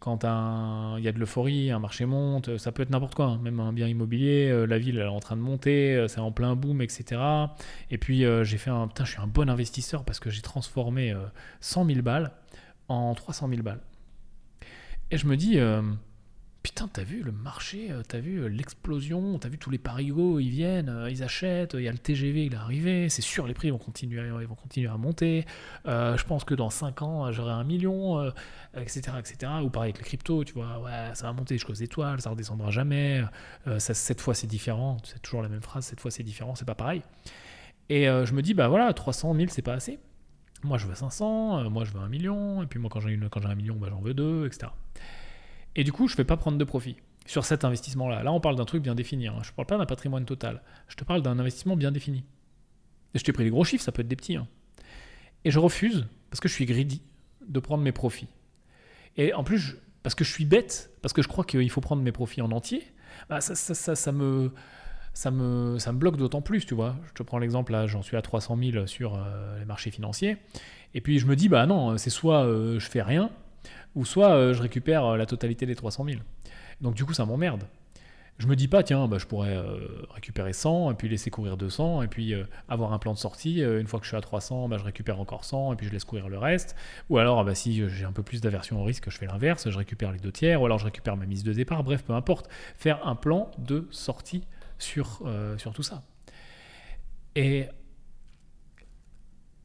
quand 0.00 0.24
il 0.24 1.04
y 1.04 1.08
a 1.08 1.12
de 1.12 1.18
l'euphorie, 1.18 1.70
un 1.70 1.78
marché 1.78 2.06
monte, 2.06 2.56
ça 2.56 2.72
peut 2.72 2.82
être 2.82 2.90
n'importe 2.90 3.14
quoi, 3.14 3.26
hein. 3.26 3.40
même 3.42 3.60
un 3.60 3.72
bien 3.72 3.86
immobilier, 3.86 4.66
la 4.66 4.78
ville 4.78 4.96
elle 4.96 5.04
est 5.04 5.08
en 5.08 5.20
train 5.20 5.36
de 5.36 5.42
monter, 5.42 6.06
c'est 6.08 6.20
en 6.20 6.32
plein 6.32 6.56
boom, 6.56 6.80
etc. 6.80 7.20
Et 7.90 7.98
puis 7.98 8.24
j'ai 8.42 8.56
fait 8.56 8.70
un, 8.70 8.88
putain, 8.88 9.04
je 9.04 9.10
suis 9.10 9.20
un 9.20 9.26
bon 9.26 9.50
investisseur 9.50 10.04
parce 10.04 10.18
que 10.18 10.30
j'ai 10.30 10.40
transformé 10.40 11.14
100 11.60 11.84
000 11.84 12.00
balles 12.00 12.32
en 12.88 13.14
300 13.14 13.48
000 13.50 13.62
balles. 13.62 13.82
Et 15.10 15.18
je 15.18 15.26
me 15.26 15.36
dis, 15.36 15.58
Putain, 16.62 16.88
t'as 16.88 17.04
vu 17.04 17.22
le 17.22 17.32
marché, 17.32 17.90
euh, 17.90 18.02
t'as 18.06 18.18
vu 18.18 18.36
euh, 18.36 18.46
l'explosion, 18.46 19.38
t'as 19.38 19.48
vu 19.48 19.56
tous 19.56 19.70
les 19.70 19.78
parigots, 19.78 20.40
ils 20.40 20.50
viennent, 20.50 20.90
euh, 20.90 21.10
ils 21.10 21.22
achètent, 21.22 21.72
il 21.72 21.80
y 21.80 21.88
a 21.88 21.92
le 21.92 21.96
TGV, 21.96 22.44
il 22.44 22.52
est 22.52 22.56
arrivé, 22.56 23.08
c'est 23.08 23.22
sûr, 23.22 23.46
les 23.46 23.54
prix 23.54 23.70
vont 23.70 23.78
continuer, 23.78 24.20
à 24.86 24.96
monter. 24.98 25.46
je 25.86 26.24
pense 26.24 26.44
que 26.44 26.54
dans 26.54 26.68
5 26.68 27.00
ans, 27.00 27.32
j'aurai 27.32 27.52
un 27.52 27.64
million, 27.64 28.30
etc., 28.76 29.12
etc. 29.18 29.52
Ou 29.62 29.70
pareil 29.70 29.90
avec 29.90 29.98
les 29.98 30.04
cryptos, 30.04 30.44
tu 30.44 30.52
vois, 30.52 30.78
ouais, 30.80 31.14
ça 31.14 31.26
va 31.26 31.32
monter 31.32 31.54
jusqu'aux 31.54 31.72
étoiles, 31.72 32.20
ça 32.20 32.30
redescendra 32.30 32.70
jamais. 32.70 33.22
cette 33.78 34.20
fois, 34.20 34.34
c'est 34.34 34.46
différent, 34.46 34.98
c'est 35.04 35.20
toujours 35.22 35.42
la 35.42 35.48
même 35.48 35.62
phrase, 35.62 35.86
cette 35.86 36.00
fois, 36.00 36.10
c'est 36.10 36.22
différent, 36.22 36.54
c'est 36.54 36.66
pas 36.66 36.74
pareil. 36.74 37.02
Et 37.88 38.04
je 38.04 38.32
me 38.34 38.42
dis, 38.42 38.52
bah 38.52 38.68
voilà, 38.68 38.92
300 38.92 39.34
000, 39.34 39.46
c'est 39.48 39.62
pas 39.62 39.74
assez. 39.74 39.98
Moi, 40.62 40.76
je 40.76 40.86
veux 40.86 40.94
500, 40.94 41.70
moi, 41.70 41.84
je 41.84 41.92
veux 41.92 42.00
un 42.00 42.08
million, 42.08 42.62
et 42.62 42.66
puis 42.66 42.78
moi, 42.78 42.90
quand 42.92 43.00
j'ai 43.00 43.08
un 43.08 43.54
million, 43.54 43.76
bah, 43.76 43.88
j'en 43.90 44.00
veux 44.00 44.14
deux, 44.14 44.46
etc. 44.46 44.68
Et 45.76 45.84
du 45.84 45.92
coup, 45.92 46.08
je 46.08 46.14
ne 46.14 46.16
vais 46.18 46.24
pas 46.24 46.36
prendre 46.36 46.58
de 46.58 46.64
profit 46.64 46.96
sur 47.26 47.44
cet 47.44 47.64
investissement-là. 47.64 48.22
Là, 48.22 48.32
on 48.32 48.40
parle 48.40 48.56
d'un 48.56 48.64
truc 48.64 48.82
bien 48.82 48.94
défini. 48.94 49.28
Hein. 49.28 49.38
Je 49.42 49.50
ne 49.50 49.54
parle 49.54 49.66
pas 49.66 49.78
d'un 49.78 49.86
patrimoine 49.86 50.24
total. 50.24 50.62
Je 50.88 50.96
te 50.96 51.04
parle 51.04 51.22
d'un 51.22 51.38
investissement 51.38 51.76
bien 51.76 51.92
défini. 51.92 52.24
Et 53.14 53.18
je 53.18 53.24
t'ai 53.24 53.32
pris 53.32 53.44
des 53.44 53.50
gros 53.50 53.64
chiffres, 53.64 53.84
ça 53.84 53.92
peut 53.92 54.02
être 54.02 54.08
des 54.08 54.16
petits. 54.16 54.36
Hein. 54.36 54.46
Et 55.44 55.50
je 55.50 55.58
refuse, 55.58 56.06
parce 56.30 56.40
que 56.40 56.48
je 56.48 56.54
suis 56.54 56.66
greedy, 56.66 57.02
de 57.46 57.60
prendre 57.60 57.82
mes 57.82 57.92
profits. 57.92 58.28
Et 59.16 59.34
en 59.34 59.44
plus, 59.44 59.76
parce 60.02 60.14
que 60.14 60.24
je 60.24 60.32
suis 60.32 60.44
bête, 60.44 60.90
parce 61.02 61.12
que 61.12 61.22
je 61.22 61.28
crois 61.28 61.44
qu'il 61.44 61.70
faut 61.70 61.80
prendre 61.80 62.02
mes 62.02 62.12
profits 62.12 62.42
en 62.42 62.50
entier, 62.52 62.84
bah, 63.28 63.40
ça, 63.40 64.12
me 64.12 64.52
bloque 65.92 66.16
d'autant 66.16 66.42
plus, 66.42 66.66
tu 66.66 66.74
vois. 66.74 66.96
Je 67.08 67.12
te 67.14 67.22
prends 67.22 67.38
l'exemple, 67.38 67.72
là, 67.72 67.86
j'en 67.86 68.02
suis 68.02 68.16
à 68.16 68.22
300 68.22 68.58
000 68.72 68.86
sur 68.86 69.16
euh, 69.16 69.58
les 69.58 69.64
marchés 69.64 69.90
financiers. 69.90 70.36
Et 70.94 71.00
puis 71.00 71.18
je 71.18 71.26
me 71.26 71.36
dis, 71.36 71.48
bah 71.48 71.66
non, 71.66 71.96
c'est 71.98 72.10
soit 72.10 72.44
euh, 72.44 72.78
je 72.78 72.86
fais 72.88 73.02
rien, 73.02 73.30
ou 73.94 74.04
soit 74.04 74.30
euh, 74.30 74.54
je 74.54 74.62
récupère 74.62 75.04
euh, 75.04 75.16
la 75.16 75.26
totalité 75.26 75.66
des 75.66 75.74
300 75.74 76.04
000. 76.04 76.20
Donc 76.80 76.94
du 76.94 77.04
coup, 77.04 77.12
ça 77.12 77.26
m'emmerde. 77.26 77.64
je 78.38 78.46
me 78.46 78.56
dis 78.56 78.68
pas, 78.68 78.82
tiens, 78.82 79.06
bah, 79.08 79.18
je 79.18 79.26
pourrais 79.26 79.56
euh, 79.56 79.78
récupérer 80.10 80.52
100 80.52 80.92
et 80.92 80.94
puis 80.94 81.08
laisser 81.08 81.30
courir 81.30 81.56
200 81.56 82.02
et 82.02 82.08
puis 82.08 82.34
avoir 82.68 82.92
un 82.92 82.98
plan 82.98 83.12
de 83.12 83.18
sortie. 83.18 83.60
une 83.60 83.86
fois 83.86 84.00
que 84.00 84.04
je 84.06 84.10
suis 84.10 84.16
à 84.16 84.20
300, 84.20 84.68
bah, 84.68 84.78
je 84.78 84.84
récupère 84.84 85.20
encore 85.20 85.44
100 85.44 85.74
et 85.74 85.76
puis 85.76 85.86
je 85.86 85.92
laisse 85.92 86.04
courir 86.04 86.28
le 86.28 86.38
reste. 86.38 86.76
Ou 87.10 87.18
alors, 87.18 87.44
bah, 87.44 87.54
si 87.54 87.86
j'ai 87.88 88.04
un 88.04 88.12
peu 88.12 88.22
plus 88.22 88.40
d'aversion 88.40 88.80
au 88.80 88.84
risque, 88.84 89.10
je 89.10 89.18
fais 89.18 89.26
l'inverse, 89.26 89.68
je 89.68 89.76
récupère 89.76 90.12
les 90.12 90.20
deux 90.20 90.32
tiers 90.32 90.60
ou 90.62 90.66
alors 90.66 90.78
je 90.78 90.84
récupère 90.84 91.16
ma 91.16 91.26
mise 91.26 91.44
de 91.44 91.52
départ. 91.52 91.84
Bref, 91.84 92.02
peu 92.04 92.14
importe. 92.14 92.48
Faire 92.76 93.06
un 93.06 93.16
plan 93.16 93.50
de 93.58 93.86
sortie 93.90 94.44
sur, 94.78 95.22
sur 95.58 95.72
tout 95.74 95.82
ça. 95.82 96.02
Et, 97.36 97.68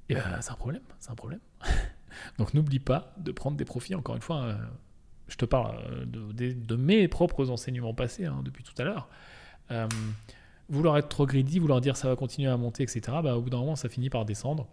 et 0.09 0.15
c'est 0.41 0.51
un 0.51 0.55
problème, 0.55 0.83
c'est 0.99 1.11
un 1.11 1.15
problème. 1.15 1.39
Donc 2.37 2.53
n'oublie 2.53 2.79
pas 2.79 3.13
de 3.17 3.31
prendre 3.31 3.57
des 3.57 3.65
profits, 3.65 3.95
encore 3.95 4.15
une 4.15 4.21
fois. 4.21 4.43
euh, 4.43 4.55
je 5.27 5.37
te 5.37 5.45
parle 5.45 5.77
euh, 5.91 6.05
de, 6.05 6.75
mes 6.75 7.07
propres 7.07 7.49
enseignements 7.49 7.93
passés 7.93 8.25
hein, 8.25 8.41
depuis 8.43 8.63
tout 8.63 8.73
à 8.77 8.83
l'heure. 8.83 9.09
Euh, 9.71 9.87
vouloir 10.69 10.97
être 10.97 11.09
trop 11.09 11.25
greedy, 11.25 11.59
vouloir 11.59 11.81
dire 11.81 11.97
ça 11.97 12.07
va 12.07 12.15
continuer 12.15 12.49
à 12.49 12.57
monter, 12.57 12.83
etc., 12.83 13.01
bah, 13.23 13.35
au 13.35 13.41
bout 13.41 13.49
d'un 13.49 13.57
moment, 13.57 13.75
ça 13.75 13.89
finit 13.89 14.09
par 14.09 14.25
descendre. 14.25 14.67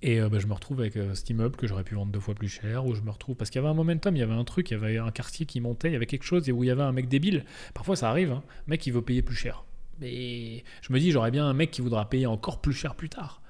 Et 0.00 0.20
bah, 0.20 0.38
je 0.38 0.46
me 0.46 0.52
retrouve 0.54 0.80
avec 0.80 0.96
cet 1.14 1.30
immeuble 1.30 1.56
que 1.56 1.66
j'aurais 1.66 1.84
pu 1.84 1.94
vendre 1.94 2.12
deux 2.12 2.20
fois 2.20 2.34
plus 2.34 2.48
cher, 2.48 2.86
ou 2.86 2.94
je 2.94 3.00
me 3.00 3.10
retrouve 3.10 3.34
parce 3.34 3.50
qu'il 3.50 3.60
y 3.60 3.64
avait 3.64 3.70
un 3.70 3.74
momentum, 3.74 4.14
il 4.14 4.20
y 4.20 4.22
avait 4.22 4.32
un 4.32 4.44
truc, 4.44 4.70
il 4.70 4.74
y 4.74 4.76
avait 4.76 4.98
un 4.98 5.10
quartier 5.10 5.46
qui 5.46 5.60
montait, 5.60 5.88
il 5.88 5.92
y 5.92 5.96
avait 5.96 6.06
quelque 6.06 6.24
chose 6.24 6.48
et 6.48 6.52
où 6.52 6.62
il 6.62 6.68
y 6.68 6.70
avait 6.70 6.82
un 6.82 6.92
mec 6.92 7.08
débile. 7.08 7.44
Parfois 7.74 7.96
ça 7.96 8.10
arrive, 8.10 8.30
hein, 8.32 8.42
mec 8.66 8.80
qui 8.80 8.90
veut 8.90 9.02
payer 9.02 9.22
plus 9.22 9.34
cher. 9.36 9.64
Mais 10.00 10.64
je 10.82 10.92
me 10.92 10.98
dis, 10.98 11.10
j'aurais 11.10 11.30
bien 11.30 11.46
un 11.46 11.54
mec 11.54 11.70
qui 11.70 11.80
voudra 11.80 12.08
payer 12.08 12.26
encore 12.26 12.60
plus 12.60 12.72
cher 12.72 12.94
plus 12.94 13.08
tard. 13.08 13.42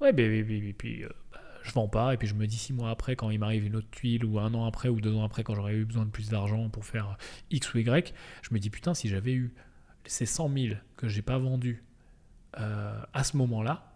Ouais, 0.00 0.12
mais, 0.12 0.44
mais- 0.44 0.72
puis 0.72 1.04
je 1.66 1.72
vends 1.72 1.88
pas, 1.88 2.14
et 2.14 2.16
puis 2.16 2.28
je 2.28 2.34
me 2.34 2.46
dis 2.46 2.56
six 2.56 2.72
mois 2.72 2.90
après, 2.90 3.16
quand 3.16 3.30
il 3.30 3.38
m'arrive 3.38 3.64
une 3.64 3.76
autre 3.76 3.90
tuile, 3.90 4.24
ou 4.24 4.38
un 4.38 4.54
an 4.54 4.64
après, 4.66 4.88
ou 4.88 5.00
deux 5.00 5.14
ans 5.14 5.24
après, 5.24 5.44
quand 5.44 5.54
j'aurais 5.54 5.74
eu 5.74 5.84
besoin 5.84 6.04
de 6.04 6.10
plus 6.10 6.28
d'argent 6.30 6.68
pour 6.68 6.84
faire 6.84 7.16
X 7.50 7.74
ou 7.74 7.78
Y, 7.78 8.14
je 8.42 8.54
me 8.54 8.58
dis 8.58 8.70
putain, 8.70 8.94
si 8.94 9.08
j'avais 9.08 9.32
eu 9.32 9.54
ces 10.04 10.26
100 10.26 10.48
000 10.52 10.74
que 10.96 11.08
j'ai 11.08 11.22
pas 11.22 11.38
vendus 11.38 11.84
euh, 12.58 13.00
à 13.12 13.24
ce 13.24 13.36
moment-là, 13.36 13.92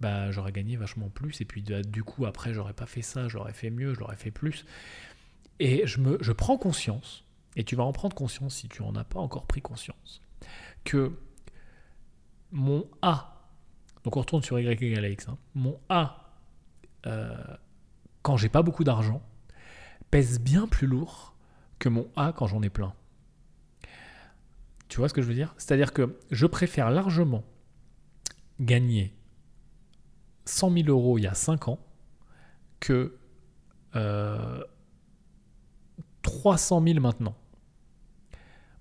bah, 0.00 0.30
j'aurais 0.32 0.52
gagné 0.52 0.76
vachement 0.76 1.08
plus. 1.08 1.40
Et 1.40 1.44
puis 1.44 1.62
de- 1.62 1.82
du 1.82 2.02
coup, 2.04 2.26
après, 2.26 2.54
j'aurais 2.54 2.72
pas 2.72 2.86
fait 2.86 3.02
ça, 3.02 3.28
j'aurais 3.28 3.52
fait 3.52 3.70
mieux, 3.70 3.94
je 3.94 4.00
l'aurais 4.00 4.16
fait 4.16 4.30
plus. 4.30 4.64
Et 5.60 5.86
je, 5.86 6.00
me, 6.00 6.18
je 6.20 6.32
prends 6.32 6.56
conscience, 6.58 7.24
et 7.56 7.64
tu 7.64 7.76
vas 7.76 7.84
en 7.84 7.92
prendre 7.92 8.14
conscience 8.16 8.54
si 8.56 8.68
tu 8.68 8.82
en 8.82 8.94
as 8.96 9.04
pas 9.04 9.20
encore 9.20 9.46
pris 9.46 9.60
conscience, 9.62 10.20
que 10.84 11.12
mon 12.50 12.88
A, 13.00 13.48
donc 14.04 14.16
on 14.16 14.20
retourne 14.20 14.42
sur 14.42 14.58
Y 14.58 14.82
égale 14.82 15.04
à 15.04 15.08
X, 15.08 15.28
hein, 15.28 15.38
mon 15.54 15.78
A, 15.88 16.21
euh, 17.06 17.36
quand 18.22 18.36
j'ai 18.36 18.48
pas 18.48 18.62
beaucoup 18.62 18.84
d'argent, 18.84 19.22
pèse 20.10 20.40
bien 20.40 20.66
plus 20.66 20.86
lourd 20.86 21.34
que 21.78 21.88
mon 21.88 22.08
A 22.16 22.32
quand 22.32 22.46
j'en 22.46 22.62
ai 22.62 22.70
plein. 22.70 22.94
Tu 24.88 24.98
vois 24.98 25.08
ce 25.08 25.14
que 25.14 25.22
je 25.22 25.26
veux 25.26 25.34
dire? 25.34 25.54
C'est-à-dire 25.56 25.92
que 25.92 26.18
je 26.30 26.46
préfère 26.46 26.90
largement 26.90 27.44
gagner 28.60 29.14
100 30.44 30.72
000 30.72 30.88
euros 30.88 31.18
il 31.18 31.22
y 31.22 31.26
a 31.26 31.34
5 31.34 31.68
ans 31.68 31.78
que 32.78 33.16
euh, 33.96 34.62
300 36.22 36.82
000 36.84 37.00
maintenant. 37.00 37.34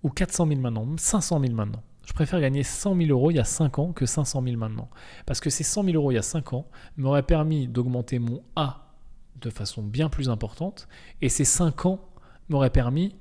Ou 0.04 0.10
400 0.10 0.48
000 0.48 0.60
maintenant, 0.60 0.86
même 0.86 0.98
500 0.98 1.40
000 1.42 1.54
maintenant. 1.54 1.84
Je 2.12 2.14
préfère 2.14 2.42
gagner 2.42 2.64
100 2.64 2.98
000 2.98 3.10
euros 3.10 3.32
il 3.32 3.36
y 3.36 3.40
a 3.40 3.46
5 3.46 3.80
ans 3.80 3.94
que 3.94 4.06
500 4.06 4.44
000 4.44 4.58
maintenant. 4.58 4.90
Parce 5.26 5.40
que 5.40 5.50
ces 5.50 5.64
100 5.64 5.86
000 5.86 5.96
euros 5.96 6.12
il 6.12 6.16
y 6.16 6.18
a 6.18 6.22
5 6.22 6.52
ans 6.52 6.68
m'auraient 6.98 7.24
permis 7.24 7.70
d'augmenter 7.70 8.20
mon 8.20 8.44
A 8.58 8.92
de 9.40 9.50
façon 9.50 9.82
bien 9.82 10.10
plus 10.10 10.28
importante. 10.28 10.90
Et 11.22 11.30
ces 11.30 11.46
5 11.46 11.86
ans 11.86 12.02
m'auraient 12.50 12.70
permis 12.70 13.16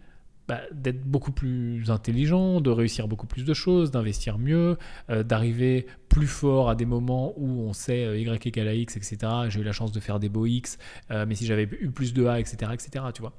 bah, 0.49 0.63
d'être 0.73 1.05
beaucoup 1.05 1.31
plus 1.31 1.89
intelligent, 1.89 2.61
de 2.61 2.69
réussir 2.69 3.07
beaucoup 3.07 3.29
plus 3.29 3.45
de 3.45 3.55
choses, 3.55 3.93
d'investir 3.93 4.39
mieux, 4.39 4.77
euh, 5.09 5.23
d'arriver 5.23 5.87
plus 6.09 6.27
fort 6.27 6.69
à 6.69 6.75
des 6.75 6.85
moments 6.85 7.33
où 7.37 7.61
on 7.61 7.73
sait 7.73 8.05
euh, 8.05 8.19
Y 8.19 8.45
égale 8.49 8.67
à 8.67 8.75
X, 8.75 8.97
etc. 8.97 9.19
J'ai 9.51 9.61
eu 9.61 9.65
la 9.65 9.71
chance 9.71 9.93
de 9.93 10.01
faire 10.01 10.19
des 10.19 10.29
beaux 10.29 10.47
X, 10.47 10.79
euh, 11.13 11.27
mais 11.29 11.37
si 11.37 11.47
j'avais 11.47 11.69
eu 11.81 11.93
plus 11.93 12.13
de 12.13 12.27
A, 12.27 12.41
etc., 12.41 12.73
etc., 12.75 13.05
tu 13.15 13.21
vois. 13.21 13.35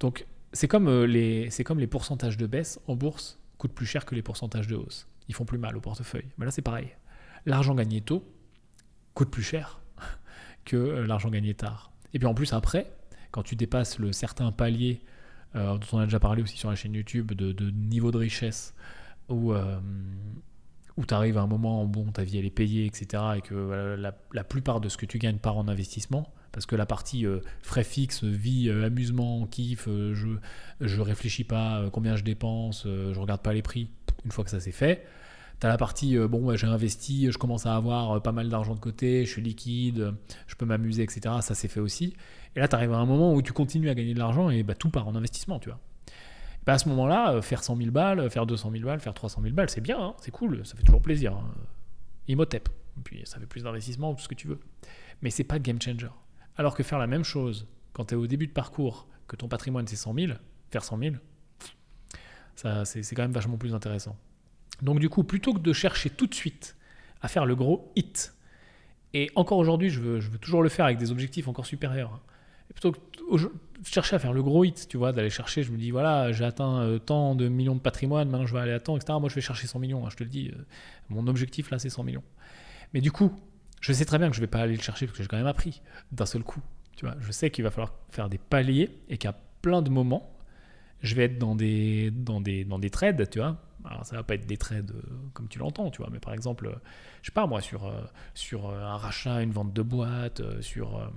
Donc, 0.00 0.26
c'est 0.52 0.66
comme, 0.66 1.04
les, 1.04 1.48
c'est 1.50 1.62
comme 1.62 1.78
les 1.78 1.86
pourcentages 1.86 2.36
de 2.36 2.48
baisse 2.48 2.80
en 2.88 2.96
bourse 2.96 3.39
coûtent 3.60 3.74
plus 3.74 3.86
cher 3.86 4.06
que 4.06 4.14
les 4.14 4.22
pourcentages 4.22 4.66
de 4.66 4.74
hausse. 4.74 5.06
Ils 5.28 5.34
font 5.34 5.44
plus 5.44 5.58
mal 5.58 5.76
au 5.76 5.80
portefeuille. 5.80 6.24
Mais 6.38 6.46
là, 6.46 6.50
c'est 6.50 6.62
pareil. 6.62 6.88
L'argent 7.44 7.74
gagné 7.74 8.00
tôt 8.00 8.24
coûte 9.12 9.30
plus 9.30 9.42
cher 9.42 9.80
que 10.64 10.76
euh, 10.76 11.06
l'argent 11.06 11.28
gagné 11.28 11.52
tard. 11.52 11.92
Et 12.14 12.18
puis 12.18 12.26
en 12.26 12.34
plus, 12.34 12.54
après, 12.54 12.90
quand 13.30 13.42
tu 13.42 13.56
dépasses 13.56 13.98
le 13.98 14.12
certain 14.12 14.50
palier 14.50 15.02
euh, 15.56 15.76
dont 15.76 15.86
on 15.92 15.98
a 15.98 16.04
déjà 16.04 16.18
parlé 16.18 16.42
aussi 16.42 16.56
sur 16.56 16.70
la 16.70 16.74
chaîne 16.74 16.94
YouTube, 16.94 17.32
de, 17.32 17.70
niveau 17.70 18.10
de 18.10 18.16
richesse, 18.16 18.74
où, 19.28 19.52
euh, 19.52 19.78
où 20.96 21.04
tu 21.04 21.12
arrives 21.12 21.36
à 21.36 21.42
un 21.42 21.46
moment 21.46 21.84
où 21.84 22.10
ta 22.12 22.24
vie 22.24 22.38
elle 22.38 22.46
est 22.46 22.50
payée, 22.50 22.86
etc., 22.86 23.22
et 23.36 23.40
que 23.42 23.96
la 24.32 24.44
plupart 24.44 24.80
de 24.80 24.88
ce 24.88 24.96
que 24.96 25.06
tu 25.06 25.18
gagnes 25.18 25.38
part 25.38 25.58
en 25.58 25.68
investissement, 25.68 26.32
parce 26.52 26.66
que 26.66 26.76
la 26.76 26.86
partie 26.86 27.26
euh, 27.26 27.40
frais 27.62 27.84
fixes, 27.84 28.24
vie, 28.24 28.68
euh, 28.68 28.84
amusement, 28.86 29.46
kiff, 29.46 29.86
euh, 29.88 30.14
je, 30.14 30.28
je 30.80 31.00
réfléchis 31.00 31.44
pas 31.44 31.88
combien 31.92 32.16
je 32.16 32.24
dépense, 32.24 32.84
je 32.86 33.18
regarde 33.18 33.42
pas 33.42 33.52
les 33.52 33.62
prix, 33.62 33.90
une 34.24 34.30
fois 34.32 34.44
que 34.44 34.50
ça 34.50 34.60
c'est 34.60 34.72
fait. 34.72 35.06
Tu 35.60 35.66
as 35.66 35.70
la 35.70 35.76
partie, 35.76 36.16
bon, 36.16 36.56
j'ai 36.56 36.66
investi, 36.66 37.30
je 37.30 37.36
commence 37.36 37.66
à 37.66 37.76
avoir 37.76 38.22
pas 38.22 38.32
mal 38.32 38.48
d'argent 38.48 38.74
de 38.74 38.80
côté, 38.80 39.26
je 39.26 39.30
suis 39.30 39.42
liquide, 39.42 40.14
je 40.46 40.54
peux 40.54 40.64
m'amuser, 40.64 41.02
etc. 41.02 41.20
Ça 41.42 41.54
c'est 41.54 41.68
fait 41.68 41.80
aussi. 41.80 42.14
Et 42.56 42.60
là, 42.60 42.66
tu 42.66 42.74
arrives 42.74 42.94
à 42.94 42.96
un 42.96 43.04
moment 43.04 43.34
où 43.34 43.42
tu 43.42 43.52
continues 43.52 43.90
à 43.90 43.94
gagner 43.94 44.14
de 44.14 44.18
l'argent 44.18 44.48
et 44.48 44.62
bah, 44.62 44.74
tout 44.74 44.88
part 44.88 45.06
en 45.06 45.14
investissement, 45.14 45.58
tu 45.58 45.68
vois. 45.68 45.78
Bah, 46.64 46.72
à 46.72 46.78
ce 46.78 46.88
moment-là, 46.88 47.42
faire 47.42 47.62
100 47.62 47.76
000 47.76 47.90
balles, 47.90 48.30
faire 48.30 48.46
200 48.46 48.70
000 48.72 48.84
balles, 48.84 49.00
faire 49.00 49.12
300 49.12 49.42
000 49.42 49.54
balles, 49.54 49.68
c'est 49.68 49.82
bien, 49.82 50.00
hein, 50.00 50.14
c'est 50.22 50.30
cool, 50.30 50.64
ça 50.64 50.76
fait 50.76 50.82
toujours 50.82 51.02
plaisir. 51.02 51.34
hein. 51.34 51.52
Imhotep. 52.26 52.68
Et 52.98 53.02
puis 53.02 53.20
ça 53.24 53.38
fait 53.38 53.46
plus 53.46 53.62
d'investissement 53.64 54.12
ou 54.12 54.14
tout 54.14 54.22
ce 54.22 54.28
que 54.28 54.34
tu 54.34 54.48
veux. 54.48 54.60
Mais 55.20 55.28
c'est 55.30 55.44
pas 55.44 55.58
game 55.58 55.80
changer. 55.80 56.08
Alors 56.60 56.74
que 56.74 56.82
faire 56.82 56.98
la 56.98 57.06
même 57.06 57.24
chose 57.24 57.66
quand 57.94 58.04
tu 58.04 58.14
es 58.14 58.16
au 58.18 58.26
début 58.26 58.46
de 58.46 58.52
parcours, 58.52 59.08
que 59.28 59.34
ton 59.34 59.48
patrimoine 59.48 59.86
c'est 59.86 59.96
100 59.96 60.12
000, 60.12 60.32
faire 60.70 60.84
100 60.84 60.98
000, 60.98 61.14
ça, 62.54 62.84
c'est, 62.84 63.00
quand 63.14 63.22
même 63.22 63.32
vachement 63.32 63.56
plus 63.56 63.74
intéressant. 63.74 64.14
Donc 64.82 65.00
du 65.00 65.08
coup, 65.08 65.24
plutôt 65.24 65.54
que 65.54 65.60
de 65.60 65.72
chercher 65.72 66.10
tout 66.10 66.26
de 66.26 66.34
suite 66.34 66.76
à 67.22 67.28
faire 67.28 67.46
le 67.46 67.56
gros 67.56 67.90
hit, 67.96 68.34
et 69.14 69.30
encore 69.36 69.56
aujourd'hui, 69.56 69.88
je 69.88 70.00
veux, 70.02 70.20
toujours 70.38 70.62
le 70.62 70.68
faire 70.68 70.84
avec 70.84 70.98
des 70.98 71.10
objectifs 71.10 71.48
encore 71.48 71.64
supérieurs. 71.64 72.12
hein. 72.12 72.20
Plutôt 72.74 72.92
que 72.92 72.98
au- 73.26 73.38
chercher 73.82 74.16
à 74.16 74.18
faire 74.18 74.34
le 74.34 74.42
gros 74.42 74.62
hit, 74.62 74.86
tu 74.86 74.98
vois, 74.98 75.12
d'aller 75.12 75.30
chercher, 75.30 75.62
je 75.62 75.72
me 75.72 75.78
dis, 75.78 75.90
voilà, 75.90 76.30
j'ai 76.30 76.44
atteint 76.44 76.82
euh, 76.82 76.98
tant 76.98 77.34
de 77.34 77.48
millions 77.48 77.74
de 77.74 77.80
patrimoine, 77.80 78.28
maintenant 78.28 78.46
je 78.46 78.52
vais 78.52 78.60
aller 78.60 78.72
à 78.72 78.80
tant, 78.80 78.98
etc. 78.98 79.14
Moi, 79.18 79.30
je 79.30 79.34
vais 79.34 79.40
chercher 79.40 79.66
100 79.66 79.78
millions, 79.78 80.06
hein, 80.06 80.10
je 80.10 80.16
te 80.16 80.24
le 80.24 80.28
dis. 80.28 80.50
euh, 80.54 80.62
mon 81.08 81.26
objectif, 81.26 81.70
là, 81.70 81.78
c'est 81.78 81.88
100 81.88 82.04
millions. 82.04 82.22
Mais 82.92 83.00
du 83.00 83.10
coup, 83.10 83.32
je 83.80 83.92
sais 83.92 84.04
très 84.04 84.18
bien 84.18 84.28
que 84.28 84.36
je 84.36 84.40
vais 84.40 84.46
pas 84.46 84.60
aller 84.60 84.76
le 84.76 84.82
chercher 84.82 85.06
parce 85.06 85.16
que 85.16 85.24
j'ai 85.24 85.28
quand 85.28 85.38
même 85.38 85.46
appris 85.46 85.82
d'un 86.12 86.26
seul 86.26 86.42
coup. 86.42 86.60
Tu 86.96 87.06
vois, 87.06 87.16
je 87.20 87.32
sais 87.32 87.50
qu'il 87.50 87.64
va 87.64 87.70
falloir 87.70 87.94
faire 88.10 88.28
des 88.28 88.38
paliers 88.38 88.90
et 89.08 89.16
qu'à 89.16 89.32
plein 89.62 89.82
de 89.82 89.90
moments, 89.90 90.36
je 91.02 91.14
vais 91.14 91.24
être 91.24 91.38
dans 91.38 91.54
des, 91.54 92.10
dans 92.10 92.40
des, 92.40 92.64
dans 92.64 92.78
des 92.78 92.90
trades, 92.90 93.28
tu 93.30 93.38
vois. 93.38 93.58
Alors, 93.84 94.04
ça 94.04 94.16
va 94.16 94.22
pas 94.22 94.34
être 94.34 94.46
des 94.46 94.58
trades 94.58 94.90
euh, 94.90 95.02
comme 95.32 95.48
tu 95.48 95.58
l'entends, 95.58 95.90
tu 95.90 96.02
vois, 96.02 96.10
mais 96.12 96.18
par 96.18 96.34
exemple, 96.34 96.66
euh, 96.66 96.74
je 97.22 97.28
sais 97.28 97.32
pas 97.32 97.46
moi, 97.46 97.62
sur, 97.62 97.86
euh, 97.86 98.02
sur 98.34 98.68
un 98.68 98.98
rachat, 98.98 99.42
une 99.42 99.52
vente 99.52 99.72
de 99.72 99.80
boîte, 99.80 100.42
sur, 100.60 101.10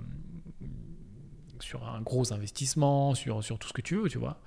sur 1.60 1.86
un 1.86 2.00
gros 2.00 2.32
investissement, 2.32 3.14
sur, 3.14 3.44
sur 3.44 3.58
tout 3.58 3.68
ce 3.68 3.74
que 3.74 3.82
tu 3.82 3.96
veux, 3.96 4.08
tu 4.08 4.16
vois, 4.16 4.40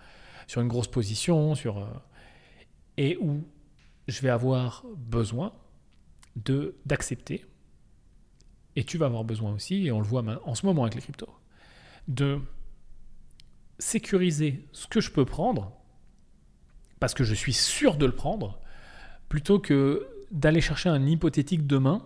sur 0.48 0.62
une 0.62 0.68
grosse 0.68 0.88
position, 0.88 1.54
sur, 1.54 1.88
et 2.98 3.18
où 3.22 3.48
je 4.08 4.22
vais 4.22 4.30
avoir 4.30 4.84
besoin 4.96 5.54
d'accepter, 6.86 7.46
et 8.78 8.84
tu 8.84 9.00
vas 9.00 9.08
avoir 9.08 9.24
besoin 9.24 9.54
aussi, 9.54 9.88
et 9.88 9.92
on 9.92 10.00
le 10.00 10.06
voit 10.06 10.24
en 10.46 10.54
ce 10.54 10.64
moment 10.68 10.84
avec 10.84 10.94
les 10.94 11.02
cryptos, 11.02 11.34
de 12.08 12.40
sécuriser 13.80 14.68
ce 14.72 14.86
que 14.86 15.02
je 15.02 15.10
peux 15.10 15.26
prendre, 15.26 15.74
parce 17.00 17.16
que 17.16 17.24
je 17.24 17.34
suis 17.34 17.54
sûr 17.54 17.98
de 17.98 18.06
le 18.06 18.12
prendre, 18.12 18.60
plutôt 19.30 19.58
que 19.58 20.08
d'aller 20.30 20.62
chercher 20.62 20.90
un 20.90 21.04
hypothétique 21.08 21.66
demain 21.66 22.06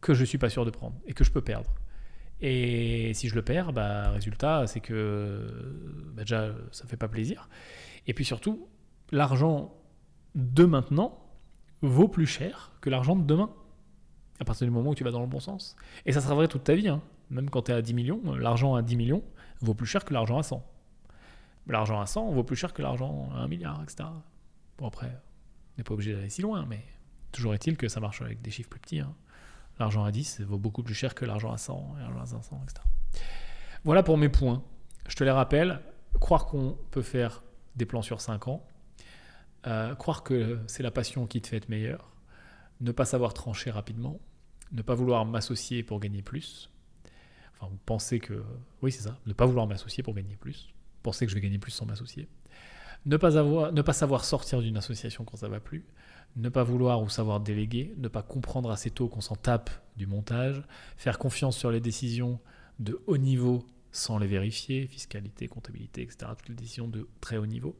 que 0.00 0.14
je 0.14 0.24
suis 0.24 0.38
pas 0.38 0.50
sûr 0.50 0.64
de 0.64 0.70
prendre 0.70 0.94
et 1.04 1.14
que 1.14 1.24
je 1.24 1.32
peux 1.32 1.42
perdre. 1.42 1.74
Et 2.40 3.12
si 3.14 3.28
je 3.28 3.34
le 3.34 3.42
perds, 3.42 3.72
bah, 3.72 4.10
résultat, 4.10 4.68
c'est 4.68 4.80
que 4.80 5.48
bah, 6.14 6.22
déjà, 6.22 6.54
ça 6.70 6.86
fait 6.86 6.96
pas 6.96 7.08
plaisir. 7.08 7.48
Et 8.06 8.14
puis 8.14 8.24
surtout, 8.24 8.68
l'argent 9.10 9.74
de 10.36 10.64
maintenant 10.64 11.26
vaut 11.82 12.08
plus 12.08 12.26
cher 12.26 12.70
que 12.80 12.88
l'argent 12.88 13.16
de 13.16 13.24
demain, 13.24 13.50
à 14.40 14.44
partir 14.44 14.66
du 14.66 14.70
moment 14.70 14.90
où 14.90 14.94
tu 14.94 15.04
vas 15.04 15.10
dans 15.10 15.20
le 15.20 15.26
bon 15.26 15.40
sens. 15.40 15.76
Et 16.04 16.12
ça 16.12 16.20
sera 16.20 16.34
vrai 16.34 16.48
toute 16.48 16.64
ta 16.64 16.74
vie. 16.74 16.88
hein. 16.88 17.00
Même 17.30 17.50
quand 17.50 17.62
tu 17.62 17.72
es 17.72 17.74
à 17.74 17.82
10 17.82 17.94
millions, 17.94 18.20
euh, 18.26 18.38
l'argent 18.38 18.74
à 18.74 18.82
10 18.82 18.96
millions 18.96 19.22
vaut 19.60 19.74
plus 19.74 19.86
cher 19.86 20.04
que 20.04 20.12
l'argent 20.12 20.38
à 20.38 20.42
100. 20.42 20.64
L'argent 21.66 22.00
à 22.00 22.06
100 22.06 22.30
vaut 22.30 22.44
plus 22.44 22.56
cher 22.56 22.72
que 22.72 22.82
l'argent 22.82 23.28
à 23.34 23.38
1 23.38 23.48
milliard, 23.48 23.82
etc. 23.82 24.08
Bon, 24.78 24.86
après, 24.86 25.06
on 25.08 25.78
n'est 25.78 25.84
pas 25.84 25.94
obligé 25.94 26.14
d'aller 26.14 26.30
si 26.30 26.42
loin, 26.42 26.64
mais 26.68 26.84
toujours 27.32 27.54
est-il 27.54 27.76
que 27.76 27.88
ça 27.88 27.98
marche 28.00 28.22
avec 28.22 28.40
des 28.42 28.50
chiffres 28.50 28.68
plus 28.68 28.80
petits. 28.80 29.00
hein. 29.00 29.14
L'argent 29.78 30.04
à 30.04 30.10
10 30.12 30.40
vaut 30.42 30.58
beaucoup 30.58 30.82
plus 30.82 30.94
cher 30.94 31.14
que 31.14 31.24
l'argent 31.24 31.52
à 31.52 31.58
100, 31.58 31.96
et 31.98 32.00
l'argent 32.02 32.20
à 32.20 32.26
500, 32.26 32.60
etc. 32.64 32.80
Voilà 33.84 34.02
pour 34.02 34.16
mes 34.16 34.28
points. 34.28 34.62
Je 35.08 35.16
te 35.16 35.24
les 35.24 35.30
rappelle. 35.30 35.80
Croire 36.20 36.46
qu'on 36.46 36.78
peut 36.92 37.02
faire 37.02 37.42
des 37.74 37.84
plans 37.84 38.00
sur 38.00 38.22
5 38.22 38.48
ans, 38.48 38.64
euh, 39.66 39.94
croire 39.96 40.22
que 40.22 40.58
c'est 40.66 40.82
la 40.82 40.90
passion 40.90 41.26
qui 41.26 41.42
te 41.42 41.48
fait 41.48 41.56
être 41.58 41.68
meilleur, 41.68 42.10
ne 42.80 42.92
pas 42.92 43.04
savoir 43.04 43.34
trancher 43.34 43.70
rapidement, 43.70 44.20
ne 44.72 44.82
pas 44.82 44.94
vouloir 44.94 45.24
m'associer 45.24 45.82
pour 45.82 46.00
gagner 46.00 46.22
plus. 46.22 46.70
Enfin, 47.54 47.70
vous 47.70 47.78
pensez 47.86 48.18
que... 48.18 48.44
Oui, 48.82 48.92
c'est 48.92 49.02
ça, 49.02 49.18
ne 49.26 49.32
pas 49.32 49.46
vouloir 49.46 49.66
m'associer 49.66 50.02
pour 50.02 50.14
gagner 50.14 50.36
plus. 50.36 50.74
Penser 51.02 51.24
que 51.24 51.30
je 51.30 51.36
vais 51.36 51.40
gagner 51.40 51.58
plus 51.58 51.72
sans 51.72 51.86
m'associer. 51.86 52.28
Ne 53.06 53.16
pas, 53.16 53.38
avoir, 53.38 53.72
ne 53.72 53.82
pas 53.82 53.92
savoir 53.92 54.24
sortir 54.24 54.60
d'une 54.60 54.76
association 54.76 55.24
quand 55.24 55.36
ça 55.36 55.48
va 55.48 55.60
plus. 55.60 55.86
Ne 56.34 56.48
pas 56.48 56.64
vouloir 56.64 57.00
ou 57.00 57.08
savoir 57.08 57.40
déléguer. 57.40 57.94
Ne 57.98 58.08
pas 58.08 58.22
comprendre 58.22 58.70
assez 58.70 58.90
tôt 58.90 59.08
qu'on 59.08 59.20
s'en 59.20 59.36
tape 59.36 59.70
du 59.96 60.06
montage. 60.06 60.62
Faire 60.96 61.18
confiance 61.18 61.56
sur 61.56 61.70
les 61.70 61.80
décisions 61.80 62.40
de 62.78 63.00
haut 63.06 63.16
niveau 63.16 63.64
sans 63.92 64.18
les 64.18 64.26
vérifier, 64.26 64.86
fiscalité, 64.86 65.48
comptabilité, 65.48 66.02
etc. 66.02 66.32
Toutes 66.36 66.50
les 66.50 66.54
décisions 66.56 66.88
de 66.88 67.08
très 67.20 67.38
haut 67.38 67.46
niveau. 67.46 67.76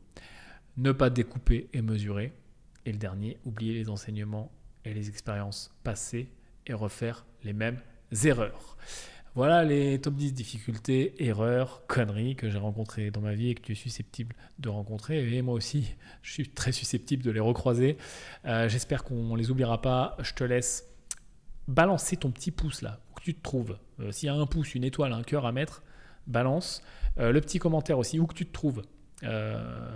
Ne 0.77 0.93
pas 0.93 1.11
découper 1.11 1.69
et 1.73 1.83
mesurer. 1.83 2.33
Et 2.87 2.93
le 2.93 2.99
dernier, 2.99 3.39
oublier 3.45 3.75
les 3.75 3.91
enseignements 3.91 4.53
les 4.95 5.09
expériences 5.09 5.75
passées 5.85 6.29
et 6.67 6.75
refaire 6.75 7.27
les 7.45 7.53
mêmes 7.53 7.81
erreurs. 8.25 8.77
Voilà 9.37 9.65
les 9.65 10.01
top 10.01 10.15
10 10.15 10.33
difficultés, 10.33 11.23
erreurs, 11.23 11.83
conneries 11.87 12.37
que 12.37 12.49
j'ai 12.49 12.57
rencontrées 12.57 13.11
dans 13.11 13.21
ma 13.21 13.35
vie 13.35 13.51
et 13.51 13.55
que 13.55 13.61
tu 13.61 13.73
es 13.73 13.75
susceptible 13.75 14.35
de 14.59 14.71
rencontrer. 14.71 15.31
Et 15.31 15.43
moi 15.43 15.53
aussi, 15.53 15.95
je 16.23 16.33
suis 16.33 16.49
très 16.49 16.73
susceptible 16.73 17.23
de 17.23 17.31
les 17.31 17.41
recroiser. 17.41 17.99
Euh, 18.47 18.67
j'espère 18.71 19.05
qu'on 19.05 19.35
ne 19.35 19.37
les 19.37 19.51
oubliera 19.51 19.83
pas. 19.83 20.17
Je 20.21 20.33
te 20.33 20.43
laisse 20.43 20.87
balancer 21.69 22.17
ton 22.17 22.31
petit 22.31 22.51
pouce 22.51 22.81
là, 22.81 23.01
où 23.15 23.21
tu 23.21 23.35
te 23.35 23.43
trouves. 23.43 23.77
Euh, 24.01 24.11
s'il 24.11 24.29
y 24.29 24.31
a 24.31 24.35
un 24.35 24.47
pouce, 24.47 24.75
une 24.75 24.85
étoile, 24.85 25.13
un 25.13 25.23
cœur 25.23 25.45
à 25.45 25.53
mettre, 25.53 25.83
balance. 26.27 26.83
Euh, 27.19 27.31
le 27.31 27.43
petit 27.43 27.59
commentaire 27.59 27.99
aussi, 27.99 28.19
où 28.19 28.27
que 28.27 28.35
tu 28.35 28.47
te 28.47 28.53
trouves. 28.53 28.85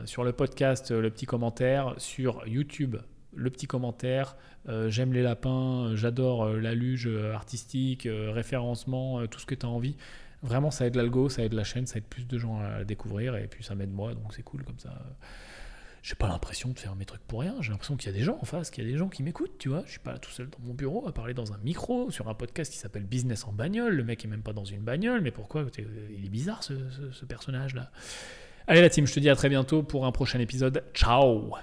sur 0.05 0.23
le 0.23 0.33
podcast, 0.33 0.91
le 0.91 1.09
petit 1.09 1.25
commentaire. 1.25 1.95
Sur 1.97 2.47
YouTube, 2.47 2.97
le 3.35 3.51
petit 3.51 3.67
commentaire. 3.67 4.37
Euh, 4.69 4.91
j'aime 4.91 5.13
les 5.13 5.23
lapins, 5.23 5.93
j'adore 5.95 6.45
euh, 6.45 6.61
la 6.61 6.75
luge 6.75 7.07
euh, 7.07 7.33
artistique, 7.33 8.09
référencement, 8.11 9.27
tout 9.27 9.41
ce 9.41 9.47
que 9.47 9.55
tu 9.55 9.67
as 9.67 9.69
envie. 9.69 9.97
Vraiment, 10.43 10.71
ça 10.71 10.87
aide 10.87 10.95
l'algo, 10.95 11.29
ça 11.29 11.43
aide 11.45 11.53
la 11.53 11.65
chaîne, 11.65 11.87
ça 11.87 11.99
aide 11.99 12.05
plus 12.05 12.27
de 12.27 12.39
gens 12.39 12.61
à 12.61 12.85
découvrir 12.85 13.37
et 13.37 13.47
puis 13.47 13.63
ça 13.63 13.75
m'aide 13.75 13.93
moi, 13.93 14.15
donc 14.15 14.33
c'est 14.35 14.43
cool 14.43 14.65
comme 14.65 14.79
ça. 14.79 14.91
J'ai 16.03 16.15
pas 16.15 16.29
l'impression 16.29 16.71
de 16.71 16.79
faire 16.79 16.97
mes 16.97 17.05
trucs 17.05 17.21
pour 17.21 17.41
rien. 17.41 17.57
J'ai 17.61 17.73
l'impression 17.73 17.95
qu'il 17.95 18.11
y 18.11 18.15
a 18.15 18.17
des 18.17 18.25
gens 18.25 18.39
en 18.41 18.47
face, 18.47 18.71
qu'il 18.71 18.83
y 18.83 18.87
a 18.87 18.91
des 18.91 18.97
gens 18.97 19.11
qui 19.11 19.23
m'écoutent, 19.23 19.59
tu 19.59 19.69
vois. 19.69 19.83
Je 19.85 19.91
suis 19.91 20.01
pas 20.01 20.17
tout 20.17 20.31
seul 20.31 20.49
dans 20.49 20.59
mon 20.65 20.73
bureau 20.73 21.07
à 21.07 21.13
parler 21.13 21.35
dans 21.35 21.53
un 21.53 21.59
micro 21.59 22.11
sur 22.11 22.31
un 22.31 22.35
podcast 22.35 22.73
qui 22.73 22.79
s'appelle 22.79 23.05
Business 23.05 23.47
en 23.47 23.53
bagnole. 23.53 23.95
Le 23.95 24.03
mec 24.03 24.25
est 24.25 24.29
même 24.29 24.43
pas 24.43 24.55
dans 24.55 24.65
une 24.65 24.81
bagnole, 24.81 25.21
mais 25.21 25.31
pourquoi 25.31 25.67
Il 25.77 26.25
est 26.25 26.31
bizarre 26.31 26.63
ce 26.63 27.25
personnage 27.27 27.75
là. 27.75 27.91
Allez 28.67 28.81
la 28.81 28.89
team, 28.89 29.07
je 29.07 29.13
te 29.13 29.21
dis 29.21 29.29
à 29.29 29.37
très 29.37 29.51
bientôt 29.51 29.83
pour 29.83 30.07
un 30.07 30.13
prochain 30.13 30.39
épisode. 30.39 30.85
Ciao 30.95 31.55